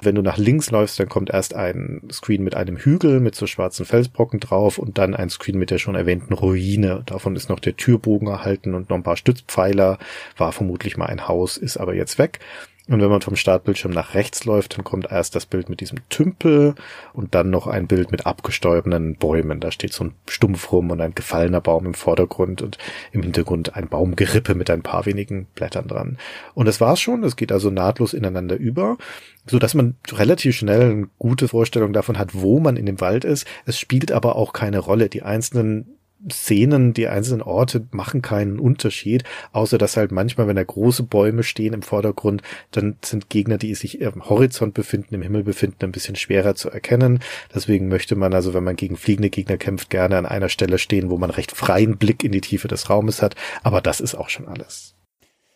Wenn 0.02 0.16
du 0.16 0.22
nach 0.22 0.36
links 0.36 0.70
läufst, 0.70 1.00
dann 1.00 1.08
kommt 1.08 1.30
erst 1.30 1.54
ein 1.54 2.02
Screen 2.12 2.44
mit 2.44 2.56
einem 2.56 2.76
Hügel 2.76 3.20
mit 3.20 3.34
so 3.34 3.46
schwarzen 3.46 3.86
Felsbrocken 3.86 4.40
drauf 4.40 4.76
und 4.76 4.98
dann 4.98 5.14
ein 5.14 5.30
Screen 5.30 5.58
mit 5.58 5.70
der 5.70 5.78
schon 5.78 5.94
erwähnten 5.94 6.34
Ruine. 6.34 7.02
Davon 7.06 7.36
ist 7.36 7.48
noch 7.48 7.60
der 7.60 7.76
Türbogen 7.76 8.28
erhalten 8.28 8.74
und 8.74 8.90
noch 8.90 8.98
ein 8.98 9.02
paar 9.02 9.16
Stützpfeiler. 9.16 9.98
War 10.36 10.52
vermutlich 10.52 10.98
mal 10.98 11.06
ein 11.06 11.26
Haus, 11.26 11.56
ist 11.56 11.78
aber 11.78 11.94
jetzt 11.94 12.18
weg. 12.18 12.40
Und 12.88 13.00
wenn 13.00 13.10
man 13.10 13.20
vom 13.20 13.34
Startbildschirm 13.34 13.90
nach 13.90 14.14
rechts 14.14 14.44
läuft, 14.44 14.76
dann 14.76 14.84
kommt 14.84 15.10
erst 15.10 15.34
das 15.34 15.44
Bild 15.44 15.68
mit 15.68 15.80
diesem 15.80 16.08
Tümpel 16.08 16.76
und 17.12 17.34
dann 17.34 17.50
noch 17.50 17.66
ein 17.66 17.88
Bild 17.88 18.12
mit 18.12 18.26
abgestorbenen 18.26 19.16
Bäumen. 19.16 19.58
Da 19.58 19.72
steht 19.72 19.92
so 19.92 20.04
ein 20.04 20.14
Stumpf 20.28 20.70
rum 20.70 20.90
und 20.92 21.00
ein 21.00 21.14
gefallener 21.14 21.60
Baum 21.60 21.86
im 21.86 21.94
Vordergrund 21.94 22.62
und 22.62 22.78
im 23.10 23.22
Hintergrund 23.22 23.74
ein 23.74 23.88
Baumgerippe 23.88 24.54
mit 24.54 24.70
ein 24.70 24.82
paar 24.82 25.04
wenigen 25.04 25.46
Blättern 25.56 25.88
dran. 25.88 26.18
Und 26.54 26.66
das 26.66 26.80
war's 26.80 27.00
schon. 27.00 27.24
Es 27.24 27.34
geht 27.34 27.50
also 27.50 27.70
nahtlos 27.70 28.14
ineinander 28.14 28.56
über, 28.56 28.98
so 29.46 29.58
dass 29.58 29.74
man 29.74 29.96
relativ 30.12 30.54
schnell 30.54 30.82
eine 30.82 31.08
gute 31.18 31.48
Vorstellung 31.48 31.92
davon 31.92 32.18
hat, 32.18 32.34
wo 32.34 32.60
man 32.60 32.76
in 32.76 32.86
dem 32.86 33.00
Wald 33.00 33.24
ist. 33.24 33.48
Es 33.64 33.80
spielt 33.80 34.12
aber 34.12 34.36
auch 34.36 34.52
keine 34.52 34.78
Rolle. 34.78 35.08
Die 35.08 35.22
einzelnen 35.22 35.95
Szenen, 36.30 36.92
die 36.92 37.08
einzelnen 37.08 37.42
Orte 37.42 37.86
machen 37.90 38.22
keinen 38.22 38.58
Unterschied, 38.58 39.24
außer 39.52 39.78
dass 39.78 39.96
halt 39.96 40.12
manchmal, 40.12 40.48
wenn 40.48 40.56
da 40.56 40.64
große 40.64 41.04
Bäume 41.04 41.42
stehen 41.42 41.72
im 41.72 41.82
Vordergrund, 41.82 42.42
dann 42.70 42.96
sind 43.04 43.28
Gegner, 43.28 43.58
die 43.58 43.74
sich 43.74 44.04
am 44.06 44.28
Horizont 44.28 44.74
befinden, 44.74 45.14
im 45.14 45.22
Himmel 45.22 45.44
befinden, 45.44 45.84
ein 45.84 45.92
bisschen 45.92 46.16
schwerer 46.16 46.54
zu 46.54 46.70
erkennen. 46.70 47.20
Deswegen 47.54 47.88
möchte 47.88 48.16
man 48.16 48.34
also, 48.34 48.54
wenn 48.54 48.64
man 48.64 48.76
gegen 48.76 48.96
fliegende 48.96 49.30
Gegner 49.30 49.56
kämpft, 49.56 49.90
gerne 49.90 50.16
an 50.18 50.26
einer 50.26 50.48
Stelle 50.48 50.78
stehen, 50.78 51.10
wo 51.10 51.18
man 51.18 51.30
recht 51.30 51.52
freien 51.52 51.96
Blick 51.96 52.24
in 52.24 52.32
die 52.32 52.40
Tiefe 52.40 52.68
des 52.68 52.90
Raumes 52.90 53.22
hat. 53.22 53.34
Aber 53.62 53.80
das 53.80 54.00
ist 54.00 54.14
auch 54.14 54.28
schon 54.28 54.48
alles. 54.48 54.96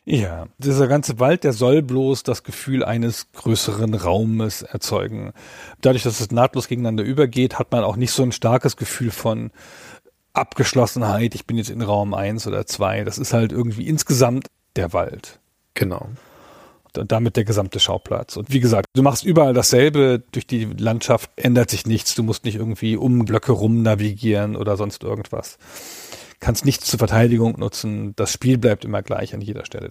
Ja, 0.07 0.47
dieser 0.59 0.89
ganze 0.89 1.21
Wald, 1.21 1.45
der 1.45 1.53
soll 1.53 1.83
bloß 1.83 2.23
das 2.23 2.43
Gefühl 2.43 2.83
eines 2.83 3.31
größeren 3.33 3.95
Raumes 3.95 4.63
erzeugen. 4.63 5.33
Dadurch, 5.83 6.03
dass 6.03 6.21
es 6.21 6.33
nahtlos 6.33 6.69
gegeneinander 6.69 7.05
übergeht, 7.05 7.59
hat 7.59 7.71
man 7.71 7.85
auch 7.85 7.97
nicht 7.97 8.11
so 8.11 8.23
ein 8.23 8.33
starkes 8.33 8.77
Gefühl 8.77 9.11
von 9.11 9.51
Abgeschlossenheit, 10.33 11.35
ich 11.35 11.47
bin 11.47 11.57
jetzt 11.57 11.71
in 11.71 11.83
Raum 11.83 12.15
eins 12.15 12.47
oder 12.47 12.67
zwei. 12.67 13.05
Das 13.05 13.19
ist 13.19 13.33
halt 13.33 13.53
irgendwie 13.53 13.87
insgesamt 13.87 14.47
der 14.77 14.93
Wald. 14.93 15.41
Genau. 15.75 16.09
Und 16.97 17.13
damit 17.13 17.37
der 17.37 17.45
gesamte 17.45 17.79
Schauplatz. 17.79 18.37
Und 18.37 18.53
wie 18.53 18.61
gesagt, 18.61 18.87
du 18.95 19.03
machst 19.03 19.25
überall 19.25 19.55
dasselbe, 19.55 20.23
durch 20.33 20.47
die 20.47 20.65
Landschaft 20.65 21.31
ändert 21.37 21.71
sich 21.71 21.87
nichts. 21.87 22.15
Du 22.15 22.23
musst 22.23 22.45
nicht 22.45 22.57
irgendwie 22.57 22.97
um 22.97 23.25
Blöcke 23.25 23.53
rum 23.53 23.83
navigieren 23.83 24.57
oder 24.57 24.77
sonst 24.77 25.05
irgendwas. 25.05 25.59
Kannst 26.41 26.65
nichts 26.65 26.87
zur 26.87 26.99
Verteidigung 26.99 27.59
nutzen. 27.59 28.15
Das 28.17 28.33
Spiel 28.33 28.59
bleibt 28.59 28.85
immer 28.85 29.03
gleich 29.03 29.35
an 29.35 29.41
jeder 29.41 29.65
Stelle. 29.65 29.91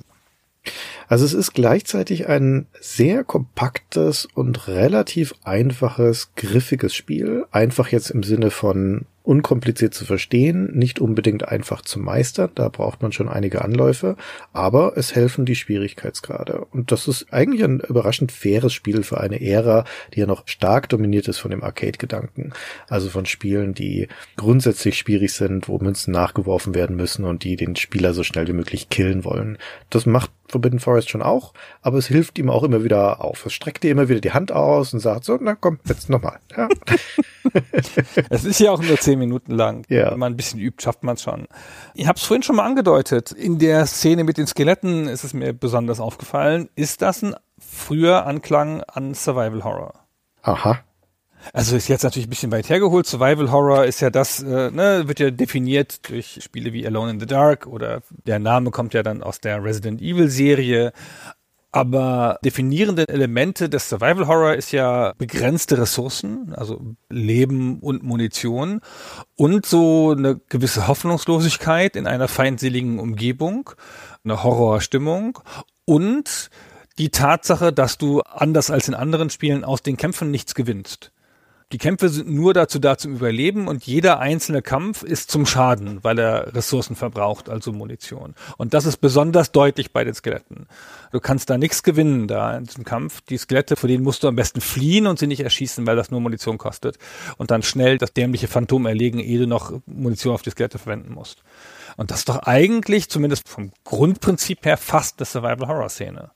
Also 1.07 1.26
es 1.26 1.34
ist 1.34 1.53
gleichzeitig 1.53 2.28
ein 2.28 2.68
sehr 2.80 3.24
kompaktes 3.24 4.28
und 4.34 4.68
relativ 4.68 5.34
einfaches, 5.44 6.36
griffiges 6.36 6.94
Spiel. 6.94 7.45
Einfach 7.52 7.90
jetzt 7.90 8.10
im 8.10 8.24
Sinne 8.24 8.52
von 8.52 9.06
unkompliziert 9.30 9.94
zu 9.94 10.06
verstehen, 10.06 10.72
nicht 10.74 11.00
unbedingt 11.00 11.48
einfach 11.48 11.84
zu 11.84 12.00
meistern, 12.00 12.50
da 12.56 12.68
braucht 12.68 13.04
man 13.04 13.12
schon 13.12 13.30
einige 13.30 13.64
Anläufe, 13.64 14.16
aber 14.54 14.94
es 14.96 15.14
helfen 15.14 15.46
die 15.46 15.56
Schwierigkeitsgrade. 15.56 16.66
Und 16.72 16.92
das 16.92 17.08
ist 17.08 17.32
eigentlich 17.32 17.64
ein 17.64 17.80
überraschend 17.80 18.32
faires 18.32 18.74
Spiel 18.74 19.04
für 19.04 19.20
eine 19.20 19.40
Ära, 19.40 19.86
die 20.16 20.22
ja 20.22 20.26
noch 20.26 20.48
stark 20.48 20.90
dominiert 20.90 21.28
ist 21.28 21.38
von 21.38 21.52
dem 21.52 21.64
Arcade-Gedanken. 21.64 22.54
Also 22.88 23.12
von 23.12 23.28
Spielen, 23.28 23.76
die 23.76 24.08
grundsätzlich 24.36 24.98
schwierig 24.98 25.32
sind, 25.34 25.68
wo 25.68 25.78
Münzen 25.78 26.12
nachgeworfen 26.12 26.74
werden 26.74 26.96
müssen 26.96 27.24
und 27.24 27.44
die 27.44 27.56
den 27.56 27.76
Spieler 27.76 28.16
so 28.16 28.24
schnell 28.24 28.48
wie 28.48 28.54
möglich 28.54 28.90
killen 28.90 29.26
wollen. 29.26 29.60
Das 29.92 30.08
macht 30.08 30.32
Forbidden 30.50 30.80
Forest 30.80 31.10
schon 31.10 31.22
auch, 31.22 31.54
aber 31.82 31.98
es 31.98 32.08
hilft 32.08 32.38
ihm 32.40 32.50
auch 32.50 32.64
immer 32.64 32.84
wieder 32.84 33.24
auf. 33.24 33.46
Es 33.46 33.54
streckt 33.54 33.84
dir 33.84 33.92
immer 33.92 34.10
wieder 34.10 34.20
die 34.20 34.32
Hand 34.32 34.52
aus 34.52 34.94
und 34.94 35.00
sagt 35.00 35.24
so, 35.24 35.38
na 35.40 35.56
komm, 35.56 35.80
jetzt 35.86 36.10
nochmal. 36.10 36.40
Ja. 36.56 36.68
es 38.30 38.46
ist 38.46 38.60
ja 38.60 38.72
auch 38.72 38.82
nur 38.82 38.98
zehn 38.98 39.20
Minuten 39.20 39.54
lang. 39.54 39.86
Ja. 39.90 40.12
Wenn 40.12 40.20
man 40.20 40.34
ein 40.34 40.38
bisschen 40.38 40.60
übt, 40.60 40.84
schafft 40.84 41.04
man 41.04 41.16
es 41.16 41.24
schon. 41.24 41.48
Ich 41.94 42.08
habe 42.08 42.18
es 42.18 42.24
vorhin 42.24 42.44
schon 42.44 42.56
mal 42.56 42.66
angedeutet. 42.66 43.32
In 43.32 43.60
der 43.60 43.86
Szene 43.86 44.24
mit 44.24 44.38
den 44.38 44.48
Skeletten 44.48 45.08
ist 45.08 45.24
es 45.24 45.34
mir 45.34 45.54
besonders 45.54 46.00
aufgefallen. 46.00 46.70
Ist 46.76 47.02
das 47.02 47.22
ein 47.22 47.36
früher 47.58 48.26
Anklang 48.26 48.84
an 48.84 49.14
Survival 49.14 49.64
Horror? 49.64 49.94
Aha. 50.42 50.80
Also 51.53 51.76
ist 51.76 51.88
jetzt 51.88 52.03
natürlich 52.03 52.28
ein 52.28 52.30
bisschen 52.32 52.52
weit 52.52 52.70
hergeholt. 52.70 53.06
Survival 53.06 53.52
Horror 53.52 53.86
ist 53.86 54.02
ja 54.02 54.10
das, 54.10 54.41
äh, 54.41 54.72
ne, 54.72 55.03
wird 55.07 55.20
ja 55.20 55.32
definiert 55.32 56.10
durch 56.10 56.40
Spiele 56.41 56.74
wie 56.74 56.86
Alone 56.86 57.11
in 57.11 57.20
the 57.20 57.26
Dark 57.26 57.66
oder 57.68 58.02
der 58.26 58.40
Name 58.40 58.72
kommt 58.72 58.94
ja 58.94 59.03
dann 59.03 59.24
aus 59.24 59.40
der 59.40 59.64
Resident 59.64 60.02
Evil 60.02 60.30
Serie. 60.30 60.91
Aber 61.72 62.40
definierende 62.44 63.07
Elemente 63.07 63.70
des 63.70 63.90
Survival 63.90 64.26
Horror 64.26 64.56
ist 64.56 64.72
ja 64.72 65.14
begrenzte 65.20 65.78
Ressourcen, 65.78 66.52
also 66.56 66.95
Leben 67.10 67.80
und 67.80 68.02
Munition 68.02 68.82
und 69.36 69.68
so 69.68 70.16
eine 70.18 70.41
gewisse 70.49 70.88
Hoffnungslosigkeit 70.88 71.95
in 71.95 72.07
einer 72.07 72.28
feindseligen 72.28 72.98
Umgebung, 72.98 73.70
eine 74.24 74.41
Horrorstimmung 74.41 75.38
und 75.86 76.49
die 76.98 77.10
Tatsache, 77.10 77.72
dass 77.72 77.99
du 77.99 78.22
anders 78.22 78.72
als 78.72 78.88
in 78.88 78.95
anderen 78.95 79.30
Spielen 79.30 79.64
aus 79.64 79.84
den 79.84 79.95
Kämpfen 79.95 80.32
nichts 80.32 80.56
gewinnst. 80.56 81.11
Die 81.72 81.78
Kämpfe 81.78 82.10
sind 82.10 82.28
nur 82.28 82.56
dazu 82.56 82.80
da 82.80 82.98
zum 82.98 83.14
Überleben 83.14 83.68
und 83.68 83.86
jeder 83.86 84.20
einzelne 84.20 84.64
Kampf 84.64 85.04
ist 85.04 85.30
zum 85.30 85.46
Schaden, 85.46 86.04
weil 86.04 86.18
er 86.18 86.56
Ressourcen 86.56 86.96
verbraucht, 86.96 87.48
also 87.48 87.72
Munition. 87.72 88.34
Und 88.58 88.74
das 88.74 88.86
ist 88.86 88.98
besonders 88.98 89.52
deutlich 89.52 89.94
bei 89.94 90.04
den 90.04 90.16
Skeletten. 90.16 90.66
Du 91.12 91.20
kannst 91.20 91.48
da 91.52 91.60
nichts 91.60 91.84
gewinnen 91.84 92.28
da 92.28 92.58
in 92.58 92.64
diesem 92.64 92.86
Kampf. 92.86 93.22
Die 93.22 93.38
Skelette, 93.38 93.76
vor 93.76 93.88
denen 93.88 94.04
musst 94.04 94.24
du 94.24 94.28
am 94.28 94.36
besten 94.36 94.62
fliehen 94.62 95.06
und 95.06 95.20
sie 95.20 95.28
nicht 95.28 95.41
erschießen, 95.41 95.86
weil 95.86 95.96
das 95.96 96.10
nur 96.10 96.22
Munition 96.22 96.58
kostet. 96.58 96.98
Und 97.38 97.52
dann 97.52 97.62
schnell 97.62 98.00
das 98.00 98.14
dämliche 98.14 98.48
Phantom 98.48 98.88
erlegen, 98.88 99.20
ehe 99.20 99.38
du 99.38 99.46
noch 99.46 99.72
Munition 99.86 100.34
auf 100.34 100.41
die 100.41 100.50
Skelette 100.50 100.80
verwenden 100.80 101.14
musst. 101.14 101.44
Und 101.98 102.10
das 102.10 102.20
ist 102.20 102.30
doch 102.30 102.40
eigentlich, 102.40 103.10
zumindest 103.10 103.48
vom 103.48 103.74
Grundprinzip 103.84 104.66
her, 104.66 104.78
fast 104.78 105.20
eine 105.20 105.26
Survival-Horror-Szene. 105.28 106.32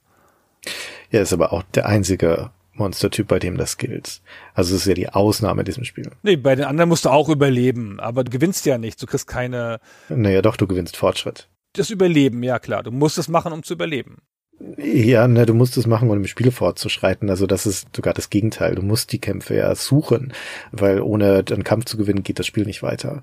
Ja, 1.10 1.22
ist 1.22 1.34
aber 1.34 1.54
auch 1.54 1.64
der 1.74 1.88
einzige 1.88 2.52
Monstertyp, 2.74 3.28
bei 3.28 3.40
dem 3.40 3.58
das 3.58 3.78
gilt. 3.78 4.22
Also 4.54 4.76
es 4.76 4.82
ist 4.82 4.88
ja 4.88 4.94
die 4.94 5.10
Ausnahme 5.10 5.62
in 5.62 5.66
diesem 5.66 5.84
Spiel. 5.84 6.12
Nee, 6.24 6.36
bei 6.36 6.56
den 6.56 6.66
anderen 6.66 6.90
musst 6.90 7.06
du 7.06 7.10
auch 7.10 7.30
überleben, 7.30 8.00
aber 8.00 8.24
du 8.24 8.32
gewinnst 8.32 8.66
ja 8.66 8.78
nichts. 8.78 9.00
Du 9.00 9.08
kriegst 9.08 9.28
keine. 9.28 9.80
Naja, 10.10 10.42
doch, 10.42 10.58
du 10.58 10.68
gewinnst 10.68 10.98
Fortschritt. 10.98 11.50
Das 11.74 11.90
Überleben, 11.90 12.44
ja 12.44 12.60
klar. 12.60 12.84
Du 12.84 12.92
musst 12.92 13.18
es 13.18 13.28
machen, 13.28 13.52
um 13.52 13.64
zu 13.64 13.74
überleben. 13.74 14.18
Ja, 14.78 15.28
ne, 15.28 15.46
du 15.46 15.54
musst 15.54 15.76
es 15.78 15.88
machen, 15.88 16.10
um 16.10 16.18
im 16.18 16.28
Spiel 16.28 16.52
fortzuschreiten. 16.52 17.30
Also 17.30 17.48
das 17.48 17.66
ist 17.66 17.88
sogar 17.96 18.14
das 18.14 18.30
Gegenteil. 18.30 18.76
Du 18.76 18.82
musst 18.82 19.12
die 19.12 19.20
Kämpfe 19.20 19.56
ja 19.56 19.74
suchen, 19.76 20.34
weil 20.72 21.02
ohne 21.02 21.44
einen 21.50 21.64
Kampf 21.64 21.86
zu 21.86 21.98
gewinnen 21.98 22.24
geht 22.24 22.40
das 22.40 22.46
Spiel 22.46 22.66
nicht 22.66 22.84
weiter. 22.84 23.22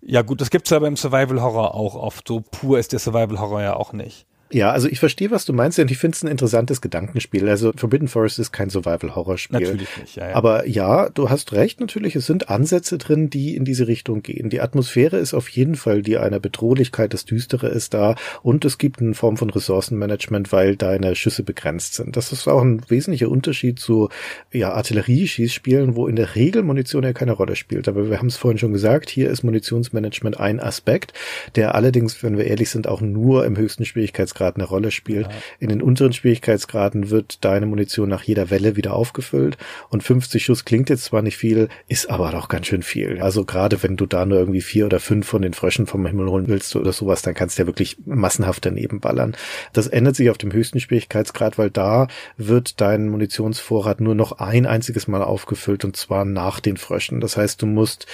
Ja 0.00 0.22
gut, 0.22 0.40
das 0.40 0.50
gibt's 0.50 0.70
ja 0.70 0.78
beim 0.78 0.96
Survival 0.96 1.42
Horror 1.42 1.74
auch 1.74 1.94
oft. 1.94 2.26
So 2.26 2.40
pur 2.40 2.78
ist 2.78 2.92
der 2.92 3.00
Survival 3.00 3.38
Horror 3.38 3.62
ja 3.62 3.74
auch 3.74 3.92
nicht. 3.92 4.26
Ja, 4.50 4.70
also 4.70 4.88
ich 4.88 4.98
verstehe, 4.98 5.30
was 5.30 5.44
du 5.44 5.52
meinst 5.52 5.78
und 5.78 5.90
ich 5.90 5.98
finde 5.98 6.16
es 6.16 6.22
ein 6.22 6.28
interessantes 6.28 6.80
Gedankenspiel. 6.80 7.48
Also 7.48 7.72
Forbidden 7.76 8.08
Forest 8.08 8.38
ist 8.38 8.50
kein 8.50 8.70
Survival-Horror-Spiel. 8.70 9.60
Natürlich 9.60 9.88
nicht, 10.00 10.16
ja, 10.16 10.30
ja. 10.30 10.34
Aber 10.34 10.66
ja, 10.66 11.10
du 11.10 11.28
hast 11.28 11.52
recht, 11.52 11.80
natürlich, 11.80 12.16
es 12.16 12.26
sind 12.26 12.48
Ansätze 12.48 12.96
drin, 12.96 13.28
die 13.28 13.56
in 13.56 13.66
diese 13.66 13.88
Richtung 13.88 14.22
gehen. 14.22 14.48
Die 14.48 14.62
Atmosphäre 14.62 15.18
ist 15.18 15.34
auf 15.34 15.50
jeden 15.50 15.74
Fall 15.74 16.00
die 16.00 16.16
einer 16.16 16.40
Bedrohlichkeit, 16.40 17.12
das 17.12 17.26
Düstere 17.26 17.68
ist 17.68 17.92
da 17.92 18.14
und 18.42 18.64
es 18.64 18.78
gibt 18.78 19.00
eine 19.00 19.14
Form 19.14 19.36
von 19.36 19.50
Ressourcenmanagement, 19.50 20.50
weil 20.50 20.76
deine 20.76 21.14
Schüsse 21.14 21.42
begrenzt 21.42 21.94
sind. 21.94 22.16
Das 22.16 22.32
ist 22.32 22.48
auch 22.48 22.62
ein 22.62 22.80
wesentlicher 22.88 23.28
Unterschied 23.28 23.78
zu 23.78 24.08
ja, 24.50 24.72
Artillerieschießspielen, 24.72 25.94
wo 25.94 26.06
in 26.06 26.16
der 26.16 26.34
Regel 26.36 26.62
Munition 26.62 27.04
ja 27.04 27.12
keine 27.12 27.32
Rolle 27.32 27.54
spielt. 27.54 27.86
Aber 27.86 28.08
wir 28.08 28.18
haben 28.18 28.28
es 28.28 28.38
vorhin 28.38 28.58
schon 28.58 28.72
gesagt, 28.72 29.10
hier 29.10 29.28
ist 29.28 29.42
Munitionsmanagement 29.42 30.40
ein 30.40 30.58
Aspekt, 30.58 31.12
der 31.54 31.74
allerdings, 31.74 32.22
wenn 32.22 32.38
wir 32.38 32.46
ehrlich 32.46 32.70
sind, 32.70 32.86
auch 32.86 33.02
nur 33.02 33.44
im 33.44 33.58
höchsten 33.58 33.84
Schwierigkeitsgrad 33.84 34.37
Schwierigkeitsgrad 34.38 34.56
eine 34.56 34.64
Rolle 34.64 34.90
spielt. 34.90 35.26
Ja. 35.26 35.32
In 35.58 35.68
den 35.68 35.82
unteren 35.82 36.12
Schwierigkeitsgraden 36.12 37.10
wird 37.10 37.44
deine 37.44 37.66
Munition 37.66 38.08
nach 38.08 38.22
jeder 38.22 38.50
Welle 38.50 38.76
wieder 38.76 38.94
aufgefüllt 38.94 39.58
und 39.90 40.02
50 40.02 40.44
Schuss 40.44 40.64
klingt 40.64 40.88
jetzt 40.90 41.04
zwar 41.04 41.22
nicht 41.22 41.36
viel, 41.36 41.68
ist 41.88 42.10
aber 42.10 42.30
doch 42.30 42.48
ganz 42.48 42.66
schön 42.66 42.82
viel. 42.82 43.20
Also 43.20 43.44
gerade 43.44 43.82
wenn 43.82 43.96
du 43.96 44.06
da 44.06 44.24
nur 44.24 44.38
irgendwie 44.38 44.60
vier 44.60 44.86
oder 44.86 45.00
fünf 45.00 45.26
von 45.26 45.42
den 45.42 45.54
Fröschen 45.54 45.86
vom 45.86 46.06
Himmel 46.06 46.28
holen 46.28 46.48
willst 46.48 46.74
oder 46.76 46.92
sowas, 46.92 47.22
dann 47.22 47.34
kannst 47.34 47.58
du 47.58 47.62
ja 47.62 47.66
wirklich 47.66 47.98
massenhaft 48.06 48.64
daneben 48.64 49.00
ballern. 49.00 49.36
Das 49.72 49.86
ändert 49.86 50.16
sich 50.16 50.30
auf 50.30 50.38
dem 50.38 50.52
höchsten 50.52 50.80
Schwierigkeitsgrad, 50.80 51.58
weil 51.58 51.70
da 51.70 52.08
wird 52.36 52.80
dein 52.80 53.08
Munitionsvorrat 53.08 54.00
nur 54.00 54.14
noch 54.14 54.32
ein 54.38 54.66
einziges 54.66 55.08
Mal 55.08 55.22
aufgefüllt 55.22 55.84
und 55.84 55.96
zwar 55.96 56.24
nach 56.24 56.60
den 56.60 56.76
Fröschen. 56.76 57.20
Das 57.20 57.36
heißt, 57.36 57.60
du 57.62 57.66
musst 57.66 58.06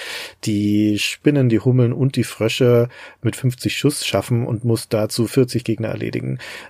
die 0.43 0.97
Spinnen, 0.99 1.49
die 1.49 1.59
Hummeln 1.59 1.93
und 1.93 2.15
die 2.15 2.23
Frösche 2.23 2.89
mit 3.21 3.35
50 3.35 3.75
Schuss 3.77 4.05
schaffen 4.05 4.45
und 4.45 4.63
musst 4.63 4.93
dazu 4.93 5.27
40 5.35 5.63
Gegner 5.65 5.89
erledigen. 5.89 6.14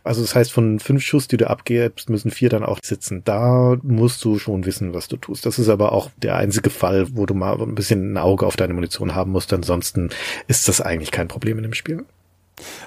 Also 0.04 0.22
das 0.22 0.36
heißt, 0.36 0.52
von 0.52 0.80
fünf 0.80 1.04
Schuss, 1.04 1.28
die 1.28 1.38
du 1.38 1.50
abgibst, 1.50 2.10
müssen 2.10 2.32
vier 2.32 2.50
dann 2.50 2.64
auch 2.64 2.80
sitzen. 2.84 3.24
Da 3.24 3.78
musst 3.84 4.24
du 4.24 4.40
schon 4.40 4.66
wissen, 4.66 4.94
was 4.94 5.08
du 5.08 5.18
tust. 5.18 5.46
Das 5.46 5.60
ist 5.60 5.70
aber 5.70 5.92
auch 5.92 6.10
der 6.18 6.36
einzige 6.36 6.70
Fall, 6.70 7.08
wo 7.16 7.26
du 7.26 7.34
mal 7.34 7.60
ein 7.62 7.76
bisschen 7.76 8.14
ein 8.14 8.18
Auge 8.18 8.46
auf 8.46 8.56
deine 8.56 8.74
Munition 8.74 9.16
haben 9.16 9.32
musst. 9.32 9.54
Ansonsten 9.54 10.10
ist 10.48 10.68
das 10.68 10.82
eigentlich 10.82 11.12
kein 11.12 11.28
Problem 11.28 11.58
in 11.58 11.64
dem 11.64 11.74
Spiel. 11.74 12.06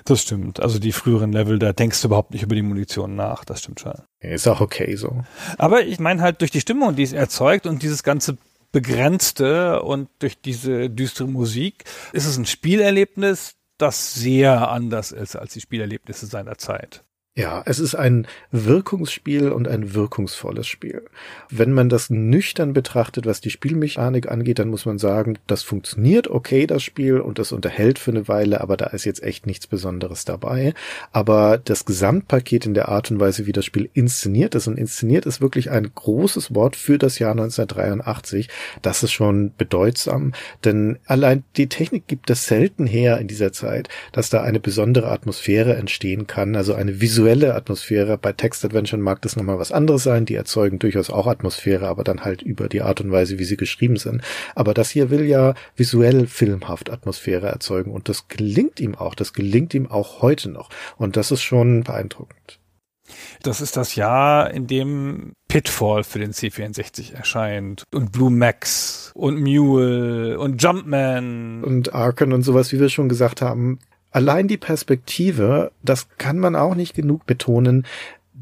Das 0.04 0.22
stimmt. 0.22 0.60
Also 0.60 0.78
die 0.78 0.92
früheren 0.92 1.32
Level, 1.32 1.58
da 1.58 1.72
denkst 1.72 2.00
du 2.00 2.08
überhaupt 2.08 2.32
nicht 2.32 2.42
über 2.42 2.54
die 2.54 2.62
Munition 2.62 3.16
nach. 3.16 3.44
Das 3.44 3.60
stimmt 3.60 3.80
schon. 3.80 3.92
Ist 4.20 4.48
auch 4.48 4.60
okay 4.60 4.96
so. 4.96 5.24
Aber 5.58 5.84
ich 5.84 5.98
meine 5.98 6.22
halt 6.22 6.40
durch 6.40 6.50
die 6.50 6.60
Stimmung, 6.60 6.96
die 6.96 7.02
es 7.02 7.12
erzeugt 7.12 7.66
und 7.66 7.82
dieses 7.82 8.02
ganze 8.02 8.38
Begrenzte 8.72 9.82
und 9.82 10.08
durch 10.18 10.40
diese 10.40 10.90
düstere 10.90 11.28
Musik 11.28 11.84
ist 12.12 12.26
es 12.26 12.36
ein 12.36 12.46
Spielerlebnis, 12.46 13.54
das 13.78 14.14
sehr 14.14 14.68
anders 14.70 15.12
ist 15.12 15.36
als 15.36 15.54
die 15.54 15.60
Spielerlebnisse 15.60 16.26
seiner 16.26 16.58
Zeit. 16.58 17.04
Ja, 17.38 17.62
es 17.66 17.78
ist 17.78 17.94
ein 17.94 18.26
Wirkungsspiel 18.50 19.52
und 19.52 19.68
ein 19.68 19.94
wirkungsvolles 19.94 20.66
Spiel. 20.66 21.04
Wenn 21.48 21.70
man 21.70 21.88
das 21.88 22.10
nüchtern 22.10 22.72
betrachtet, 22.72 23.26
was 23.26 23.40
die 23.40 23.50
Spielmechanik 23.50 24.28
angeht, 24.28 24.58
dann 24.58 24.70
muss 24.70 24.86
man 24.86 24.98
sagen, 24.98 25.38
das 25.46 25.62
funktioniert 25.62 26.26
okay, 26.26 26.66
das 26.66 26.82
Spiel, 26.82 27.20
und 27.20 27.38
das 27.38 27.52
unterhält 27.52 28.00
für 28.00 28.10
eine 28.10 28.26
Weile, 28.26 28.60
aber 28.60 28.76
da 28.76 28.86
ist 28.86 29.04
jetzt 29.04 29.22
echt 29.22 29.46
nichts 29.46 29.68
Besonderes 29.68 30.24
dabei. 30.24 30.74
Aber 31.12 31.58
das 31.58 31.84
Gesamtpaket 31.84 32.66
in 32.66 32.74
der 32.74 32.88
Art 32.88 33.12
und 33.12 33.20
Weise, 33.20 33.46
wie 33.46 33.52
das 33.52 33.64
Spiel 33.64 33.88
inszeniert 33.94 34.56
ist, 34.56 34.66
und 34.66 34.76
inszeniert 34.76 35.24
ist 35.24 35.40
wirklich 35.40 35.70
ein 35.70 35.92
großes 35.94 36.56
Wort 36.56 36.74
für 36.74 36.98
das 36.98 37.20
Jahr 37.20 37.30
1983, 37.30 38.48
das 38.82 39.04
ist 39.04 39.12
schon 39.12 39.52
bedeutsam, 39.56 40.32
denn 40.64 40.98
allein 41.06 41.44
die 41.56 41.68
Technik 41.68 42.08
gibt 42.08 42.30
es 42.30 42.46
selten 42.46 42.88
her 42.88 43.18
in 43.18 43.28
dieser 43.28 43.52
Zeit, 43.52 43.88
dass 44.10 44.28
da 44.28 44.42
eine 44.42 44.58
besondere 44.58 45.12
Atmosphäre 45.12 45.76
entstehen 45.76 46.26
kann, 46.26 46.56
also 46.56 46.74
eine 46.74 47.00
visuelle 47.00 47.27
visuelle 47.28 47.54
Atmosphäre. 47.54 48.16
Bei 48.16 48.32
Text-Adventure 48.32 49.00
mag 49.00 49.20
das 49.20 49.36
nochmal 49.36 49.58
was 49.58 49.70
anderes 49.70 50.02
sein. 50.02 50.24
Die 50.24 50.34
erzeugen 50.34 50.78
durchaus 50.78 51.10
auch 51.10 51.26
Atmosphäre, 51.26 51.86
aber 51.86 52.02
dann 52.02 52.24
halt 52.24 52.40
über 52.40 52.68
die 52.68 52.80
Art 52.80 53.02
und 53.02 53.12
Weise, 53.12 53.38
wie 53.38 53.44
sie 53.44 53.58
geschrieben 53.58 53.96
sind. 53.96 54.22
Aber 54.54 54.72
das 54.72 54.90
hier 54.90 55.10
will 55.10 55.24
ja 55.24 55.54
visuell 55.76 56.26
filmhaft 56.26 56.90
Atmosphäre 56.90 57.48
erzeugen 57.48 57.92
und 57.92 58.08
das 58.08 58.28
gelingt 58.28 58.80
ihm 58.80 58.94
auch. 58.94 59.14
Das 59.14 59.34
gelingt 59.34 59.74
ihm 59.74 59.90
auch 59.90 60.22
heute 60.22 60.48
noch. 60.48 60.70
Und 60.96 61.16
das 61.16 61.30
ist 61.30 61.42
schon 61.42 61.84
beeindruckend. 61.84 62.60
Das 63.42 63.60
ist 63.60 63.76
das 63.76 63.94
Jahr, 63.94 64.50
in 64.50 64.66
dem 64.66 65.32
Pitfall 65.48 66.04
für 66.04 66.18
den 66.18 66.32
C64 66.32 67.14
erscheint 67.14 67.84
und 67.94 68.12
Blue 68.12 68.30
Max 68.30 69.12
und 69.14 69.40
Mule 69.40 70.38
und 70.38 70.62
Jumpman 70.62 71.64
und 71.64 71.94
Arken 71.94 72.32
und 72.32 72.42
sowas, 72.42 72.72
wie 72.72 72.80
wir 72.80 72.90
schon 72.90 73.08
gesagt 73.08 73.40
haben, 73.40 73.78
allein 74.10 74.48
die 74.48 74.56
Perspektive, 74.56 75.72
das 75.82 76.08
kann 76.18 76.38
man 76.38 76.56
auch 76.56 76.74
nicht 76.74 76.94
genug 76.94 77.26
betonen, 77.26 77.86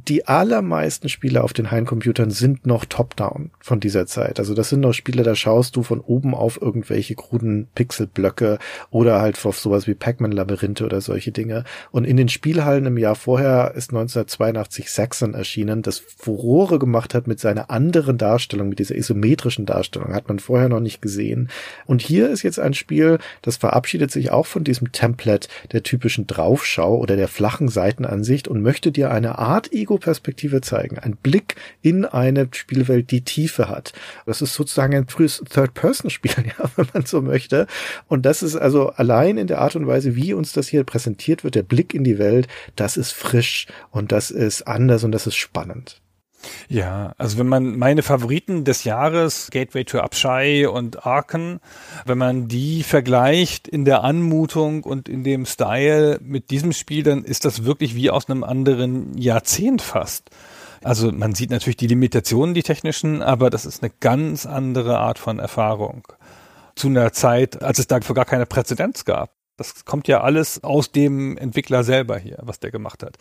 die 0.08 0.28
allermeisten 0.28 1.08
Spiele 1.08 1.42
auf 1.42 1.52
den 1.52 1.70
Heimcomputern 1.70 2.30
sind 2.30 2.64
noch 2.64 2.84
top-down 2.84 3.50
von 3.60 3.80
dieser 3.80 4.06
Zeit. 4.06 4.38
Also 4.38 4.54
das 4.54 4.68
sind 4.68 4.80
noch 4.80 4.92
Spiele, 4.92 5.24
da 5.24 5.34
schaust 5.34 5.74
du 5.74 5.82
von 5.82 6.00
oben 6.00 6.32
auf 6.34 6.60
irgendwelche 6.62 7.16
kruden 7.16 7.66
Pixelblöcke 7.74 8.58
oder 8.90 9.20
halt 9.20 9.44
auf 9.44 9.58
sowas 9.58 9.88
wie 9.88 9.94
Pac-Man-Labyrinthe 9.94 10.84
oder 10.84 11.00
solche 11.00 11.32
Dinge. 11.32 11.64
Und 11.90 12.04
in 12.04 12.16
den 12.16 12.28
Spielhallen 12.28 12.86
im 12.86 12.98
Jahr 12.98 13.16
vorher 13.16 13.72
ist 13.74 13.90
1982 13.90 14.90
Saxon 14.90 15.34
erschienen, 15.34 15.82
das 15.82 15.98
Furore 15.98 16.78
gemacht 16.78 17.12
hat 17.12 17.26
mit 17.26 17.40
seiner 17.40 17.70
anderen 17.70 18.16
Darstellung, 18.16 18.68
mit 18.68 18.78
dieser 18.78 18.94
isometrischen 18.94 19.66
Darstellung, 19.66 20.14
hat 20.14 20.28
man 20.28 20.38
vorher 20.38 20.68
noch 20.68 20.80
nicht 20.80 21.02
gesehen. 21.02 21.48
Und 21.84 22.00
hier 22.00 22.30
ist 22.30 22.44
jetzt 22.44 22.60
ein 22.60 22.74
Spiel, 22.74 23.18
das 23.42 23.56
verabschiedet 23.56 24.12
sich 24.12 24.30
auch 24.30 24.46
von 24.46 24.62
diesem 24.62 24.92
Template 24.92 25.48
der 25.72 25.82
typischen 25.82 26.28
Draufschau 26.28 26.96
oder 26.96 27.16
der 27.16 27.28
flachen 27.28 27.68
Seitenansicht 27.68 28.46
und 28.46 28.62
möchte 28.62 28.92
dir 28.92 29.10
eine 29.10 29.38
Art 29.38 29.72
Ego-Perspektive 29.96 30.60
zeigen. 30.60 30.98
Ein 30.98 31.16
Blick 31.16 31.56
in 31.82 32.04
eine 32.04 32.48
Spielwelt, 32.52 33.10
die 33.10 33.22
Tiefe 33.22 33.68
hat. 33.68 33.92
Das 34.26 34.42
ist 34.42 34.54
sozusagen 34.54 34.94
ein 34.94 35.08
frühes 35.08 35.42
Third-Person-Spiel, 35.48 36.32
ja, 36.58 36.70
wenn 36.76 36.86
man 36.92 37.06
so 37.06 37.22
möchte. 37.22 37.66
Und 38.06 38.26
das 38.26 38.42
ist 38.42 38.56
also 38.56 38.90
allein 38.90 39.38
in 39.38 39.46
der 39.46 39.60
Art 39.60 39.76
und 39.76 39.86
Weise, 39.86 40.14
wie 40.14 40.34
uns 40.34 40.52
das 40.52 40.68
hier 40.68 40.84
präsentiert 40.84 41.44
wird, 41.44 41.54
der 41.54 41.62
Blick 41.62 41.94
in 41.94 42.04
die 42.04 42.18
Welt, 42.18 42.48
das 42.76 42.96
ist 42.96 43.12
frisch 43.12 43.66
und 43.90 44.12
das 44.12 44.30
ist 44.30 44.66
anders 44.66 45.04
und 45.04 45.12
das 45.12 45.26
ist 45.26 45.36
spannend. 45.36 46.00
Ja, 46.68 47.14
also 47.18 47.38
wenn 47.38 47.48
man 47.48 47.78
meine 47.78 48.02
Favoriten 48.02 48.64
des 48.64 48.84
Jahres, 48.84 49.48
Gateway 49.50 49.84
to 49.84 50.00
Abschei 50.00 50.68
und 50.68 51.06
Arken, 51.06 51.60
wenn 52.04 52.18
man 52.18 52.48
die 52.48 52.82
vergleicht 52.82 53.68
in 53.68 53.84
der 53.84 54.04
Anmutung 54.04 54.84
und 54.84 55.08
in 55.08 55.24
dem 55.24 55.46
Style 55.46 56.18
mit 56.22 56.50
diesem 56.50 56.72
Spiel, 56.72 57.02
dann 57.02 57.24
ist 57.24 57.44
das 57.44 57.64
wirklich 57.64 57.94
wie 57.94 58.10
aus 58.10 58.28
einem 58.28 58.44
anderen 58.44 59.16
Jahrzehnt 59.18 59.82
fast. 59.82 60.30
Also 60.82 61.10
man 61.10 61.34
sieht 61.34 61.50
natürlich 61.50 61.76
die 61.76 61.88
Limitationen, 61.88 62.54
die 62.54 62.62
technischen, 62.62 63.22
aber 63.22 63.50
das 63.50 63.66
ist 63.66 63.82
eine 63.82 63.92
ganz 64.00 64.46
andere 64.46 64.98
Art 64.98 65.18
von 65.18 65.38
Erfahrung. 65.38 66.06
Zu 66.74 66.88
einer 66.88 67.12
Zeit, 67.12 67.62
als 67.62 67.78
es 67.78 67.86
dafür 67.86 68.14
gar 68.14 68.26
keine 68.26 68.46
Präzedenz 68.46 69.04
gab. 69.04 69.35
Das 69.56 69.84
kommt 69.84 70.06
ja 70.06 70.20
alles 70.20 70.62
aus 70.62 70.92
dem 70.92 71.36
Entwickler 71.38 71.82
selber 71.82 72.18
hier, 72.18 72.38
was 72.42 72.60
der 72.60 72.70
gemacht 72.70 73.02
hat. 73.02 73.16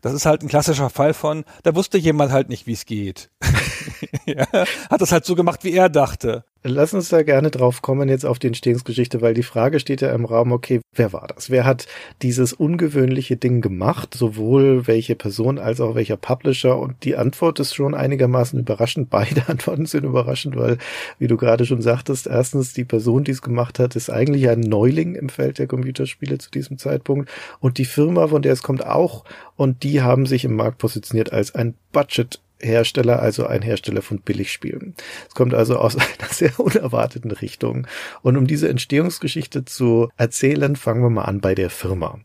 Das 0.00 0.12
ist 0.12 0.26
halt 0.26 0.42
ein 0.42 0.48
klassischer 0.48 0.90
Fall 0.90 1.12
von, 1.14 1.44
da 1.64 1.74
wusste 1.74 1.98
jemand 1.98 2.30
halt 2.30 2.48
nicht, 2.48 2.66
wie 2.66 2.72
es 2.72 2.86
geht. 2.86 3.30
ja, 4.26 4.46
hat 4.90 5.00
das 5.00 5.12
halt 5.12 5.24
so 5.24 5.34
gemacht, 5.34 5.64
wie 5.64 5.72
er 5.72 5.88
dachte. 5.88 6.44
Lass 6.64 6.94
uns 6.94 7.08
da 7.08 7.24
gerne 7.24 7.50
drauf 7.50 7.82
kommen 7.82 8.08
jetzt 8.08 8.24
auf 8.24 8.38
die 8.38 8.46
Entstehungsgeschichte, 8.46 9.20
weil 9.20 9.34
die 9.34 9.42
Frage 9.42 9.80
steht 9.80 10.00
ja 10.00 10.14
im 10.14 10.24
Raum, 10.24 10.52
okay, 10.52 10.80
wer 10.94 11.12
war 11.12 11.26
das? 11.26 11.50
Wer 11.50 11.64
hat 11.64 11.86
dieses 12.22 12.52
ungewöhnliche 12.52 13.36
Ding 13.36 13.60
gemacht? 13.60 14.14
Sowohl 14.14 14.86
welche 14.86 15.16
Person 15.16 15.58
als 15.58 15.80
auch 15.80 15.96
welcher 15.96 16.16
Publisher? 16.16 16.78
Und 16.78 17.02
die 17.02 17.16
Antwort 17.16 17.58
ist 17.58 17.74
schon 17.74 17.96
einigermaßen 17.96 18.60
überraschend. 18.60 19.10
Beide 19.10 19.42
Antworten 19.48 19.86
sind 19.86 20.04
überraschend, 20.04 20.54
weil, 20.54 20.78
wie 21.18 21.26
du 21.26 21.36
gerade 21.36 21.66
schon 21.66 21.82
sagtest, 21.82 22.28
erstens, 22.28 22.72
die 22.72 22.84
Person, 22.84 23.24
die 23.24 23.32
es 23.32 23.42
gemacht 23.42 23.80
hat, 23.80 23.96
ist 23.96 24.08
eigentlich 24.08 24.48
ein 24.48 24.60
Neuling 24.60 25.16
im 25.16 25.30
Feld 25.30 25.58
der 25.58 25.66
Computerspiele 25.66 26.38
zu 26.38 26.48
diesem 26.52 26.78
Zeitpunkt. 26.78 27.28
Und 27.58 27.78
die 27.78 27.86
Firma, 27.86 28.28
von 28.28 28.42
der 28.42 28.52
es 28.52 28.62
kommt, 28.62 28.86
auch. 28.86 29.24
Und 29.56 29.82
die 29.82 30.00
haben 30.02 30.26
sich 30.26 30.44
im 30.44 30.54
Markt 30.54 30.78
positioniert 30.78 31.32
als 31.32 31.56
ein 31.56 31.74
Budget 31.90 32.40
Hersteller, 32.62 33.20
also 33.20 33.46
ein 33.46 33.62
Hersteller 33.62 34.02
von 34.02 34.20
Billigspielen. 34.20 34.94
Es 35.28 35.34
kommt 35.34 35.54
also 35.54 35.76
aus 35.76 35.96
einer 35.96 36.28
sehr 36.30 36.58
unerwarteten 36.58 37.30
Richtung. 37.30 37.86
Und 38.22 38.36
um 38.36 38.46
diese 38.46 38.68
Entstehungsgeschichte 38.68 39.64
zu 39.64 40.08
erzählen, 40.16 40.76
fangen 40.76 41.02
wir 41.02 41.10
mal 41.10 41.24
an 41.24 41.40
bei 41.40 41.54
der 41.54 41.70
Firma. 41.70 42.18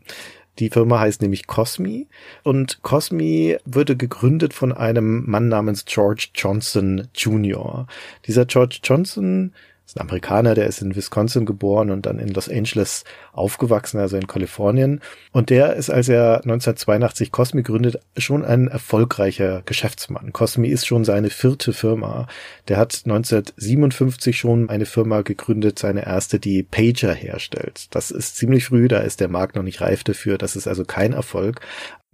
Die 0.58 0.70
Firma 0.70 0.98
heißt 0.98 1.22
nämlich 1.22 1.46
Cosmi 1.46 2.08
und 2.42 2.82
Cosmi 2.82 3.58
wurde 3.64 3.96
gegründet 3.96 4.52
von 4.52 4.72
einem 4.72 5.24
Mann 5.30 5.48
namens 5.48 5.84
George 5.84 6.30
Johnson 6.34 7.06
Jr. 7.14 7.86
Dieser 8.26 8.44
George 8.44 8.80
Johnson 8.82 9.52
ist 9.88 9.96
ein 9.96 10.02
Amerikaner, 10.02 10.54
der 10.54 10.66
ist 10.66 10.82
in 10.82 10.94
Wisconsin 10.94 11.46
geboren 11.46 11.90
und 11.90 12.04
dann 12.04 12.18
in 12.18 12.28
Los 12.28 12.50
Angeles 12.50 13.04
aufgewachsen, 13.32 13.98
also 13.98 14.18
in 14.18 14.26
Kalifornien. 14.26 15.00
Und 15.32 15.48
der 15.48 15.76
ist, 15.76 15.88
als 15.88 16.10
er 16.10 16.42
1982 16.42 17.32
Cosmi 17.32 17.62
gründet, 17.62 17.98
schon 18.18 18.44
ein 18.44 18.68
erfolgreicher 18.68 19.62
Geschäftsmann. 19.64 20.34
Cosmi 20.34 20.68
ist 20.68 20.86
schon 20.86 21.06
seine 21.06 21.30
vierte 21.30 21.72
Firma. 21.72 22.26
Der 22.68 22.76
hat 22.76 23.00
1957 23.06 24.38
schon 24.38 24.68
eine 24.68 24.84
Firma 24.84 25.22
gegründet, 25.22 25.78
seine 25.78 26.04
erste, 26.04 26.38
die 26.38 26.62
Pager 26.62 27.14
herstellt. 27.14 27.86
Das 27.92 28.10
ist 28.10 28.36
ziemlich 28.36 28.66
früh, 28.66 28.88
da 28.88 28.98
ist 28.98 29.20
der 29.20 29.28
Markt 29.28 29.56
noch 29.56 29.62
nicht 29.62 29.80
reif 29.80 30.04
dafür. 30.04 30.36
Das 30.36 30.54
ist 30.54 30.68
also 30.68 30.84
kein 30.84 31.14
Erfolg. 31.14 31.62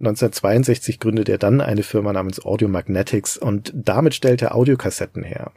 1962 0.01 0.99
gründet 0.99 1.29
er 1.29 1.37
dann 1.37 1.61
eine 1.61 1.81
Firma 1.81 2.11
namens 2.11 2.43
Audio 2.43 2.67
Magnetics 2.67 3.37
und 3.37 3.71
damit 3.73 4.13
stellt 4.13 4.41
er 4.41 4.53
Audiokassetten 4.53 5.23
her. 5.23 5.53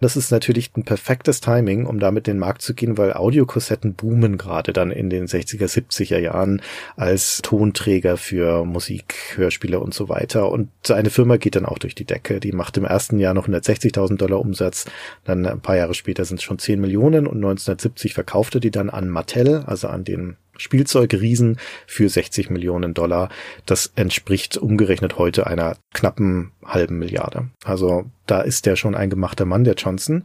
Das 0.00 0.16
ist 0.16 0.32
natürlich 0.32 0.76
ein 0.76 0.82
perfektes 0.82 1.40
Timing, 1.40 1.86
um 1.86 2.00
damit 2.00 2.26
den 2.26 2.40
Markt 2.40 2.62
zu 2.62 2.74
gehen, 2.74 2.98
weil 2.98 3.12
Audiokassetten 3.12 3.94
boomen 3.94 4.38
gerade 4.38 4.72
dann 4.72 4.90
in 4.90 5.08
den 5.08 5.26
60er, 5.26 5.66
70er 5.66 6.18
Jahren 6.18 6.62
als 6.96 7.42
Tonträger 7.42 8.16
für 8.16 8.64
Musik, 8.64 9.36
Hörspiele 9.36 9.78
und 9.78 9.94
so 9.94 10.08
weiter. 10.08 10.50
Und 10.50 10.68
seine 10.84 11.10
Firma 11.10 11.36
geht 11.36 11.54
dann 11.54 11.64
auch 11.64 11.78
durch 11.78 11.94
die 11.94 12.04
Decke. 12.04 12.40
Die 12.40 12.50
macht 12.50 12.76
im 12.78 12.84
ersten 12.84 13.20
Jahr 13.20 13.34
noch 13.34 13.46
160.000 13.46 14.16
Dollar 14.16 14.40
Umsatz, 14.40 14.86
dann 15.22 15.46
ein 15.46 15.60
paar 15.60 15.76
Jahre 15.76 15.94
später 15.94 16.24
sind 16.24 16.38
es 16.38 16.42
schon 16.42 16.58
10 16.58 16.80
Millionen 16.80 17.28
und 17.28 17.36
1970 17.36 18.14
verkaufte 18.14 18.58
die 18.58 18.72
dann 18.72 18.90
an 18.90 19.08
Mattel, 19.08 19.62
also 19.64 19.86
an 19.86 20.02
den 20.02 20.36
Spielzeugriesen 20.58 21.58
für 21.86 22.08
60 22.08 22.50
Millionen 22.50 22.94
Dollar. 22.94 23.28
Das 23.66 23.92
entspricht 23.96 24.56
umgerechnet 24.56 25.18
heute 25.18 25.46
einer 25.46 25.76
knappen 25.94 26.52
halben 26.64 26.98
Milliarde. 26.98 27.48
Also 27.64 28.06
da 28.26 28.40
ist 28.40 28.66
der 28.66 28.76
schon 28.76 28.94
ein 28.94 29.10
gemachter 29.10 29.44
Mann, 29.44 29.64
der 29.64 29.74
Johnson. 29.74 30.24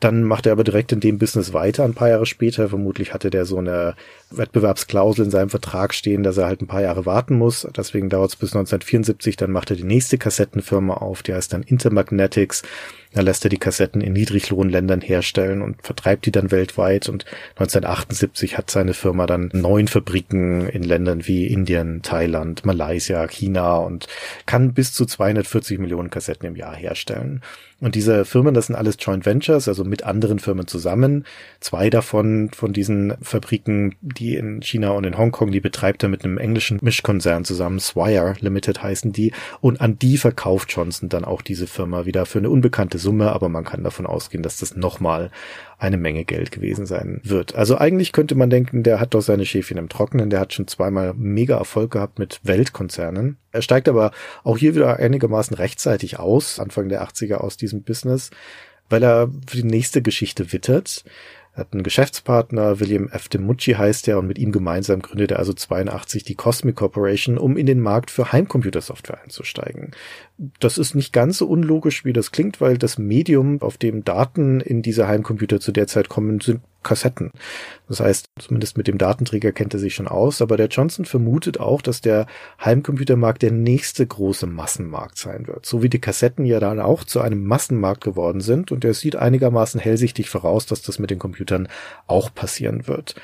Dann 0.00 0.24
macht 0.24 0.46
er 0.46 0.52
aber 0.52 0.64
direkt 0.64 0.92
in 0.92 1.00
dem 1.00 1.18
Business 1.18 1.52
weiter 1.52 1.84
ein 1.84 1.92
paar 1.92 2.08
Jahre 2.08 2.24
später. 2.24 2.70
Vermutlich 2.70 3.12
hatte 3.12 3.28
der 3.28 3.44
so 3.44 3.58
eine 3.58 3.94
Wettbewerbsklausel 4.30 5.26
in 5.26 5.30
seinem 5.30 5.50
Vertrag 5.50 5.92
stehen, 5.92 6.22
dass 6.22 6.38
er 6.38 6.46
halt 6.46 6.62
ein 6.62 6.66
paar 6.66 6.80
Jahre 6.80 7.04
warten 7.04 7.36
muss. 7.36 7.68
Deswegen 7.76 8.08
dauert 8.08 8.30
es 8.30 8.36
bis 8.36 8.50
1974. 8.50 9.36
Dann 9.36 9.50
macht 9.50 9.70
er 9.70 9.76
die 9.76 9.84
nächste 9.84 10.16
Kassettenfirma 10.16 10.94
auf, 10.94 11.22
die 11.22 11.34
heißt 11.34 11.52
dann 11.52 11.62
Intermagnetics. 11.62 12.62
Da 13.12 13.22
lässt 13.22 13.44
er 13.44 13.50
die 13.50 13.58
Kassetten 13.58 14.00
in 14.00 14.12
Niedriglohnländern 14.12 15.00
herstellen 15.00 15.62
und 15.62 15.82
vertreibt 15.82 16.26
die 16.26 16.30
dann 16.30 16.50
weltweit. 16.50 17.08
Und 17.08 17.24
1978 17.56 18.56
hat 18.56 18.70
seine 18.70 18.94
Firma 18.94 19.26
dann 19.26 19.50
neun 19.52 19.88
Fabriken 19.88 20.68
in 20.68 20.84
Ländern 20.84 21.26
wie 21.26 21.46
Indien, 21.46 22.02
Thailand, 22.02 22.64
Malaysia, 22.64 23.26
China 23.26 23.78
und 23.78 24.06
kann 24.46 24.74
bis 24.74 24.92
zu 24.92 25.06
240 25.06 25.80
Millionen 25.80 26.10
Kassetten 26.10 26.46
im 26.46 26.56
Jahr 26.56 26.76
herstellen. 26.76 27.42
Und 27.80 27.94
diese 27.94 28.24
Firmen, 28.24 28.52
das 28.52 28.66
sind 28.66 28.76
alles 28.76 28.96
Joint 29.00 29.24
Ventures, 29.24 29.66
also 29.66 29.84
mit 29.84 30.04
anderen 30.04 30.38
Firmen 30.38 30.66
zusammen. 30.66 31.24
Zwei 31.60 31.88
davon 31.88 32.50
von 32.54 32.72
diesen 32.72 33.14
Fabriken, 33.22 33.96
die 34.02 34.36
in 34.36 34.60
China 34.60 34.90
und 34.90 35.04
in 35.04 35.16
Hongkong, 35.16 35.50
die 35.50 35.60
betreibt 35.60 36.02
er 36.02 36.10
mit 36.10 36.24
einem 36.24 36.36
englischen 36.36 36.78
Mischkonzern 36.82 37.44
zusammen. 37.44 37.80
Swire 37.80 38.34
Limited 38.40 38.82
heißen 38.82 39.12
die. 39.12 39.32
Und 39.62 39.80
an 39.80 39.98
die 39.98 40.18
verkauft 40.18 40.72
Johnson 40.72 41.08
dann 41.08 41.24
auch 41.24 41.40
diese 41.40 41.66
Firma 41.66 42.04
wieder 42.04 42.26
für 42.26 42.38
eine 42.38 42.50
unbekannte 42.50 42.98
Summe, 42.98 43.32
aber 43.32 43.48
man 43.48 43.64
kann 43.64 43.82
davon 43.82 44.06
ausgehen, 44.06 44.42
dass 44.42 44.58
das 44.58 44.76
nochmal 44.76 45.30
eine 45.80 45.96
Menge 45.96 46.24
Geld 46.24 46.50
gewesen 46.50 46.84
sein 46.84 47.20
wird. 47.24 47.54
Also 47.54 47.78
eigentlich 47.78 48.12
könnte 48.12 48.34
man 48.34 48.50
denken, 48.50 48.82
der 48.82 49.00
hat 49.00 49.14
doch 49.14 49.22
seine 49.22 49.46
Schäfchen 49.46 49.78
im 49.78 49.88
Trockenen, 49.88 50.28
der 50.28 50.38
hat 50.38 50.52
schon 50.52 50.68
zweimal 50.68 51.14
mega 51.16 51.56
Erfolg 51.56 51.92
gehabt 51.92 52.18
mit 52.18 52.40
Weltkonzernen. 52.42 53.38
Er 53.50 53.62
steigt 53.62 53.88
aber 53.88 54.12
auch 54.44 54.58
hier 54.58 54.74
wieder 54.74 54.98
einigermaßen 54.98 55.56
rechtzeitig 55.56 56.18
aus, 56.18 56.60
Anfang 56.60 56.90
der 56.90 57.02
80er 57.02 57.36
aus 57.36 57.56
diesem 57.56 57.82
Business, 57.82 58.30
weil 58.90 59.02
er 59.02 59.30
für 59.46 59.56
die 59.56 59.64
nächste 59.64 60.02
Geschichte 60.02 60.52
wittert. 60.52 61.04
Er 61.52 61.60
hat 61.60 61.72
einen 61.72 61.82
Geschäftspartner, 61.82 62.78
William 62.78 63.08
F. 63.08 63.28
DeMucci 63.28 63.72
heißt 63.72 64.06
er, 64.06 64.18
und 64.18 64.28
mit 64.28 64.38
ihm 64.38 64.52
gemeinsam 64.52 65.02
gründet 65.02 65.32
er 65.32 65.40
also 65.40 65.52
82 65.52 66.22
die 66.22 66.36
Cosmic 66.36 66.76
Corporation, 66.76 67.38
um 67.38 67.56
in 67.56 67.66
den 67.66 67.80
Markt 67.80 68.12
für 68.12 68.32
Heimcomputersoftware 68.32 69.20
einzusteigen. 69.22 69.90
Das 70.60 70.78
ist 70.78 70.94
nicht 70.94 71.12
ganz 71.12 71.38
so 71.38 71.46
unlogisch, 71.46 72.04
wie 72.04 72.12
das 72.12 72.30
klingt, 72.30 72.60
weil 72.60 72.78
das 72.78 72.98
Medium, 72.98 73.60
auf 73.62 73.78
dem 73.78 74.04
Daten 74.04 74.60
in 74.60 74.82
diese 74.82 75.08
Heimcomputer 75.08 75.58
zu 75.58 75.72
der 75.72 75.88
Zeit 75.88 76.08
kommen, 76.08 76.40
sind 76.40 76.60
Kassetten. 76.82 77.30
Das 77.88 78.00
heißt, 78.00 78.26
zumindest 78.38 78.76
mit 78.76 78.86
dem 78.86 78.98
Datenträger 78.98 79.52
kennt 79.52 79.74
er 79.74 79.80
sich 79.80 79.94
schon 79.94 80.08
aus, 80.08 80.40
aber 80.40 80.56
der 80.56 80.68
Johnson 80.68 81.04
vermutet 81.04 81.60
auch, 81.60 81.82
dass 81.82 82.00
der 82.00 82.26
Heimcomputermarkt 82.64 83.42
der 83.42 83.52
nächste 83.52 84.06
große 84.06 84.46
Massenmarkt 84.46 85.18
sein 85.18 85.46
wird. 85.46 85.66
So 85.66 85.82
wie 85.82 85.88
die 85.88 86.00
Kassetten 86.00 86.44
ja 86.44 86.60
dann 86.60 86.80
auch 86.80 87.04
zu 87.04 87.20
einem 87.20 87.44
Massenmarkt 87.44 88.02
geworden 88.02 88.40
sind 88.40 88.72
und 88.72 88.84
er 88.84 88.94
sieht 88.94 89.16
einigermaßen 89.16 89.80
hellsichtig 89.80 90.30
voraus, 90.30 90.66
dass 90.66 90.82
das 90.82 90.98
mit 90.98 91.10
den 91.10 91.18
Computern 91.18 91.68
auch 92.06 92.34
passieren 92.34 92.86
wird. 92.86 93.14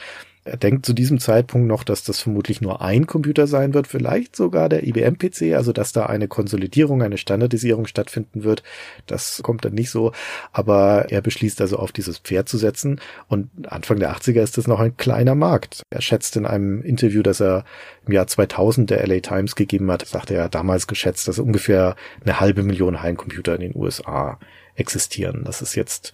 Er 0.47 0.57
denkt 0.57 0.87
zu 0.87 0.93
diesem 0.93 1.19
Zeitpunkt 1.19 1.67
noch, 1.67 1.83
dass 1.83 2.05
das 2.05 2.21
vermutlich 2.21 2.61
nur 2.61 2.81
ein 2.81 3.09
Computer 3.09 3.49
sein 3.49 3.75
wird, 3.75 3.89
vielleicht 3.89 4.37
sogar 4.37 4.69
der 4.69 4.87
IBM-PC, 4.87 5.57
also 5.57 5.73
dass 5.73 5.91
da 5.91 6.07
eine 6.07 6.29
Konsolidierung, 6.29 7.03
eine 7.03 7.19
Standardisierung 7.19 7.87
stattfinden 7.87 8.45
wird. 8.45 8.63
Das 9.07 9.41
kommt 9.43 9.65
dann 9.65 9.75
nicht 9.75 9.91
so, 9.91 10.13
aber 10.53 11.07
er 11.11 11.21
beschließt 11.21 11.61
also 11.61 11.79
auf 11.79 11.91
dieses 11.91 12.19
Pferd 12.19 12.49
zu 12.49 12.59
setzen 12.59 13.01
und 13.27 13.51
Anfang 13.67 13.99
der 13.99 14.15
80er 14.15 14.41
ist 14.41 14.57
das 14.57 14.69
noch 14.69 14.79
ein 14.79 14.97
kleiner 14.97 15.35
Markt. 15.35 15.83
Er 15.91 16.01
schätzt 16.01 16.37
in 16.37 16.47
einem 16.47 16.81
Interview, 16.83 17.23
das 17.23 17.41
er 17.41 17.65
im 18.07 18.13
Jahr 18.13 18.29
2000 18.29 18.89
der 18.89 19.05
LA 19.05 19.19
Times 19.21 19.57
gegeben 19.57 19.91
hat, 19.91 20.07
sagte 20.07 20.35
er 20.35 20.49
damals 20.49 20.87
geschätzt, 20.87 21.27
dass 21.27 21.41
ungefähr 21.41 21.97
eine 22.25 22.39
halbe 22.39 22.63
Million 22.63 23.03
Heimcomputer 23.03 23.57
in 23.57 23.63
den 23.63 23.77
USA 23.77 24.39
existieren. 24.77 25.43
Das 25.45 25.61
ist 25.61 25.75
jetzt 25.75 26.13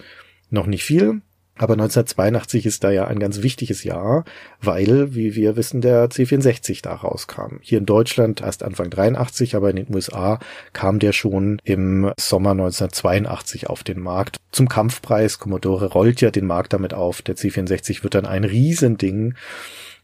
noch 0.49 0.67
nicht 0.67 0.85
viel, 0.85 1.21
aber 1.63 1.75
1982 1.75 2.67
ist 2.67 2.85
da 2.85 2.91
ja 2.91 3.07
ein 3.07 3.19
ganz 3.19 3.43
wichtiges 3.43 3.85
Jahr, 3.85 4.25
weil, 4.61 5.15
wie 5.15 5.35
wir 5.35 5.57
wissen, 5.57 5.81
der 5.81 6.11
C64 6.11 6.83
da 6.83 6.95
rauskam. 6.95 7.59
Hier 7.61 7.79
in 7.79 7.87
Deutschland 7.87 8.41
erst 8.41 8.63
Anfang 8.63 8.91
83, 8.91 9.55
aber 9.55 9.71
in 9.71 9.77
den 9.77 9.95
USA 9.95 10.39
kam 10.73 10.99
der 10.99 11.13
schon 11.13 11.61
im 11.65 12.13
Sommer 12.19 12.51
1982 12.51 13.69
auf 13.71 13.85
den 13.85 14.01
Markt. 14.01 14.37
Zum 14.51 14.69
Kampfpreis. 14.69 15.39
Commodore 15.39 15.87
rollt 15.87 16.21
ja 16.21 16.31
den 16.31 16.47
Markt 16.47 16.73
damit 16.73 16.95
auf. 16.95 17.23
Der 17.23 17.37
C64 17.37 18.03
wird 18.03 18.15
dann 18.15 18.27
ein 18.27 18.45
Riesending 18.45 19.35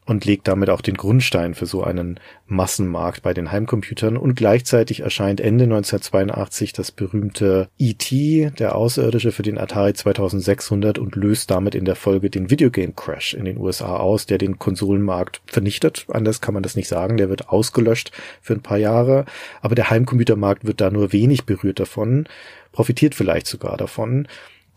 und 0.08 0.24
legt 0.24 0.48
damit 0.48 0.70
auch 0.70 0.80
den 0.80 0.96
Grundstein 0.96 1.54
für 1.54 1.66
so 1.66 1.84
einen 1.84 2.18
Massenmarkt 2.46 3.22
bei 3.22 3.34
den 3.34 3.52
Heimcomputern 3.52 4.16
und 4.16 4.36
gleichzeitig 4.36 5.00
erscheint 5.00 5.38
Ende 5.38 5.64
1982 5.64 6.72
das 6.72 6.90
berühmte 6.90 7.68
E.T., 7.78 8.50
der 8.58 8.74
Außerirdische 8.74 9.32
für 9.32 9.42
den 9.42 9.58
Atari 9.58 9.92
2600 9.92 10.98
und 10.98 11.14
löst 11.14 11.50
damit 11.50 11.74
in 11.74 11.84
der 11.84 11.94
Folge 11.94 12.30
den 12.30 12.48
Videogame 12.48 12.94
Crash 12.94 13.34
in 13.34 13.44
den 13.44 13.58
USA 13.58 13.98
aus, 13.98 14.24
der 14.24 14.38
den 14.38 14.58
Konsolenmarkt 14.58 15.42
vernichtet. 15.44 16.06
Anders 16.08 16.40
kann 16.40 16.54
man 16.54 16.62
das 16.62 16.74
nicht 16.74 16.88
sagen, 16.88 17.18
der 17.18 17.28
wird 17.28 17.50
ausgelöscht 17.50 18.10
für 18.40 18.54
ein 18.54 18.62
paar 18.62 18.78
Jahre, 18.78 19.26
aber 19.60 19.74
der 19.74 19.90
Heimcomputermarkt 19.90 20.64
wird 20.64 20.80
da 20.80 20.90
nur 20.90 21.12
wenig 21.12 21.44
berührt 21.44 21.80
davon, 21.80 22.26
profitiert 22.72 23.14
vielleicht 23.14 23.46
sogar 23.46 23.76
davon 23.76 24.26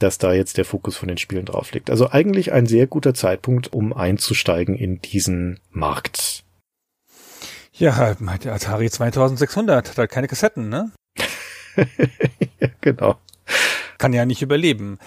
dass 0.01 0.17
da 0.17 0.33
jetzt 0.33 0.57
der 0.57 0.65
Fokus 0.65 0.97
von 0.97 1.07
den 1.07 1.17
Spielen 1.17 1.45
drauf 1.45 1.71
liegt. 1.71 1.89
Also 1.89 2.09
eigentlich 2.11 2.51
ein 2.51 2.65
sehr 2.65 2.87
guter 2.87 3.13
Zeitpunkt, 3.13 3.73
um 3.73 3.93
einzusteigen 3.93 4.75
in 4.75 5.01
diesen 5.01 5.59
Markt. 5.69 6.43
Ja, 7.73 8.13
der 8.13 8.53
Atari 8.53 8.89
2600 8.89 9.89
hat 9.89 9.97
halt 9.97 10.11
keine 10.11 10.27
Kassetten, 10.27 10.69
ne? 10.69 10.91
ja, 12.59 12.67
genau. 12.81 13.17
Kann 13.97 14.13
ja 14.13 14.25
nicht 14.25 14.41
überleben. 14.41 14.97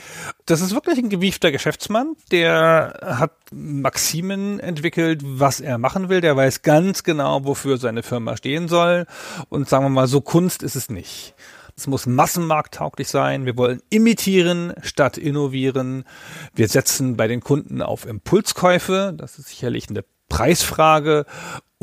Das 0.46 0.60
ist 0.60 0.72
wirklich 0.72 0.98
ein 0.98 1.08
gewiefter 1.08 1.50
Geschäftsmann, 1.50 2.14
der 2.30 3.00
hat 3.02 3.32
Maximen 3.52 4.60
entwickelt, 4.60 5.20
was 5.24 5.60
er 5.60 5.78
machen 5.78 6.08
will. 6.08 6.20
Der 6.20 6.36
weiß 6.36 6.62
ganz 6.62 7.02
genau, 7.02 7.44
wofür 7.44 7.76
seine 7.76 8.02
Firma 8.02 8.36
stehen 8.36 8.68
soll. 8.68 9.06
Und 9.48 9.68
sagen 9.68 9.84
wir 9.84 9.88
mal, 9.90 10.06
so 10.06 10.20
Kunst 10.20 10.62
ist 10.62 10.76
es 10.76 10.90
nicht. 10.90 11.34
Es 11.76 11.86
muss 11.88 12.06
massenmarkttauglich 12.06 13.08
sein. 13.08 13.46
Wir 13.46 13.56
wollen 13.56 13.82
imitieren 13.90 14.74
statt 14.82 15.18
innovieren. 15.18 16.04
Wir 16.54 16.68
setzen 16.68 17.16
bei 17.16 17.26
den 17.26 17.40
Kunden 17.40 17.82
auf 17.82 18.06
Impulskäufe. 18.06 19.12
Das 19.16 19.38
ist 19.38 19.48
sicherlich 19.48 19.88
eine 19.90 20.04
Preisfrage 20.28 21.26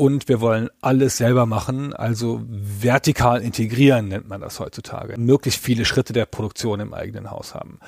und 0.02 0.26
wir 0.28 0.40
wollen 0.40 0.68
alles 0.80 1.18
selber 1.18 1.46
machen, 1.46 1.92
also 1.92 2.42
vertikal 2.48 3.40
integrieren 3.40 4.08
nennt 4.08 4.28
man 4.28 4.40
das 4.40 4.58
heutzutage. 4.58 5.16
Möglichst 5.16 5.62
viele 5.62 5.84
Schritte 5.84 6.12
der 6.12 6.26
Produktion 6.26 6.80
im 6.80 6.92
eigenen 6.92 7.30
Haus 7.30 7.54
haben. 7.54 7.78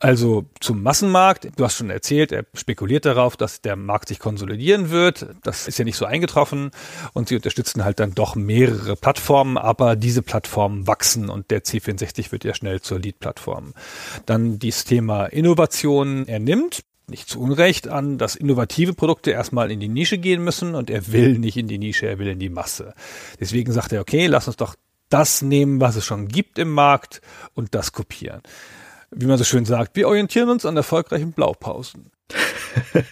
Also 0.00 0.46
zum 0.60 0.82
Massenmarkt, 0.82 1.48
du 1.56 1.64
hast 1.64 1.76
schon 1.76 1.90
erzählt, 1.90 2.32
er 2.32 2.46
spekuliert 2.54 3.04
darauf, 3.04 3.36
dass 3.36 3.60
der 3.60 3.76
Markt 3.76 4.08
sich 4.08 4.18
konsolidieren 4.18 4.88
wird. 4.90 5.26
Das 5.42 5.68
ist 5.68 5.78
ja 5.78 5.84
nicht 5.84 5.96
so 5.96 6.06
eingetroffen 6.06 6.70
und 7.12 7.28
sie 7.28 7.36
unterstützen 7.36 7.84
halt 7.84 8.00
dann 8.00 8.14
doch 8.14 8.34
mehrere 8.34 8.96
Plattformen, 8.96 9.58
aber 9.58 9.94
diese 9.94 10.22
Plattformen 10.22 10.86
wachsen 10.86 11.28
und 11.28 11.50
der 11.50 11.64
C64 11.64 12.32
wird 12.32 12.44
ja 12.44 12.54
schnell 12.54 12.80
zur 12.80 12.98
Lead-Plattform. 12.98 13.74
Dann 14.24 14.58
dieses 14.58 14.84
Thema 14.84 15.26
Innovation 15.26 16.26
er 16.26 16.38
nimmt 16.38 16.82
nicht 17.12 17.28
zu 17.28 17.40
Unrecht 17.40 17.86
an, 17.86 18.18
dass 18.18 18.34
innovative 18.34 18.94
Produkte 18.94 19.30
erstmal 19.30 19.70
in 19.70 19.78
die 19.78 19.88
Nische 19.88 20.18
gehen 20.18 20.42
müssen 20.42 20.74
und 20.74 20.90
er 20.90 21.12
will 21.12 21.38
nicht 21.38 21.56
in 21.56 21.68
die 21.68 21.78
Nische, 21.78 22.06
er 22.06 22.18
will 22.18 22.26
in 22.26 22.40
die 22.40 22.48
Masse. 22.48 22.94
Deswegen 23.38 23.72
sagt 23.72 23.92
er, 23.92 24.00
okay, 24.00 24.26
lass 24.26 24.48
uns 24.48 24.56
doch 24.56 24.74
das 25.08 25.42
nehmen, 25.42 25.80
was 25.80 25.94
es 25.94 26.04
schon 26.04 26.26
gibt 26.26 26.58
im 26.58 26.70
Markt 26.70 27.20
und 27.54 27.74
das 27.74 27.92
kopieren. 27.92 28.40
Wie 29.10 29.26
man 29.26 29.38
so 29.38 29.44
schön 29.44 29.66
sagt, 29.66 29.94
wir 29.94 30.08
orientieren 30.08 30.48
uns 30.48 30.64
an 30.64 30.76
erfolgreichen 30.76 31.32
Blaupausen. 31.32 32.10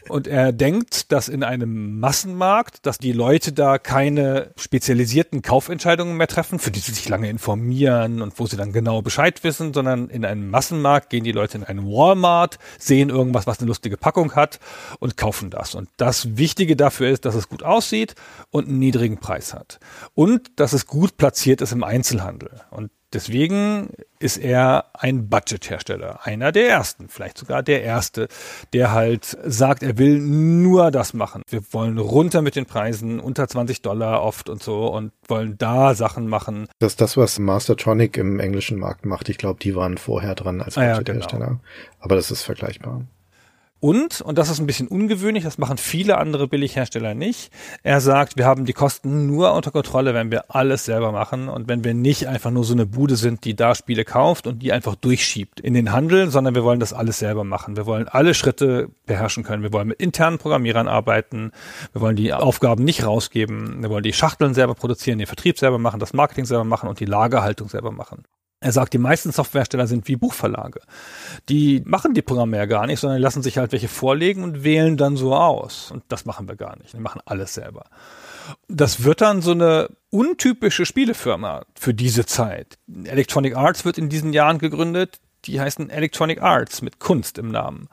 Und 0.09 0.27
er 0.27 0.53
denkt, 0.53 1.13
dass 1.13 1.29
in 1.29 1.43
einem 1.43 2.01
Massenmarkt, 2.01 2.85
dass 2.87 2.99
die 2.99 3.13
Leute 3.13 3.53
da 3.53 3.79
keine 3.79 4.53
spezialisierten 4.57 5.43
Kaufentscheidungen 5.43 6.17
mehr 6.17 6.27
treffen, 6.27 6.59
für 6.59 6.71
die 6.71 6.81
sie 6.81 6.93
sich 6.93 7.09
lange 7.09 7.29
informieren 7.29 8.23
und 8.23 8.39
wo 8.39 8.47
sie 8.47 8.57
dann 8.57 8.73
genau 8.73 9.03
Bescheid 9.03 9.43
wissen, 9.45 9.73
sondern 9.73 10.09
in 10.09 10.25
einem 10.25 10.51
Massenmarkt 10.51 11.11
gehen 11.11 11.25
die 11.25 11.33
Leute 11.33 11.59
in 11.59 11.65
einen 11.65 11.87
Walmart, 11.87 12.59
sehen 12.79 13.11
irgendwas, 13.11 13.47
was 13.47 13.61
eine 13.61 13.69
lustige 13.69 13.97
Packung 13.97 14.35
hat 14.35 14.61
und 14.99 15.17
kaufen 15.17 15.51
das. 15.51 15.75
Und 15.75 15.89
das 15.97 16.37
Wichtige 16.37 16.77
dafür 16.77 17.11
ist, 17.11 17.25
dass 17.25 17.35
es 17.35 17.49
gut 17.49 17.63
aussieht 17.63 18.15
und 18.51 18.69
einen 18.69 18.79
niedrigen 18.79 19.19
Preis 19.19 19.55
hat. 19.55 19.79
Und 20.15 20.59
dass 20.59 20.73
es 20.73 20.87
gut 20.87 21.17
platziert 21.17 21.61
ist 21.61 21.73
im 21.73 21.85
Einzelhandel. 21.85 22.61
Und 22.71 22.91
Deswegen 23.12 23.91
ist 24.20 24.37
er 24.37 24.87
ein 24.95 25.28
Budgethersteller, 25.28 26.20
einer 26.24 26.53
der 26.53 26.69
ersten, 26.69 27.09
vielleicht 27.09 27.39
sogar 27.39 27.62
der 27.62 27.82
erste, 27.82 28.28
der 28.73 28.93
halt 28.93 29.37
sagt, 29.45 29.82
er 29.82 29.99
will 29.99 30.20
nur 30.20 30.93
das 30.93 31.12
machen. 31.12 31.43
Wir 31.49 31.61
wollen 31.73 31.99
runter 31.99 32.41
mit 32.41 32.55
den 32.55 32.66
Preisen, 32.66 33.19
unter 33.19 33.49
20 33.49 33.82
Dollar 33.82 34.23
oft 34.23 34.49
und 34.49 34.62
so 34.62 34.87
und 34.87 35.12
wollen 35.27 35.59
da 35.59 35.95
Sachen 35.95 36.28
machen. 36.28 36.69
Das 36.78 36.93
ist 36.93 37.01
das, 37.01 37.16
was 37.16 37.41
Mastertronic 37.41 38.16
im 38.16 38.39
englischen 38.39 38.78
Markt 38.78 39.05
macht. 39.05 39.28
Ich 39.28 39.39
glaube, 39.39 39.59
die 39.61 39.74
waren 39.74 39.99
vorher 39.99 40.37
dran 40.37 40.61
als 40.61 40.77
Budgethersteller. 40.77 41.45
Ah 41.45 41.49
ja, 41.49 41.55
genau. 41.55 41.61
Aber 41.99 42.15
das 42.15 42.31
ist 42.31 42.43
vergleichbar. 42.43 43.03
Und, 43.81 44.20
und 44.20 44.36
das 44.36 44.51
ist 44.51 44.61
ein 44.61 44.66
bisschen 44.66 44.89
ungewöhnlich, 44.89 45.44
das 45.44 45.57
machen 45.57 45.78
viele 45.78 46.19
andere 46.19 46.47
Billighersteller 46.47 47.15
nicht, 47.15 47.51
er 47.82 48.02
sagt, 48.02 48.36
wir 48.36 48.44
haben 48.44 48.66
die 48.66 48.74
Kosten 48.74 49.27
nur 49.27 49.55
unter 49.55 49.70
Kontrolle, 49.70 50.12
wenn 50.12 50.31
wir 50.31 50.55
alles 50.55 50.85
selber 50.85 51.12
machen 51.12 51.48
und 51.48 51.66
wenn 51.66 51.82
wir 51.82 51.94
nicht 51.94 52.28
einfach 52.28 52.51
nur 52.51 52.65
so 52.65 52.74
eine 52.74 52.85
Bude 52.85 53.16
sind, 53.16 53.44
die 53.47 53.57
da 53.57 53.74
Spiele 53.74 54.05
kauft 54.05 54.47
und 54.47 54.59
die 54.62 54.73
einfach 54.73 54.97
durchschiebt 54.97 55.61
in 55.61 55.73
den 55.73 55.93
Handel, 55.93 56.31
sondern 56.31 56.55
wir 56.55 56.62
wollen 56.62 56.78
das 56.81 56.93
alles 56.93 57.19
selber 57.19 57.43
machen. 57.43 57.77
Wir 57.77 57.86
wollen 57.86 58.07
alle 58.07 58.35
Schritte 58.35 58.90
beherrschen 59.07 59.44
können. 59.44 59.62
Wir 59.62 59.73
wollen 59.73 59.89
mit 59.89 60.01
internen 60.01 60.36
Programmierern 60.39 60.86
arbeiten. 60.86 61.52
Wir 61.93 62.02
wollen 62.02 62.16
die 62.16 62.35
Aufgaben 62.35 62.85
nicht 62.85 63.05
rausgeben. 63.05 63.82
Wir 63.82 63.89
wollen 63.89 64.02
die 64.02 64.12
Schachteln 64.12 64.52
selber 64.52 64.74
produzieren, 64.74 65.19
den 65.19 65.27
Vertrieb 65.27 65.59
selber 65.59 65.78
machen, 65.78 66.01
das 66.01 66.12
Marketing 66.12 66.44
selber 66.44 66.65
machen 66.65 66.89
und 66.89 67.01
die 67.01 67.07
Lagerhaltung 67.07 67.69
selber 67.69 67.93
machen. 67.93 68.24
Er 68.62 68.73
sagt, 68.73 68.93
die 68.93 68.99
meisten 68.99 69.32
Softwarehersteller 69.32 69.87
sind 69.87 70.07
wie 70.07 70.16
Buchverlage. 70.16 70.81
Die 71.49 71.82
machen 71.87 72.12
die 72.12 72.20
Programme 72.20 72.59
ja 72.59 72.66
gar 72.66 72.87
nicht, 72.87 73.01
sondern 73.01 73.20
lassen 73.20 73.43
sich 73.43 73.57
halt 73.57 73.73
welche 73.73 73.89
vorlegen 73.89 74.45
und 74.45 74.65
wählen 74.65 74.99
dann 74.99 75.16
so 75.16 75.35
aus. 75.35 75.91
Und 75.91 76.05
das 76.09 76.27
machen 76.27 76.47
wir 76.47 76.57
gar 76.57 76.77
nicht. 76.78 76.93
Wir 76.93 77.01
machen 77.01 77.23
alles 77.24 77.55
selber. 77.55 77.87
Das 78.69 79.03
wird 79.03 79.23
dann 79.23 79.41
so 79.41 79.53
eine 79.53 79.89
untypische 80.11 80.85
Spielefirma 80.85 81.65
für 81.74 81.95
diese 81.95 82.27
Zeit. 82.27 82.78
Electronic 83.05 83.57
Arts 83.57 83.87
wird 83.87 83.97
in 83.97 84.11
diesen 84.11 84.35
Jahren 84.35 84.59
gegründet 84.59 85.20
die 85.45 85.61
heißen 85.61 85.91
Electronic 85.91 86.43
Arts 86.43 86.83
mit 86.83 86.99
Kunst 86.99 87.39
im 87.39 87.51
Namen. 87.51 87.89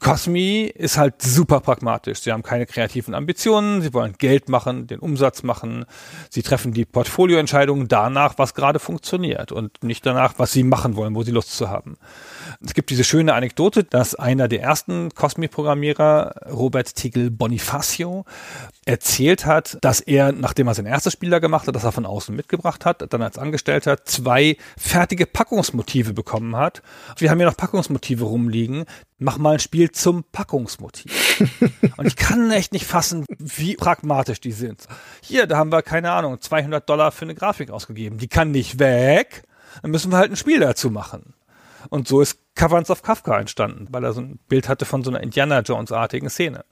Cosmi 0.00 0.72
ist 0.74 0.98
halt 0.98 1.22
super 1.22 1.60
pragmatisch. 1.60 2.20
Sie 2.20 2.32
haben 2.32 2.42
keine 2.42 2.66
kreativen 2.66 3.14
Ambitionen, 3.14 3.82
sie 3.82 3.94
wollen 3.94 4.14
Geld 4.18 4.48
machen, 4.48 4.86
den 4.86 4.98
Umsatz 4.98 5.42
machen. 5.42 5.84
Sie 6.30 6.42
treffen 6.42 6.72
die 6.72 6.84
Portfolioentscheidungen 6.84 7.88
danach, 7.88 8.34
was 8.38 8.54
gerade 8.54 8.78
funktioniert 8.78 9.52
und 9.52 9.82
nicht 9.82 10.04
danach, 10.04 10.34
was 10.38 10.52
sie 10.52 10.62
machen 10.62 10.96
wollen, 10.96 11.14
wo 11.14 11.22
sie 11.22 11.32
Lust 11.32 11.56
zu 11.56 11.70
haben. 11.70 11.96
Es 12.64 12.74
gibt 12.74 12.90
diese 12.90 13.02
schöne 13.02 13.34
Anekdote, 13.34 13.82
dass 13.82 14.14
einer 14.14 14.46
der 14.46 14.62
ersten 14.62 15.10
Cosmi-Programmierer, 15.14 16.48
Robert 16.52 16.94
Tigel 16.94 17.30
Bonifacio, 17.30 18.24
erzählt 18.84 19.46
hat, 19.46 19.78
dass 19.80 20.00
er, 20.00 20.32
nachdem 20.32 20.68
er 20.68 20.74
sein 20.74 20.86
erstes 20.86 21.12
Spiel 21.12 21.30
da 21.30 21.40
gemacht 21.40 21.66
hat, 21.66 21.74
das 21.74 21.84
er 21.84 21.92
von 21.92 22.06
außen 22.06 22.34
mitgebracht 22.34 22.84
hat, 22.84 23.12
dann 23.12 23.22
als 23.22 23.36
Angestellter 23.38 24.04
zwei 24.04 24.56
fertige 24.78 25.26
Packungsmotive 25.26 26.12
bekommen 26.12 26.56
hat. 26.56 26.82
Wir 27.16 27.30
haben 27.30 27.38
hier 27.38 27.46
noch 27.46 27.56
Packungsmotive 27.56 28.24
rumliegen. 28.24 28.84
Mach 29.18 29.38
mal 29.38 29.54
ein 29.54 29.60
Spiel 29.60 29.90
zum 29.90 30.24
Packungsmotiv. 30.30 31.40
Und 31.96 32.06
ich 32.06 32.16
kann 32.16 32.50
echt 32.50 32.72
nicht 32.72 32.86
fassen, 32.86 33.24
wie 33.38 33.74
pragmatisch 33.76 34.40
die 34.40 34.52
sind. 34.52 34.86
Hier, 35.20 35.46
da 35.46 35.56
haben 35.56 35.72
wir, 35.72 35.82
keine 35.82 36.12
Ahnung, 36.12 36.40
200 36.40 36.88
Dollar 36.88 37.12
für 37.12 37.24
eine 37.24 37.34
Grafik 37.34 37.70
ausgegeben. 37.70 38.18
Die 38.18 38.28
kann 38.28 38.52
nicht 38.52 38.78
weg. 38.78 39.42
Dann 39.80 39.90
müssen 39.90 40.12
wir 40.12 40.18
halt 40.18 40.30
ein 40.30 40.36
Spiel 40.36 40.60
dazu 40.60 40.90
machen. 40.90 41.34
Und 41.88 42.08
so 42.08 42.20
ist 42.20 42.38
Caverns 42.54 42.90
of 42.90 43.02
Kafka 43.02 43.38
entstanden, 43.38 43.88
weil 43.90 44.04
er 44.04 44.12
so 44.12 44.20
ein 44.20 44.38
Bild 44.48 44.68
hatte 44.68 44.84
von 44.84 45.02
so 45.02 45.10
einer 45.10 45.22
Indiana 45.22 45.60
Jones-artigen 45.60 46.28
Szene. 46.28 46.64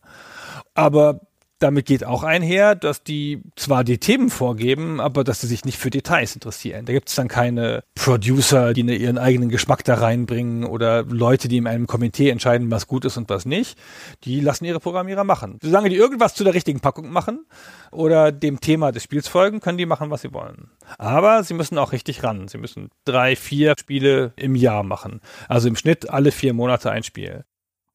Aber 0.75 1.21
damit 1.61 1.87
geht 1.87 2.05
auch 2.05 2.23
einher, 2.23 2.75
dass 2.75 3.05
die 3.05 3.43
zwar 3.55 3.85
die 3.85 3.99
Themen 3.99 4.31
vorgeben, 4.31 5.01
aber 5.01 5.25
dass 5.25 5.43
sie 5.43 5.47
sich 5.47 5.65
nicht 5.65 5.79
für 5.79 5.91
Details 5.91 6.35
interessieren. 6.35 6.87
Da 6.87 6.93
gibt 6.93 7.09
es 7.11 7.15
dann 7.15 7.29
keine 7.29 7.85
Producer, 7.95 8.73
die 8.73 8.81
ihren 8.81 9.19
eigenen 9.19 9.51
Geschmack 9.51 9.85
da 9.85 9.95
reinbringen 9.95 10.65
oder 10.65 11.05
Leute, 11.05 11.49
die 11.49 11.59
in 11.59 11.67
einem 11.67 11.87
Komitee 11.87 12.31
entscheiden, 12.31 12.71
was 12.71 12.87
gut 12.87 13.05
ist 13.05 13.19
und 13.19 13.29
was 13.29 13.45
nicht. 13.45 13.79
Die 14.25 14.41
lassen 14.41 14.65
ihre 14.65 14.81
Programmierer 14.81 15.25
machen. 15.25 15.59
Solange 15.63 15.91
die 15.91 15.97
irgendwas 15.97 16.35
zu 16.35 16.45
der 16.45 16.55
richtigen 16.55 16.81
Packung 16.81 17.11
machen 17.11 17.45
oder 17.91 18.33
dem 18.33 18.61
Thema 18.61 18.91
des 18.91 19.03
Spiels 19.03 19.29
folgen, 19.29 19.61
können 19.61 19.79
die 19.79 19.87
machen, 19.87 20.11
was 20.11 20.23
sie 20.23 20.33
wollen. 20.33 20.71
Aber 20.99 21.45
sie 21.45 21.55
müssen 21.55 21.77
auch 21.79 21.93
richtig 21.93 22.25
ran. 22.25 22.49
Sie 22.49 22.59
müssen 22.59 22.91
drei, 23.05 23.37
vier 23.37 23.75
Spiele 23.79 24.33
im 24.37 24.55
Jahr 24.55 24.83
machen. 24.83 25.21
Also 25.49 25.69
im 25.69 25.77
Schnitt 25.77 26.09
alle 26.09 26.33
vier 26.33 26.55
Monate 26.55 26.91
ein 26.91 27.03
Spiel. 27.03 27.45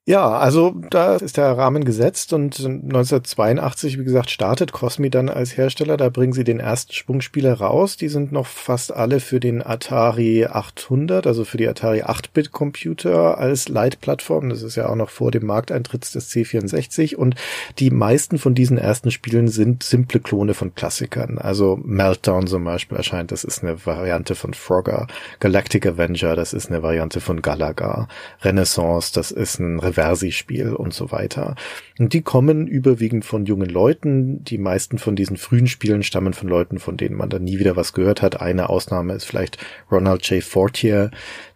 Ja, 0.08 0.38
also 0.38 0.76
da 0.92 1.16
ist 1.16 1.38
der 1.38 1.58
Rahmen 1.58 1.84
gesetzt 1.84 2.32
und 2.32 2.60
1982, 2.60 3.98
wie 3.98 4.04
gesagt, 4.04 4.30
startet 4.30 4.72
Cosmi 4.72 5.10
dann 5.10 5.30
als 5.30 5.58
Hersteller. 5.58 5.98
Da 5.98 6.10
bringen 6.10 6.32
sie 6.32 6.44
den 6.44 6.60
ersten 6.60 6.94
Sprungspieler 6.94 7.56
raus. 7.56 7.98
Die 7.98 8.10
sind 8.10 8.32
noch 8.32 8.46
fast 8.46 8.94
alle 8.94 9.20
für 9.20 9.40
den 9.40 9.66
Atari 9.66 10.46
800, 10.46 11.26
also 11.26 11.44
für 11.44 11.58
die 11.58 11.68
Atari 11.68 12.04
8-Bit-Computer 12.04 13.40
als 13.40 13.68
Leitplattform. 13.68 14.50
Das 14.50 14.62
ist 14.62 14.76
ja 14.76 14.90
auch 14.90 14.96
noch 14.96 15.10
vor 15.10 15.32
dem 15.32 15.48
Markteintritt 15.48 16.14
des 16.14 16.30
C64. 16.30 17.16
Und 17.16 17.34
die 17.80 17.90
meisten 17.90 18.38
von 18.38 18.54
diesen 18.54 18.78
ersten 18.78 19.10
Spielen 19.10 19.48
sind 19.48 19.82
simple 19.82 20.20
Klone 20.20 20.54
von 20.54 20.76
Klassikern. 20.76 21.40
Also 21.40 21.80
Meltdown 21.84 22.46
zum 22.46 22.64
Beispiel 22.64 22.98
erscheint, 22.98 23.32
das 23.32 23.44
ist 23.44 23.64
eine 23.64 23.84
Variante 23.88 24.36
von 24.36 24.54
Frogger. 24.54 25.08
Galactic 25.40 25.88
Avenger, 25.88 26.36
das 26.36 26.54
ist 26.54 26.70
eine 26.70 26.84
Variante 26.84 27.22
von 27.22 27.42
Galaga. 27.42 28.08
Renaissance, 28.44 29.12
das 29.12 29.32
ist 29.32 29.60
ein 29.60 29.80
Versi-Spiel 29.96 30.74
und 30.74 30.94
so 30.94 31.12
weiter. 31.12 31.56
Und 31.98 32.14
die 32.14 32.22
kommen 32.22 32.68
überwiegend 32.68 33.26
von 33.26 33.46
jungen 33.46 33.70
Leuten. 33.70 34.44
Die 34.44 34.58
meisten 34.58 34.98
von 34.98 35.16
diesen 35.16 35.38
frühen 35.38 35.68
Spielen 35.68 36.04
stammen 36.04 36.34
von 36.34 36.48
Leuten, 36.48 36.80
von 36.80 36.98
denen 36.98 37.16
man 37.16 37.30
dann 37.30 37.44
nie 37.44 37.58
wieder 37.58 37.76
was 37.76 37.94
gehört 37.94 38.22
hat. 38.22 38.40
Eine 38.42 38.70
Ausnahme 38.70 39.14
ist 39.14 39.26
vielleicht 39.26 39.58
Ronald 39.90 40.30
J. 40.30 40.44
Fortier. 40.44 41.12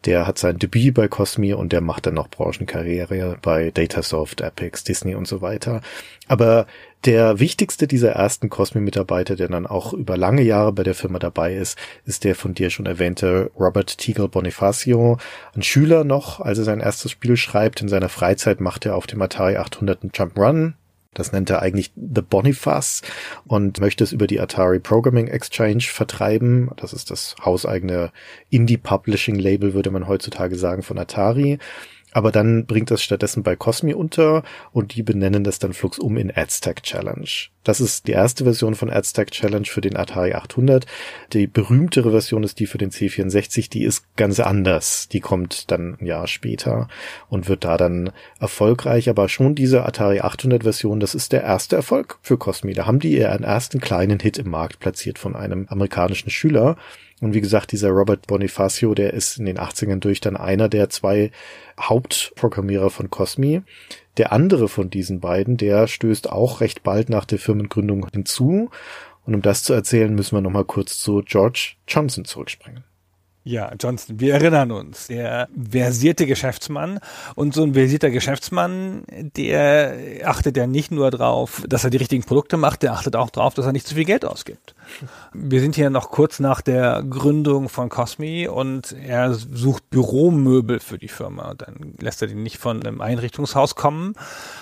Der 0.06 0.26
hat 0.26 0.38
sein 0.38 0.58
Debüt 0.58 0.94
bei 0.94 1.08
Cosmi 1.08 1.54
und 1.54 1.74
der 1.74 1.82
macht 1.82 2.06
dann 2.06 2.14
noch 2.14 2.30
Branchenkarriere 2.30 3.38
bei 3.42 3.72
Datasoft, 3.72 4.42
Epix, 4.42 4.84
Disney 4.84 5.16
und 5.16 5.28
so 5.28 5.42
weiter. 5.42 5.82
Aber 6.28 6.68
der 7.06 7.40
wichtigste 7.40 7.88
dieser 7.88 8.12
ersten 8.12 8.50
Cosmi-Mitarbeiter, 8.50 9.36
der 9.36 9.48
dann 9.48 9.66
auch 9.66 9.94
über 9.94 10.18
lange 10.18 10.42
Jahre 10.42 10.74
bei 10.74 10.84
der 10.84 10.96
Firma 10.96 11.18
dabei 11.20 11.56
ist, 11.56 11.78
ist 12.06 12.24
der 12.24 12.36
von 12.36 12.54
dir 12.54 12.70
schon 12.70 12.86
erwähnte 12.86 13.52
Robert 13.58 13.98
Teagle 13.98 14.28
Bonifacio. 14.28 15.18
Ein 15.56 15.64
Schüler 15.64 16.04
noch, 16.04 16.42
als 16.42 16.58
er 16.58 16.66
sein 16.66 16.82
erstes 16.82 17.12
Spiel 17.12 17.38
schreibt. 17.38 17.82
In 17.82 17.88
seiner 17.88 18.10
Freizeit 18.10 18.60
macht 18.60 18.86
er 18.86 18.96
auf 18.96 19.08
dem 19.08 19.22
Atari 19.22 19.56
800 19.56 20.04
einen 20.04 20.12
Jump-Run. 20.14 20.76
Das 21.14 21.32
nennt 21.32 21.50
er 21.50 21.62
eigentlich 21.62 21.92
The 21.96 22.22
Boniface 22.22 23.02
und 23.48 23.80
möchte 23.80 24.04
es 24.04 24.12
über 24.12 24.28
die 24.28 24.40
Atari 24.40 24.80
Programming 24.80 25.28
Exchange 25.28 25.82
vertreiben. 25.82 26.70
Das 26.76 26.94
ist 26.94 27.10
das 27.10 27.36
hauseigene 27.44 28.12
Indie-Publishing-Label, 28.52 29.74
würde 29.74 29.90
man 29.90 30.08
heutzutage 30.08 30.56
sagen, 30.56 30.84
von 30.84 31.00
Atari. 31.00 31.58
Aber 32.12 32.32
dann 32.32 32.66
bringt 32.66 32.92
das 32.92 33.04
stattdessen 33.04 33.44
bei 33.44 33.56
Cosmi 33.56 33.94
unter 33.94 34.44
und 34.72 34.96
die 34.96 35.04
benennen 35.04 35.44
das 35.44 35.60
dann 35.60 35.74
flugs 35.74 36.00
um 36.00 36.18
in 36.18 36.32
AdStack 36.36 36.84
Challenge. 36.84 37.30
Das 37.64 37.82
ist 37.82 38.08
die 38.08 38.14
erste 38.14 38.46
Version 38.46 38.74
von 38.74 38.90
AdStack 38.90 39.32
Challenge 39.32 39.66
für 39.66 39.82
den 39.82 39.96
Atari 39.96 40.34
800. 40.34 40.86
Die 41.34 41.46
berühmtere 41.46 42.10
Version 42.10 42.44
ist 42.44 42.60
die 42.60 42.66
für 42.66 42.78
den 42.78 42.90
C64, 42.90 43.70
die 43.70 43.84
ist 43.84 44.06
ganz 44.16 44.40
anders. 44.40 45.08
Die 45.10 45.20
kommt 45.20 45.70
dann 45.70 45.98
ein 46.00 46.06
Jahr 46.06 46.28
später 46.28 46.88
und 47.28 47.48
wird 47.48 47.66
da 47.66 47.78
dann 47.78 48.12
erfolgreich. 48.40 49.10
Aber 49.10 49.30
schon 49.30 49.56
diese 49.56 49.86
Atari 49.86 50.22
800 50.22 50.64
Version, 50.64 51.00
das 51.00 51.14
ist 51.14 51.32
der 51.32 51.44
erste 51.44 51.76
Erfolg 51.76 52.18
für 52.22 52.38
Cosmi. 52.38 52.74
Da 52.74 52.88
haben 52.88 53.00
die 53.00 53.18
ihren 53.18 53.44
ersten 53.44 53.80
kleinen 53.80 54.20
Hit 54.20 54.38
im 54.38 54.50
Markt 54.50 54.80
platziert 54.80 55.20
von 55.20 55.36
einem 55.36 55.68
amerikanischen 55.70 56.32
Schüler. 56.32 56.78
Und 57.22 57.34
wie 57.34 57.42
gesagt, 57.42 57.72
dieser 57.72 57.90
Robert 57.90 58.28
Bonifacio, 58.28 58.94
der 58.94 59.14
ist 59.14 59.38
in 59.38 59.46
den 59.46 59.58
80ern 59.58 60.00
durch 60.00 60.22
dann 60.22 60.38
einer 60.38 60.70
der 60.70 60.90
zwei 60.90 61.32
Hauptprogrammierer 61.80 62.90
von 62.90 63.10
Cosmi. 63.10 63.62
Der 64.18 64.32
andere 64.32 64.68
von 64.68 64.90
diesen 64.90 65.20
beiden, 65.20 65.58
der 65.58 65.88
stößt 65.88 66.32
auch 66.32 66.62
recht 66.62 66.84
bald 66.84 67.10
nach 67.10 67.26
der 67.26 67.40
Firmengründung 67.40 68.08
hinzu. 68.14 68.70
Und 69.26 69.36
um 69.36 69.42
das 69.42 69.64
zu 69.64 69.74
erzählen, 69.74 70.14
müssen 70.14 70.36
wir 70.36 70.42
nochmal 70.42 70.66
kurz 70.66 71.00
zu 71.00 71.22
George 71.26 71.76
Johnson 71.88 72.26
zurückspringen. 72.26 72.84
Ja, 73.44 73.72
Johnston, 73.80 74.20
wir 74.20 74.34
erinnern 74.34 74.72
uns, 74.72 75.08
der 75.08 75.48
versierte 75.72 76.26
Geschäftsmann 76.26 77.00
und 77.36 77.54
so 77.54 77.64
ein 77.64 77.74
versierter 77.74 78.12
Geschäftsmann, 78.12 79.04
der 79.10 79.98
achtet 80.26 80.58
ja 80.58 80.68
nicht 80.68 80.92
nur 80.92 81.10
drauf, 81.10 81.64
dass 81.68 81.84
er 81.84 81.90
die 81.90 81.98
richtigen 81.98 82.24
Produkte 82.24 82.58
macht, 82.58 82.84
der 82.84 82.94
achtet 82.94 83.16
auch 83.16 83.30
drauf, 83.30 83.54
dass 83.54 83.66
er 83.66 83.72
nicht 83.72 83.88
zu 83.88 83.96
viel 83.96 84.06
Geld 84.06 84.26
ausgibt. 84.26 84.76
Wir 85.34 85.62
sind 85.62 85.76
hier 85.76 85.90
noch 85.90 86.12
kurz 86.12 86.40
nach 86.40 86.62
der 86.62 87.04
Gründung 87.04 87.70
von 87.70 87.90
Cosmi 87.90 88.48
und 88.48 88.92
er 88.92 89.34
sucht 89.34 89.90
Büromöbel 89.90 90.80
für 90.80 90.98
die 90.98 91.08
Firma. 91.08 91.54
Dann 91.54 91.94
lässt 92.00 92.22
er 92.22 92.28
die 92.28 92.36
nicht 92.36 92.58
von 92.58 92.82
einem 92.82 93.02
Einrichtungshaus 93.02 93.76
kommen, 93.76 94.14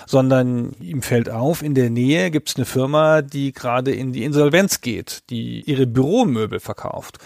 sondern 0.06 0.72
ihm 0.80 1.02
fällt 1.02 1.30
auf, 1.30 1.62
in 1.62 1.74
der 1.74 1.90
Nähe 1.90 2.30
gibt 2.30 2.48
es 2.48 2.56
eine 2.56 2.64
Firma, 2.64 3.22
die 3.22 3.52
gerade 3.52 3.92
in 3.92 4.12
die 4.12 4.24
Insolvenz 4.24 4.80
geht, 4.80 5.24
die 5.30 5.60
ihre 5.62 5.86
Büromöbel 5.86 6.60
verkauft. 6.60 7.18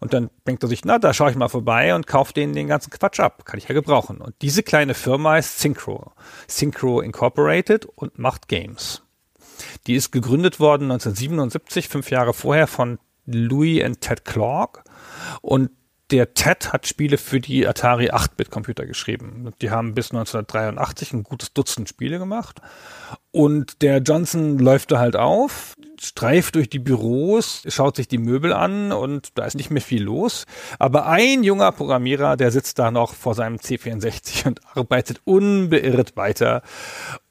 Und 0.00 0.14
dann 0.14 0.30
denkt 0.46 0.62
er 0.62 0.68
sich, 0.68 0.84
na, 0.84 0.98
da 0.98 1.14
schaue 1.14 1.30
ich 1.30 1.36
mal 1.36 1.48
vorbei 1.48 1.94
und 1.94 2.06
kaufe 2.06 2.32
denen 2.32 2.54
den 2.54 2.68
ganzen 2.68 2.90
Quatsch 2.90 3.20
ab. 3.20 3.44
Kann 3.44 3.58
ich 3.58 3.68
ja 3.68 3.74
gebrauchen. 3.74 4.18
Und 4.18 4.34
diese 4.42 4.62
kleine 4.62 4.94
Firma 4.94 5.38
ist 5.38 5.60
Synchro. 5.60 6.12
Synchro 6.48 7.00
Incorporated 7.00 7.86
und 7.86 8.18
macht 8.18 8.48
Games. 8.48 9.03
Die 9.86 9.94
ist 9.94 10.10
gegründet 10.10 10.60
worden 10.60 10.90
1977, 10.90 11.88
fünf 11.88 12.10
Jahre 12.10 12.34
vorher 12.34 12.66
von 12.66 12.98
Louis 13.26 13.84
und 13.84 14.00
Ted 14.00 14.24
Clark. 14.24 14.84
Und 15.40 15.70
der 16.10 16.34
Ted 16.34 16.72
hat 16.72 16.86
Spiele 16.86 17.16
für 17.16 17.40
die 17.40 17.66
Atari 17.66 18.10
8-Bit-Computer 18.10 18.84
geschrieben. 18.84 19.52
Die 19.62 19.70
haben 19.70 19.94
bis 19.94 20.10
1983 20.12 21.14
ein 21.14 21.22
gutes 21.22 21.54
Dutzend 21.54 21.88
Spiele 21.88 22.18
gemacht. 22.18 22.60
Und 23.30 23.80
der 23.82 23.98
Johnson 23.98 24.58
läuft 24.58 24.92
da 24.92 24.98
halt 24.98 25.16
auf, 25.16 25.74
streift 25.98 26.56
durch 26.56 26.68
die 26.68 26.78
Büros, 26.78 27.62
schaut 27.68 27.96
sich 27.96 28.06
die 28.06 28.18
Möbel 28.18 28.52
an 28.52 28.92
und 28.92 29.30
da 29.34 29.46
ist 29.46 29.56
nicht 29.56 29.70
mehr 29.70 29.82
viel 29.82 30.04
los. 30.04 30.44
Aber 30.78 31.06
ein 31.06 31.42
junger 31.42 31.72
Programmierer, 31.72 32.36
der 32.36 32.52
sitzt 32.52 32.78
da 32.78 32.90
noch 32.90 33.14
vor 33.14 33.34
seinem 33.34 33.56
C64 33.56 34.46
und 34.46 34.60
arbeitet 34.76 35.22
unbeirrt 35.24 36.16
weiter. 36.16 36.62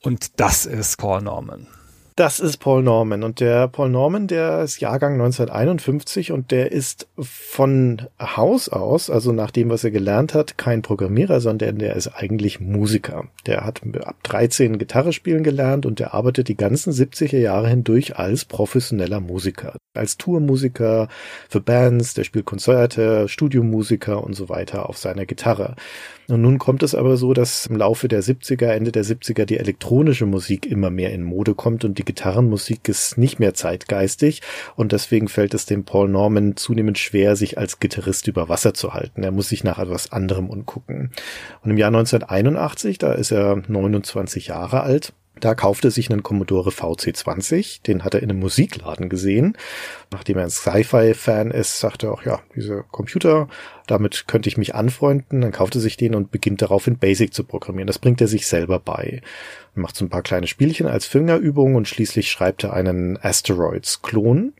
Und 0.02 0.40
das 0.40 0.65
ist 0.65 0.98
Paul 0.98 1.22
Norman. 1.22 1.68
Das 2.15 2.40
ist 2.40 2.57
Paul 2.57 2.84
Norman. 2.84 3.23
Und 3.23 3.40
der 3.40 3.68
Paul 3.68 3.90
Norman, 3.90 4.27
der 4.27 4.61
ist 4.61 4.80
Jahrgang 4.80 5.14
1951 5.14 6.31
und 6.31 6.52
der 6.52 6.72
ist 6.72 7.07
von 7.18 8.03
Haus 8.19 8.69
aus, 8.69 9.10
also 9.10 9.31
nach 9.31 9.49
dem, 9.49 9.69
was 9.69 9.84
er 9.84 9.90
gelernt 9.90 10.35
hat, 10.35 10.57
kein 10.60 10.84
Programmierer, 10.84 11.41
sondern 11.41 11.80
der 11.80 11.95
ist 11.95 12.10
eigentlich 12.10 12.60
Musiker. 12.60 13.26
Der 13.48 13.65
hat 13.65 13.81
ab 14.03 14.18
13 14.23 14.77
Gitarre 14.77 15.11
spielen 15.11 15.44
gelernt 15.44 15.88
und 15.88 15.98
der 15.98 16.14
arbeitet 16.14 16.49
die 16.49 16.57
ganzen 16.57 16.94
70er 16.94 17.40
Jahre 17.40 17.69
hindurch 17.69 18.15
als 18.15 18.45
professioneller 18.45 19.19
Musiker. 19.19 19.76
Als 19.95 20.18
Tourmusiker 20.18 21.07
für 21.49 21.61
Bands, 21.61 22.14
der 22.14 22.26
spielt 22.26 22.45
Konzerte, 22.45 23.27
Studiomusiker 23.27 24.23
und 24.23 24.34
so 24.34 24.49
weiter 24.49 24.88
auf 24.88 24.98
seiner 24.98 25.26
Gitarre. 25.26 25.76
Und 26.28 26.41
nun 26.41 26.58
kommt 26.58 26.84
es 26.84 26.95
aber 26.95 27.18
so, 27.18 27.34
dass 27.34 27.66
im 27.66 27.76
Laufe 27.76 28.08
der 28.08 28.24
70er, 28.24 28.68
Ende 28.68 28.91
der 28.91 29.04
70er 29.04 29.45
die 29.45 29.58
elektronische 29.58 30.26
Musik 30.26 30.66
immer 30.66 30.90
mehr 30.90 31.12
in 31.12 31.24
Mode 31.24 31.54
kommt 31.56 31.84
und 31.84 31.98
die 31.98 32.06
Gitarrenmusik 32.06 32.88
ist 32.88 33.18
nicht 33.18 33.40
mehr 33.40 33.54
zeitgeistig 33.54 34.41
und 34.76 34.91
deswegen 34.91 35.28
fällt 35.28 35.54
es 35.54 35.66
dem 35.66 35.84
Paul 35.84 36.10
Norman 36.10 36.56
zunehmend 36.56 36.98
schwer, 36.98 37.36
sich 37.36 37.58
als 37.58 37.80
Gitarrist 37.80 38.28
über 38.28 38.50
Wasser 38.50 38.74
zu 38.74 38.94
halten. 38.94 39.24
Er 39.24 39.32
muss 39.32 39.50
sich 39.50 39.64
nach 39.64 39.80
etwas 39.80 40.12
anderem 40.12 40.50
umgucken. 40.50 41.12
Und 41.62 41.72
im 41.72 41.78
Jahr 41.78 41.90
1981, 41.90 42.98
da 42.98 43.14
ist 43.14 43.32
er 43.32 43.62
29 43.68 44.48
Jahre 44.48 44.82
alt, 44.82 45.14
da 45.40 45.56
kaufte 45.56 45.90
sich 45.90 46.12
einen 46.12 46.24
Commodore 46.24 46.70
VC20, 46.70 47.82
den 47.84 48.04
hat 48.04 48.14
er 48.14 48.22
in 48.22 48.30
einem 48.30 48.40
Musikladen 48.40 49.10
gesehen. 49.10 49.58
Nachdem 50.12 50.38
er 50.38 50.44
ein 50.44 50.50
Sci-Fi-Fan 50.50 51.52
ist, 51.52 51.80
sagte 51.80 52.08
er 52.08 52.14
auch, 52.14 52.24
ja, 52.24 52.42
diese 52.56 52.84
Computer, 52.92 53.48
damit 53.88 54.28
könnte 54.28 54.48
ich 54.48 54.58
mich 54.58 54.76
anfreunden. 54.76 55.42
Dann 55.42 55.52
kaufte 55.52 55.80
sich 55.80 55.98
den 55.98 56.14
und 56.14 56.32
beginnt 56.32 56.62
darauf 56.62 56.86
in 56.88 56.98
Basic 56.98 57.34
zu 57.34 57.44
programmieren. 57.44 57.88
Das 57.88 58.00
bringt 58.00 58.22
er 58.22 58.28
sich 58.28 58.48
selber 58.48 58.80
bei. 58.80 59.22
Er 59.76 59.82
macht 59.82 59.96
so 59.96 60.06
ein 60.06 60.10
paar 60.10 60.22
kleine 60.22 60.48
Spielchen 60.48 60.88
als 60.88 61.08
Fingerübung 61.08 61.76
und 61.76 61.88
schließlich 61.88 62.30
schreibt 62.30 62.64
er 62.64 62.74
einen 62.74 63.18
Asteroids-Klon. 63.18 64.54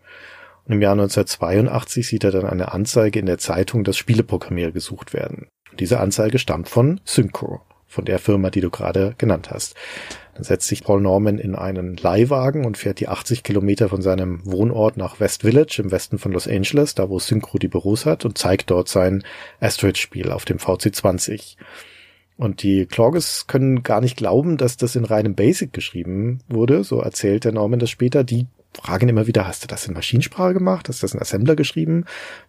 Und 0.66 0.74
im 0.74 0.82
Jahr 0.82 0.94
1982 0.94 2.08
sieht 2.08 2.24
er 2.24 2.32
dann 2.32 2.46
eine 2.46 2.72
Anzeige 2.72 3.20
in 3.20 3.26
der 3.26 3.38
Zeitung, 3.38 3.84
dass 3.84 3.98
Spieleprogrammierer 3.98 4.72
gesucht 4.72 5.14
werden. 5.14 5.48
Und 5.72 5.80
diese 5.80 6.00
Anzeige 6.00 6.40
stammt 6.40 6.70
von 6.70 7.00
Synchro, 7.04 7.62
von 7.86 8.06
der 8.06 8.20
Firma, 8.20 8.50
die 8.50 8.62
du 8.62 8.70
gerade 8.70 9.14
genannt 9.18 9.50
hast. 9.52 9.76
Dann 10.36 10.44
setzt 10.44 10.68
sich 10.68 10.84
Paul 10.84 11.02
Norman 11.02 11.38
in 11.38 11.56
einen 11.56 11.96
Leihwagen 11.96 12.66
und 12.66 12.78
fährt 12.78 13.00
die 13.00 13.08
80 13.08 13.44
Kilometer 13.44 13.90
von 13.90 14.02
seinem 14.02 14.42
Wohnort 14.46 14.98
nach 14.98 15.20
West 15.20 15.42
Village 15.42 15.80
im 15.84 15.92
Westen 15.92 16.18
von 16.18 16.32
Los 16.32 16.48
Angeles, 16.48 16.96
da 16.96 17.10
wo 17.10 17.20
Synchro 17.20 17.60
die 17.60 17.68
Büros 17.68 18.06
hat, 18.06 18.26
und 18.26 18.38
zeigt 18.38 18.72
dort 18.72 18.90
sein 18.90 19.24
Asteroid-Spiel 19.60 20.32
auf 20.32 20.46
dem 20.46 20.58
VC20. 20.58 21.58
Und 22.36 22.64
die 22.64 22.88
Clorges 22.88 23.46
können 23.46 23.84
gar 23.84 24.02
nicht 24.02 24.18
glauben, 24.18 24.58
dass 24.58 24.76
das 24.76 24.96
in 24.96 25.06
reinem 25.06 25.36
Basic 25.36 25.72
geschrieben 25.72 26.40
wurde, 26.48 26.84
so 26.84 27.00
erzählt 27.00 27.46
der 27.46 27.52
Norman 27.52 27.80
das 27.80 27.92
später. 27.92 28.24
Die 28.24 28.48
fragen 28.74 29.10
immer 29.10 29.28
wieder, 29.28 29.48
hast 29.48 29.64
du 29.64 29.68
das 29.68 29.88
in 29.88 29.94
Maschinensprache 29.94 30.56
gemacht? 30.56 30.90
Hast 30.90 31.02
du 31.02 31.06
das 31.06 31.14
in 31.14 31.22
Assembler 31.22 31.56
geschrieben? 31.56 32.06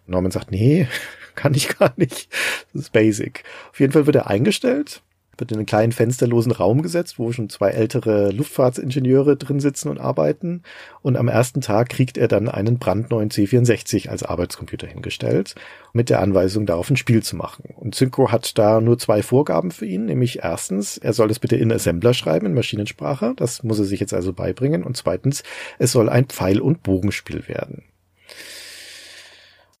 Norman 0.07 0.31
sagt, 0.31 0.49
nee, 0.49 0.87
kann 1.35 1.53
ich 1.53 1.77
gar 1.77 1.93
nicht. 1.97 2.29
Das 2.73 2.83
ist 2.83 2.93
Basic. 2.93 3.43
Auf 3.71 3.79
jeden 3.79 3.93
Fall 3.93 4.07
wird 4.07 4.15
er 4.15 4.27
eingestellt 4.27 5.03
wird 5.37 5.51
in 5.51 5.57
einen 5.57 5.65
kleinen 5.65 5.91
fensterlosen 5.91 6.51
Raum 6.51 6.81
gesetzt, 6.81 7.19
wo 7.19 7.31
schon 7.31 7.49
zwei 7.49 7.69
ältere 7.69 8.31
Luftfahrtsingenieure 8.31 9.35
drin 9.37 9.59
sitzen 9.59 9.89
und 9.89 9.99
arbeiten. 9.99 10.63
Und 11.01 11.17
am 11.17 11.27
ersten 11.27 11.61
Tag 11.61 11.89
kriegt 11.89 12.17
er 12.17 12.27
dann 12.27 12.49
einen 12.49 12.79
brandneuen 12.79 13.29
C64 13.29 14.09
als 14.09 14.23
Arbeitscomputer 14.23 14.87
hingestellt, 14.87 15.55
mit 15.93 16.09
der 16.09 16.21
Anweisung, 16.21 16.65
darauf 16.65 16.89
ein 16.89 16.97
Spiel 16.97 17.23
zu 17.23 17.35
machen. 17.35 17.73
Und 17.75 17.95
Synchro 17.95 18.31
hat 18.31 18.57
da 18.57 18.81
nur 18.81 18.97
zwei 18.97 19.23
Vorgaben 19.23 19.71
für 19.71 19.85
ihn, 19.85 20.05
nämlich 20.05 20.39
erstens, 20.43 20.97
er 20.97 21.13
soll 21.13 21.31
es 21.31 21.39
bitte 21.39 21.55
in 21.55 21.71
Assembler 21.71 22.13
schreiben, 22.13 22.45
in 22.45 22.53
Maschinensprache. 22.53 23.33
Das 23.35 23.63
muss 23.63 23.79
er 23.79 23.85
sich 23.85 23.99
jetzt 23.99 24.13
also 24.13 24.33
beibringen. 24.33 24.83
Und 24.83 24.97
zweitens, 24.97 25.43
es 25.79 25.91
soll 25.91 26.09
ein 26.09 26.25
Pfeil- 26.25 26.61
und 26.61 26.83
Bogenspiel 26.83 27.47
werden 27.47 27.83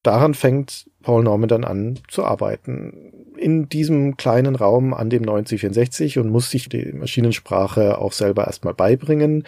daran 0.05 0.33
fängt 0.35 0.85
Paul 1.05 1.23
Norman 1.23 1.47
dann 1.47 1.63
an 1.63 1.99
zu 2.07 2.25
arbeiten. 2.25 3.13
In 3.37 3.69
diesem 3.69 4.17
kleinen 4.17 4.55
Raum 4.55 4.91
an 4.91 5.11
dem 5.11 5.21
9064 5.21 6.17
und 6.17 6.31
muss 6.31 6.49
sich 6.49 6.67
die 6.67 6.93
Maschinensprache 6.93 7.99
auch 7.99 8.11
selber 8.11 8.47
erstmal 8.47 8.73
beibringen. 8.73 9.43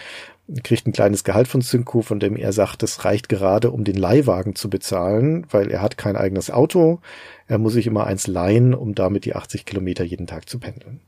Kriegt 0.63 0.85
ein 0.85 0.93
kleines 0.93 1.23
Gehalt 1.23 1.47
von 1.47 1.61
Synco, 1.61 2.03
von 2.03 2.19
dem 2.19 2.35
er 2.35 2.53
sagt, 2.53 2.83
es 2.83 3.05
reicht 3.05 3.27
gerade, 3.27 3.71
um 3.71 3.83
den 3.85 3.97
Leihwagen 3.97 4.53
zu 4.53 4.69
bezahlen, 4.69 5.47
weil 5.49 5.71
er 5.71 5.81
hat 5.81 5.97
kein 5.97 6.15
eigenes 6.15 6.51
Auto. 6.51 6.99
Er 7.47 7.57
muss 7.57 7.73
sich 7.73 7.87
immer 7.87 8.05
eins 8.05 8.27
leihen, 8.27 8.75
um 8.75 8.93
damit 8.93 9.25
die 9.25 9.35
80 9.35 9.65
Kilometer 9.65 10.03
jeden 10.03 10.27
Tag 10.27 10.47
zu 10.47 10.59
pendeln. 10.59 11.01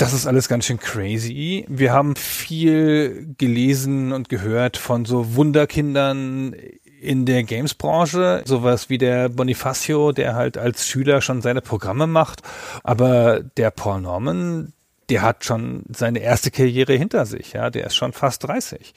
Das 0.00 0.14
ist 0.14 0.26
alles 0.26 0.48
ganz 0.48 0.64
schön 0.64 0.78
crazy. 0.78 1.66
Wir 1.68 1.92
haben 1.92 2.16
viel 2.16 3.34
gelesen 3.36 4.12
und 4.12 4.30
gehört 4.30 4.78
von 4.78 5.04
so 5.04 5.36
Wunderkindern 5.36 6.56
in 7.00 7.24
der 7.24 7.42
Games-Branche, 7.42 8.42
sowas 8.44 8.90
wie 8.90 8.98
der 8.98 9.28
Bonifacio, 9.28 10.12
der 10.12 10.34
halt 10.34 10.58
als 10.58 10.86
Schüler 10.86 11.22
schon 11.22 11.40
seine 11.40 11.62
Programme 11.62 12.06
macht, 12.06 12.42
aber 12.84 13.40
der 13.40 13.70
Paul 13.70 14.02
Norman, 14.02 14.72
der 15.08 15.22
hat 15.22 15.44
schon 15.44 15.84
seine 15.88 16.20
erste 16.20 16.50
Karriere 16.50 16.92
hinter 16.94 17.26
sich, 17.26 17.54
ja, 17.54 17.70
der 17.70 17.86
ist 17.86 17.96
schon 17.96 18.12
fast 18.12 18.44
30. 18.44 18.94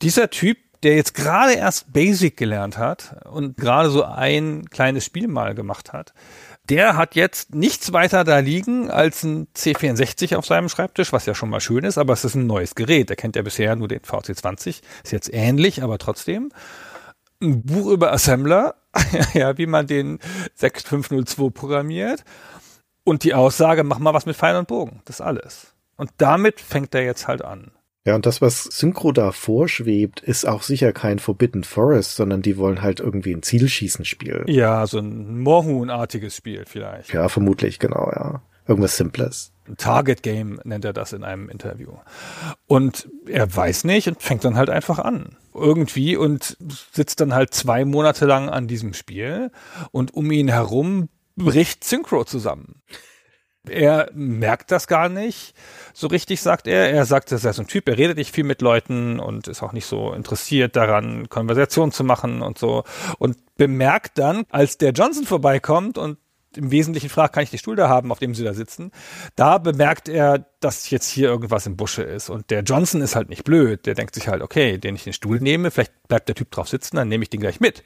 Dieser 0.00 0.30
Typ, 0.30 0.58
der 0.82 0.96
jetzt 0.96 1.14
gerade 1.14 1.54
erst 1.54 1.92
Basic 1.92 2.36
gelernt 2.36 2.78
hat 2.78 3.16
und 3.30 3.56
gerade 3.56 3.90
so 3.90 4.04
ein 4.04 4.66
kleines 4.70 5.04
Spiel 5.04 5.28
mal 5.28 5.54
gemacht 5.54 5.92
hat, 5.92 6.14
der 6.68 6.96
hat 6.96 7.14
jetzt 7.14 7.54
nichts 7.54 7.92
weiter 7.92 8.24
da 8.24 8.38
liegen 8.38 8.90
als 8.90 9.22
ein 9.22 9.48
C64 9.54 10.36
auf 10.36 10.46
seinem 10.46 10.68
Schreibtisch, 10.68 11.12
was 11.12 11.26
ja 11.26 11.34
schon 11.34 11.50
mal 11.50 11.60
schön 11.60 11.84
ist, 11.84 11.98
aber 11.98 12.14
es 12.14 12.24
ist 12.24 12.36
ein 12.36 12.46
neues 12.46 12.74
Gerät. 12.74 13.10
Er 13.10 13.16
kennt 13.16 13.36
ja 13.36 13.42
bisher 13.42 13.76
nur 13.76 13.88
den 13.88 14.00
VC20, 14.00 14.80
ist 15.02 15.12
jetzt 15.12 15.32
ähnlich, 15.32 15.82
aber 15.82 15.98
trotzdem 15.98 16.50
ein 17.44 17.62
Buch 17.62 17.90
über 17.90 18.12
Assembler, 18.12 18.76
ja, 19.34 19.56
wie 19.58 19.66
man 19.66 19.86
den 19.86 20.18
6502 20.54 21.50
programmiert 21.50 22.24
und 23.04 23.24
die 23.24 23.34
Aussage, 23.34 23.84
mach 23.84 23.98
mal 23.98 24.14
was 24.14 24.26
mit 24.26 24.36
Pfeil 24.36 24.56
und 24.56 24.68
Bogen. 24.68 25.02
Das 25.04 25.16
ist 25.16 25.20
alles. 25.20 25.74
Und 25.96 26.10
damit 26.18 26.60
fängt 26.60 26.94
er 26.94 27.04
jetzt 27.04 27.28
halt 27.28 27.42
an. 27.42 27.70
Ja, 28.06 28.14
und 28.14 28.26
das, 28.26 28.42
was 28.42 28.64
Synchro 28.64 29.12
da 29.12 29.32
vorschwebt, 29.32 30.20
ist 30.20 30.44
auch 30.46 30.62
sicher 30.62 30.92
kein 30.92 31.18
Forbidden 31.18 31.64
Forest, 31.64 32.16
sondern 32.16 32.42
die 32.42 32.58
wollen 32.58 32.82
halt 32.82 33.00
irgendwie 33.00 33.32
ein 33.32 33.42
Zielschießen-Spiel. 33.42 34.44
Ja, 34.46 34.86
so 34.86 34.98
ein 34.98 35.40
Moorhuhn-artiges 35.40 36.36
Spiel 36.36 36.64
vielleicht. 36.66 37.14
Ja, 37.14 37.28
vermutlich, 37.30 37.78
genau, 37.78 38.10
ja. 38.14 38.42
Irgendwas 38.66 38.98
Simples. 38.98 39.53
Target 39.76 40.22
Game 40.22 40.60
nennt 40.64 40.84
er 40.84 40.92
das 40.92 41.12
in 41.12 41.24
einem 41.24 41.48
Interview. 41.48 41.92
Und 42.66 43.08
er 43.26 43.54
weiß 43.54 43.84
nicht 43.84 44.08
und 44.08 44.22
fängt 44.22 44.44
dann 44.44 44.56
halt 44.56 44.70
einfach 44.70 44.98
an. 44.98 45.36
Irgendwie 45.54 46.16
und 46.16 46.56
sitzt 46.92 47.20
dann 47.20 47.34
halt 47.34 47.54
zwei 47.54 47.84
Monate 47.84 48.26
lang 48.26 48.48
an 48.48 48.66
diesem 48.66 48.92
Spiel 48.94 49.50
und 49.90 50.14
um 50.14 50.30
ihn 50.30 50.48
herum 50.48 51.08
bricht 51.36 51.84
Synchro 51.84 52.24
zusammen. 52.24 52.82
Er 53.66 54.10
merkt 54.12 54.70
das 54.70 54.86
gar 54.86 55.08
nicht 55.08 55.54
so 55.94 56.08
richtig, 56.08 56.42
sagt 56.42 56.66
er. 56.66 56.90
Er 56.90 57.06
sagt, 57.06 57.32
er 57.32 57.36
ist 57.36 57.56
so 57.56 57.62
ein 57.62 57.66
Typ, 57.66 57.88
er 57.88 57.96
redet 57.96 58.18
nicht 58.18 58.34
viel 58.34 58.44
mit 58.44 58.60
Leuten 58.60 59.18
und 59.18 59.48
ist 59.48 59.62
auch 59.62 59.72
nicht 59.72 59.86
so 59.86 60.12
interessiert 60.12 60.76
daran, 60.76 61.30
Konversation 61.30 61.90
zu 61.90 62.04
machen 62.04 62.42
und 62.42 62.58
so. 62.58 62.84
Und 63.18 63.38
bemerkt 63.56 64.18
dann, 64.18 64.44
als 64.50 64.76
der 64.76 64.92
Johnson 64.92 65.24
vorbeikommt 65.24 65.96
und 65.96 66.18
im 66.56 66.70
Wesentlichen 66.70 67.08
fragt, 67.08 67.34
kann 67.34 67.42
ich 67.42 67.50
den 67.50 67.58
Stuhl 67.58 67.76
da 67.76 67.88
haben, 67.88 68.12
auf 68.12 68.18
dem 68.18 68.34
sie 68.34 68.44
da 68.44 68.54
sitzen. 68.54 68.90
Da 69.36 69.58
bemerkt 69.58 70.08
er, 70.08 70.46
dass 70.60 70.90
jetzt 70.90 71.08
hier 71.08 71.28
irgendwas 71.28 71.66
im 71.66 71.76
Busche 71.76 72.02
ist. 72.02 72.30
Und 72.30 72.50
der 72.50 72.62
Johnson 72.62 73.00
ist 73.00 73.16
halt 73.16 73.28
nicht 73.28 73.44
blöd. 73.44 73.86
Der 73.86 73.94
denkt 73.94 74.14
sich 74.14 74.28
halt, 74.28 74.42
okay, 74.42 74.78
den 74.78 74.94
ich 74.94 75.04
den 75.04 75.12
Stuhl 75.12 75.40
nehme, 75.40 75.70
vielleicht 75.70 75.92
bleibt 76.08 76.28
der 76.28 76.34
Typ 76.34 76.50
drauf 76.50 76.68
sitzen, 76.68 76.96
dann 76.96 77.08
nehme 77.08 77.22
ich 77.22 77.30
den 77.30 77.40
gleich 77.40 77.60
mit. 77.60 77.82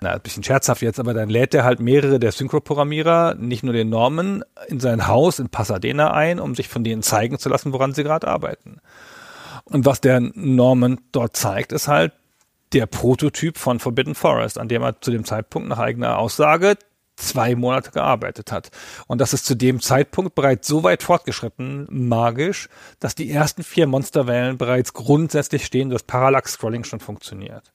Na, 0.00 0.12
ein 0.12 0.20
bisschen 0.20 0.42
scherzhaft 0.42 0.82
jetzt, 0.82 0.98
aber 0.98 1.14
dann 1.14 1.28
lädt 1.28 1.54
er 1.54 1.62
halt 1.62 1.78
mehrere 1.78 2.18
der 2.18 2.32
Synchro-Programmierer, 2.32 3.36
nicht 3.36 3.62
nur 3.62 3.72
den 3.72 3.88
Norman, 3.88 4.42
in 4.66 4.80
sein 4.80 5.06
Haus 5.06 5.38
in 5.38 5.48
Pasadena 5.48 6.12
ein, 6.12 6.40
um 6.40 6.56
sich 6.56 6.68
von 6.68 6.82
denen 6.82 7.02
zeigen 7.02 7.38
zu 7.38 7.48
lassen, 7.48 7.72
woran 7.72 7.94
sie 7.94 8.02
gerade 8.02 8.26
arbeiten. 8.26 8.80
Und 9.64 9.86
was 9.86 10.00
der 10.00 10.20
Norman 10.20 11.00
dort 11.12 11.36
zeigt, 11.36 11.72
ist 11.72 11.86
halt 11.86 12.12
der 12.72 12.86
Prototyp 12.86 13.58
von 13.58 13.78
Forbidden 13.78 14.14
Forest, 14.14 14.58
an 14.58 14.68
dem 14.68 14.82
er 14.82 15.00
zu 15.00 15.10
dem 15.10 15.24
Zeitpunkt 15.24 15.68
nach 15.68 15.78
eigener 15.78 16.18
Aussage 16.18 16.76
zwei 17.22 17.54
Monate 17.54 17.90
gearbeitet 17.90 18.52
hat. 18.52 18.70
Und 19.06 19.20
das 19.20 19.32
ist 19.32 19.46
zu 19.46 19.54
dem 19.54 19.80
Zeitpunkt 19.80 20.34
bereits 20.34 20.68
so 20.68 20.82
weit 20.82 21.02
fortgeschritten, 21.02 21.86
magisch, 21.90 22.68
dass 23.00 23.14
die 23.14 23.30
ersten 23.30 23.62
vier 23.62 23.86
Monsterwellen 23.86 24.58
bereits 24.58 24.92
grundsätzlich 24.92 25.64
stehen, 25.64 25.90
dass 25.90 26.02
Parallax-Scrolling 26.02 26.84
schon 26.84 27.00
funktioniert. 27.00 27.72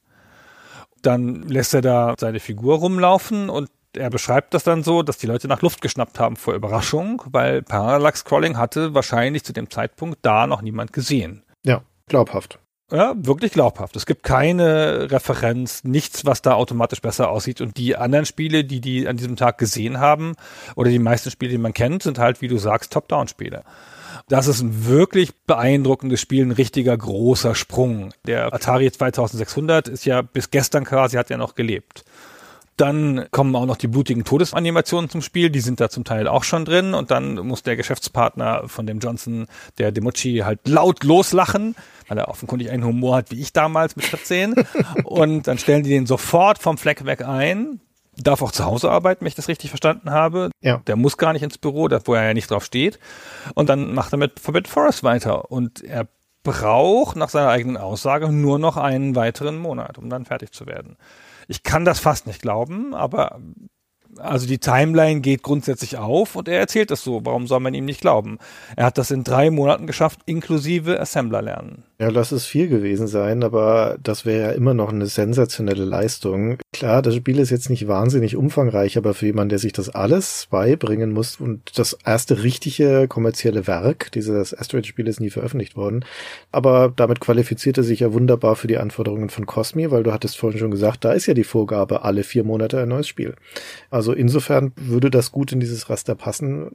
Dann 1.02 1.44
lässt 1.44 1.74
er 1.74 1.82
da 1.82 2.16
seine 2.20 2.40
Figur 2.40 2.80
rumlaufen 2.80 3.50
und 3.50 3.70
er 3.96 4.10
beschreibt 4.10 4.54
das 4.54 4.64
dann 4.64 4.84
so, 4.84 5.04
dass 5.04 5.18
die 5.18 5.28
Leute 5.28 5.48
nach 5.48 5.62
Luft 5.62 5.82
geschnappt 5.82 6.20
haben 6.20 6.36
vor 6.36 6.54
Überraschung, 6.54 7.22
weil 7.26 7.62
Parallax 7.62 8.20
Scrolling 8.20 8.58
hatte 8.58 8.94
wahrscheinlich 8.94 9.44
zu 9.44 9.54
dem 9.54 9.70
Zeitpunkt 9.70 10.20
da 10.22 10.48
noch 10.48 10.62
niemand 10.62 10.94
gesehen. 10.94 11.44
Ja, 11.64 11.82
glaubhaft. 12.08 12.60
Ja, 12.90 13.16
wirklich 13.18 13.52
glaubhaft. 13.52 13.98
Es 13.98 14.06
gibt 14.06 14.24
keine 14.24 15.12
Referenz, 15.12 15.84
nichts, 15.84 16.26
was 16.26 16.42
da 16.42 16.54
automatisch 16.54 17.02
besser 17.02 17.30
aussieht. 17.30 17.60
Und 17.60 17.76
die 17.78 17.98
anderen 17.98 18.26
Spiele, 18.26 18.64
die 18.64 18.80
die 18.80 19.10
an 19.10 19.18
diesem 19.18 19.36
Tag 19.36 19.58
gesehen 19.58 20.00
haben, 20.00 20.36
oder 20.76 20.90
die 20.90 21.00
meisten 21.00 21.30
Spiele, 21.30 21.52
die 21.52 21.58
man 21.58 21.74
kennt, 21.74 22.04
sind 22.04 22.18
halt, 22.18 22.42
wie 22.42 22.48
du 22.48 22.58
sagst, 22.58 22.94
Top-Down-Spiele. 22.94 23.64
Das 24.30 24.48
ist 24.48 24.62
ein 24.62 24.86
wirklich 24.86 25.36
beeindruckendes 25.36 26.22
Spiel, 26.22 26.46
ein 26.46 26.52
richtiger 26.52 26.98
großer 26.98 27.56
Sprung. 27.56 28.14
Der 28.26 28.54
Atari 28.54 28.90
2600 28.90 29.90
ist 29.90 30.06
ja 30.06 30.22
bis 30.22 30.50
gestern 30.50 30.86
quasi, 30.86 31.18
hat 31.18 31.30
ja 31.30 31.38
noch 31.38 31.56
gelebt. 31.56 32.06
Dann 32.78 33.26
kommen 33.32 33.56
auch 33.56 33.66
noch 33.66 33.78
die 33.78 33.88
blutigen 33.88 34.24
Todesanimationen 34.24 35.10
zum 35.10 35.22
Spiel, 35.22 35.50
die 35.50 35.60
sind 35.60 35.80
da 35.80 35.90
zum 35.90 36.04
Teil 36.04 36.28
auch 36.28 36.44
schon 36.44 36.64
drin 36.64 36.94
und 36.94 37.10
dann 37.10 37.36
muss 37.36 37.64
der 37.64 37.76
Geschäftspartner 37.76 38.68
von 38.68 38.86
dem 38.86 39.00
Johnson, 39.00 39.48
der 39.80 39.92
Demochi, 39.92 40.44
halt 40.46 40.68
laut 40.68 41.04
loslachen, 41.04 41.76
weil 42.08 42.20
er 42.20 42.28
offenkundig 42.28 42.70
einen 42.70 42.86
Humor 42.86 43.18
hat 43.18 43.32
wie 43.32 43.42
ich 43.42 43.52
damals 43.52 43.96
mit 43.96 44.06
14 44.06 44.54
und 45.04 45.48
dann 45.48 45.58
stellen 45.58 45.84
die 45.84 45.90
den 45.90 46.06
sofort 46.06 46.60
vom 46.60 46.78
Fleck 46.78 47.06
weg 47.06 47.24
ein, 47.24 47.82
darf 48.16 48.42
auch 48.42 48.52
zu 48.52 48.66
Hause 48.66 48.92
arbeiten, 48.92 49.22
wenn 49.22 49.30
ich 49.30 49.36
das 49.36 49.48
richtig 49.48 49.70
verstanden 49.70 50.12
habe. 50.12 50.52
Ja. 50.62 50.82
Der 50.88 50.96
muss 50.96 51.18
gar 51.18 51.34
nicht 51.34 51.44
ins 51.44 51.58
Büro, 51.58 51.90
wo 52.06 52.14
er 52.14 52.26
ja 52.26 52.34
nicht 52.34 52.52
drauf 52.52 52.66
steht. 52.66 53.00
Und 53.54 53.70
dann 53.70 53.94
macht 53.94 54.14
er 54.14 54.18
mit 54.18 54.40
Forbidden 54.40 54.72
Forest 54.72 55.04
weiter. 55.04 55.52
Und 55.52 55.84
er 55.84 56.08
braucht 56.44 57.16
nach 57.16 57.30
seiner 57.30 57.50
eigenen 57.50 57.78
Aussage 57.78 58.32
nur 58.32 58.60
noch 58.60 58.78
einen 58.78 59.16
weiteren 59.16 59.58
Monat, 59.58 59.98
um 59.98 60.10
dann 60.10 60.26
fertig 60.26 60.52
zu 60.52 60.66
werden. 60.66 60.98
Ich 61.48 61.64
kann 61.64 61.86
das 61.86 62.00
fast 62.00 62.28
nicht 62.28 62.42
glauben, 62.42 62.94
aber 62.94 63.40
also 64.18 64.48
die 64.48 64.58
Timeline 64.58 65.22
geht 65.22 65.44
grundsätzlich 65.44 65.98
auf 65.98 66.36
und 66.36 66.48
er 66.48 66.60
erzählt 66.60 66.92
das 66.92 67.04
so. 67.04 67.26
Warum 67.26 67.48
soll 67.48 67.60
man 67.60 67.74
ihm 67.74 67.86
nicht 67.86 68.02
glauben? 68.02 68.40
Er 68.76 68.86
hat 68.86 68.98
das 68.98 69.12
in 69.12 69.24
drei 69.24 69.52
Monaten 69.52 69.88
geschafft, 69.88 70.22
inklusive 70.26 71.00
Assembler 71.00 71.42
lernen. 71.42 71.84
Ja, 72.00 72.10
lass 72.10 72.32
es 72.32 72.46
viel 72.46 72.68
gewesen 72.68 73.08
sein, 73.08 73.44
aber 73.44 73.98
das 74.04 74.24
wäre 74.24 74.50
ja 74.50 74.52
immer 74.52 74.76
noch 74.76 74.90
eine 74.90 75.08
sensationelle 75.08 75.84
Leistung. 75.84 76.60
Klar, 76.72 77.02
das 77.02 77.16
Spiel 77.16 77.40
ist 77.40 77.50
jetzt 77.50 77.72
nicht 77.72 77.88
wahnsinnig 77.88 78.36
umfangreich, 78.36 79.00
aber 79.00 79.16
für 79.16 79.26
jemanden, 79.26 79.50
der 79.50 79.58
sich 79.58 79.74
das 79.74 79.90
alles 79.90 80.46
beibringen 80.52 81.12
muss 81.12 81.38
und 81.38 81.76
das 81.80 81.98
erste 82.06 82.44
richtige 82.44 83.08
kommerzielle 83.08 83.66
Werk, 83.66 84.12
dieses 84.12 84.56
Asteroid-Spiel 84.56 85.08
ist 85.08 85.20
nie 85.20 85.32
veröffentlicht 85.32 85.76
worden, 85.76 86.06
aber 86.52 86.94
damit 86.96 87.20
qualifiziert 87.20 87.80
er 87.80 87.84
sich 87.84 88.02
ja 88.02 88.14
wunderbar 88.14 88.56
für 88.56 88.68
die 88.68 88.78
Anforderungen 88.78 89.32
von 89.32 89.48
Cosmi, 89.48 89.90
weil 89.90 90.04
du 90.04 90.14
hattest 90.14 90.38
vorhin 90.38 90.60
schon 90.60 90.70
gesagt, 90.70 91.04
da 91.04 91.14
ist 91.14 91.26
ja 91.26 91.34
die 91.34 91.44
Vorgabe, 91.44 92.04
alle 92.04 92.22
vier 92.22 92.44
Monate 92.44 92.80
ein 92.80 92.90
neues 92.90 93.08
Spiel. 93.08 93.34
Also 93.90 94.14
insofern 94.14 94.72
würde 94.76 95.10
das 95.10 95.32
gut 95.32 95.52
in 95.52 95.60
dieses 95.60 95.90
Raster 95.90 96.14
passen. 96.14 96.74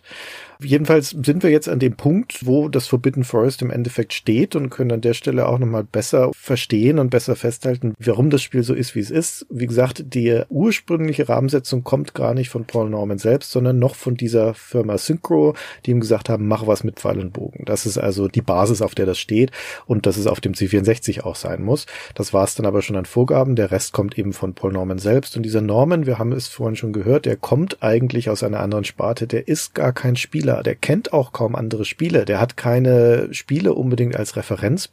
Jedenfalls 0.60 1.10
sind 1.10 1.44
wir 1.44 1.50
jetzt 1.50 1.68
an 1.68 1.78
dem 1.78 1.94
Punkt, 1.94 2.44
wo 2.44 2.68
das 2.68 2.88
Forbidden 2.88 3.22
Forest 3.22 3.62
im 3.62 3.70
Endeffekt 3.70 4.14
steht 4.14 4.56
und 4.56 4.70
können 4.70 4.90
an 4.90 5.00
der 5.00 5.11
Stelle 5.14 5.46
auch 5.46 5.58
nochmal 5.58 5.84
besser 5.84 6.30
verstehen 6.34 6.98
und 6.98 7.10
besser 7.10 7.36
festhalten, 7.36 7.94
warum 7.98 8.30
das 8.30 8.42
Spiel 8.42 8.62
so 8.62 8.74
ist, 8.74 8.94
wie 8.94 9.00
es 9.00 9.10
ist. 9.10 9.46
Wie 9.50 9.66
gesagt, 9.66 10.14
die 10.14 10.42
ursprüngliche 10.48 11.28
Rahmensetzung 11.28 11.84
kommt 11.84 12.14
gar 12.14 12.34
nicht 12.34 12.48
von 12.48 12.64
Paul 12.64 12.90
Norman 12.90 13.18
selbst, 13.18 13.50
sondern 13.50 13.78
noch 13.78 13.94
von 13.94 14.16
dieser 14.16 14.54
Firma 14.54 14.98
Synchro, 14.98 15.54
die 15.84 15.90
ihm 15.90 16.00
gesagt 16.00 16.28
haben, 16.28 16.48
mach 16.48 16.66
was 16.66 16.84
mit 16.84 16.98
Pfeil 16.98 17.18
und 17.18 17.32
Bogen. 17.32 17.64
Das 17.66 17.86
ist 17.86 17.98
also 17.98 18.28
die 18.28 18.42
Basis, 18.42 18.82
auf 18.82 18.94
der 18.94 19.06
das 19.06 19.18
steht 19.18 19.50
und 19.86 20.06
dass 20.06 20.16
es 20.16 20.26
auf 20.26 20.40
dem 20.40 20.52
C64 20.52 21.22
auch 21.22 21.36
sein 21.36 21.62
muss. 21.62 21.86
Das 22.14 22.32
war 22.32 22.44
es 22.44 22.54
dann 22.54 22.66
aber 22.66 22.82
schon 22.82 22.96
an 22.96 23.04
Vorgaben. 23.04 23.56
Der 23.56 23.70
Rest 23.70 23.92
kommt 23.92 24.18
eben 24.18 24.32
von 24.32 24.54
Paul 24.54 24.72
Norman 24.72 24.98
selbst. 24.98 25.36
Und 25.36 25.42
dieser 25.42 25.60
Norman, 25.60 26.06
wir 26.06 26.18
haben 26.18 26.32
es 26.32 26.48
vorhin 26.48 26.76
schon 26.76 26.92
gehört, 26.92 27.26
der 27.26 27.36
kommt 27.36 27.82
eigentlich 27.82 28.30
aus 28.30 28.42
einer 28.42 28.60
anderen 28.60 28.84
Sparte. 28.84 29.26
Der 29.26 29.48
ist 29.48 29.74
gar 29.74 29.92
kein 29.92 30.16
Spieler 30.16 30.62
der 30.62 30.74
kennt 30.74 31.12
auch 31.12 31.32
kaum 31.32 31.54
andere 31.54 31.84
Spiele, 31.84 32.24
der 32.24 32.40
hat 32.40 32.56
keine 32.56 33.28
Spiele 33.32 33.74
unbedingt 33.74 34.16
als 34.16 34.36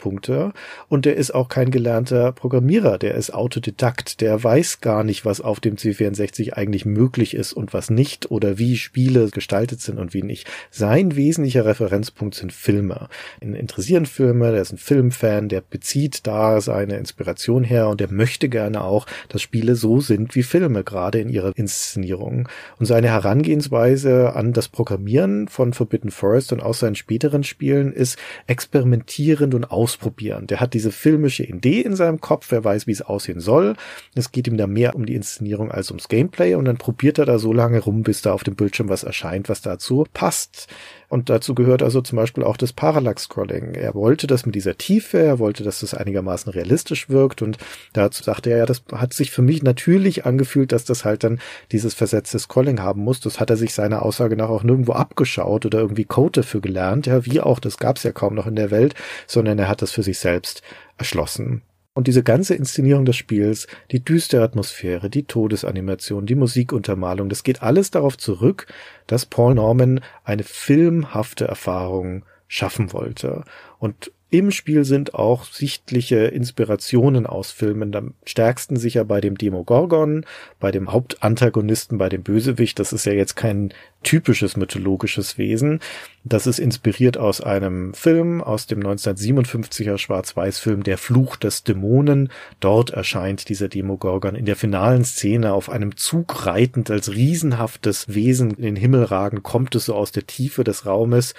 Referenzpunkte 0.09 0.53
und 0.87 1.05
der 1.05 1.15
ist 1.15 1.33
auch 1.33 1.49
kein 1.49 1.71
gelernter 1.71 2.31
Programmierer, 2.31 2.97
der 2.97 3.15
ist 3.15 3.33
Autodidakt, 3.33 4.21
der 4.21 4.43
weiß 4.43 4.81
gar 4.81 5.03
nicht, 5.03 5.25
was 5.25 5.41
auf 5.41 5.59
dem 5.59 5.75
C64 5.75 6.53
eigentlich 6.53 6.85
möglich 6.85 7.35
ist 7.35 7.53
und 7.53 7.73
was 7.73 7.89
nicht 7.89 8.31
oder 8.31 8.57
wie 8.57 8.77
Spiele 8.77 9.29
gestaltet 9.29 9.81
sind 9.81 9.99
und 9.99 10.13
wie 10.13 10.23
nicht. 10.23 10.47
Sein 10.71 11.15
wesentlicher 11.15 11.65
Referenzpunkt 11.65 12.35
sind 12.35 12.51
Filme. 12.51 13.07
Ihn 13.41 13.53
interessieren 13.53 14.05
Filme, 14.05 14.51
der 14.51 14.61
ist 14.61 14.73
ein 14.73 14.77
Filmfan, 14.77 15.49
der 15.49 15.61
bezieht 15.61 16.25
da 16.25 16.61
seine 16.61 16.97
Inspiration 16.97 17.63
her 17.63 17.89
und 17.89 17.99
der 17.99 18.11
möchte 18.11 18.49
gerne 18.49 18.83
auch, 18.83 19.05
dass 19.29 19.41
Spiele 19.41 19.75
so 19.75 20.01
sind 20.01 20.35
wie 20.35 20.43
Filme, 20.43 20.83
gerade 20.83 21.19
in 21.19 21.29
ihrer 21.29 21.55
Inszenierung. 21.55 22.49
Und 22.79 22.85
seine 22.85 23.09
Herangehensweise 23.09 24.33
an 24.35 24.53
das 24.53 24.67
Programmieren 24.67 25.47
von 25.47 25.73
Forbidden 25.73 26.11
Forest 26.11 26.53
und 26.53 26.61
aus 26.61 26.79
seinen 26.79 26.95
späteren 26.95 27.43
Spielen 27.43 27.93
ist 27.93 28.17
experimentierend 28.47 29.53
und 29.53 29.71
ausprobieren. 29.99 30.47
Der 30.47 30.59
hat 30.59 30.73
diese 30.73 30.91
filmische 30.91 31.43
Idee 31.43 31.81
in 31.81 31.95
seinem 31.95 32.21
Kopf, 32.21 32.47
wer 32.49 32.63
weiß, 32.63 32.87
wie 32.87 32.91
es 32.91 33.01
aussehen 33.01 33.39
soll. 33.39 33.75
Es 34.15 34.31
geht 34.31 34.47
ihm 34.47 34.57
da 34.57 34.67
mehr 34.67 34.95
um 34.95 35.05
die 35.05 35.15
Inszenierung 35.15 35.71
als 35.71 35.91
ums 35.91 36.07
Gameplay 36.07 36.55
und 36.55 36.65
dann 36.65 36.77
probiert 36.77 37.17
er 37.19 37.25
da 37.25 37.37
so 37.37 37.53
lange 37.53 37.79
rum, 37.79 38.03
bis 38.03 38.21
da 38.21 38.33
auf 38.33 38.43
dem 38.43 38.55
Bildschirm 38.55 38.89
was 38.89 39.03
erscheint, 39.03 39.49
was 39.49 39.61
dazu 39.61 40.05
passt. 40.13 40.67
Und 41.09 41.29
dazu 41.31 41.55
gehört 41.55 41.81
also 41.81 42.01
zum 42.01 42.17
Beispiel 42.17 42.43
auch 42.43 42.55
das 42.55 42.71
Parallax-Scrolling. 42.71 43.73
Er 43.73 43.95
wollte 43.95 44.27
das 44.27 44.45
mit 44.45 44.53
dieser 44.53 44.77
Tiefe, 44.77 45.17
er 45.17 45.39
wollte, 45.39 45.63
dass 45.63 45.79
das 45.79 45.95
einigermaßen 45.95 46.51
realistisch 46.51 47.09
wirkt 47.09 47.41
und 47.41 47.57
dazu 47.93 48.23
sagte 48.23 48.51
er, 48.51 48.59
ja, 48.59 48.65
das 48.67 48.83
hat 48.93 49.13
sich 49.13 49.31
für 49.31 49.41
mich 49.41 49.63
natürlich 49.63 50.25
angefühlt, 50.27 50.71
dass 50.71 50.85
das 50.85 51.05
halt 51.05 51.23
dann 51.23 51.39
dieses 51.71 51.95
versetzte 51.95 52.37
Scrolling 52.37 52.81
haben 52.81 53.01
muss. 53.03 53.19
Das 53.19 53.39
hat 53.39 53.49
er 53.49 53.57
sich 53.57 53.73
seiner 53.73 54.03
Aussage 54.03 54.35
nach 54.35 54.49
auch 54.49 54.63
nirgendwo 54.63 54.93
abgeschaut 54.93 55.65
oder 55.65 55.79
irgendwie 55.79 56.05
Code 56.05 56.41
dafür 56.41 56.61
gelernt, 56.61 57.07
ja, 57.07 57.25
wie 57.25 57.41
auch, 57.41 57.59
das 57.59 57.77
gab's 57.77 58.03
ja 58.03 58.11
kaum 58.11 58.35
noch 58.35 58.45
in 58.45 58.55
der 58.55 58.69
Welt, 58.69 58.93
sondern 59.25 59.57
er 59.57 59.67
hat 59.67 59.81
das 59.81 59.91
für 59.91 60.03
sich 60.03 60.19
selbst 60.19 60.61
erschlossen. 60.97 61.63
Und 61.93 62.07
diese 62.07 62.23
ganze 62.23 62.55
Inszenierung 62.55 63.05
des 63.05 63.17
Spiels, 63.17 63.67
die 63.91 64.03
düstere 64.03 64.43
Atmosphäre, 64.43 65.09
die 65.09 65.23
Todesanimation, 65.23 66.25
die 66.25 66.35
Musikuntermalung, 66.35 67.29
das 67.29 67.43
geht 67.43 67.61
alles 67.61 67.91
darauf 67.91 68.17
zurück, 68.17 68.67
dass 69.07 69.25
Paul 69.25 69.55
Norman 69.55 70.01
eine 70.23 70.43
filmhafte 70.43 71.45
Erfahrung 71.45 72.25
schaffen 72.47 72.93
wollte. 72.93 73.43
Und 73.79 74.11
im 74.31 74.51
Spiel 74.51 74.85
sind 74.85 75.15
auch 75.15 75.45
sichtliche 75.45 76.17
Inspirationen 76.17 77.25
aus 77.25 77.51
Filmen. 77.51 77.95
Am 77.95 78.13
stärksten 78.25 78.77
sicher 78.77 79.03
bei 79.03 79.21
dem 79.21 79.37
Demogorgon, 79.37 80.23
bei 80.59 80.71
dem 80.71 80.91
Hauptantagonisten, 80.91 81.97
bei 81.97 82.09
dem 82.09 82.21
Bösewicht. 82.21 82.77
Das 82.77 82.93
ist 82.93 83.05
ja 83.05 83.13
jetzt 83.13 83.35
kein 83.35 83.73
typisches 84.03 84.55
mythologisches 84.55 85.37
Wesen. 85.37 85.79
Das 86.23 86.47
ist 86.47 86.59
inspiriert 86.59 87.17
aus 87.17 87.41
einem 87.41 87.93
Film, 87.93 88.41
aus 88.41 88.67
dem 88.67 88.81
1957er 88.81 89.97
Schwarz-Weiß-Film 89.97 90.83
Der 90.83 90.97
Fluch 90.99 91.35
des 91.35 91.63
Dämonen. 91.63 92.29
Dort 92.59 92.91
erscheint 92.91 93.49
dieser 93.49 93.67
Demogorgon 93.67 94.35
in 94.35 94.45
der 94.45 94.55
finalen 94.55 95.05
Szene 95.05 95.53
auf 95.53 95.69
einem 95.69 95.97
Zug 95.97 96.45
reitend 96.45 96.91
als 96.91 97.11
riesenhaftes 97.11 98.13
Wesen 98.13 98.51
in 98.51 98.63
den 98.63 98.75
Himmel 98.75 99.03
ragen, 99.05 99.43
kommt 99.43 99.73
es 99.75 99.85
so 99.85 99.95
aus 99.95 100.11
der 100.11 100.27
Tiefe 100.27 100.63
des 100.63 100.85
Raumes 100.85 101.33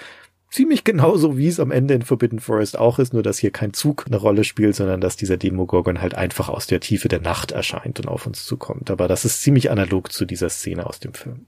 ziemlich 0.51 0.83
genauso, 0.83 1.37
wie 1.37 1.47
es 1.47 1.59
am 1.59 1.71
Ende 1.71 1.93
in 1.93 2.01
Forbidden 2.01 2.39
Forest 2.39 2.77
auch 2.77 2.99
ist, 2.99 3.13
nur 3.13 3.23
dass 3.23 3.39
hier 3.39 3.51
kein 3.51 3.73
Zug 3.73 4.05
eine 4.05 4.17
Rolle 4.17 4.43
spielt, 4.43 4.75
sondern 4.75 5.01
dass 5.01 5.15
dieser 5.15 5.37
Demogorgon 5.37 6.01
halt 6.01 6.13
einfach 6.15 6.49
aus 6.49 6.67
der 6.67 6.81
Tiefe 6.81 7.07
der 7.07 7.21
Nacht 7.21 7.51
erscheint 7.51 7.99
und 7.99 8.07
auf 8.07 8.27
uns 8.27 8.45
zukommt. 8.45 8.91
Aber 8.91 9.07
das 9.07 9.25
ist 9.25 9.41
ziemlich 9.41 9.71
analog 9.71 10.11
zu 10.11 10.25
dieser 10.25 10.49
Szene 10.49 10.85
aus 10.85 10.99
dem 10.99 11.13
Film. 11.13 11.47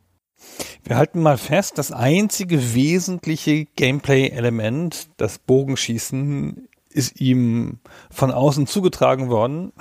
Wir 0.84 0.98
halten 0.98 1.22
mal 1.22 1.38
fest, 1.38 1.78
das 1.78 1.92
einzige 1.92 2.74
wesentliche 2.74 3.66
Gameplay-Element, 3.66 5.10
das 5.18 5.40
Bogenschießen, 5.40 6.68
ist 6.90 7.20
ihm 7.20 7.80
von 8.12 8.32
außen 8.32 8.68
zugetragen 8.68 9.30
worden. 9.30 9.74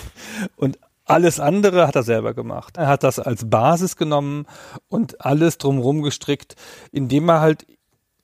und 0.56 0.78
alles 1.04 1.40
andere 1.40 1.86
hat 1.86 1.96
er 1.96 2.04
selber 2.04 2.34
gemacht. 2.34 2.76
Er 2.76 2.86
hat 2.86 3.02
das 3.02 3.18
als 3.18 3.48
Basis 3.48 3.96
genommen 3.96 4.46
und 4.88 5.20
alles 5.24 5.58
drumherum 5.58 6.02
gestrickt, 6.02 6.54
indem 6.92 7.28
er 7.28 7.40
halt 7.40 7.66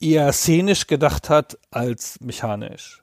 eher 0.00 0.32
szenisch 0.32 0.86
gedacht 0.86 1.28
hat 1.28 1.58
als 1.70 2.20
mechanisch. 2.20 3.02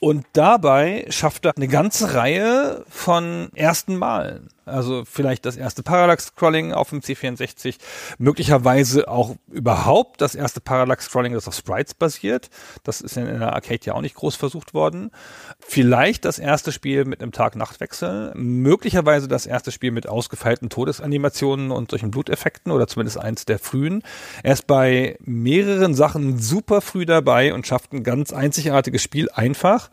Und 0.00 0.26
dabei 0.32 1.06
schafft 1.10 1.44
er 1.44 1.56
eine 1.56 1.68
ganze 1.68 2.14
Reihe 2.14 2.84
von 2.88 3.50
ersten 3.54 3.96
Malen. 3.96 4.48
Also 4.64 5.04
vielleicht 5.04 5.44
das 5.44 5.56
erste 5.56 5.82
Parallax-Scrolling 5.82 6.72
auf 6.72 6.90
dem 6.90 7.00
C64, 7.00 7.76
möglicherweise 8.18 9.08
auch 9.08 9.36
überhaupt 9.50 10.20
das 10.20 10.34
erste 10.34 10.60
Parallax-Scrolling, 10.60 11.32
das 11.32 11.48
auf 11.48 11.54
Sprites 11.54 11.94
basiert. 11.94 12.48
Das 12.84 13.00
ist 13.00 13.16
in 13.16 13.26
der 13.26 13.52
Arcade 13.52 13.80
ja 13.84 13.94
auch 13.94 14.00
nicht 14.00 14.14
groß 14.14 14.36
versucht 14.36 14.74
worden. 14.74 15.10
Vielleicht 15.58 16.24
das 16.24 16.38
erste 16.38 16.70
Spiel 16.70 17.04
mit 17.04 17.22
einem 17.22 17.32
Tag-Nacht-Wechsel, 17.32 18.32
möglicherweise 18.34 19.26
das 19.26 19.46
erste 19.46 19.72
Spiel 19.72 19.90
mit 19.90 20.08
ausgefeilten 20.08 20.70
Todesanimationen 20.70 21.70
und 21.70 21.90
solchen 21.90 22.10
Bluteffekten 22.10 22.70
oder 22.70 22.86
zumindest 22.86 23.18
eins 23.18 23.44
der 23.44 23.58
frühen. 23.58 24.02
Er 24.42 24.52
ist 24.52 24.66
bei 24.66 25.16
mehreren 25.20 25.94
Sachen 25.94 26.38
super 26.38 26.80
früh 26.80 27.06
dabei 27.06 27.52
und 27.52 27.66
schafft 27.66 27.92
ein 27.92 28.04
ganz 28.04 28.32
einzigartiges 28.32 29.02
Spiel 29.02 29.28
einfach 29.30 29.90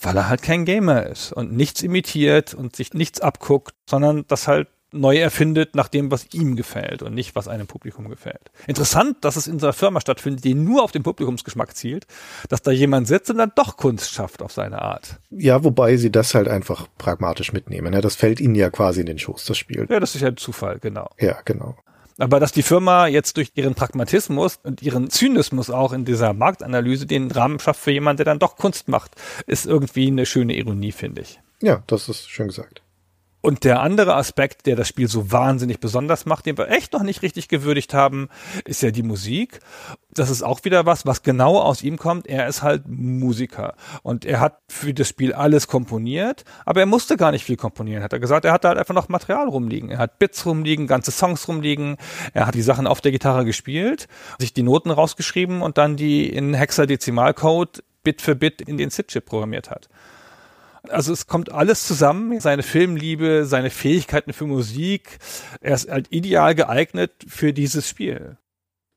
weil 0.00 0.16
er 0.16 0.28
halt 0.28 0.42
kein 0.42 0.64
Gamer 0.64 1.06
ist 1.06 1.32
und 1.32 1.52
nichts 1.52 1.82
imitiert 1.82 2.54
und 2.54 2.76
sich 2.76 2.94
nichts 2.94 3.20
abguckt, 3.20 3.74
sondern 3.88 4.24
das 4.28 4.48
halt 4.48 4.68
neu 4.92 5.18
erfindet 5.18 5.74
nach 5.74 5.88
dem, 5.88 6.10
was 6.10 6.26
ihm 6.32 6.56
gefällt 6.56 7.02
und 7.02 7.14
nicht, 7.14 7.34
was 7.34 7.48
einem 7.48 7.66
Publikum 7.66 8.08
gefällt. 8.08 8.50
Interessant, 8.66 9.16
dass 9.22 9.36
es 9.36 9.46
in 9.46 9.58
so 9.58 9.66
einer 9.66 9.72
Firma 9.72 10.00
stattfindet, 10.00 10.44
die 10.44 10.54
nur 10.54 10.82
auf 10.82 10.92
den 10.92 11.02
Publikumsgeschmack 11.02 11.76
zielt, 11.76 12.06
dass 12.48 12.62
da 12.62 12.70
jemand 12.70 13.06
sitzt 13.06 13.30
und 13.30 13.38
dann 13.38 13.52
doch 13.54 13.76
Kunst 13.76 14.10
schafft 14.10 14.42
auf 14.42 14.52
seine 14.52 14.80
Art. 14.80 15.18
Ja, 15.30 15.62
wobei 15.62 15.96
sie 15.96 16.10
das 16.10 16.34
halt 16.34 16.48
einfach 16.48 16.88
pragmatisch 16.96 17.52
mitnehmen. 17.52 17.92
Ne? 17.92 18.00
Das 18.00 18.16
fällt 18.16 18.40
ihnen 18.40 18.54
ja 18.54 18.70
quasi 18.70 19.00
in 19.00 19.06
den 19.06 19.18
Schoß, 19.18 19.44
das 19.44 19.58
Spiel. 19.58 19.86
Ja, 19.90 20.00
das 20.00 20.14
ist 20.14 20.22
ja 20.22 20.28
ein 20.28 20.36
Zufall, 20.36 20.78
genau. 20.78 21.10
Ja, 21.18 21.38
genau. 21.44 21.76
Aber 22.18 22.40
dass 22.40 22.52
die 22.52 22.62
Firma 22.62 23.06
jetzt 23.06 23.36
durch 23.36 23.52
ihren 23.54 23.74
Pragmatismus 23.74 24.58
und 24.64 24.82
ihren 24.82 25.08
Zynismus 25.08 25.70
auch 25.70 25.92
in 25.92 26.04
dieser 26.04 26.34
Marktanalyse 26.34 27.06
den 27.06 27.30
Rahmen 27.30 27.60
schafft 27.60 27.80
für 27.80 27.92
jemanden, 27.92 28.18
der 28.18 28.26
dann 28.26 28.40
doch 28.40 28.56
Kunst 28.56 28.88
macht, 28.88 29.12
ist 29.46 29.66
irgendwie 29.66 30.08
eine 30.08 30.26
schöne 30.26 30.56
Ironie, 30.56 30.92
finde 30.92 31.22
ich. 31.22 31.40
Ja, 31.62 31.82
das 31.86 32.08
ist 32.08 32.28
schön 32.28 32.48
gesagt. 32.48 32.82
Und 33.40 33.62
der 33.62 33.80
andere 33.80 34.16
Aspekt, 34.16 34.66
der 34.66 34.74
das 34.74 34.88
Spiel 34.88 35.08
so 35.08 35.30
wahnsinnig 35.30 35.78
besonders 35.78 36.26
macht, 36.26 36.46
den 36.46 36.58
wir 36.58 36.70
echt 36.70 36.92
noch 36.92 37.04
nicht 37.04 37.22
richtig 37.22 37.48
gewürdigt 37.48 37.94
haben, 37.94 38.28
ist 38.64 38.82
ja 38.82 38.90
die 38.90 39.04
Musik. 39.04 39.60
Das 40.12 40.28
ist 40.28 40.42
auch 40.42 40.64
wieder 40.64 40.86
was, 40.86 41.06
was 41.06 41.22
genau 41.22 41.58
aus 41.60 41.82
ihm 41.82 41.98
kommt. 41.98 42.26
Er 42.26 42.48
ist 42.48 42.62
halt 42.62 42.88
Musiker 42.88 43.74
und 44.02 44.24
er 44.24 44.40
hat 44.40 44.58
für 44.68 44.92
das 44.92 45.08
Spiel 45.08 45.32
alles 45.32 45.68
komponiert, 45.68 46.44
aber 46.66 46.80
er 46.80 46.86
musste 46.86 47.16
gar 47.16 47.30
nicht 47.30 47.44
viel 47.44 47.56
komponieren, 47.56 48.02
hat 48.02 48.12
er 48.12 48.18
gesagt. 48.18 48.44
Er 48.44 48.52
hatte 48.52 48.68
halt 48.68 48.78
einfach 48.78 48.94
noch 48.94 49.08
Material 49.08 49.46
rumliegen. 49.48 49.90
Er 49.90 49.98
hat 49.98 50.18
Bits 50.18 50.44
rumliegen, 50.44 50.88
ganze 50.88 51.12
Songs 51.12 51.46
rumliegen. 51.46 51.96
Er 52.34 52.46
hat 52.48 52.56
die 52.56 52.62
Sachen 52.62 52.88
auf 52.88 53.00
der 53.00 53.12
Gitarre 53.12 53.44
gespielt, 53.44 54.08
sich 54.40 54.52
die 54.52 54.64
Noten 54.64 54.90
rausgeschrieben 54.90 55.62
und 55.62 55.78
dann 55.78 55.96
die 55.96 56.28
in 56.28 56.54
Hexadezimalcode 56.54 57.84
Bit 58.02 58.20
für 58.20 58.34
Bit 58.34 58.62
in 58.62 58.78
den 58.78 58.90
SID-Chip 58.90 59.26
programmiert 59.26 59.70
hat. 59.70 59.88
Also 60.88 61.12
es 61.12 61.26
kommt 61.26 61.52
alles 61.52 61.86
zusammen, 61.86 62.40
seine 62.40 62.62
Filmliebe, 62.62 63.46
seine 63.46 63.70
Fähigkeiten 63.70 64.32
für 64.32 64.46
Musik. 64.46 65.18
Er 65.60 65.74
ist 65.74 65.90
halt 65.90 66.08
ideal 66.10 66.54
geeignet 66.54 67.12
für 67.26 67.52
dieses 67.52 67.88
Spiel. 67.88 68.38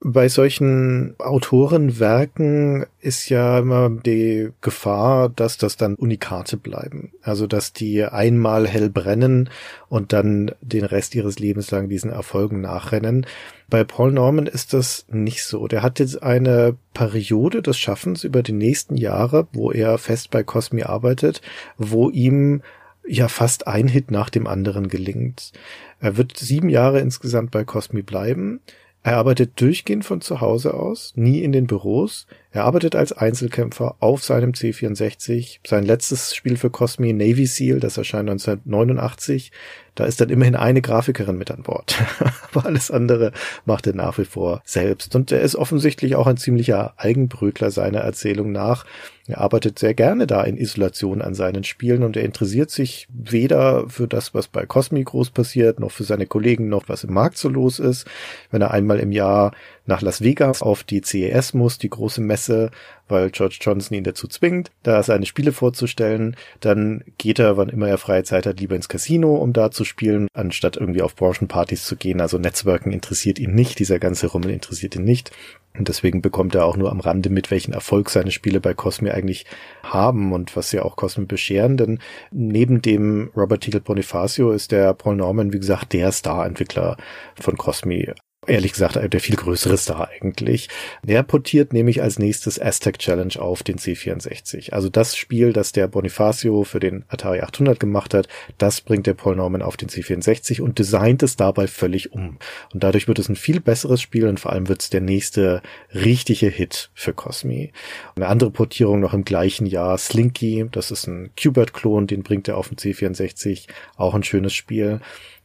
Bei 0.03 0.29
solchen 0.29 1.13
Autorenwerken 1.19 2.87
ist 3.01 3.29
ja 3.29 3.59
immer 3.59 3.91
die 3.91 4.49
Gefahr, 4.59 5.29
dass 5.29 5.59
das 5.59 5.77
dann 5.77 5.93
Unikate 5.93 6.57
bleiben. 6.57 7.11
Also, 7.21 7.45
dass 7.45 7.71
die 7.71 8.03
einmal 8.03 8.67
hell 8.67 8.89
brennen 8.89 9.51
und 9.89 10.11
dann 10.11 10.53
den 10.59 10.85
Rest 10.85 11.13
ihres 11.13 11.37
Lebens 11.37 11.69
lang 11.69 11.87
diesen 11.87 12.09
Erfolgen 12.09 12.61
nachrennen. 12.61 13.27
Bei 13.69 13.83
Paul 13.83 14.11
Norman 14.11 14.47
ist 14.47 14.73
das 14.73 15.05
nicht 15.07 15.43
so. 15.43 15.67
Der 15.67 15.83
hat 15.83 15.99
jetzt 15.99 16.23
eine 16.23 16.75
Periode 16.95 17.61
des 17.61 17.77
Schaffens 17.77 18.23
über 18.23 18.41
die 18.41 18.53
nächsten 18.53 18.97
Jahre, 18.97 19.47
wo 19.53 19.71
er 19.71 19.99
fest 19.99 20.31
bei 20.31 20.41
Cosmi 20.41 20.81
arbeitet, 20.81 21.43
wo 21.77 22.09
ihm 22.09 22.63
ja 23.07 23.27
fast 23.27 23.67
ein 23.67 23.87
Hit 23.87 24.09
nach 24.09 24.31
dem 24.31 24.47
anderen 24.47 24.87
gelingt. 24.87 25.51
Er 25.99 26.17
wird 26.17 26.37
sieben 26.37 26.69
Jahre 26.69 27.01
insgesamt 27.01 27.51
bei 27.51 27.63
Cosmi 27.63 28.01
bleiben. 28.01 28.61
Er 29.03 29.17
arbeitet 29.17 29.59
durchgehend 29.59 30.05
von 30.05 30.21
zu 30.21 30.41
Hause 30.41 30.73
aus, 30.73 31.13
nie 31.15 31.41
in 31.41 31.51
den 31.51 31.67
Büros. 31.67 32.27
Er 32.53 32.65
arbeitet 32.65 32.97
als 32.97 33.13
Einzelkämpfer 33.13 33.95
auf 33.99 34.23
seinem 34.23 34.51
C64. 34.51 35.59
Sein 35.65 35.85
letztes 35.85 36.35
Spiel 36.35 36.57
für 36.57 36.69
Cosmi, 36.69 37.13
Navy 37.13 37.45
Seal, 37.45 37.79
das 37.79 37.97
erscheint 37.97 38.29
1989. 38.29 39.53
Da 39.95 40.05
ist 40.05 40.19
dann 40.19 40.29
immerhin 40.29 40.55
eine 40.55 40.81
Grafikerin 40.81 41.37
mit 41.37 41.49
an 41.49 41.63
Bord. 41.63 41.97
Aber 42.51 42.65
alles 42.65 42.91
andere 42.91 43.31
macht 43.65 43.87
er 43.87 43.95
nach 43.95 44.17
wie 44.17 44.25
vor 44.25 44.61
selbst. 44.65 45.15
Und 45.15 45.31
er 45.31 45.41
ist 45.41 45.55
offensichtlich 45.55 46.15
auch 46.15 46.27
ein 46.27 46.37
ziemlicher 46.37 46.93
Eigenbrötler 46.97 47.71
seiner 47.71 47.99
Erzählung 47.99 48.51
nach. 48.51 48.85
Er 49.27 49.39
arbeitet 49.39 49.79
sehr 49.79 49.93
gerne 49.93 50.27
da 50.27 50.43
in 50.43 50.57
Isolation 50.57 51.21
an 51.21 51.33
seinen 51.33 51.63
Spielen 51.63 52.03
und 52.03 52.17
er 52.17 52.23
interessiert 52.23 52.69
sich 52.69 53.07
weder 53.13 53.87
für 53.89 54.07
das, 54.07 54.33
was 54.33 54.47
bei 54.47 54.65
Cosmi 54.65 55.03
groß 55.03 55.31
passiert, 55.31 55.79
noch 55.79 55.91
für 55.91 56.03
seine 56.03 56.25
Kollegen, 56.25 56.67
noch 56.67 56.89
was 56.89 57.03
im 57.03 57.13
Markt 57.13 57.37
so 57.37 57.47
los 57.47 57.79
ist. 57.79 58.07
Wenn 58.49 58.61
er 58.61 58.71
einmal 58.71 58.99
im 58.99 59.11
Jahr 59.11 59.53
nach 59.85 60.01
Las 60.01 60.21
Vegas 60.21 60.61
auf 60.61 60.83
die 60.83 61.01
CES 61.01 61.53
muss, 61.53 61.77
die 61.77 61.89
große 61.89 62.21
Messe, 62.21 62.71
weil 63.07 63.29
George 63.31 63.57
Johnson 63.59 63.97
ihn 63.97 64.03
dazu 64.03 64.27
zwingt, 64.27 64.71
da 64.83 65.03
seine 65.03 65.25
Spiele 65.25 65.51
vorzustellen. 65.51 66.35
Dann 66.59 67.03
geht 67.17 67.39
er, 67.39 67.57
wann 67.57 67.69
immer 67.69 67.87
er 67.87 67.97
freie 67.97 68.23
Zeit 68.23 68.45
hat, 68.45 68.59
lieber 68.59 68.75
ins 68.75 68.89
Casino, 68.89 69.35
um 69.35 69.53
da 69.53 69.71
zu 69.71 69.83
spielen, 69.83 70.27
anstatt 70.33 70.77
irgendwie 70.77 71.01
auf 71.01 71.15
Branchenpartys 71.15 71.85
zu 71.85 71.95
gehen. 71.95 72.21
Also 72.21 72.37
Netzwerken 72.37 72.91
interessiert 72.91 73.39
ihn 73.39 73.53
nicht, 73.53 73.79
dieser 73.79 73.99
ganze 73.99 74.27
Rummel 74.27 74.51
interessiert 74.51 74.95
ihn 74.95 75.03
nicht. 75.03 75.31
Und 75.77 75.87
deswegen 75.87 76.21
bekommt 76.21 76.53
er 76.53 76.65
auch 76.65 76.75
nur 76.75 76.91
am 76.91 76.99
Rande 76.99 77.29
mit, 77.29 77.49
welchen 77.49 77.73
Erfolg 77.73 78.09
seine 78.09 78.31
Spiele 78.31 78.59
bei 78.59 78.73
Cosmi 78.73 79.09
eigentlich 79.09 79.45
haben 79.83 80.33
und 80.33 80.55
was 80.57 80.69
sie 80.69 80.81
auch 80.81 80.97
Cosmi 80.97 81.25
bescheren. 81.25 81.77
Denn 81.77 81.99
neben 82.29 82.81
dem 82.81 83.31
Robert 83.35 83.61
Teagle 83.61 83.79
Bonifacio 83.79 84.51
ist 84.51 84.71
der 84.71 84.93
Paul 84.93 85.15
Norman, 85.15 85.53
wie 85.53 85.59
gesagt, 85.59 85.93
der 85.93 86.11
Star-Entwickler 86.11 86.97
von 87.39 87.57
Cosmi 87.57 88.11
ehrlich 88.47 88.73
gesagt 88.73 88.97
der 89.13 89.19
viel 89.19 89.35
größere 89.35 89.77
Star 89.77 90.09
eigentlich. 90.09 90.67
Der 91.03 91.21
portiert 91.21 91.73
nämlich 91.73 92.01
als 92.01 92.17
nächstes 92.17 92.59
Aztec 92.59 92.97
Challenge 92.97 93.39
auf 93.39 93.61
den 93.61 93.77
C64. 93.77 94.71
Also 94.71 94.89
das 94.89 95.15
Spiel, 95.15 95.53
das 95.53 95.73
der 95.73 95.87
Bonifacio 95.87 96.63
für 96.63 96.79
den 96.79 97.05
Atari 97.07 97.41
800 97.41 97.79
gemacht 97.79 98.15
hat, 98.15 98.27
das 98.57 98.81
bringt 98.81 99.05
der 99.05 99.13
Paul 99.13 99.35
Norman 99.35 99.61
auf 99.61 99.77
den 99.77 99.89
C64 99.89 100.59
und 100.59 100.79
designt 100.79 101.21
es 101.21 101.35
dabei 101.35 101.67
völlig 101.67 102.13
um. 102.13 102.39
Und 102.73 102.83
dadurch 102.83 103.07
wird 103.07 103.19
es 103.19 103.29
ein 103.29 103.35
viel 103.35 103.59
besseres 103.59 104.01
Spiel 104.01 104.27
und 104.27 104.39
vor 104.39 104.51
allem 104.51 104.67
wird 104.67 104.81
es 104.81 104.89
der 104.89 105.01
nächste 105.01 105.61
richtige 105.93 106.47
Hit 106.47 106.89
für 106.95 107.13
Cosmi. 107.13 107.71
Eine 108.15 108.27
andere 108.27 108.49
Portierung 108.49 109.01
noch 109.01 109.13
im 109.13 109.23
gleichen 109.23 109.67
Jahr, 109.67 109.99
Slinky, 109.99 110.65
das 110.71 110.89
ist 110.89 111.05
ein 111.05 111.29
Qbert-Klon, 111.35 112.07
den 112.07 112.23
bringt 112.23 112.47
er 112.47 112.57
auf 112.57 112.69
den 112.69 112.77
C64, 112.77 113.67
auch 113.97 114.15
ein 114.15 114.23
schönes 114.23 114.55
Spiel. 114.55 114.99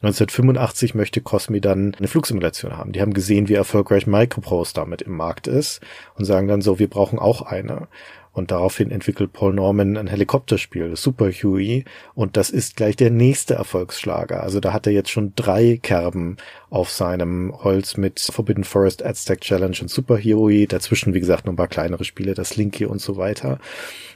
1985 0.06 0.94
möchte 0.94 1.20
Cosmi 1.20 1.60
dann 1.60 1.94
eine 1.94 2.08
Flugsimulation 2.08 2.76
haben. 2.76 2.92
Die 2.92 3.00
haben 3.00 3.12
gesehen, 3.12 3.48
wie 3.48 3.54
erfolgreich 3.54 4.06
Microprose 4.06 4.74
damit 4.74 5.02
im 5.02 5.16
Markt 5.16 5.46
ist 5.46 5.80
und 6.14 6.24
sagen 6.24 6.48
dann 6.48 6.62
so, 6.62 6.78
wir 6.78 6.88
brauchen 6.88 7.18
auch 7.18 7.42
eine. 7.42 7.88
Und 8.36 8.50
daraufhin 8.50 8.90
entwickelt 8.90 9.32
Paul 9.32 9.54
Norman 9.54 9.96
ein 9.96 10.08
Helikopterspiel, 10.08 10.94
Super 10.94 11.30
Huey, 11.30 11.86
und 12.14 12.36
das 12.36 12.50
ist 12.50 12.76
gleich 12.76 12.94
der 12.94 13.10
nächste 13.10 13.54
Erfolgsschlager. 13.54 14.42
Also 14.42 14.60
da 14.60 14.74
hat 14.74 14.86
er 14.86 14.92
jetzt 14.92 15.08
schon 15.08 15.32
drei 15.36 15.78
Kerben 15.82 16.36
auf 16.68 16.90
seinem 16.90 17.54
Holz 17.64 17.96
mit 17.96 18.20
Forbidden 18.20 18.64
Forest, 18.64 19.02
Aztec 19.02 19.40
Challenge 19.40 19.78
und 19.80 19.88
Super 19.88 20.18
Huey. 20.18 20.66
Dazwischen, 20.66 21.14
wie 21.14 21.20
gesagt, 21.20 21.46
noch 21.46 21.54
ein 21.54 21.56
paar 21.56 21.66
kleinere 21.66 22.04
Spiele, 22.04 22.34
das 22.34 22.50
Slinky 22.50 22.84
und 22.84 23.00
so 23.00 23.16
weiter. 23.16 23.58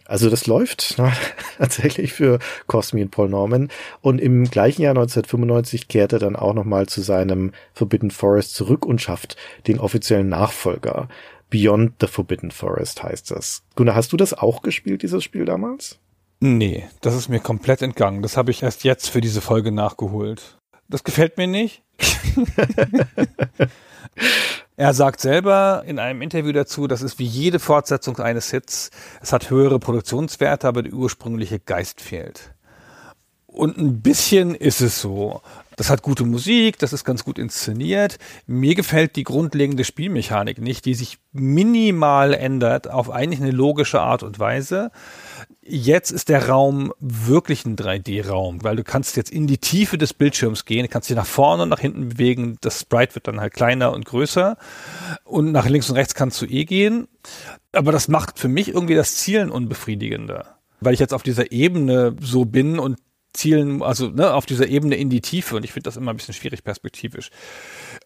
Also 0.05 0.29
das 0.29 0.47
läuft 0.47 0.97
na, 0.99 1.15
tatsächlich 1.59 2.13
für 2.13 2.41
Cosmi 2.67 3.01
und 3.01 3.13
Paul 3.13 3.31
Norman. 3.31 3.71
Und 4.03 4.21
im 4.21 4.51
gleichen 4.51 4.83
Jahr 4.83 4.91
1995 4.91 5.89
kehrt 5.89 6.13
er 6.13 6.19
dann 6.19 6.37
auch 6.37 6.53
nochmal 6.53 6.89
zu 6.89 7.01
seinem 7.01 7.53
Forbidden 7.73 8.11
Forest 8.11 8.55
zurück 8.55 8.85
und 8.85 9.01
schafft 9.01 9.39
den 9.67 9.81
offiziellen 9.81 10.29
Nachfolger. 10.29 11.09
Beyond 11.51 11.95
the 12.01 12.07
Forbidden 12.07 12.51
Forest 12.51 13.03
heißt 13.03 13.31
das. 13.31 13.63
Gunnar, 13.77 13.95
hast 13.97 14.13
du 14.13 14.17
das 14.17 14.33
auch 14.33 14.63
gespielt, 14.63 15.03
dieses 15.03 15.23
Spiel 15.25 15.45
damals? 15.45 15.99
Nee, 16.41 16.89
das 17.03 17.15
ist 17.15 17.29
mir 17.29 17.41
komplett 17.41 17.83
entgangen. 17.83 18.23
Das 18.23 18.37
habe 18.37 18.51
ich 18.51 18.63
erst 18.63 18.85
jetzt 18.85 19.11
für 19.11 19.21
diese 19.21 19.41
Folge 19.41 19.73
nachgeholt. 19.73 20.59
Das 20.89 21.05
gefällt 21.05 21.37
mir 21.37 21.47
nicht. 21.47 21.83
Er 24.81 24.95
sagt 24.95 25.21
selber 25.21 25.83
in 25.87 25.99
einem 25.99 26.23
Interview 26.23 26.53
dazu, 26.53 26.87
das 26.87 27.03
ist 27.03 27.19
wie 27.19 27.27
jede 27.27 27.59
Fortsetzung 27.59 28.19
eines 28.19 28.51
Hits. 28.51 28.91
Es 29.21 29.31
hat 29.31 29.51
höhere 29.51 29.79
Produktionswerte, 29.79 30.67
aber 30.67 30.83
der 30.83 30.95
ursprüngliche 30.95 31.59
Geist 31.61 32.01
fehlt. 32.01 32.55
Und 33.47 33.77
ein 33.77 34.01
bisschen 34.01 34.55
ist 34.55 34.81
es 34.81 34.99
so. 34.99 35.43
Das 35.81 35.89
hat 35.89 36.03
gute 36.03 36.27
Musik, 36.27 36.79
das 36.79 36.93
ist 36.93 37.07
ganz 37.07 37.25
gut 37.25 37.39
inszeniert. 37.39 38.19
Mir 38.47 38.75
gefällt 38.75 39.17
die 39.17 39.23
grundlegende 39.23 39.85
Spielmechanik 39.85 40.61
nicht, 40.61 40.85
die 40.85 40.93
sich 40.93 41.17
minimal 41.33 42.35
ändert 42.35 42.91
auf 42.91 43.09
eigentlich 43.09 43.41
eine 43.41 43.51
logische 43.51 44.03
Art 44.03 44.23
und 44.23 44.39
Weise 44.39 44.91
jetzt 45.63 46.11
ist 46.11 46.29
der 46.29 46.51
Raum 46.51 46.93
wirklich 47.01 47.65
ein 47.65 47.77
3D-Raum, 47.77 48.63
weil 48.63 48.77
du 48.77 48.85
kannst 48.85 49.17
jetzt 49.17 49.31
in 49.31 49.47
die 49.47 49.57
Tiefe 49.57 49.97
des 49.97 50.13
Bildschirms 50.13 50.67
gehen, 50.67 50.87
kannst 50.91 51.09
dich 51.09 51.17
nach 51.17 51.25
vorne 51.25 51.63
und 51.63 51.71
nach 51.71 51.81
hinten 51.81 52.11
bewegen, 52.11 52.59
das 52.61 52.81
Sprite 52.81 53.15
wird 53.15 53.29
dann 53.29 53.41
halt 53.41 53.55
kleiner 53.55 53.95
und 53.95 54.05
größer 54.05 54.59
und 55.25 55.51
nach 55.51 55.67
links 55.67 55.89
und 55.89 55.97
rechts 55.97 56.15
kannst 56.15 56.43
du 56.43 56.47
eh 56.47 56.67
gehen. 56.67 57.09
Aber 57.73 57.91
das 57.91 58.07
macht 58.09 58.39
für 58.39 58.49
mich 58.49 58.69
irgendwie 58.69 58.97
das 58.97 59.17
Zielen 59.17 59.51
unbefriedigender, 59.51 60.59
weil 60.81 60.93
ich 60.93 61.01
jetzt 61.01 61.15
auf 61.15 61.23
dieser 61.23 61.53
Ebene 61.53 62.17
so 62.21 62.45
bin 62.45 62.79
und 62.79 62.99
zielen, 63.33 63.83
also 63.83 64.09
ne, 64.09 64.33
auf 64.35 64.47
dieser 64.47 64.67
Ebene 64.67 64.97
in 64.97 65.09
die 65.09 65.21
Tiefe 65.21 65.57
und 65.57 65.65
ich 65.65 65.73
finde 65.73 65.85
das 65.85 65.97
immer 65.97 66.13
ein 66.13 66.17
bisschen 66.17 66.35
schwierig 66.35 66.65
perspektivisch. 66.65 67.31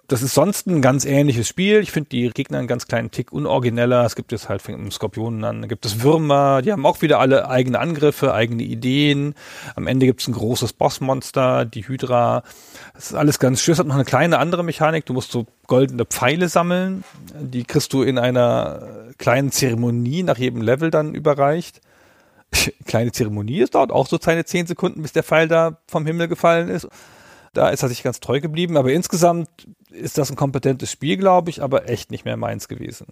Das 0.07 0.23
ist 0.23 0.35
sonst 0.35 0.67
ein 0.67 0.83
ganz 0.83 1.05
ähnliches 1.05 1.49
Spiel. 1.49 1.81
Ich 1.81 1.93
finde 1.93 2.11
die 2.11 2.29
Gegner 2.31 2.59
einen 2.59 2.67
ganz 2.67 2.87
kleinen 2.87 3.11
Tick 3.11 3.33
unorigineller. 3.33 4.05
Es 4.05 4.17
gibt 4.17 4.33
jetzt 4.33 4.49
halt 4.49 4.61
fängt 4.61 4.93
Skorpionen 4.93 5.45
an, 5.45 5.63
da 5.63 5.69
gibt 5.69 5.87
es 5.87 6.03
Würmer, 6.03 6.61
die 6.63 6.73
haben 6.73 6.85
auch 6.85 7.01
wieder 7.01 7.21
alle 7.21 7.49
eigene 7.49 7.79
Angriffe, 7.79 8.35
eigene 8.35 8.63
Ideen. 8.63 9.35
Am 9.77 9.87
Ende 9.87 10.07
gibt 10.07 10.21
es 10.21 10.29
ein 10.29 10.35
großes 10.35 10.75
Bossmonster, 10.75 11.65
die 11.65 11.89
Hydra. 11.89 12.43
Das 12.93 13.07
ist 13.07 13.15
alles 13.15 13.39
ganz 13.39 13.63
schön. 13.63 13.73
Es 13.73 13.79
hat 13.79 13.87
noch 13.87 13.95
eine 13.95 14.05
kleine 14.05 14.39
andere 14.39 14.63
Mechanik. 14.63 15.07
Du 15.07 15.15
musst 15.15 15.33
so 15.33 15.47
goldene 15.67 16.05
Pfeile 16.05 16.49
sammeln. 16.49 17.05
Die 17.41 17.65
kriegst 17.65 17.93
du 17.93 18.03
in 18.03 18.19
einer 18.19 19.13
kleinen 19.19 19.51
Zeremonie 19.51 20.23
nach 20.23 20.39
jedem 20.39 20.61
Level 20.63 20.91
dann 20.91 21.15
überreicht. 21.15 21.81
Kleine 22.87 23.13
Zeremonie, 23.13 23.61
es 23.61 23.71
dauert 23.71 23.93
auch 23.93 24.07
so 24.07 24.19
seine 24.21 24.45
zehn 24.45 24.67
Sekunden, 24.67 25.03
bis 25.03 25.13
der 25.13 25.23
Pfeil 25.23 25.49
da 25.49 25.79
vom 25.89 26.07
Himmel 26.07 26.29
gefallen 26.29 26.69
ist. 26.69 26.89
Da 27.53 27.69
ist 27.69 27.83
er 27.83 27.89
sich 27.89 28.03
ganz 28.03 28.21
treu 28.21 28.41
geblieben, 28.41 28.77
aber 28.77 28.93
insgesamt 28.93 29.49
ist 29.91 30.19
das 30.19 30.31
ein 30.31 30.37
kompetentes 30.37 30.91
Spiel, 30.91 31.17
glaube 31.17 31.51
ich, 31.51 31.63
aber 31.63 31.89
echt 31.89 32.11
nicht 32.11 32.25
mehr 32.25 32.37
meins 32.37 32.67
gewesen. 32.67 33.07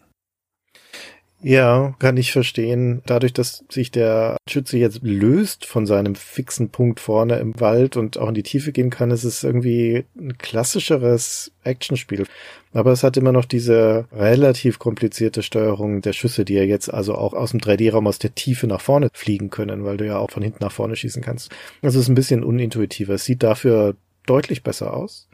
Ja, 1.44 1.94
kann 1.98 2.16
ich 2.16 2.31
verstehen. 2.31 3.02
Dadurch, 3.05 3.32
dass 3.32 3.64
sich 3.69 3.90
der 3.90 4.36
Schütze 4.48 4.78
jetzt 4.78 5.01
löst 5.02 5.66
von 5.66 5.86
seinem 5.86 6.14
fixen 6.14 6.69
Punkt 6.69 7.01
vorne 7.01 7.39
im 7.40 7.59
Wald 7.60 7.97
und 7.97 8.16
auch 8.16 8.28
in 8.28 8.35
die 8.35 8.44
Tiefe 8.44 8.70
gehen 8.70 8.90
kann, 8.90 9.10
ist 9.10 9.24
es 9.24 9.43
irgendwie 9.43 10.05
ein 10.16 10.39
klassischeres 10.39 11.51
Actionspiel. 11.64 12.27
Aber 12.73 12.93
es 12.93 13.02
hat 13.02 13.16
immer 13.16 13.32
noch 13.32 13.44
diese 13.44 14.06
relativ 14.12 14.78
komplizierte 14.78 15.43
Steuerung 15.43 16.01
der 16.01 16.12
Schüsse, 16.12 16.44
die 16.44 16.55
ja 16.55 16.62
jetzt 16.62 16.94
also 16.94 17.16
auch 17.16 17.35
aus 17.35 17.51
dem 17.51 17.60
3D-Raum 17.60 18.06
aus 18.06 18.20
der 18.20 18.36
Tiefe 18.36 18.69
nach 18.69 18.81
vorne 18.81 19.09
fliegen 19.12 19.51
können, 19.51 19.85
weil 19.85 19.97
du 19.97 20.06
ja 20.06 20.19
auch 20.19 20.31
von 20.31 20.44
hinten 20.44 20.62
nach 20.62 20.73
vorne 20.73 20.94
schießen 20.94 21.23
kannst. 21.23 21.51
Also 21.82 21.98
es 21.98 22.05
ist 22.05 22.09
ein 22.09 22.14
bisschen 22.14 22.44
unintuitiver. 22.44 23.14
Es 23.14 23.24
sieht 23.24 23.43
dafür 23.43 23.97
deutlich 24.27 24.62
besser 24.62 24.94
aus. 24.94 25.28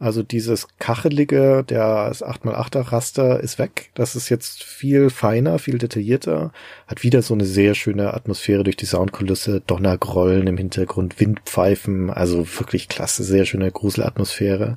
Also 0.00 0.22
dieses 0.22 0.66
kachelige, 0.78 1.64
der 1.68 2.12
8x8er 2.12 2.92
Raster 2.92 3.40
ist 3.40 3.58
weg. 3.58 3.90
Das 3.94 4.16
ist 4.16 4.28
jetzt 4.28 4.64
viel 4.64 5.08
feiner, 5.08 5.58
viel 5.58 5.78
detaillierter. 5.78 6.52
Hat 6.88 7.04
wieder 7.04 7.22
so 7.22 7.32
eine 7.32 7.44
sehr 7.44 7.74
schöne 7.74 8.12
Atmosphäre 8.12 8.64
durch 8.64 8.76
die 8.76 8.86
Soundkulisse, 8.86 9.60
Donnergrollen 9.60 10.48
im 10.48 10.58
Hintergrund, 10.58 11.20
Windpfeifen. 11.20 12.10
Also 12.10 12.46
wirklich 12.58 12.88
klasse, 12.88 13.22
sehr 13.22 13.44
schöne 13.44 13.70
Gruselatmosphäre. 13.70 14.76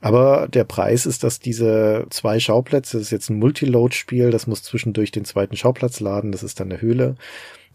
Aber 0.00 0.48
der 0.48 0.64
Preis 0.64 1.06
ist, 1.06 1.24
dass 1.24 1.40
diese 1.40 2.06
zwei 2.10 2.40
Schauplätze, 2.40 2.98
das 2.98 3.08
ist 3.08 3.12
jetzt 3.12 3.30
ein 3.30 3.38
Multiload-Spiel, 3.38 4.30
das 4.30 4.46
muss 4.46 4.62
zwischendurch 4.62 5.10
den 5.10 5.24
zweiten 5.24 5.56
Schauplatz 5.56 6.00
laden, 6.00 6.32
das 6.32 6.42
ist 6.42 6.58
dann 6.58 6.70
eine 6.70 6.80
Höhle, 6.80 7.16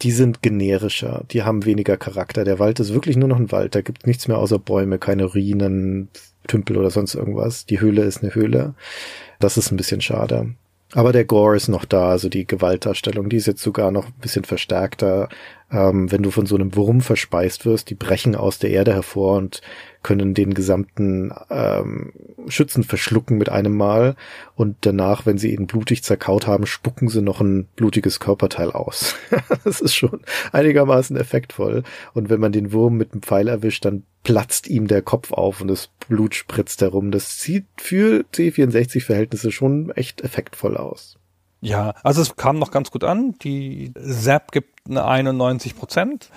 die 0.02 0.12
sind 0.12 0.42
generischer, 0.42 1.24
die 1.32 1.44
haben 1.44 1.66
weniger 1.66 1.98
Charakter. 1.98 2.44
Der 2.44 2.58
Wald 2.58 2.80
ist 2.80 2.94
wirklich 2.94 3.16
nur 3.16 3.30
noch 3.30 3.40
ein 3.40 3.52
Wald, 3.52 3.76
da 3.76 3.82
gibt 3.82 4.08
nichts 4.08 4.28
mehr 4.28 4.40
außer 4.40 4.58
Bäume, 4.58 4.98
keine 4.98 5.26
Ruinen, 5.26 6.10
Tümpel 6.46 6.78
oder 6.78 6.90
sonst 6.90 7.16
irgendwas. 7.16 7.66
Die 7.66 7.80
Höhle 7.80 8.04
ist 8.04 8.24
eine 8.24 8.34
Höhle. 8.34 8.74
Das 9.40 9.58
ist 9.58 9.72
ein 9.72 9.78
bisschen 9.78 10.02
schade. 10.02 10.56
Aber 10.94 11.12
der 11.12 11.26
Gore 11.26 11.58
ist 11.58 11.68
noch 11.68 11.84
da, 11.84 12.10
also 12.10 12.30
die 12.30 12.48
Gewaltdarstellung, 12.48 13.28
die 13.28 13.38
ist 13.38 13.48
jetzt 13.48 13.62
sogar 13.62 13.92
noch 13.92 14.08
ein 14.08 14.14
bisschen 14.22 14.46
verstärkter. 14.46 15.30
Ähm, 15.72 16.12
wenn 16.12 16.24
du 16.24 16.32
von 16.32 16.46
so 16.46 16.56
einem 16.56 16.76
Wurm 16.76 17.02
verspeist 17.02 17.66
wirst, 17.66 17.90
die 17.90 17.96
brechen 17.96 18.36
aus 18.36 18.60
der 18.60 18.70
Erde 18.70 18.94
hervor 18.94 19.38
und 19.38 19.62
können 20.06 20.36
den 20.36 20.54
gesamten 20.54 21.34
ähm, 21.50 22.14
Schützen 22.48 22.84
verschlucken 22.84 23.40
mit 23.40 23.50
einem 23.50 23.76
Mal 23.76 24.16
und 24.54 24.78
danach, 24.82 25.26
wenn 25.26 25.40
sie 25.40 25.52
ihn 25.52 25.66
blutig 25.66 26.04
zerkaut 26.04 26.46
haben, 26.46 26.68
spucken 26.68 27.10
sie 27.10 27.24
noch 27.24 27.42
ein 27.42 27.66
blutiges 27.76 28.20
Körperteil 28.20 28.70
aus. 28.70 29.16
das 29.64 29.82
ist 29.82 29.96
schon 29.96 30.22
einigermaßen 30.52 31.18
effektvoll. 31.18 31.82
Und 32.14 32.30
wenn 32.30 32.40
man 32.40 32.52
den 32.52 32.72
Wurm 32.72 32.98
mit 32.98 33.16
dem 33.16 33.24
Pfeil 33.24 33.48
erwischt, 33.48 33.84
dann 33.84 34.04
platzt 34.22 34.68
ihm 34.68 34.86
der 34.86 35.02
Kopf 35.02 35.32
auf 35.32 35.62
und 35.62 35.70
das 35.70 35.90
Blut 36.08 36.36
spritzt 36.36 36.82
herum. 36.82 37.10
Das 37.10 37.42
sieht 37.42 37.66
für 37.78 38.26
C64-Verhältnisse 38.32 39.52
schon 39.52 39.90
echt 39.90 40.22
effektvoll 40.22 40.78
aus. 40.78 41.18
Ja, 41.62 41.94
also 42.04 42.22
es 42.22 42.36
kam 42.36 42.60
noch 42.60 42.72
ganz 42.72 42.92
gut 42.92 43.04
an. 43.04 43.34
Die 43.42 43.92
Zap 44.00 44.52
gibt 44.52 44.88
eine 44.88 45.06
91 45.06 45.76
Prozent. 45.76 46.30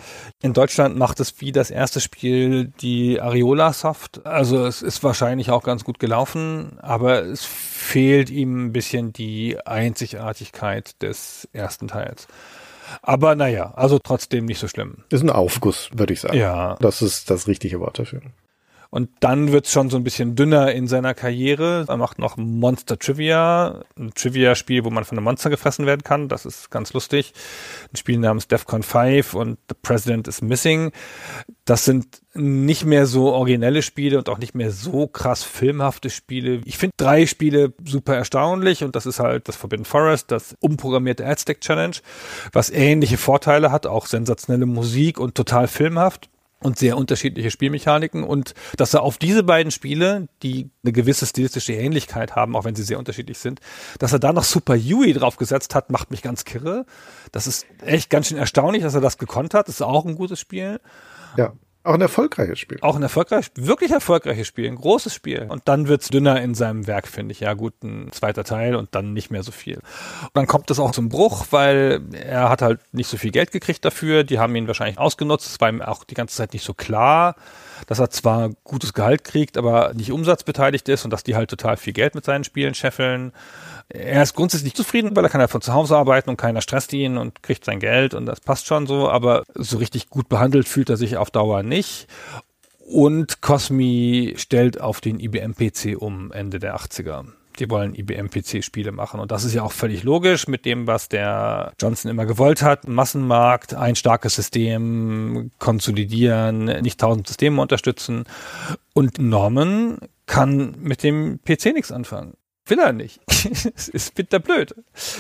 In 0.43 0.55
Deutschland 0.55 0.97
macht 0.97 1.20
es 1.20 1.40
wie 1.40 1.53
das 1.53 1.70
erste 1.70 2.01
Spiel 2.01 2.73
die 2.81 3.20
Ariola 3.20 3.73
Soft. 3.73 4.24
Also 4.27 4.65
es 4.65 4.81
ist 4.81 5.05
wahrscheinlich 5.05 5.51
auch 5.51 5.62
ganz 5.62 5.85
gut 5.85 5.99
gelaufen, 5.99 6.78
aber 6.81 7.24
es 7.24 7.45
fehlt 7.45 8.31
ihm 8.31 8.66
ein 8.66 8.73
bisschen 8.73 9.12
die 9.12 9.59
Einzigartigkeit 9.66 11.03
des 11.03 11.49
ersten 11.53 11.89
Teils. 11.89 12.27
Aber 13.03 13.35
naja, 13.35 13.73
also 13.77 13.99
trotzdem 13.99 14.47
nicht 14.47 14.59
so 14.59 14.69
schlimm. 14.69 15.05
Ist 15.11 15.23
ein 15.23 15.31
Aufguss, 15.31 15.90
würde 15.93 16.15
ich 16.15 16.20
sagen. 16.20 16.39
Ja. 16.39 16.77
Das 16.81 17.03
ist 17.03 17.31
das 17.31 17.47
richtige 17.47 17.81
Wort 17.81 17.99
dafür. 17.99 18.23
Und 18.90 19.10
dann 19.20 19.52
wird's 19.52 19.70
schon 19.70 19.90
so 19.90 19.98
ein 19.98 20.05
bisschen 20.05 20.35
dünner 20.35 20.73
in 20.73 20.89
seiner 20.89 21.12
Karriere. 21.12 21.85
Er 21.89 21.97
macht 21.98 22.19
noch 22.19 22.39
Monster 22.39 22.98
Trivia, 22.98 23.85
ein 23.98 24.12
Trivia-Spiel, 24.15 24.82
wo 24.85 24.90
man 24.90 25.05
von 25.05 25.19
einem 25.19 25.24
Monster 25.24 25.51
gefressen 25.51 25.85
werden 25.85 26.02
kann. 26.05 26.28
Das 26.28 26.47
ist 26.47 26.70
ganz 26.70 26.94
lustig. 26.94 27.35
Ein 27.93 27.97
Spiel 27.97 28.19
namens 28.19 28.48
DEFCON 28.48 28.82
5 28.82 29.35
und 29.35 29.59
The 29.69 29.77
President 29.82 30.27
is 30.27 30.40
Missing. 30.40 30.93
Das 31.66 31.85
sind 31.85 32.23
nicht 32.32 32.86
mehr 32.86 33.05
so 33.05 33.32
originelle 33.32 33.82
Spiele 33.82 34.16
und 34.16 34.31
auch 34.31 34.39
nicht 34.39 34.55
mehr 34.55 34.70
so 34.70 35.06
krass 35.06 35.43
filmhafte 35.43 36.09
Spiele. 36.09 36.62
Ich 36.65 36.78
finde 36.78 36.94
drei 36.97 37.27
Spiele 37.27 37.74
super 37.85 38.16
erstaunlich 38.16 38.85
und 38.85 38.97
das 38.97 39.05
ist 39.05 39.20
halt 39.20 39.48
das 39.48 39.56
Forbidden 39.56 39.85
Forest, 39.85 40.31
das 40.31 40.55
umprogrammierte 40.60 41.27
Adstack 41.27 41.60
Challenge, 41.60 41.97
was 42.52 42.70
ähnliche 42.70 43.19
Vorteile 43.19 43.70
hat, 43.70 43.86
auch 43.86 44.06
sensationelle 44.06 44.66
Musik 44.66 45.20
und 45.20 45.35
total 45.35 45.69
filmhaft 45.69 46.31
und 46.61 46.79
sehr 46.79 46.97
unterschiedliche 46.97 47.51
Spielmechaniken 47.51 48.25
und 48.25 48.55
dass 48.77 48.95
er 48.95 49.03
auf 49.03 49.19
diese 49.19 49.45
beiden 49.45 49.71
Spiele, 49.71 50.29
die 50.43 50.71
eine 50.83 50.93
gewisse 50.93 51.27
stilistische 51.27 51.73
Ähnlichkeit 51.73 52.35
haben, 52.35 52.57
auch 52.57 52.65
wenn 52.65 52.75
sie 52.75 52.83
sehr 52.83 52.99
unterschiedlich 52.99 53.39
sind, 53.39 53.61
dass 53.99 54.13
er 54.13 54.19
da 54.19 54.33
noch 54.33 54.45
Super 54.45 54.75
Yui 54.75 55.13
draufgesetzt 55.13 55.75
hat, 55.75 55.91
macht 55.91 56.11
mich 56.11 56.23
ganz 56.23 56.45
kirre. 56.45 56.85
Das 57.31 57.47
ist 57.47 57.67
echt 57.85 58.11
ganz 58.11 58.29
schön 58.29 58.39
erstaunlich, 58.39 58.83
dass 58.83 58.95
er 58.95 59.01
das 59.01 59.19
gekonnt 59.19 59.55
hat. 59.55 59.69
Das 59.69 59.77
ist 59.77 59.83
auch 59.83 60.05
ein 60.05 60.17
gutes 60.17 60.41
Spiel. 60.41 60.81
Ja. 61.37 61.53
Auch 61.85 61.95
ein 61.95 62.01
erfolgreiches 62.01 62.59
Spiel. 62.59 62.79
Auch 62.83 62.97
ein 62.97 63.03
erfolgreiches, 63.03 63.53
wirklich 63.57 63.93
erfolgreiches 63.93 64.47
Spiel, 64.47 64.67
ein 64.67 64.75
großes 64.75 65.15
Spiel. 65.15 65.47
Und 65.49 65.63
dann 65.67 65.89
wird's 65.89 66.09
dünner 66.09 66.41
in 66.43 66.55
seinem 66.55 66.87
Werk, 66.87 67.07
finde 67.07 67.33
ich. 67.33 67.41
Ja, 67.41 67.55
gut, 67.55 67.83
ein 67.83 68.11
zweiter 68.13 68.45
Teil 68.45 68.75
und 68.75 68.95
dann 68.95 69.13
nicht 69.13 69.31
mehr 69.31 69.43
so 69.43 69.53
viel. 69.53 69.77
Und 69.77 70.31
dann 70.35 70.47
kommt 70.47 70.71
es 70.71 70.81
auch 70.81 70.91
zum 70.91 71.09
Bruch, 71.09 71.47
weil 71.51 72.03
er 72.13 72.51
hat 72.51 72.63
halt 72.63 72.81
nicht 72.93 73.09
so 73.09 73.17
viel 73.17 73.31
Geld 73.31 73.53
gekriegt 73.53 73.85
dafür. 73.85 74.25
Die 74.25 74.39
haben 74.39 74.55
ihn 74.57 74.67
wahrscheinlich 74.67 74.99
ausgenutzt. 74.99 75.47
Es 75.47 75.61
war 75.61 75.69
ihm 75.69 75.81
auch 75.81 76.05
die 76.05 76.15
ganze 76.15 76.37
Zeit 76.37 76.53
nicht 76.53 76.65
so 76.65 76.75
klar, 76.75 77.37
dass 77.87 78.01
er 78.01 78.11
zwar 78.11 78.51
gutes 78.65 78.93
Gehalt 78.93 79.25
kriegt, 79.25 79.57
aber 79.57 79.95
nicht 79.95 80.11
umsatzbeteiligt 80.11 80.89
ist 80.89 81.05
und 81.05 81.11
dass 81.13 81.23
die 81.23 81.37
halt 81.37 81.49
total 81.49 81.77
viel 81.77 81.93
Geld 81.93 82.15
mit 82.15 82.25
seinen 82.25 82.45
Spielen 82.45 82.75
scheffeln 82.75 83.33
er 83.90 84.23
ist 84.23 84.35
grundsätzlich 84.35 84.74
zufrieden, 84.74 85.16
weil 85.16 85.24
er 85.24 85.31
kann 85.31 85.40
ja 85.40 85.48
von 85.48 85.62
zu 85.62 85.73
Hause 85.73 85.97
arbeiten 85.97 86.31
und 86.31 86.36
keiner 86.36 86.60
stresst 86.60 86.93
ihn 86.93 87.16
und 87.16 87.43
kriegt 87.43 87.65
sein 87.65 87.81
Geld 87.81 88.15
und 88.15 88.27
das 88.27 88.40
passt 88.40 88.66
schon 88.66 88.86
so, 88.86 89.09
aber 89.09 89.44
so 89.55 89.78
richtig 89.78 90.10
gut 90.10 90.28
behandelt 90.28 90.69
fühlt 90.69 90.90
er 90.90 90.97
sich 90.97 91.16
auf 91.16 91.31
Dauer 91.31 91.62
nicht. 91.62 92.06
Und 92.86 93.43
Cosmi 93.43 94.35
stellt 94.36 94.81
auf 94.81 95.01
den 95.01 95.20
IBM-PC 95.20 95.97
um 95.98 96.32
Ende 96.32 96.59
der 96.59 96.77
80er. 96.77 97.27
Die 97.59 97.69
wollen 97.69 97.94
IBM-PC-Spiele 97.94 98.93
machen. 98.93 99.20
Und 99.20 99.31
das 99.31 99.44
ist 99.44 99.52
ja 99.52 99.62
auch 99.62 99.73
völlig 99.73 100.05
logisch 100.05 100.48
mit 100.48 100.65
dem, 100.65 100.86
was 100.86 101.09
der 101.10 101.73
Johnson 101.78 102.10
immer 102.10 102.24
gewollt 102.24 102.62
hat. 102.62 102.89
Massenmarkt, 102.89 103.74
ein 103.74 103.94
starkes 103.94 104.36
System, 104.36 105.51
konsolidieren, 105.59 106.65
nicht 106.81 107.01
tausend 107.01 107.27
Systeme 107.27 107.60
unterstützen. 107.60 108.24
Und 108.94 109.19
Norman 109.19 109.98
kann 110.24 110.74
mit 110.78 111.02
dem 111.02 111.40
PC 111.43 111.74
nichts 111.74 111.93
anfangen. 111.93 112.35
Will 112.69 112.78
er 112.78 112.93
nicht. 112.93 113.20
Es 113.77 113.89
ist 113.89 114.15
bitterblöd. 114.15 114.74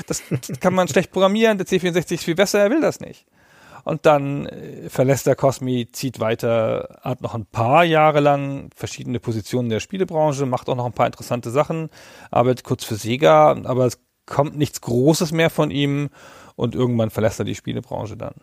Das 0.06 0.22
kann 0.60 0.74
man 0.74 0.88
schlecht 0.88 1.12
programmieren. 1.12 1.58
Der 1.58 1.66
C64 1.66 2.12
ist 2.12 2.24
viel 2.24 2.34
besser, 2.34 2.60
er 2.60 2.70
will 2.70 2.80
das 2.80 3.00
nicht. 3.00 3.26
Und 3.84 4.04
dann 4.06 4.46
äh, 4.46 4.90
verlässt 4.90 5.26
er 5.26 5.34
Cosmi, 5.34 5.88
zieht 5.92 6.20
weiter, 6.20 6.98
hat 7.00 7.22
noch 7.22 7.34
ein 7.34 7.46
paar 7.46 7.84
Jahre 7.84 8.20
lang 8.20 8.70
verschiedene 8.74 9.20
Positionen 9.20 9.70
der 9.70 9.80
Spielebranche, 9.80 10.46
macht 10.46 10.68
auch 10.68 10.76
noch 10.76 10.84
ein 10.84 10.92
paar 10.92 11.06
interessante 11.06 11.50
Sachen, 11.50 11.88
arbeitet 12.30 12.64
kurz 12.64 12.84
für 12.84 12.96
Sega, 12.96 13.56
aber 13.64 13.86
es 13.86 13.98
kommt 14.26 14.58
nichts 14.58 14.80
Großes 14.82 15.32
mehr 15.32 15.48
von 15.48 15.70
ihm 15.70 16.10
und 16.54 16.74
irgendwann 16.74 17.10
verlässt 17.10 17.38
er 17.38 17.46
die 17.46 17.54
Spielebranche 17.54 18.16
dann. 18.16 18.34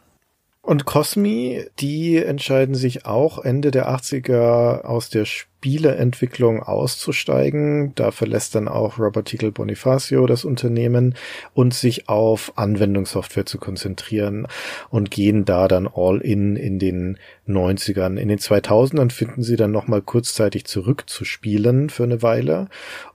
Und 0.62 0.86
Cosmi, 0.86 1.64
die 1.78 2.18
entscheiden 2.18 2.74
sich 2.74 3.06
auch 3.06 3.38
Ende 3.38 3.70
der 3.70 3.88
80er 3.88 4.82
aus 4.82 5.12
der 5.12 5.26
Spieleentwicklung 5.66 6.62
auszusteigen. 6.62 7.94
Da 7.96 8.12
verlässt 8.12 8.54
dann 8.54 8.68
auch 8.68 9.00
Robert 9.00 9.26
Tiegel 9.26 9.52
Bonifacio 9.52 10.28
das 10.28 10.46
Unternehmen 10.46 11.16
und 11.56 11.74
sich 11.74 12.08
auf 12.08 12.54
Anwendungssoftware 12.56 13.48
zu 13.48 13.58
konzentrieren 13.58 14.48
und 14.92 15.10
gehen 15.10 15.44
da 15.44 15.68
dann 15.68 15.90
all 15.92 16.20
in 16.20 16.56
in 16.56 16.78
den 16.78 17.18
90ern. 17.48 18.18
In 18.18 18.28
den 18.28 18.38
2000ern 18.38 19.12
finden 19.12 19.42
sie 19.42 19.56
dann 19.56 19.72
nochmal 19.72 20.04
kurzzeitig 20.04 20.66
zurück 20.66 21.06
zu 21.08 21.26
spielen 21.26 21.90
für 21.90 22.04
eine 22.04 22.22
Weile 22.22 22.68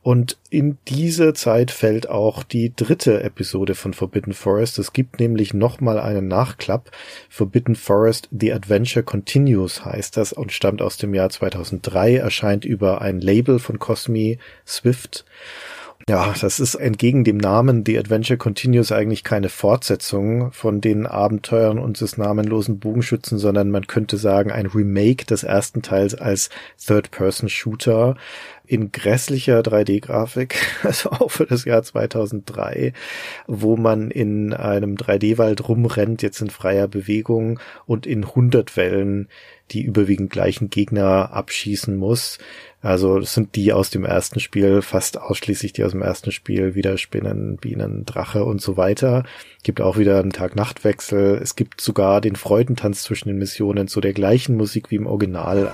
und 0.03 0.39
in 0.49 0.79
diese 0.89 1.35
Zeit 1.35 1.71
fällt 1.71 2.09
auch 2.09 2.43
die 2.43 2.75
dritte 2.75 3.23
Episode 3.23 3.75
von 3.75 3.95
Forbidden 3.95 4.33
Forest. 4.33 4.79
Es 4.79 4.93
gibt 4.93 5.21
nämlich 5.21 5.55
nochmal 5.55 6.01
einen 6.01 6.27
Nachklapp. 6.27 6.91
Forbidden 7.29 7.77
Forest 7.77 8.29
The 8.33 8.53
Adventure 8.53 9.05
Continues 9.05 9.85
heißt 9.85 10.17
das 10.17 10.33
und 10.33 10.53
stammt 10.53 10.83
aus 10.83 10.97
dem 10.97 11.15
Jahr 11.15 11.31
2003, 11.31 12.17
erscheint 12.41 12.65
über 12.65 13.03
ein 13.03 13.21
Label 13.21 13.59
von 13.59 13.79
Cosmi 13.79 14.39
Swift. 14.67 15.27
Ja, 16.09 16.33
das 16.41 16.59
ist 16.59 16.75
entgegen 16.75 17.25
dem 17.25 17.37
Namen 17.37 17.85
The 17.85 17.99
Adventure 17.99 18.39
Continues 18.39 18.91
eigentlich 18.91 19.23
keine 19.23 19.51
Fortsetzung 19.51 20.51
von 20.51 20.81
den 20.81 21.07
Abenteuern 21.07 21.79
unseres 21.79 22.17
namenlosen 22.17 22.81
Bogenschützen, 22.81 23.39
sondern 23.39 23.71
man 23.71 23.87
könnte 23.87 24.17
sagen 24.17 24.51
ein 24.51 24.67
Remake 24.67 25.27
des 25.27 25.43
ersten 25.43 25.83
Teils 25.83 26.15
als 26.15 26.49
Third-Person-Shooter 26.85 28.17
in 28.71 28.93
grässlicher 28.93 29.61
3D-Grafik, 29.63 30.55
also 30.85 31.11
auch 31.11 31.31
für 31.33 31.45
das 31.45 31.65
Jahr 31.65 31.83
2003, 31.83 32.93
wo 33.49 33.77
man 33.77 34.13
in 34.13 34.53
einem 34.53 34.95
3D-Wald 34.95 35.69
rumrennt, 35.69 36.23
jetzt 36.23 36.41
in 36.41 36.51
freier 36.51 36.87
Bewegung 36.87 37.59
und 37.87 38.07
in 38.07 38.25
100 38.25 38.77
Wellen 38.77 39.29
die 39.73 39.83
überwiegend 39.83 40.31
gleichen 40.31 40.71
Gegner 40.71 41.33
abschießen 41.33 41.97
muss. 41.97 42.39
Also 42.81 43.19
das 43.19 43.35
sind 43.35 43.57
die 43.57 43.73
aus 43.73 43.91
dem 43.91 44.05
ersten 44.05 44.39
Spiel, 44.39 44.83
fast 44.83 45.19
ausschließlich 45.19 45.73
die 45.73 45.85
aus 45.85 45.93
dem 45.93 46.03
ersten 46.03 46.31
Spiel, 46.31 46.77
wieder 46.77 46.97
Spinnen, 46.97 47.57
Bienen, 47.57 48.05
Drache 48.05 48.45
und 48.45 48.63
so 48.63 48.77
weiter. 48.77 49.25
Gibt 49.65 49.81
auch 49.81 49.99
wieder 49.99 50.21
einen 50.21 50.33
Tag-Nacht-Wechsel. 50.33 51.41
Es 51.43 51.57
gibt 51.57 51.81
sogar 51.81 52.21
den 52.21 52.37
Freudentanz 52.37 53.03
zwischen 53.03 53.29
den 53.29 53.39
Missionen 53.39 53.89
zu 53.89 54.01
der 54.01 54.13
gleichen 54.13 54.57
Musik 54.57 54.91
wie 54.91 54.97
im 54.97 55.07
Original. 55.07 55.73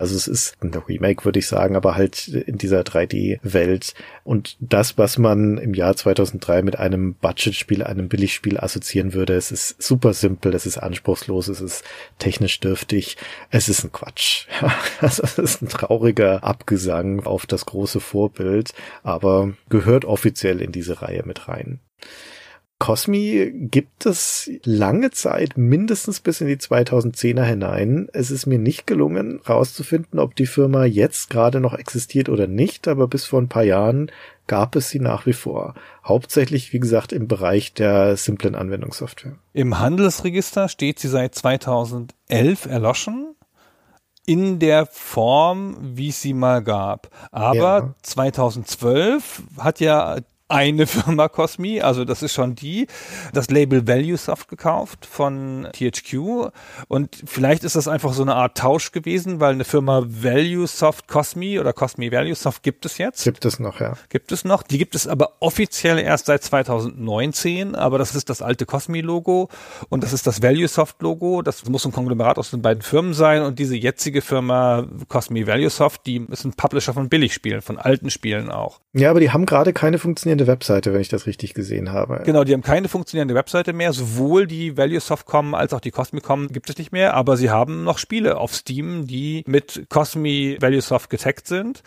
Also 0.00 0.14
es 0.14 0.28
ist 0.28 0.56
ein 0.62 0.72
Remake, 0.72 1.24
würde 1.24 1.40
ich 1.40 1.48
sagen, 1.48 1.74
aber 1.74 1.96
halt 1.96 2.28
in 2.28 2.56
dieser 2.56 2.82
3D-Welt. 2.82 3.94
Und 4.22 4.56
das, 4.60 4.96
was 4.96 5.18
man 5.18 5.58
im 5.58 5.74
Jahr 5.74 5.96
2003 5.96 6.62
mit 6.62 6.78
einem 6.78 7.14
Budgetspiel, 7.14 7.82
einem 7.82 8.08
Billigspiel 8.08 8.58
assoziieren 8.58 9.12
würde, 9.12 9.34
es 9.34 9.50
ist 9.50 9.82
super 9.82 10.14
simpel, 10.14 10.54
es 10.54 10.66
ist 10.66 10.78
anspruchslos, 10.78 11.48
es 11.48 11.60
ist 11.60 11.84
technisch 12.20 12.60
dürftig, 12.60 13.16
es 13.50 13.68
ist 13.68 13.82
ein 13.82 13.90
Quatsch. 13.90 14.46
also 15.00 15.24
es 15.24 15.36
ist 15.36 15.62
ein 15.62 15.68
trauriger 15.68 16.44
Abgesang 16.44 17.26
auf 17.26 17.46
das 17.46 17.66
große 17.66 17.98
Vorbild, 17.98 18.74
aber 19.02 19.52
gehört 19.68 20.04
offiziell 20.04 20.62
in 20.62 20.70
diese 20.70 21.02
Reihe 21.02 21.24
mit 21.26 21.48
rein. 21.48 21.80
Cosmi 22.78 23.52
gibt 23.54 24.06
es 24.06 24.50
lange 24.62 25.10
Zeit, 25.10 25.58
mindestens 25.58 26.20
bis 26.20 26.40
in 26.40 26.46
die 26.46 26.56
2010er 26.56 27.42
hinein. 27.42 28.08
Es 28.12 28.30
ist 28.30 28.46
mir 28.46 28.58
nicht 28.58 28.86
gelungen, 28.86 29.40
rauszufinden, 29.48 30.20
ob 30.20 30.36
die 30.36 30.46
Firma 30.46 30.84
jetzt 30.84 31.28
gerade 31.28 31.58
noch 31.60 31.74
existiert 31.74 32.28
oder 32.28 32.46
nicht, 32.46 32.86
aber 32.86 33.08
bis 33.08 33.24
vor 33.24 33.40
ein 33.40 33.48
paar 33.48 33.64
Jahren 33.64 34.12
gab 34.46 34.76
es 34.76 34.90
sie 34.90 35.00
nach 35.00 35.26
wie 35.26 35.32
vor. 35.32 35.74
Hauptsächlich, 36.04 36.72
wie 36.72 36.78
gesagt, 36.78 37.12
im 37.12 37.26
Bereich 37.26 37.74
der 37.74 38.16
simplen 38.16 38.54
Anwendungssoftware. 38.54 39.36
Im 39.52 39.80
Handelsregister 39.80 40.68
steht 40.68 41.00
sie 41.00 41.08
seit 41.08 41.34
2011 41.34 42.66
erloschen 42.66 43.34
in 44.24 44.58
der 44.58 44.86
Form, 44.86 45.76
wie 45.80 46.10
es 46.10 46.22
sie 46.22 46.34
mal 46.34 46.62
gab. 46.62 47.10
Aber 47.32 47.78
ja. 47.78 47.94
2012 48.02 49.42
hat 49.58 49.80
ja 49.80 50.18
eine 50.48 50.86
Firma 50.88 51.28
Cosmi, 51.28 51.80
also 51.80 52.04
das 52.04 52.22
ist 52.22 52.32
schon 52.32 52.54
die, 52.54 52.86
das 53.32 53.50
Label 53.50 53.86
ValueSoft 53.86 54.48
gekauft 54.48 55.06
von 55.06 55.68
THQ 55.72 56.50
und 56.88 57.22
vielleicht 57.26 57.64
ist 57.64 57.76
das 57.76 57.88
einfach 57.88 58.12
so 58.12 58.22
eine 58.22 58.34
Art 58.34 58.56
Tausch 58.56 58.92
gewesen, 58.92 59.40
weil 59.40 59.52
eine 59.52 59.64
Firma 59.64 60.04
ValueSoft 60.06 61.06
Cosmi 61.08 61.60
oder 61.60 61.72
Cosmi 61.72 62.10
ValueSoft 62.10 62.62
gibt 62.62 62.86
es 62.86 62.98
jetzt. 62.98 63.24
Gibt 63.24 63.44
es 63.44 63.60
noch, 63.60 63.80
ja. 63.80 63.94
Gibt 64.08 64.32
es 64.32 64.44
noch. 64.44 64.62
Die 64.62 64.78
gibt 64.78 64.94
es 64.94 65.06
aber 65.06 65.34
offiziell 65.40 65.98
erst 65.98 66.26
seit 66.26 66.42
2019, 66.42 67.74
aber 67.74 67.98
das 67.98 68.14
ist 68.14 68.30
das 68.30 68.42
alte 68.42 68.64
Cosmi 68.66 69.00
Logo 69.00 69.48
und 69.88 70.02
das 70.02 70.12
ist 70.12 70.26
das 70.26 70.42
ValueSoft 70.42 71.02
Logo. 71.02 71.42
Das 71.42 71.68
muss 71.68 71.84
ein 71.84 71.92
Konglomerat 71.92 72.38
aus 72.38 72.50
den 72.50 72.62
beiden 72.62 72.82
Firmen 72.82 73.12
sein 73.12 73.42
und 73.42 73.58
diese 73.58 73.76
jetzige 73.76 74.22
Firma 74.22 74.86
Cosmi 75.08 75.46
ValueSoft, 75.46 76.06
die 76.06 76.24
ist 76.30 76.44
ein 76.44 76.54
Publisher 76.54 76.94
von 76.94 77.08
Billigspielen, 77.08 77.60
von 77.60 77.78
alten 77.78 78.10
Spielen 78.10 78.50
auch. 78.50 78.80
Ja, 78.94 79.10
aber 79.10 79.20
die 79.20 79.30
haben 79.30 79.46
gerade 79.46 79.72
keine 79.72 79.98
funktionierende 79.98 80.37
funktionierende 80.38 80.46
Webseite, 80.46 80.92
wenn 80.92 81.00
ich 81.00 81.08
das 81.08 81.26
richtig 81.26 81.54
gesehen 81.54 81.92
habe. 81.92 82.22
Genau, 82.24 82.44
die 82.44 82.52
haben 82.52 82.62
keine 82.62 82.88
funktionierende 82.88 83.34
Webseite 83.34 83.72
mehr. 83.72 83.92
Sowohl 83.92 84.46
die 84.46 84.76
ValueSoft.com 84.76 85.54
als 85.54 85.72
auch 85.72 85.80
die 85.80 85.90
Cosmi.com 85.90 86.48
gibt 86.48 86.70
es 86.70 86.78
nicht 86.78 86.92
mehr, 86.92 87.14
aber 87.14 87.36
sie 87.36 87.50
haben 87.50 87.84
noch 87.84 87.98
Spiele 87.98 88.38
auf 88.38 88.54
Steam, 88.54 89.06
die 89.06 89.42
mit 89.46 89.86
Cosmi 89.88 90.58
ValueSoft 90.60 91.10
getaggt 91.10 91.46
sind. 91.46 91.82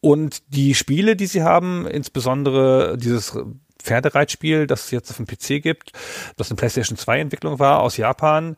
Und 0.00 0.42
die 0.48 0.74
Spiele, 0.74 1.16
die 1.16 1.26
sie 1.26 1.42
haben, 1.42 1.86
insbesondere 1.86 2.96
dieses 2.98 3.38
Pferdereitspiel, 3.84 4.66
das 4.66 4.86
es 4.86 4.90
jetzt 4.90 5.10
auf 5.10 5.16
dem 5.16 5.26
PC 5.26 5.62
gibt, 5.62 5.92
das 6.36 6.50
eine 6.50 6.56
PlayStation 6.56 6.98
2 6.98 7.20
Entwicklung 7.20 7.58
war 7.58 7.80
aus 7.80 7.96
Japan. 7.96 8.56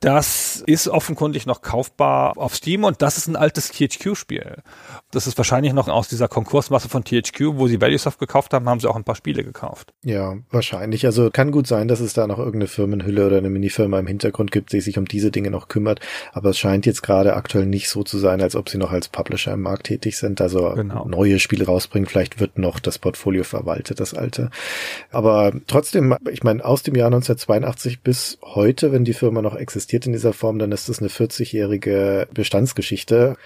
Das 0.00 0.62
ist 0.66 0.88
offenkundig 0.88 1.46
noch 1.46 1.62
kaufbar 1.62 2.36
auf 2.36 2.54
Steam 2.54 2.84
und 2.84 3.02
das 3.02 3.16
ist 3.16 3.26
ein 3.26 3.36
altes 3.36 3.70
THQ-Spiel. 3.70 4.62
Das 5.10 5.26
ist 5.26 5.38
wahrscheinlich 5.38 5.72
noch 5.72 5.88
aus 5.88 6.08
dieser 6.08 6.28
Konkursmasse 6.28 6.88
von 6.88 7.04
THQ, 7.04 7.54
wo 7.54 7.66
sie 7.66 7.80
ValueSoft 7.80 8.18
gekauft 8.18 8.52
haben, 8.52 8.68
haben 8.68 8.80
sie 8.80 8.88
auch 8.88 8.96
ein 8.96 9.04
paar 9.04 9.14
Spiele 9.14 9.42
gekauft. 9.42 9.94
Ja, 10.04 10.36
wahrscheinlich. 10.50 11.06
Also 11.06 11.30
kann 11.30 11.50
gut 11.50 11.66
sein, 11.66 11.88
dass 11.88 12.00
es 12.00 12.12
da 12.12 12.26
noch 12.26 12.38
irgendeine 12.38 12.66
Firmenhülle 12.66 13.26
oder 13.26 13.38
eine 13.38 13.50
Minifirma 13.50 13.98
im 13.98 14.06
Hintergrund 14.06 14.52
gibt, 14.52 14.72
die 14.72 14.80
sich 14.80 14.98
um 14.98 15.06
diese 15.06 15.30
Dinge 15.30 15.50
noch 15.50 15.68
kümmert. 15.68 16.00
Aber 16.32 16.50
es 16.50 16.58
scheint 16.58 16.86
jetzt 16.86 17.02
gerade 17.02 17.34
aktuell 17.34 17.66
nicht 17.66 17.88
so 17.88 18.02
zu 18.02 18.18
sein, 18.18 18.42
als 18.42 18.56
ob 18.56 18.68
sie 18.68 18.78
noch 18.78 18.92
als 18.92 19.08
Publisher 19.08 19.52
im 19.52 19.62
Markt 19.62 19.84
tätig 19.84 20.18
sind. 20.18 20.40
Also 20.40 20.74
genau. 20.74 21.06
neue 21.06 21.38
Spiele 21.38 21.66
rausbringen. 21.66 22.08
Vielleicht 22.08 22.40
wird 22.40 22.58
noch 22.58 22.80
das 22.80 22.98
Portfolio 22.98 23.44
verwaltet, 23.44 24.00
das 24.00 24.14
alte. 24.14 24.50
Aber 25.10 25.52
trotzdem, 25.66 26.14
ich 26.30 26.42
meine, 26.42 26.64
aus 26.64 26.82
dem 26.82 26.94
Jahr 26.94 27.06
1982 27.06 28.00
bis 28.00 28.38
heute, 28.42 28.92
wenn 28.92 29.04
die 29.04 29.14
Firma 29.14 29.42
noch 29.42 29.56
existiert 29.56 30.06
in 30.06 30.12
dieser 30.12 30.32
Form, 30.32 30.58
dann 30.58 30.72
ist 30.72 30.88
das 30.88 30.98
eine 31.00 31.08
40-jährige 31.08 32.28
Bestandsgeschichte. 32.32 33.36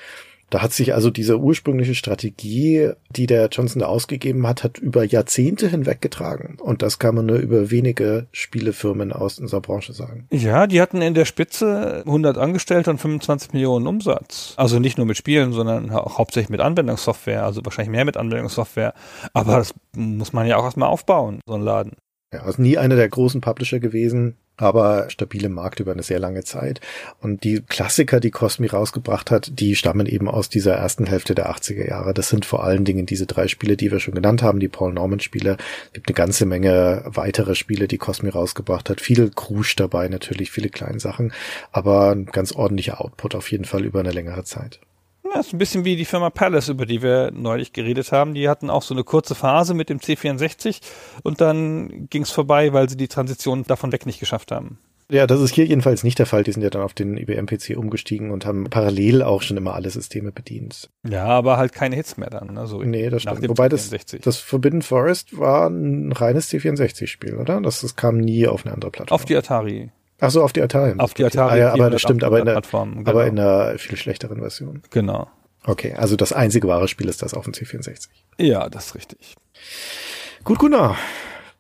Da 0.51 0.63
hat 0.63 0.73
sich 0.73 0.95
also 0.95 1.11
diese 1.11 1.39
ursprüngliche 1.39 1.95
Strategie, 1.95 2.91
die 3.11 3.27
der 3.27 3.49
Johnson 3.49 3.81
da 3.81 3.87
ausgegeben 3.87 4.47
hat, 4.47 4.65
hat 4.65 4.79
über 4.79 5.05
Jahrzehnte 5.05 5.69
hinweg 5.69 6.01
getragen. 6.03 6.57
Und 6.61 6.83
das 6.83 6.99
kann 6.99 7.15
man 7.15 7.27
nur 7.27 7.39
über 7.39 7.71
wenige 7.71 8.27
Spielefirmen 8.33 9.13
aus 9.13 9.39
unserer 9.39 9.61
Branche 9.61 9.93
sagen. 9.93 10.27
Ja, 10.31 10.67
die 10.67 10.81
hatten 10.81 11.01
in 11.03 11.15
der 11.15 11.25
Spitze 11.25 12.03
100 12.05 12.37
Angestellte 12.37 12.91
und 12.91 12.99
25 12.99 13.53
Millionen 13.53 13.87
Umsatz. 13.87 14.55
Also 14.57 14.81
nicht 14.81 14.99
nur 14.99 15.07
mit 15.07 15.17
Spielen, 15.17 15.53
sondern 15.53 15.91
auch 15.91 16.19
hauptsächlich 16.19 16.51
mit 16.51 16.61
Anwendungssoftware, 16.61 17.45
also 17.45 17.65
wahrscheinlich 17.65 17.93
mehr 17.93 18.05
mit 18.05 18.17
Anwendungssoftware. 18.17 18.95
Aber 19.33 19.57
das 19.57 19.73
muss 19.95 20.33
man 20.33 20.47
ja 20.47 20.57
auch 20.57 20.65
erstmal 20.65 20.89
aufbauen, 20.89 21.41
so 21.47 21.55
ein 21.55 21.63
Laden. 21.63 21.93
Ja, 22.33 22.43
also 22.43 22.63
nie 22.63 22.79
einer 22.79 22.97
der 22.97 23.09
großen 23.09 23.41
Publisher 23.41 23.81
gewesen 23.81 24.37
aber 24.61 25.09
stabile 25.09 25.49
Markt 25.49 25.81
über 25.81 25.93
eine 25.93 26.03
sehr 26.03 26.19
lange 26.19 26.45
Zeit. 26.45 26.81
Und 27.21 27.45
die 27.45 27.61
Klassiker, 27.61 28.21
die 28.21 28.31
Cosmi 28.31 28.67
rausgebracht 28.67 29.31
hat, 29.31 29.59
die 29.59 29.75
stammen 29.75 30.07
eben 30.07 30.29
aus 30.29 30.49
dieser 30.49 30.75
ersten 30.75 31.07
Hälfte 31.07 31.35
der 31.35 31.51
80er 31.51 31.89
Jahre. 31.89 32.15
Das 32.15 32.29
sind 32.29 32.45
vor 32.45 32.63
allen 32.65 32.85
Dingen 32.85 33.07
diese 33.07 33.27
drei 33.27 33.49
Spiele, 33.49 33.77
die 33.77 33.91
wir 33.91 34.01
schon 34.01 34.15
genannt 34.15 34.43
haben, 34.43 34.61
die 34.61 34.69
Paul 34.69 34.93
Norman 34.93 35.21
Spiele. 35.21 35.57
Es 35.87 35.93
gibt 35.95 36.09
eine 36.09 36.15
ganze 36.15 36.47
Menge 36.47 37.03
weitere 37.07 37.55
Spiele, 37.55 37.89
die 37.89 37.99
Cosmi 37.99 38.29
rausgebracht 38.29 38.91
hat. 38.91 39.01
Viel 39.01 39.31
Krusch 39.31 39.77
dabei 39.77 40.09
natürlich, 40.09 40.51
viele 40.51 40.69
kleine 40.69 41.01
Sachen, 41.01 41.33
aber 41.73 42.11
ein 42.11 42.27
ganz 42.27 42.53
ordentlicher 42.53 43.01
Output 43.01 43.35
auf 43.35 43.51
jeden 43.51 43.65
Fall 43.65 43.85
über 43.85 44.01
eine 44.01 44.13
längere 44.13 44.45
Zeit. 44.45 44.81
Ja, 45.25 45.41
ist 45.41 45.53
ein 45.53 45.59
bisschen 45.59 45.85
wie 45.85 45.97
die 45.97 46.05
Firma 46.05 46.31
Palace, 46.31 46.69
über 46.69 46.87
die 46.87 47.03
wir 47.03 47.31
neulich 47.31 47.73
geredet 47.73 48.11
haben. 48.13 48.35
Die 48.35 48.49
hatten 48.49 48.71
auch 48.71 48.83
so 48.83 48.95
eine 48.95 49.05
kurze 49.05 49.35
Phase 49.35 49.75
mit 49.75 49.89
dem 49.89 49.99
C64 49.99 50.81
und 51.23 51.41
dann 51.41 52.09
ging 52.09 52.23
es 52.23 52.31
vorbei, 52.31 52.73
weil 52.73 52.89
sie 52.89 52.97
die 52.97 53.09
Transition 53.09 53.65
davon 53.65 53.93
weg 53.93 54.07
nicht 54.07 54.21
geschafft 54.21 54.51
haben. 54.51 54.79
Ja, 55.11 55.27
das 55.27 55.41
ist 55.41 55.55
hier 55.55 55.67
jedenfalls 55.67 56.05
nicht 56.05 56.19
der 56.21 56.27
Fall. 56.27 56.45
Die 56.45 56.53
sind 56.53 56.63
ja 56.63 56.71
dann 56.71 56.83
auf 56.83 56.95
den 56.95 57.17
IBM-PC 57.17 57.77
umgestiegen 57.77 58.31
und 58.31 58.47
haben 58.47 58.65
parallel 58.71 59.23
auch 59.23 59.43
schon 59.43 59.57
immer 59.57 59.75
alle 59.75 59.91
Systeme 59.91 60.31
bedient. 60.31 60.89
Ja, 61.09 61.27
aber 61.27 61.57
halt 61.57 61.73
keine 61.73 61.97
Hits 61.97 62.17
mehr 62.17 62.31
dann. 62.31 62.57
Also 62.57 62.81
nee, 62.83 63.11
das 63.11 63.23
stimmt. 63.23 63.49
Wobei 63.49 63.69
das, 63.69 63.91
das 63.91 64.37
Forbidden 64.39 64.83
Forest 64.83 65.37
war 65.37 65.69
ein 65.69 66.13
reines 66.13 66.51
C64-Spiel, 66.51 67.35
oder? 67.35 67.61
Das, 67.61 67.81
das 67.81 67.97
kam 67.97 68.19
nie 68.19 68.47
auf 68.47 68.65
eine 68.65 68.73
andere 68.73 68.93
Plattform. 68.93 69.15
Auf 69.17 69.25
die 69.25 69.37
Atari. 69.37 69.91
Ach 70.21 70.31
so, 70.31 70.43
auf 70.43 70.53
die 70.53 70.63
Atari. 70.63 70.95
Auf 70.99 71.15
die 71.15 71.25
Atari. 71.25 71.53
Ah, 71.53 71.57
ja, 71.57 71.73
aber 71.73 71.91
das 71.91 72.03
stimmt, 72.03 72.25
aber 72.25 72.39
in, 72.41 72.47
der, 72.47 72.61
genau. 72.61 73.01
aber 73.07 73.27
in 73.27 73.39
einer 73.39 73.79
viel 73.79 73.97
schlechteren 73.97 74.39
Version. 74.41 74.83
Genau. 74.91 75.29
Okay, 75.65 75.95
also 75.95 76.17
das 76.17 76.33
einzige 76.33 76.69
wahre 76.69 76.89
Spiel 76.89 77.09
ist 77.09 77.23
das 77.23 77.35
auf 77.35 77.45
dem 77.45 77.53
C64. 77.53 78.09
Ja, 78.39 78.69
das 78.69 78.87
ist 78.87 78.95
richtig. 78.95 79.35
Gut, 80.45 80.59
Gunnar. 80.59 80.97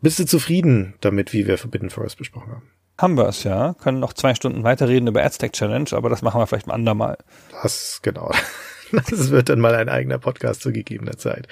Bist 0.00 0.18
du 0.18 0.24
zufrieden 0.24 0.94
damit, 1.00 1.32
wie 1.32 1.46
wir 1.46 1.58
Forbidden 1.58 1.90
Forest 1.90 2.16
besprochen 2.16 2.52
haben? 2.52 2.70
Haben 2.96 3.16
wir 3.16 3.28
es, 3.28 3.44
ja. 3.44 3.74
Können 3.74 3.98
noch 3.98 4.12
zwei 4.12 4.34
Stunden 4.34 4.62
weiterreden 4.62 5.08
über 5.08 5.22
Aztec 5.22 5.52
Challenge, 5.52 5.88
aber 5.92 6.08
das 6.08 6.22
machen 6.22 6.40
wir 6.40 6.46
vielleicht 6.46 6.68
ein 6.68 6.72
andermal. 6.72 7.18
Das, 7.62 8.00
genau. 8.02 8.30
Das 8.92 9.30
wird 9.30 9.48
dann 9.48 9.60
mal 9.60 9.76
ein 9.76 9.88
eigener 9.88 10.18
Podcast 10.18 10.62
zu 10.62 10.72
gegebener 10.72 11.16
Zeit. 11.16 11.46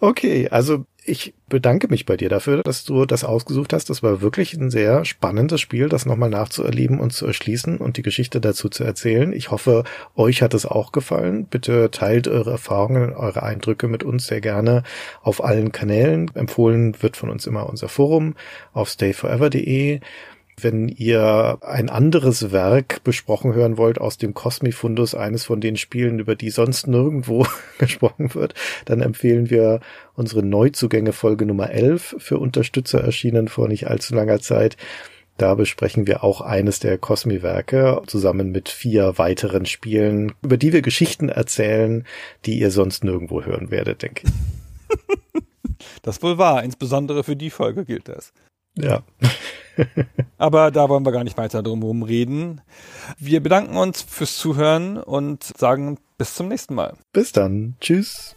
Okay, 0.00 0.50
also 0.50 0.84
ich 1.04 1.34
bedanke 1.48 1.88
mich 1.88 2.06
bei 2.06 2.16
dir 2.16 2.30
dafür, 2.30 2.62
dass 2.62 2.84
du 2.84 3.04
das 3.04 3.24
ausgesucht 3.24 3.72
hast. 3.72 3.90
Das 3.90 4.02
war 4.02 4.22
wirklich 4.22 4.54
ein 4.54 4.70
sehr 4.70 5.04
spannendes 5.04 5.60
Spiel, 5.60 5.88
das 5.88 6.06
nochmal 6.06 6.30
nachzuerleben 6.30 6.98
und 6.98 7.12
zu 7.12 7.26
erschließen 7.26 7.78
und 7.78 7.98
die 7.98 8.02
Geschichte 8.02 8.40
dazu 8.40 8.70
zu 8.70 8.84
erzählen. 8.84 9.32
Ich 9.32 9.50
hoffe, 9.50 9.84
euch 10.16 10.42
hat 10.42 10.54
es 10.54 10.64
auch 10.64 10.92
gefallen. 10.92 11.44
Bitte 11.44 11.90
teilt 11.90 12.26
eure 12.26 12.52
Erfahrungen, 12.52 13.12
eure 13.12 13.42
Eindrücke 13.42 13.86
mit 13.86 14.02
uns 14.02 14.26
sehr 14.26 14.40
gerne 14.40 14.82
auf 15.22 15.44
allen 15.44 15.72
Kanälen. 15.72 16.30
Empfohlen 16.34 17.00
wird 17.02 17.16
von 17.16 17.28
uns 17.28 17.46
immer 17.46 17.68
unser 17.68 17.88
Forum 17.88 18.34
auf 18.72 18.88
stayforever.de. 18.88 20.00
Wenn 20.60 20.88
ihr 20.88 21.58
ein 21.62 21.88
anderes 21.88 22.52
Werk 22.52 23.02
besprochen 23.02 23.54
hören 23.54 23.76
wollt 23.76 24.00
aus 24.00 24.18
dem 24.18 24.34
Cosmi-Fundus, 24.34 25.14
eines 25.14 25.44
von 25.44 25.60
den 25.60 25.76
Spielen, 25.76 26.18
über 26.18 26.36
die 26.36 26.50
sonst 26.50 26.86
nirgendwo 26.86 27.46
gesprochen 27.78 28.34
wird, 28.34 28.54
dann 28.84 29.00
empfehlen 29.00 29.50
wir 29.50 29.80
unsere 30.14 30.44
Neuzugänge 30.44 31.12
Folge 31.12 31.44
Nummer 31.44 31.70
11 31.70 32.16
für 32.18 32.38
Unterstützer 32.38 33.00
erschienen 33.00 33.48
vor 33.48 33.68
nicht 33.68 33.88
allzu 33.88 34.14
langer 34.14 34.40
Zeit. 34.40 34.76
Da 35.36 35.56
besprechen 35.56 36.06
wir 36.06 36.22
auch 36.22 36.40
eines 36.40 36.78
der 36.78 36.96
Cosmi-Werke 36.96 38.02
zusammen 38.06 38.52
mit 38.52 38.68
vier 38.68 39.18
weiteren 39.18 39.66
Spielen, 39.66 40.32
über 40.42 40.56
die 40.56 40.72
wir 40.72 40.82
Geschichten 40.82 41.28
erzählen, 41.28 42.04
die 42.46 42.60
ihr 42.60 42.70
sonst 42.70 43.02
nirgendwo 43.02 43.42
hören 43.42 43.70
werdet, 43.70 44.02
denke 44.02 44.26
ich. 44.26 44.32
Das 46.02 46.22
wohl 46.22 46.38
wahr, 46.38 46.62
insbesondere 46.62 47.24
für 47.24 47.36
die 47.36 47.50
Folge 47.50 47.84
gilt 47.84 48.08
das. 48.08 48.32
Ja. 48.76 49.02
Aber 50.38 50.70
da 50.70 50.88
wollen 50.88 51.04
wir 51.04 51.12
gar 51.12 51.24
nicht 51.24 51.36
weiter 51.36 51.62
drumherum 51.62 52.02
reden. 52.02 52.60
Wir 53.18 53.42
bedanken 53.42 53.76
uns 53.76 54.02
fürs 54.02 54.36
Zuhören 54.36 54.98
und 54.98 55.44
sagen 55.44 55.98
bis 56.18 56.34
zum 56.34 56.48
nächsten 56.48 56.74
Mal. 56.74 56.94
Bis 57.12 57.32
dann. 57.32 57.76
Tschüss. 57.80 58.36